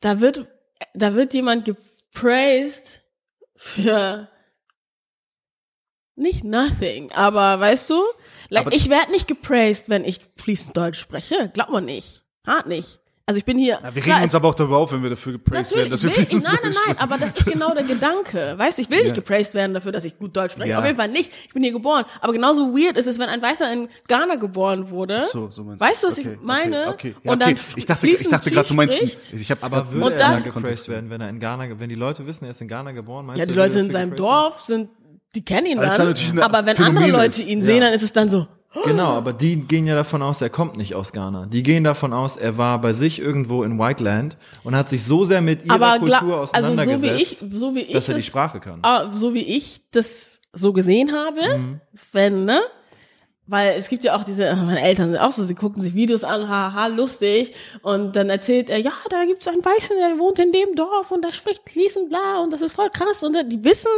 da 0.00 0.20
wird, 0.20 0.46
da 0.94 1.14
wird 1.14 1.34
jemand 1.34 1.64
gepraised 1.64 3.01
für 3.62 4.28
nicht 6.16 6.42
nothing, 6.42 7.12
aber 7.12 7.60
weißt 7.60 7.88
du, 7.90 8.02
like, 8.50 8.66
Aber- 8.66 8.74
ich 8.76 8.90
werde 8.90 9.12
nicht 9.12 9.28
gepraised, 9.28 9.88
wenn 9.88 10.04
ich 10.04 10.20
fließend 10.36 10.76
Deutsch 10.76 10.98
spreche, 10.98 11.48
glaubt 11.54 11.70
man 11.70 11.84
nicht, 11.84 12.24
hart 12.46 12.66
nicht. 12.66 13.00
Also 13.24 13.38
ich 13.38 13.44
bin 13.44 13.56
hier. 13.56 13.78
Ja, 13.80 13.94
wir 13.94 14.02
klar, 14.02 14.16
regen 14.16 14.24
uns 14.24 14.34
aber 14.34 14.48
auch 14.48 14.54
darüber 14.54 14.78
auf, 14.78 14.90
wenn 14.92 15.00
wir 15.02 15.10
dafür 15.10 15.32
gepraised 15.34 15.70
werden, 15.76 15.90
Natürlich, 15.90 16.12
dass 16.12 16.18
wir 16.18 16.28
will 16.28 16.36
ich, 16.38 16.42
nein, 16.42 16.58
nein, 16.62 16.74
nein, 16.88 16.98
aber 16.98 17.18
das 17.18 17.34
ist 17.34 17.46
genau 17.46 17.72
der 17.72 17.84
Gedanke. 17.84 18.54
Weißt 18.58 18.78
du, 18.78 18.82
ich 18.82 18.90
will 18.90 18.98
nicht 18.98 19.10
Ja. 19.10 19.14
gepraised 19.14 19.54
werden 19.54 19.74
dafür, 19.74 19.92
dass 19.92 20.04
ich 20.04 20.18
gut 20.18 20.36
Deutsch 20.36 20.52
spreche. 20.54 20.70
Ja. 20.70 20.80
Auf 20.80 20.84
jeden 20.84 20.96
Fall 20.96 21.08
nicht. 21.08 21.30
Ich 21.46 21.52
bin 21.54 21.62
hier 21.62 21.70
geboren. 21.72 22.04
Aber 22.20 22.32
genauso 22.32 22.74
weird 22.76 22.96
ist 22.96 23.06
es, 23.06 23.20
wenn 23.20 23.28
ein 23.28 23.40
Weißer 23.40 23.72
in 23.72 23.88
Ghana 24.08 24.34
geboren 24.34 24.90
wurde. 24.90 25.22
So, 25.22 25.50
so 25.50 25.62
meinst 25.62 25.80
du. 25.80 25.86
weißt 25.86 26.02
du, 26.02 26.06
was 26.08 26.18
Okay, 26.18 26.32
ich 26.34 26.40
meine? 26.42 26.88
Okay, 26.88 26.92
okay. 26.92 27.14
Ja, 27.22 27.32
und 27.32 27.42
okay. 27.42 27.54
dann 27.54 27.64
Ich 27.76 27.86
dachte, 27.86 28.06
ich 28.08 28.28
dachte 28.28 28.50
gerade, 28.50 28.68
du 28.68 28.74
meinst, 28.74 28.96
spricht. 28.96 29.32
ich 29.34 29.50
habe 29.52 29.62
Aber 29.62 29.92
würde 29.92 30.16
er 30.16 30.18
dann- 30.18 30.42
gepraised 30.42 30.88
werden, 30.88 31.08
wenn 31.08 31.20
er 31.20 31.28
in 31.28 31.38
Ghana, 31.38 31.78
wenn 31.78 31.88
die 31.88 31.94
Leute 31.94 32.26
wissen, 32.26 32.44
er 32.46 32.50
ist 32.50 32.60
in 32.60 32.66
Ghana 32.68 32.90
geboren, 32.90 33.24
meinst 33.26 33.38
Ja, 33.38 33.46
du, 33.46 33.52
die 33.52 33.56
würde 33.56 33.68
Leute 33.68 33.78
in 33.86 33.90
seinem? 33.90 34.16
Dorf 34.16 34.62
sind, 34.62 34.90
die 35.36 35.44
kennen 35.44 35.68
ihn 35.68 35.78
dann. 35.80 36.40
aber 36.40 36.66
wenn 36.66 36.76
Phänomen 36.76 37.04
andere 37.04 37.22
Leute 37.22 37.42
ihn 37.42 37.62
sehen, 37.62 37.82
dann 37.82 37.94
ist 37.94 38.02
es 38.02 38.12
dann 38.12 38.28
so, 38.28 38.48
Genau, 38.84 39.08
aber 39.16 39.32
die 39.34 39.56
gehen 39.66 39.86
ja 39.86 39.94
davon 39.94 40.22
aus, 40.22 40.40
er 40.40 40.48
kommt 40.50 40.76
nicht 40.78 40.94
aus 40.94 41.12
Ghana. 41.12 41.46
Die 41.46 41.62
gehen 41.62 41.84
davon 41.84 42.12
aus, 42.12 42.36
er 42.36 42.56
war 42.56 42.80
bei 42.80 42.92
sich 42.94 43.18
irgendwo 43.18 43.62
in 43.64 43.78
Whiteland 43.78 44.36
und 44.64 44.74
hat 44.74 44.88
sich 44.88 45.04
so 45.04 45.24
sehr 45.24 45.42
mit 45.42 45.64
ihrer 45.66 45.74
aber 45.74 45.98
Kultur 45.98 46.16
gla- 46.16 46.30
also 46.30 46.46
so 46.46 46.52
wie 46.54 46.58
auseinandergesetzt, 46.80 47.20
ich, 47.42 47.58
so 47.58 47.74
wie 47.74 47.80
ich 47.82 47.92
dass 47.92 48.08
er 48.08 48.14
die 48.14 48.22
Sprache 48.22 48.60
kann. 48.60 48.78
Ah, 48.82 49.10
so 49.12 49.34
wie 49.34 49.44
ich 49.56 49.82
das 49.90 50.40
so 50.54 50.72
gesehen 50.72 51.12
habe, 51.12 51.58
Mhm. 51.58 51.80
wenn, 52.12 52.44
ne? 52.46 52.60
Weil 53.46 53.74
es 53.76 53.88
gibt 53.88 54.04
ja 54.04 54.16
auch 54.16 54.22
diese, 54.24 54.54
meine 54.56 54.80
Eltern 54.80 55.10
sind 55.10 55.18
auch 55.20 55.32
so, 55.32 55.44
sie 55.44 55.54
gucken 55.56 55.82
sich 55.82 55.94
Videos 55.94 56.24
an, 56.24 56.48
haha, 56.48 56.86
lustig. 56.86 57.52
Und 57.82 58.14
dann 58.16 58.30
erzählt 58.30 58.70
er, 58.70 58.78
ja, 58.78 58.92
da 59.10 59.24
gibt's 59.26 59.48
einen 59.48 59.64
Weißen, 59.64 59.96
der 59.98 60.18
wohnt 60.18 60.38
in 60.38 60.52
dem 60.52 60.74
Dorf 60.76 61.10
und 61.10 61.22
der 61.24 61.32
spricht 61.32 61.68
fließend 61.68 62.08
bla 62.08 62.40
und 62.42 62.52
das 62.52 62.62
ist 62.62 62.72
voll 62.72 62.88
krass. 62.90 63.22
Und 63.24 63.36
die 63.50 63.62
wissen, 63.64 63.90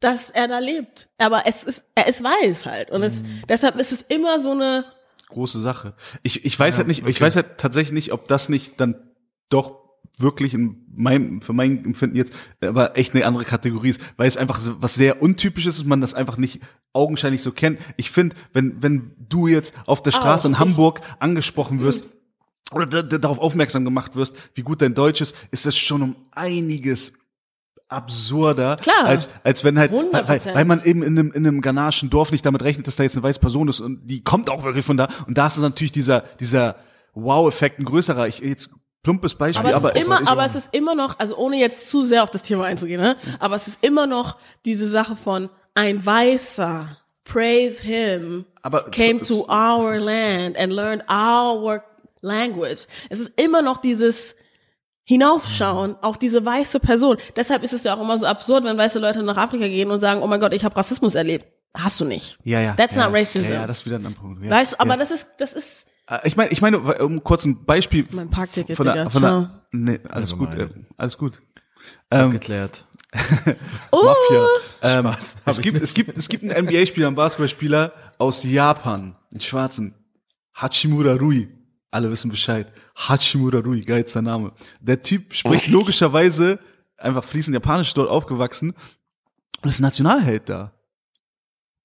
dass 0.00 0.30
er 0.30 0.48
da 0.48 0.58
lebt. 0.58 1.08
Aber 1.18 1.42
es 1.46 1.62
ist, 1.62 1.82
er 1.94 2.06
ist 2.08 2.22
weiß 2.22 2.64
halt. 2.66 2.90
Und 2.90 3.02
es, 3.02 3.22
Mhm. 3.22 3.42
deshalb 3.48 3.76
ist 3.76 3.92
es 3.92 4.02
immer 4.02 4.40
so 4.40 4.50
eine, 4.52 4.84
große 5.28 5.60
Sache. 5.60 5.94
Ich, 6.24 6.44
ich 6.44 6.58
weiß 6.58 6.74
Ja, 6.74 6.78
halt 6.78 6.88
nicht, 6.88 7.00
ich 7.06 7.16
okay. 7.16 7.20
weiß 7.24 7.36
halt 7.36 7.58
tatsächlich 7.58 7.92
nicht, 7.92 8.12
ob 8.12 8.26
das 8.26 8.48
nicht 8.48 8.80
dann 8.80 8.96
doch 9.48 9.78
wirklich 10.18 10.54
in 10.54 10.84
meinem, 10.92 11.40
für 11.40 11.52
mein 11.52 11.84
Empfinden 11.84 12.16
jetzt, 12.16 12.34
aber 12.60 12.98
echt 12.98 13.14
eine 13.14 13.24
andere 13.24 13.44
Kategorie 13.44 13.90
ist, 13.90 14.00
weil 14.16 14.26
es 14.26 14.36
einfach 14.36 14.60
so 14.60 14.82
was 14.82 14.94
sehr 14.94 15.22
untypisches 15.22 15.76
ist, 15.76 15.86
man 15.86 16.00
das 16.00 16.14
einfach 16.14 16.36
nicht 16.36 16.60
augenscheinlich 16.92 17.42
so 17.42 17.52
kennt. 17.52 17.78
Ich 17.96 18.10
finde, 18.10 18.34
wenn, 18.52 18.82
wenn 18.82 19.12
du 19.28 19.46
jetzt 19.46 19.72
auf 19.86 20.02
der 20.02 20.10
Straße 20.10 20.42
Auch, 20.42 20.50
in 20.50 20.52
ich- 20.54 20.58
Hamburg 20.58 21.00
angesprochen 21.20 21.80
wirst, 21.80 22.04
oder 22.72 22.86
da- 22.86 23.02
da- 23.02 23.18
darauf 23.18 23.38
aufmerksam 23.38 23.84
gemacht 23.84 24.16
wirst, 24.16 24.36
wie 24.54 24.62
gut 24.62 24.82
dein 24.82 24.94
Deutsch 24.94 25.20
ist, 25.20 25.36
ist 25.52 25.64
es 25.64 25.76
schon 25.78 26.02
um 26.02 26.16
einiges 26.32 27.12
absurder, 27.90 28.76
Klar. 28.76 29.04
als, 29.04 29.30
als 29.42 29.64
wenn 29.64 29.78
halt, 29.78 29.92
weil, 29.92 30.12
weil, 30.12 30.38
100%. 30.38 30.54
weil 30.54 30.64
man 30.64 30.82
eben 30.84 31.02
in 31.02 31.18
einem, 31.18 31.32
in 31.32 31.46
einem 31.46 31.60
ghanaischen 31.60 32.10
Dorf 32.10 32.32
nicht 32.32 32.46
damit 32.46 32.62
rechnet, 32.62 32.86
dass 32.86 32.96
da 32.96 33.02
jetzt 33.02 33.16
eine 33.16 33.22
weiße 33.22 33.40
Person 33.40 33.68
ist 33.68 33.80
und 33.80 34.06
die 34.06 34.22
kommt 34.22 34.48
auch 34.50 34.62
wirklich 34.62 34.84
von 34.84 34.96
da 34.96 35.08
und 35.26 35.36
da 35.36 35.46
ist 35.46 35.58
natürlich 35.58 35.92
dieser, 35.92 36.20
dieser 36.38 36.76
Wow-Effekt 37.14 37.78
ein 37.78 37.84
größerer. 37.84 38.28
Ich, 38.28 38.38
jetzt 38.38 38.70
plumpes 39.02 39.34
Beispiel, 39.34 39.66
aber, 39.66 39.76
aber, 39.76 39.96
es 39.96 40.02
ist 40.02 40.06
immer, 40.06 40.20
ist, 40.20 40.28
aber 40.28 40.44
es 40.44 40.54
ist 40.54 40.74
immer 40.74 40.94
noch, 40.94 41.18
also 41.18 41.36
ohne 41.36 41.58
jetzt 41.58 41.90
zu 41.90 42.04
sehr 42.04 42.22
auf 42.22 42.30
das 42.30 42.42
Thema 42.42 42.64
einzugehen, 42.64 43.00
ne? 43.00 43.16
aber 43.38 43.56
es 43.56 43.66
ist 43.66 43.78
immer 43.82 44.06
noch 44.06 44.36
diese 44.64 44.88
Sache 44.88 45.16
von 45.16 45.48
ein 45.74 46.04
Weißer, 46.04 46.96
praise 47.24 47.82
him, 47.82 48.44
Aber 48.62 48.84
came 48.90 49.20
es- 49.20 49.28
to 49.28 49.46
our 49.48 49.96
land 49.98 50.58
and 50.58 50.72
learned 50.72 51.02
our 51.10 51.82
language. 52.20 52.86
Es 53.08 53.20
ist 53.20 53.32
immer 53.40 53.62
noch 53.62 53.78
dieses 53.78 54.36
Hinaufschauen 55.10 55.96
auf 56.02 56.18
diese 56.18 56.46
weiße 56.46 56.78
Person. 56.78 57.16
Deshalb 57.34 57.64
ist 57.64 57.72
es 57.72 57.82
ja 57.82 57.96
auch 57.96 58.00
immer 58.00 58.16
so 58.16 58.26
absurd, 58.26 58.62
wenn 58.62 58.78
weiße 58.78 59.00
Leute 59.00 59.24
nach 59.24 59.36
Afrika 59.36 59.66
gehen 59.66 59.90
und 59.90 60.00
sagen, 60.00 60.22
oh 60.22 60.28
mein 60.28 60.38
Gott, 60.38 60.54
ich 60.54 60.64
habe 60.64 60.76
Rassismus 60.76 61.16
erlebt. 61.16 61.48
Hast 61.74 61.98
du 61.98 62.04
nicht. 62.04 62.38
ja, 62.44 62.60
ja. 62.60 62.74
That's 62.74 62.94
ja, 62.94 63.06
not 63.06 63.14
racism. 63.16 63.42
Ja, 63.46 63.62
ja, 63.62 63.66
das 63.66 63.80
ist 63.80 63.86
wieder 63.86 63.96
ein 63.96 64.06
anderer 64.06 64.22
Punkt. 64.22 64.44
Ja, 64.44 64.50
Weißt 64.52 64.74
du, 64.74 64.76
aber 64.78 64.90
ja. 64.90 64.96
das 64.98 65.10
ist, 65.10 65.26
das 65.38 65.54
ist, 65.54 65.86
Äh, 66.08 66.20
Ich 66.28 66.36
meine, 66.36 66.52
ich 66.52 66.62
meine, 66.62 66.78
um 66.78 67.24
kurz 67.24 67.44
ein 67.44 67.64
Beispiel 67.64 68.04
Mein 68.12 68.30
Parkticket, 68.30 68.76
von 68.76 68.86
der, 68.86 68.94
Digga, 68.94 69.10
von 69.10 69.22
der, 69.22 69.50
nee, 69.72 69.98
alles 70.08 70.36
gut, 70.36 70.54
äh, 70.54 70.68
alles 70.96 71.18
gut. 71.18 71.40
Ähm, 72.12 72.30
Geklärt. 72.30 72.86
oh, 73.90 74.04
Mafia. 74.04 74.46
Ähm, 74.82 75.12
Spaß, 75.12 75.36
es 75.46 75.60
gibt, 75.60 75.82
es 75.82 75.92
gibt, 75.92 76.16
es 76.16 76.28
gibt 76.28 76.44
einen 76.44 76.66
NBA-Spieler, 76.66 77.08
einen 77.08 77.16
Basketballspieler 77.16 77.92
aus 78.18 78.44
Japan, 78.44 79.16
einen 79.32 79.40
Schwarzen, 79.40 79.92
Hachimura 80.54 81.14
Rui. 81.14 81.48
Alle 81.90 82.10
wissen 82.10 82.30
Bescheid. 82.30 82.72
Hachimura 82.96 83.58
Rui, 83.58 83.82
geilster 83.82 84.22
Name. 84.22 84.52
Der 84.80 85.02
Typ 85.02 85.34
spricht 85.34 85.66
logischerweise 85.68 86.58
einfach 86.96 87.24
fließend 87.24 87.54
Japanisch 87.54 87.92
dort 87.94 88.08
aufgewachsen 88.08 88.74
und 89.62 89.68
ist 89.68 89.80
Nationalheld 89.80 90.48
da. 90.48 90.72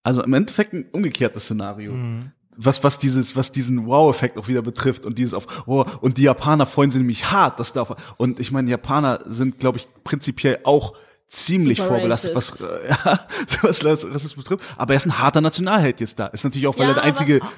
Also 0.03 0.22
im 0.23 0.34
Endeffekt 0.34 0.73
ein 0.73 0.86
umgekehrtes 0.91 1.45
Szenario. 1.45 1.94
Mhm. 1.94 2.32
Was, 2.57 2.84
was 2.84 2.99
dieses, 2.99 3.36
was 3.36 3.52
diesen 3.52 3.86
Wow-Effekt 3.88 4.38
auch 4.38 4.48
wieder 4.48 4.61
betrifft 4.61 5.06
und 5.06 5.18
dieses 5.18 5.34
auf, 5.34 5.68
oh, 5.68 5.84
und 5.99 6.18
die 6.18 6.23
Japaner 6.23 6.65
freuen 6.65 6.90
sich 6.91 6.99
nämlich 6.99 7.32
hart, 7.32 7.60
dass 7.60 7.73
da 7.73 7.82
auf, 7.82 7.95
und 8.18 8.40
ich 8.40 8.52
meine, 8.52 8.69
Japaner 8.69 9.19
sind, 9.26 9.60
glaube 9.60 9.77
ich, 9.80 9.88
prinzipiell 10.06 10.60
auch 10.64 10.94
ziemlich 11.27 11.80
Super 11.80 11.90
vorbelastet, 11.90 12.34
was, 12.36 12.61
äh, 12.61 12.90
ja, 12.90 13.19
was 13.61 13.84
Rassismus 13.84 14.36
betrifft. 14.45 14.64
Aber 14.77 14.94
er 14.94 14.98
ist 14.98 15.06
ein 15.06 15.18
harter 15.19 15.41
Nationalheld 15.41 15.99
jetzt 15.99 16.18
da. 16.18 16.27
Ist 16.27 16.44
natürlich 16.45 16.68
auch, 16.68 16.77
weil 16.77 16.88
er 16.90 16.94
der 16.94 17.03
einzige, 17.03 17.41
was- 17.41 17.49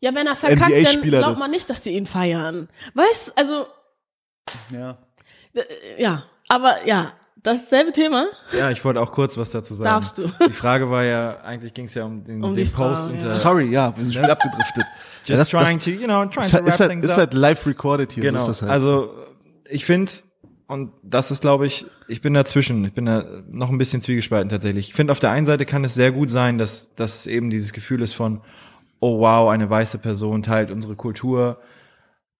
ja, 0.00 0.14
wenn 0.14 0.26
er 0.26 0.36
verkackt, 0.36 0.72
dann 0.72 1.02
glaubt 1.02 1.32
das- 1.32 1.38
man 1.38 1.50
nicht, 1.50 1.68
dass 1.70 1.82
die 1.82 1.90
ihn 1.90 2.06
feiern. 2.06 2.68
Weißt, 2.94 3.36
also, 3.36 3.66
ja. 4.70 4.98
äh, 5.54 6.02
ja, 6.02 6.22
aber 6.48 6.86
ja, 6.86 7.12
dasselbe 7.42 7.92
Thema. 7.92 8.26
Ja, 8.56 8.70
ich 8.70 8.84
wollte 8.84 9.00
auch 9.00 9.12
kurz 9.12 9.36
was 9.36 9.50
dazu 9.50 9.74
sagen. 9.74 9.88
Darfst 9.90 10.18
du. 10.18 10.28
Die 10.46 10.52
Frage 10.52 10.90
war 10.90 11.04
ja, 11.04 11.40
eigentlich 11.40 11.74
ging 11.74 11.86
es 11.86 11.94
ja 11.94 12.04
um 12.04 12.24
den, 12.24 12.42
Um 12.42 12.54
den 12.54 12.70
Post 12.70 13.08
ja. 13.08 13.14
unter 13.14 13.30
Sorry, 13.30 13.66
ja, 13.70 13.96
wir 13.96 14.04
sind 14.04 14.12
schon 14.14 14.22
wieder 14.24 14.32
abgedriftet. 14.32 14.84
Just 15.24 15.40
das, 15.40 15.48
trying 15.50 15.76
das, 15.76 15.84
to, 15.84 15.90
you 15.90 16.04
know, 16.04 16.24
trying 16.26 16.44
ist, 16.44 16.50
to 16.50 16.54
halt- 16.54 16.64
wrap 16.64 16.68
ist, 16.74 16.80
halt, 16.80 16.90
things 16.90 17.04
ist 17.04 17.10
up. 17.12 17.16
halt 17.18 17.34
live 17.34 17.66
recorded 17.66 18.12
hier. 18.12 18.22
Genau. 18.22 18.38
So 18.38 18.50
ist 18.50 18.60
das 18.60 18.62
halt. 18.62 18.72
Also 18.72 19.12
ich 19.68 19.84
finde, 19.84 20.12
und 20.68 20.92
das 21.02 21.30
ist, 21.30 21.40
glaube 21.42 21.66
ich, 21.66 21.86
ich 22.08 22.20
bin 22.20 22.34
dazwischen. 22.34 22.84
Ich 22.84 22.92
bin 22.92 23.06
da 23.06 23.24
noch 23.48 23.70
ein 23.70 23.78
bisschen 23.78 24.00
zwiegespalten 24.00 24.48
tatsächlich. 24.48 24.88
Ich 24.88 24.94
finde, 24.94 25.12
auf 25.12 25.20
der 25.20 25.30
einen 25.30 25.46
Seite 25.46 25.64
kann 25.66 25.84
es 25.84 25.94
sehr 25.94 26.12
gut 26.12 26.30
sein, 26.30 26.58
dass, 26.58 26.94
dass 26.94 27.26
eben 27.26 27.50
dieses 27.50 27.72
Gefühl 27.72 28.02
ist 28.02 28.14
von, 28.14 28.40
oh 29.00 29.20
wow, 29.20 29.50
eine 29.50 29.68
weiße 29.68 29.98
Person 29.98 30.42
teilt 30.42 30.70
unsere 30.70 30.96
Kultur. 30.96 31.58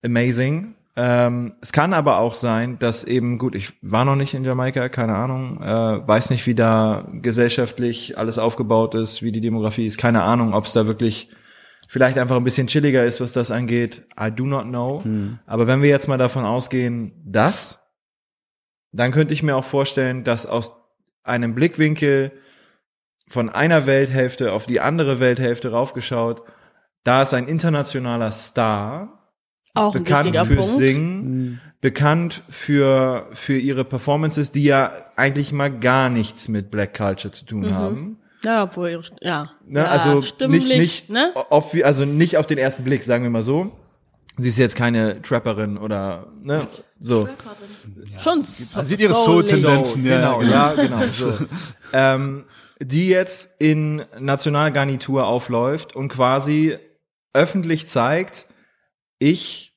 Amazing. 0.05 0.75
Ähm, 0.99 1.55
es 1.61 1.73
kann 1.73 1.93
aber 1.93 2.19
auch 2.19 2.35
sein, 2.35 2.79
dass 2.79 3.05
eben, 3.05 3.37
gut, 3.37 3.55
ich 3.55 3.75
war 3.83 4.07
noch 4.07 4.17
nicht 4.17 4.33
in 4.33 4.45
Jamaika, 4.45 4.89
keine 4.89 5.15
Ahnung, 5.15 5.63
äh, 5.63 6.09
weiß 6.09 6.31
nicht, 6.31 6.47
wie 6.47 6.55
da 6.55 7.07
gesellschaftlich 7.13 8.17
alles 8.17 8.39
aufgebaut 8.39 8.95
ist, 8.95 9.23
wie 9.23 9.31
die 9.31 9.43
Demografie 9.43 9.87
ist, 9.87 9.99
keine 9.99 10.23
Ahnung, 10.23 10.55
ob 10.55 10.65
es 10.65 10.73
da 10.73 10.87
wirklich 10.87 11.31
vielleicht 11.89 12.17
einfach 12.17 12.37
ein 12.37 12.45
bisschen 12.45 12.67
chilliger 12.67 13.05
ist, 13.05 13.21
was 13.21 13.35
das 13.35 13.51
angeht. 13.51 14.07
I 14.19 14.31
do 14.31 14.47
not 14.47 14.65
know. 14.65 15.03
Aber 15.47 15.67
wenn 15.67 15.83
wir 15.83 15.91
jetzt 15.91 16.09
mal 16.09 16.19
davon 16.19 16.45
ausgehen, 16.45 17.13
dass, 17.25 17.87
dann 18.93 19.13
könnte 19.13 19.35
ich 19.35 19.43
mir 19.43 19.55
auch 19.55 19.65
vorstellen, 19.65 20.25
dass 20.25 20.47
aus 20.47 20.73
einem 21.23 21.55
Blickwinkel 21.55 22.33
von 23.29 23.49
einer 23.49 23.87
Welthälfte 23.87 24.53
auf 24.53 24.67
die 24.67 24.81
andere 24.81 25.21
Welthälfte 25.21 25.71
raufgeschaut, 25.71 26.43
da 27.05 27.23
ist 27.23 27.35
ein 27.35 27.49
internationaler 27.49 28.33
Star, 28.33 29.31
Auch 29.75 29.93
bekannt 29.93 30.37
fürs 30.37 30.49
Punkt. 30.49 30.89
Singen, 30.89 31.61
bekannt 31.81 32.43
für, 32.49 33.29
für 33.33 33.57
ihre 33.57 33.85
Performances, 33.85 34.53
die 34.53 34.65
ja 34.65 34.93
eigentlich 35.17 35.53
mal 35.53 35.71
gar 35.71 36.09
nichts 36.09 36.49
mit 36.49 36.71
Black 36.71 36.95
Culture 36.95 37.33
zu 37.33 37.45
tun 37.45 37.75
haben. 37.75 38.19
Ja, 38.45 38.65
obwohl, 38.65 38.91
ihre 38.91 39.03
ja. 39.21 39.51
Ne? 39.67 39.81
ja 39.81 39.87
also 39.87 40.23
stimmlich, 40.23 40.69
nicht, 40.69 40.79
nicht 40.79 41.11
ne? 41.11 41.33
auf, 41.35 41.75
also 41.83 42.05
nicht 42.05 42.37
auf 42.37 42.47
den 42.47 42.59
ersten 42.59 42.85
Blick, 42.85 43.03
sagen 43.03 43.25
wir 43.25 43.31
mal 43.31 43.43
so. 43.43 43.73
Sie 44.39 44.49
ist 44.49 44.59
jetzt 44.59 44.77
keine 44.77 45.23
Trapperin 45.23 45.79
oder 45.79 46.27
ne, 46.43 46.67
so. 46.99 47.29
Schon 48.19 48.43
so, 48.43 48.83
sieht 48.83 49.01
ihre. 49.01 49.15
Soul-Tendenzen. 49.15 50.03
So, 50.05 50.09
ja, 50.09 50.17
genau, 50.19 50.39
genau. 50.39 50.53
ja, 50.53 50.75
genau. 50.75 51.07
So. 51.07 51.33
ähm, 51.95 52.45
die 52.81 53.09
jetzt 53.09 53.55
in 53.59 54.05
Nationalgarnitur 54.19 55.27
aufläuft 55.27 55.97
und 55.97 56.09
quasi 56.09 56.79
öffentlich 57.33 57.89
zeigt, 57.89 58.47
ich 59.19 59.77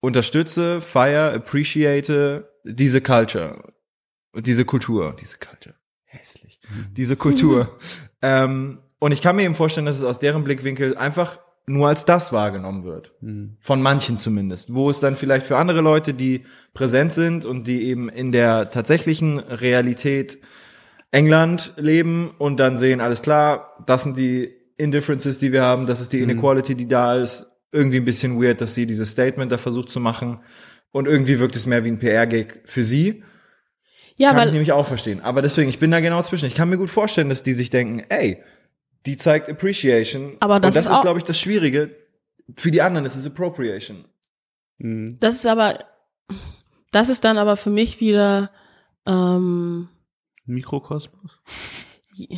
unterstütze, 0.00 0.80
feier, 0.80 1.32
appreciate 1.32 2.52
diese 2.64 3.00
Culture, 3.00 3.72
diese 4.34 4.64
Kultur, 4.64 5.14
diese 5.18 5.38
Culture, 5.38 5.74
hässlich, 6.04 6.60
diese 6.92 7.16
Kultur. 7.16 7.78
ähm, 8.22 8.80
und 8.98 9.12
ich 9.12 9.20
kann 9.20 9.36
mir 9.36 9.42
eben 9.42 9.54
vorstellen, 9.54 9.86
dass 9.86 9.96
es 9.96 10.04
aus 10.04 10.18
deren 10.18 10.44
Blickwinkel 10.44 10.96
einfach 10.96 11.40
nur 11.66 11.88
als 11.88 12.04
das 12.04 12.32
wahrgenommen 12.32 12.84
wird. 12.84 13.12
Von 13.60 13.82
manchen 13.82 14.18
zumindest. 14.18 14.72
Wo 14.72 14.90
es 14.90 15.00
dann 15.00 15.16
vielleicht 15.16 15.46
für 15.46 15.58
andere 15.58 15.82
Leute, 15.82 16.14
die 16.14 16.44
präsent 16.72 17.12
sind 17.12 17.44
und 17.44 17.66
die 17.66 17.84
eben 17.84 18.08
in 18.08 18.32
der 18.32 18.70
tatsächlichen 18.70 19.38
Realität 19.38 20.38
England 21.10 21.74
leben 21.76 22.30
und 22.38 22.58
dann 22.58 22.76
sehen, 22.76 23.00
alles 23.00 23.22
klar, 23.22 23.82
das 23.86 24.02
sind 24.02 24.18
die 24.18 24.54
Indifferences, 24.76 25.38
die 25.38 25.52
wir 25.52 25.62
haben, 25.62 25.86
das 25.86 26.00
ist 26.00 26.12
die 26.12 26.20
Inequality, 26.20 26.74
die 26.74 26.88
da 26.88 27.16
ist. 27.16 27.46
Irgendwie 27.70 27.98
ein 27.98 28.04
bisschen 28.06 28.42
weird, 28.42 28.62
dass 28.62 28.74
sie 28.74 28.86
dieses 28.86 29.10
Statement 29.10 29.52
da 29.52 29.58
versucht 29.58 29.90
zu 29.90 30.00
machen. 30.00 30.40
Und 30.90 31.06
irgendwie 31.06 31.38
wirkt 31.38 31.54
es 31.54 31.66
mehr 31.66 31.84
wie 31.84 31.90
ein 31.90 31.98
PR-Gag 31.98 32.62
für 32.64 32.82
sie. 32.82 33.22
Ja, 34.18 34.30
kann 34.30 34.38
ich 34.38 34.44
weil, 34.44 34.52
nämlich 34.52 34.72
auch 34.72 34.86
verstehen. 34.86 35.20
Aber 35.20 35.42
deswegen, 35.42 35.68
ich 35.68 35.78
bin 35.78 35.90
da 35.90 36.00
genau 36.00 36.22
zwischen. 36.22 36.46
Ich 36.46 36.54
kann 36.54 36.70
mir 36.70 36.78
gut 36.78 36.88
vorstellen, 36.88 37.28
dass 37.28 37.42
die 37.42 37.52
sich 37.52 37.68
denken, 37.68 38.04
ey, 38.08 38.42
die 39.04 39.16
zeigt 39.16 39.50
Appreciation. 39.50 40.36
Aber 40.40 40.60
das 40.60 40.70
und 40.70 40.76
das 40.76 40.86
ist 40.86 40.96
ist, 40.96 41.02
glaube 41.02 41.18
ich, 41.18 41.24
das 41.24 41.38
Schwierige. 41.38 41.94
Für 42.56 42.70
die 42.70 42.80
anderen 42.80 43.04
ist 43.04 43.16
es 43.16 43.26
Appropriation. 43.26 44.06
das 44.78 45.34
ist 45.36 45.46
aber, 45.46 45.78
das 46.90 47.10
ist 47.10 47.24
dann 47.24 47.36
aber 47.36 47.56
für 47.56 47.70
mich 47.70 48.00
wieder, 48.00 48.50
ähm, 49.06 49.88
Mikrokosmos. 50.48 51.38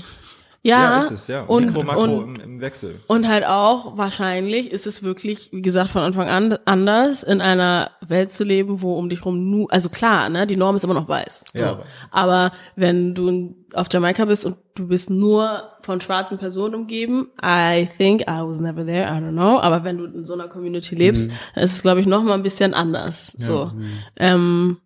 ja, 0.62 0.98
ist 0.98 1.10
es, 1.10 1.26
ja. 1.28 1.44
und, 1.44 1.66
Mikro, 1.66 1.82
Makro 1.84 2.02
und, 2.02 2.36
im, 2.38 2.40
im 2.40 2.60
Wechsel. 2.60 3.00
und 3.06 3.26
halt 3.26 3.46
auch, 3.46 3.96
wahrscheinlich 3.96 4.70
ist 4.70 4.86
es 4.86 5.02
wirklich, 5.02 5.50
wie 5.52 5.62
gesagt, 5.62 5.90
von 5.90 6.02
Anfang 6.02 6.28
an 6.28 6.58
anders, 6.66 7.22
in 7.22 7.40
einer 7.40 7.90
Welt 8.06 8.32
zu 8.32 8.44
leben, 8.44 8.82
wo 8.82 8.98
um 8.98 9.08
dich 9.08 9.24
rum 9.24 9.50
nur, 9.50 9.72
also 9.72 9.88
klar, 9.88 10.28
ne, 10.28 10.46
die 10.46 10.56
Norm 10.56 10.76
ist 10.76 10.84
immer 10.84 10.94
noch 10.94 11.08
weiß. 11.08 11.44
So. 11.54 11.58
Ja. 11.58 11.82
Aber 12.10 12.52
wenn 12.76 13.14
du 13.14 13.54
auf 13.72 13.86
Jamaika 13.90 14.26
bist 14.26 14.44
und 14.44 14.58
du 14.74 14.88
bist 14.88 15.08
nur 15.08 15.62
von 15.82 16.00
schwarzen 16.00 16.36
Personen 16.36 16.74
umgeben, 16.74 17.30
I 17.42 17.88
think, 17.96 18.22
I 18.22 18.42
was 18.42 18.60
never 18.60 18.84
there, 18.84 19.04
I 19.04 19.22
don't 19.22 19.32
know, 19.32 19.58
aber 19.60 19.84
wenn 19.84 19.96
du 19.96 20.04
in 20.04 20.24
so 20.26 20.34
einer 20.34 20.48
Community 20.48 20.94
lebst, 20.94 21.30
dann 21.54 21.64
ist 21.64 21.76
es, 21.76 21.82
glaube 21.82 22.00
ich, 22.00 22.06
noch 22.06 22.22
mal 22.22 22.34
ein 22.34 22.42
bisschen 22.42 22.74
anders. 22.74 23.32
So. 23.38 23.72
Ähm, 24.16 24.78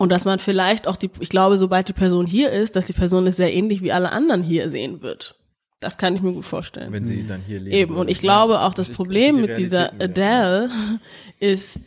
und 0.00 0.08
dass 0.10 0.24
man 0.24 0.38
vielleicht 0.38 0.86
auch 0.88 0.96
die, 0.96 1.10
ich 1.20 1.28
glaube, 1.28 1.58
sobald 1.58 1.86
die 1.88 1.92
Person 1.92 2.24
hier 2.26 2.50
ist, 2.50 2.74
dass 2.74 2.86
die 2.86 2.94
Person 2.94 3.26
es 3.26 3.36
sehr 3.36 3.52
ähnlich 3.52 3.82
wie 3.82 3.92
alle 3.92 4.12
anderen 4.12 4.42
hier 4.42 4.70
sehen 4.70 5.02
wird. 5.02 5.38
Das 5.78 5.98
kann 5.98 6.14
ich 6.16 6.22
mir 6.22 6.32
gut 6.32 6.46
vorstellen. 6.46 6.90
Wenn 6.90 7.04
sie 7.04 7.26
dann 7.26 7.42
hier 7.42 7.60
leben. 7.60 7.76
Eben, 7.76 7.96
und 7.96 8.08
ich 8.08 8.18
glaube 8.20 8.60
auch 8.62 8.72
das 8.72 8.86
Ich- 8.88 8.92
ich 8.92 8.96
Problem 8.96 9.36
die 9.36 9.40
mit 9.42 9.58
dieser. 9.58 9.92
Adele 10.00 10.70
ist, 11.38 11.80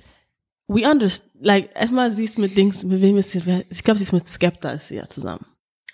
we 0.67 0.87
understand, 0.87 1.31
like, 1.41 1.71
erstmal 1.73 2.11
sie 2.11 2.23
ist 2.25 2.37
mit 2.37 2.55
Dings, 2.55 2.83
mit 2.83 3.01
wem 3.01 3.17
ist 3.17 3.31
sie, 3.31 3.41
ich 3.69 3.83
glaube, 3.83 3.97
sie 3.97 4.03
ist 4.03 4.11
mit 4.13 4.29
Skepta 4.29 4.69
ist 4.73 4.89
sie 4.89 4.97
ja 4.97 5.07
zusammen. 5.07 5.45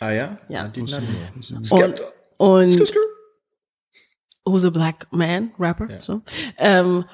Ah 0.02 0.12
ja? 0.12 0.38
Ja. 0.50 0.66
Und, 0.66 1.66
Skepta. 1.66 2.04
und 2.38 2.70
skr. 2.86 3.00
who's 4.46 4.66
a 4.66 4.70
black 4.70 5.08
man, 5.12 5.52
Rapper, 5.58 5.90
Ja. 5.90 6.00
so. 6.02 6.22
Ähm, 6.58 7.06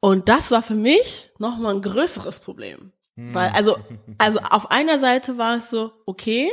und 0.00 0.28
das 0.28 0.50
war 0.50 0.62
für 0.62 0.74
mich 0.74 1.30
nochmal 1.38 1.74
ein 1.76 1.82
größeres 1.82 2.40
Problem. 2.40 2.90
Hm. 3.16 3.34
Weil, 3.34 3.50
also, 3.50 3.76
also 4.18 4.38
auf 4.40 4.70
einer 4.70 4.98
Seite 4.98 5.38
war 5.38 5.56
es 5.56 5.70
so, 5.70 5.90
okay, 6.04 6.50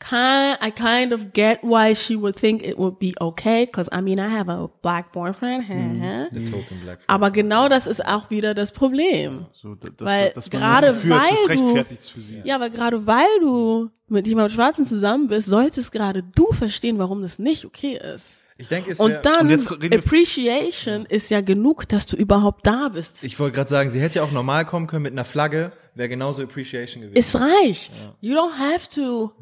kind, 0.00 0.58
I 0.60 0.70
kind 0.72 1.12
of 1.12 1.32
get 1.32 1.60
why 1.62 1.94
she 1.94 2.16
would 2.20 2.36
think 2.36 2.66
it 2.66 2.76
would 2.76 2.98
be 2.98 3.12
okay, 3.20 3.66
because 3.66 3.88
I 3.92 4.00
mean, 4.02 4.18
I 4.18 4.28
have 4.28 4.50
a 4.50 4.68
black 4.82 5.12
boyfriend, 5.12 5.68
hä. 5.68 6.26
The 6.32 6.50
token 6.50 6.80
black 6.82 6.98
aber 7.06 7.30
genau 7.30 7.68
das 7.68 7.86
ist 7.86 8.04
auch 8.04 8.28
wieder 8.30 8.54
das 8.54 8.72
Problem. 8.72 9.46
So, 9.52 9.76
da- 9.76 9.90
das, 9.96 10.06
Weil 10.06 10.30
dass 10.30 10.50
man 10.52 10.60
gerade 10.60 10.86
das 10.88 10.96
Gefühl 10.96 11.10
das 11.10 11.48
weil 11.48 11.56
du-. 11.56 12.48
Ja, 12.48 12.56
aber 12.56 12.70
gerade 12.70 13.06
weil 13.06 13.38
du 13.40 13.90
mit 14.08 14.26
jemandem 14.26 14.52
Schwarzen 14.54 14.84
zusammen 14.84 15.28
bist, 15.28 15.48
solltest 15.48 15.92
gerade 15.92 16.22
du 16.24 16.50
verstehen, 16.52 16.98
warum 16.98 17.22
das 17.22 17.38
nicht 17.38 17.64
okay 17.64 17.96
ist. 18.14 18.41
Ich 18.58 18.68
denke, 18.68 18.90
es 18.92 19.00
Und 19.00 19.10
wär- 19.12 19.20
dann, 19.22 19.40
Und 19.46 19.50
jetzt 19.50 19.70
reden 19.70 19.90
wir- 19.90 19.98
Appreciation 19.98 21.06
ist 21.06 21.30
ja 21.30 21.40
genug, 21.40 21.88
dass 21.88 22.06
du 22.06 22.16
überhaupt 22.16 22.66
da 22.66 22.88
bist. 22.88 23.24
Ich 23.24 23.38
wollte 23.40 23.56
gerade 23.56 23.70
sagen, 23.70 23.90
sie 23.90 24.00
hätte 24.00 24.16
ja 24.18 24.22
auch 24.24 24.30
normal 24.32 24.64
kommen 24.64 24.86
können 24.86 25.02
mit 25.04 25.12
einer 25.12 25.24
Flagge, 25.24 25.72
wäre 25.94 26.08
genauso 26.08 26.42
Appreciation 26.42 27.02
gewesen. 27.02 27.18
Es 27.18 27.34
reicht. 27.38 27.92
You 28.20 28.34
don't 28.36 28.58
have 28.58 28.88
to 28.94 29.32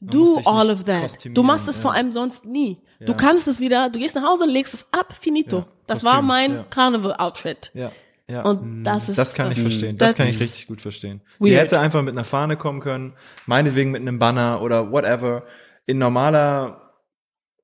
do 0.00 0.40
all 0.44 0.70
of 0.70 0.84
that. 0.84 1.18
Du 1.34 1.42
machst 1.42 1.68
es 1.68 1.76
ja. 1.76 1.82
vor 1.82 1.92
allem 1.94 2.12
sonst 2.12 2.44
nie. 2.44 2.78
Du 3.00 3.12
Ja. 3.12 3.14
kannst 3.14 3.46
es 3.46 3.60
wieder, 3.60 3.90
du 3.90 3.98
gehst 3.98 4.14
nach 4.14 4.22
Hause 4.24 4.44
und 4.44 4.50
legst 4.50 4.72
es 4.74 4.86
ab, 4.90 5.14
finito. 5.20 5.58
Ja, 5.58 5.66
Das 5.86 6.00
Kostüm, 6.00 6.10
war 6.10 6.22
mein 6.22 6.54
ja. 6.54 6.64
Carnival-Outfit. 6.70 7.70
ja, 7.74 7.92
ja. 8.28 8.42
Und 8.42 8.84
das 8.84 9.08
ist 9.10 9.18
das 9.18 9.34
kann 9.34 9.52
ich 9.52 9.60
verstehen. 9.60 9.98
Das 9.98 10.14
kann 10.14 10.26
ich 10.26 10.40
richtig 10.40 10.66
gut 10.66 10.80
verstehen. 10.80 11.20
Sie 11.40 11.50
weird. 11.50 11.60
hätte 11.60 11.78
einfach 11.80 12.02
mit 12.02 12.12
einer 12.14 12.24
Fahne 12.24 12.56
kommen 12.56 12.80
können, 12.80 13.12
meinetwegen 13.44 13.90
mit 13.90 14.00
einem 14.00 14.18
Banner 14.18 14.62
oder 14.62 14.90
whatever. 14.90 15.44
In 15.84 15.98
normaler, 15.98 16.85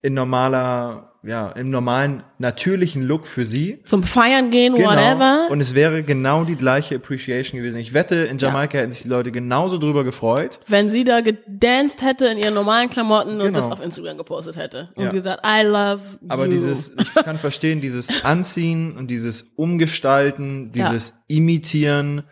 in 0.05 0.15
normaler, 0.15 1.12
ja, 1.23 1.51
im 1.53 1.70
normalen, 1.70 2.24
natürlichen 2.39 3.03
Look 3.03 3.29
für 3.29 3.45
sie. 3.45 3.79
Zum 3.85 4.03
Feiern 4.03 4.51
gehen, 4.51 4.73
whatever. 4.74 5.12
Genau. 5.45 5.53
Und 5.53 5.61
es 5.61 5.77
wäre 5.77 6.03
genau 6.03 6.43
die 6.43 6.57
gleiche 6.57 6.97
Appreciation 6.97 7.61
gewesen. 7.61 7.79
Ich 7.79 7.95
wette, 7.95 8.16
in 8.24 8.39
Jamaika 8.39 8.79
hätten 8.79 8.91
sich 8.91 9.03
die 9.05 9.09
Leute 9.09 9.31
genauso 9.31 9.79
drüber 9.79 10.03
gefreut. 10.03 10.59
wenn 10.66 10.89
sie 10.89 11.05
da 11.05 11.20
gedanced 11.20 12.03
hätte 12.03 12.27
in 12.27 12.39
ihren 12.39 12.55
normalen 12.55 12.91
Klamotten 12.91 13.35
und 13.41 13.47
Genau. 13.47 13.57
das 13.61 13.70
auf 13.70 13.81
Instagram 13.81 14.19
gepostet 14.19 14.57
hätte 14.57 14.89
und 14.97 15.05
Ja. 15.05 15.11
gesagt, 15.11 15.47
I 15.47 15.62
love 15.65 16.01
Aber 16.29 16.47
you. 16.47 16.51
dieses, 16.53 16.97
ich 16.99 17.15
kann 17.15 17.39
verstehen, 17.39 17.81
dieses 17.81 18.09
Anziehen 18.24 18.97
und 18.97 19.09
dieses 19.09 19.53
Umgestalten, 19.55 20.73
dieses 20.73 21.23
Imitieren 21.29 22.24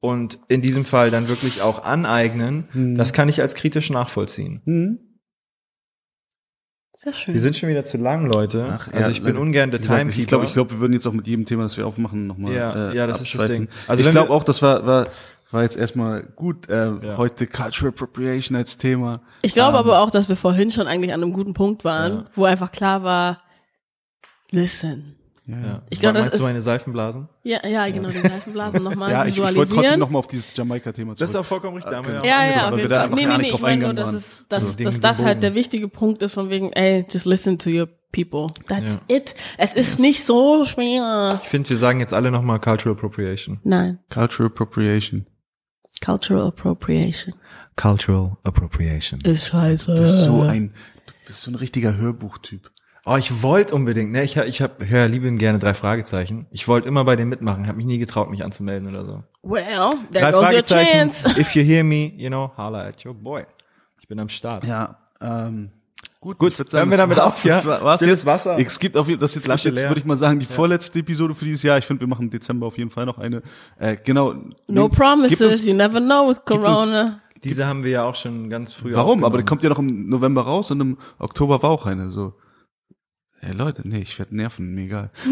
und 0.00 0.38
in 0.48 0.62
diesem 0.62 0.86
Fall 0.86 1.10
dann 1.10 1.28
wirklich 1.28 1.60
auch 1.60 1.84
aneignen, 1.84 2.68
Hm. 2.72 2.94
das 2.96 3.12
kann 3.12 3.28
ich 3.28 3.42
als 3.42 3.54
kritisch 3.54 3.90
nachvollziehen. 3.90 4.98
Sehr 7.02 7.14
schön. 7.14 7.32
Wir 7.32 7.40
sind 7.40 7.56
schon 7.56 7.70
wieder 7.70 7.82
zu 7.86 7.96
lang, 7.96 8.26
Leute. 8.26 8.68
Ach, 8.78 8.88
also 8.92 9.08
ja, 9.08 9.10
ich 9.10 9.22
bin 9.22 9.38
ungern 9.38 9.70
der 9.70 9.80
Timekeeper. 9.80 10.20
Ich 10.20 10.26
glaube, 10.26 10.44
ich 10.44 10.52
glaube, 10.52 10.70
wir 10.72 10.80
würden 10.80 10.92
jetzt 10.92 11.06
auch 11.06 11.14
mit 11.14 11.26
jedem 11.26 11.46
Thema, 11.46 11.62
das 11.62 11.78
wir 11.78 11.86
aufmachen, 11.86 12.26
nochmal 12.26 12.52
Ja, 12.52 12.90
äh, 12.90 12.94
ja, 12.94 13.06
das 13.06 13.22
ist 13.22 13.34
das. 13.34 13.46
Ding. 13.46 13.68
Also 13.88 14.04
ich 14.04 14.10
glaube 14.10 14.28
auch, 14.30 14.44
das 14.44 14.60
war, 14.60 14.84
war, 14.84 15.06
war 15.50 15.62
jetzt 15.62 15.78
erstmal 15.78 16.24
gut, 16.36 16.68
äh, 16.68 16.90
Ja. 17.02 17.16
heute 17.16 17.46
Cultural 17.46 17.88
Appropriation 17.88 18.54
als 18.54 18.76
Thema. 18.76 19.22
Ich 19.40 19.54
glaube 19.54 19.78
aber 19.78 20.00
auch, 20.00 20.10
dass 20.10 20.28
wir 20.28 20.36
vorhin 20.36 20.70
schon 20.70 20.86
eigentlich 20.86 21.14
an 21.14 21.22
einem 21.22 21.32
guten 21.32 21.54
Punkt 21.54 21.84
waren, 21.84 22.12
Ja. 22.12 22.24
wo 22.34 22.44
einfach 22.44 22.70
klar 22.70 23.02
war, 23.02 23.40
listen. 24.50 25.16
Ja. 25.52 25.82
Ich 25.90 26.00
glaube, 26.00 26.18
das 26.18 26.34
ist- 26.34 26.40
meine 26.42 26.60
Seifenblasen? 26.62 27.28
Ja, 27.42 27.66
ja, 27.66 27.88
genau, 27.90 28.10
die 28.10 28.18
Seifenblasen 28.22 28.82
nochmal 28.82 29.10
Ja, 29.10 29.24
ich, 29.24 29.34
ich 29.36 29.40
wollte 29.40 29.74
trotzdem 29.74 29.98
nochmal 30.00 30.18
auf 30.20 30.26
dieses 30.26 30.54
Jamaika-Thema 30.56 31.08
zurück. 31.14 31.18
Das 31.18 31.30
ist 31.30 31.36
auch 31.36 31.44
vollkommen 31.44 31.74
richtig. 31.76 31.90
Da 31.90 31.98
haben 31.98 32.06
wir 32.06 32.14
genau. 32.20 32.24
ja, 32.26 32.36
angesprochen, 32.38 32.60
ja, 32.60 32.64
weil 32.64 32.72
auf 32.72 32.76
wir 32.76 32.78
jeden 32.78 32.90
da 32.90 32.96
Fall. 32.96 33.04
einfach 33.04 33.16
Nee, 33.16 33.26
nee, 33.26 33.36
nee, 33.38 33.48
ich 33.54 33.60
meine 33.60 33.84
nur, 33.84 33.94
dass, 33.94 34.12
es, 34.12 34.42
dass, 34.48 34.72
So, 34.76 34.84
dass 34.84 35.00
das 35.00 35.18
halt 35.22 35.42
der 35.42 35.54
wichtige 35.54 35.88
Punkt 35.88 36.22
ist 36.22 36.32
von 36.34 36.50
wegen, 36.50 36.72
ey, 36.72 37.06
just 37.10 37.26
listen 37.26 37.58
to 37.58 37.70
your 37.70 37.88
people. 38.12 38.52
That's 38.66 38.98
Ja. 39.08 39.16
it. 39.16 39.34
Es 39.58 39.74
ist 39.74 39.98
nicht 40.00 40.24
so 40.24 40.64
schwer. 40.66 41.38
Ich 41.42 41.48
finde, 41.48 41.68
wir 41.70 41.76
sagen 41.76 42.00
jetzt 42.00 42.12
alle 42.14 42.30
nochmal 42.30 42.60
Cultural 42.60 42.96
Appropriation. 42.96 43.60
Nein. 43.64 43.98
Cultural 44.10 44.46
Appropriation. 44.50 45.26
Cultural 46.04 46.46
Appropriation 46.48 47.34
Cultural 47.76 48.36
Appropriation. 48.42 49.20
ist 49.22 49.46
scheiße. 49.48 49.94
Du 49.94 50.00
bist 50.02 50.22
so 50.24 50.42
ein, 50.42 50.72
du 51.06 51.12
bist 51.26 51.42
so 51.42 51.50
ein 51.50 51.54
richtiger 51.54 51.96
Hörbuchtyp. 51.96 52.70
Oh, 53.06 53.16
ich 53.16 53.42
wollte 53.42 53.74
unbedingt, 53.74 54.12
ne, 54.12 54.22
ich, 54.24 54.36
hab- 54.36 54.46
ich 54.46 54.60
hab, 54.60 54.84
höre 54.84 55.08
lieben 55.08 55.38
gerne 55.38 55.58
drei 55.58 55.72
Fragezeichen. 55.74 56.46
Ich 56.50 56.68
wollte 56.68 56.86
immer 56.86 57.04
bei 57.04 57.16
denen 57.16 57.30
mitmachen, 57.30 57.66
habe 57.66 57.76
mich 57.78 57.86
nie 57.86 57.98
getraut, 57.98 58.30
mich 58.30 58.44
anzumelden 58.44 58.88
oder 58.88 59.04
so. 59.06 59.22
Well, 59.42 59.94
there 60.12 60.30
Drei 60.30 60.32
goes 60.32 60.52
your 60.52 60.62
chance. 60.62 61.26
if 61.40 61.54
you 61.56 61.62
hear 61.62 61.82
me, 61.82 62.12
you 62.16 62.28
know, 62.28 62.50
holla 62.56 62.82
at 62.86 63.04
your 63.04 63.14
boy. 63.14 63.44
Ich 64.00 64.06
bin 64.08 64.20
am 64.20 64.28
Start. 64.28 64.66
Ja, 64.66 64.98
ähm, 65.20 65.70
gut, 66.20 66.36
Gut, 66.38 66.58
hören 66.72 66.90
wir 66.90 66.98
damit 66.98 67.16
war's. 67.16 67.36
auf, 67.36 67.44
ja? 67.44 67.64
War's 67.64 67.96
Stilles 67.96 68.20
jetzt. 68.20 68.26
Wasser. 68.26 68.58
Es 68.58 68.78
gibt 68.78 68.96
auf 68.98 69.08
jeden 69.08 69.18
das 69.20 69.30
ist 69.30 69.36
jetzt, 69.36 69.44
Flasche 69.46 69.68
jetzt 69.70 69.78
leer. 69.78 69.88
würde 69.88 70.00
ich 70.00 70.06
mal 70.06 70.16
sagen, 70.18 70.38
die 70.38 70.46
vorletzte 70.46 70.98
Episode 70.98 71.34
für 71.34 71.46
dieses 71.46 71.62
Jahr. 71.62 71.78
Ich 71.78 71.86
finde, 71.86 72.00
wir 72.00 72.08
machen 72.08 72.24
im 72.26 72.30
Dezember 72.30 72.66
auf 72.66 72.76
jeden 72.76 72.90
Fall 72.90 73.06
noch 73.06 73.16
eine. 73.18 73.40
Äh, 73.78 73.96
genau. 74.04 74.34
No 74.68 74.88
Gib 74.90 74.98
promises, 74.98 75.40
uns- 75.40 75.66
you 75.66 75.74
never 75.74 76.00
know 76.00 76.28
with 76.28 76.36
uns- 76.38 76.44
Corona. 76.44 77.20
Diese 77.42 77.66
haben 77.66 77.82
wir 77.84 77.90
ja 77.92 78.02
auch 78.04 78.14
schon 78.14 78.50
ganz 78.50 78.74
früh 78.74 78.94
Warum? 78.94 79.24
Aber 79.24 79.38
die 79.38 79.44
kommt 79.44 79.62
ja 79.62 79.70
noch 79.70 79.78
im 79.78 80.08
November 80.10 80.42
raus 80.42 80.70
und 80.70 80.80
im 80.80 80.98
Oktober 81.18 81.62
war 81.62 81.70
auch 81.70 81.86
eine. 81.86 82.10
So, 82.10 82.34
hey 83.40 83.52
Leute, 83.52 83.86
nee, 83.88 84.00
ich 84.02 84.18
werde 84.18 84.34
nerven, 84.36 84.74
mir 84.74 84.84
egal. 84.84 85.10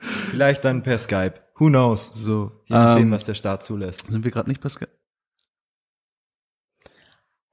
Vielleicht 0.00 0.64
dann 0.64 0.82
per 0.82 0.98
Skype. 0.98 1.34
Who 1.58 1.68
knows? 1.68 2.10
So, 2.12 2.52
Je 2.66 2.74
nachdem, 2.76 3.04
ähm, 3.04 3.10
was 3.12 3.24
der 3.24 3.34
Staat 3.34 3.62
zulässt. 3.62 4.10
sind 4.10 4.24
wir 4.24 4.30
gerade 4.30 4.48
nicht 4.48 4.60
Pascal? 4.60 4.88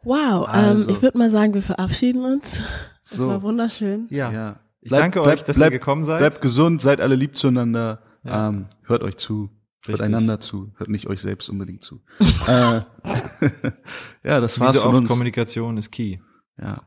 Wow, 0.03 0.48
Also. 0.48 0.85
ähm, 0.85 0.89
ich 0.95 1.02
würde 1.03 1.18
mal 1.18 1.30
sagen, 1.30 1.53
wir 1.53 1.61
verabschieden 1.61 2.26
uns. 2.26 2.61
Es 3.03 3.11
So. 3.11 3.27
war 3.30 3.43
wunderschön. 3.43 4.07
Ja. 4.10 4.60
Ich 4.81 4.89
Bleibt- 4.89 5.03
danke 5.03 5.19
euch, 5.22 5.26
bleibt- 5.35 5.49
dass 5.49 5.57
bleibt- 5.57 5.73
ihr 5.73 5.80
gekommen 5.80 6.03
seid. 6.03 6.19
Bleibt 6.19 6.41
gesund, 6.41 6.81
seid 6.81 6.99
alle 7.02 7.14
lieb 7.15 7.38
zueinander. 7.38 8.02
Ja. 8.23 8.49
Ähm, 8.49 8.65
hört 8.84 9.03
euch 9.03 9.18
zu. 9.18 9.52
Hört 9.85 9.99
Richtig. 9.99 10.06
einander 10.07 10.39
zu. 10.39 10.72
Hört 10.77 10.89
nicht 10.89 11.07
euch 11.07 11.22
selbst 11.22 11.49
unbedingt 11.49 11.84
zu. 11.84 12.02
äh, 12.48 12.81
ja, 14.23 14.39
das 14.39 14.57
Wie 14.57 14.61
war's 14.61 14.73
so 14.73 14.80
von 14.81 14.89
oft, 14.89 14.98
uns. 15.02 15.10
Kommunikation 15.10 15.77
ist 15.77 15.91
key. 15.91 16.18
Ja. 16.61 16.77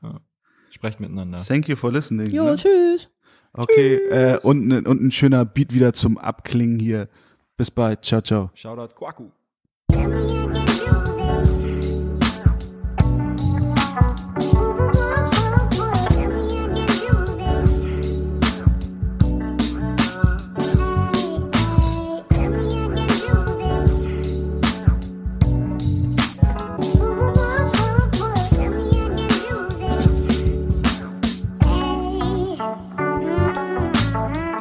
Sprecht 0.71 1.01
miteinander. 1.01 1.39
Thank 1.39 1.69
you 1.69 1.77
for 1.77 1.93
listening. 1.93 2.31
Jo, 2.31 2.45
ne? 2.45 2.57
tschüss. 2.57 3.11
Okay, 3.53 3.97
äh, 4.09 4.39
und, 4.43 4.67
ne- 4.67 4.83
und 4.83 5.01
ein 5.01 5.11
schöner 5.13 5.45
Beat 5.45 5.73
wieder 5.73 5.93
zum 5.93 6.19
Abklingen 6.19 6.81
hier. 6.81 7.09
Bis 7.57 7.71
bald. 7.71 8.05
Ciao, 8.05 8.21
ciao. 8.21 8.51
Shoutout 8.55 8.95
Kwaku. 8.97 9.31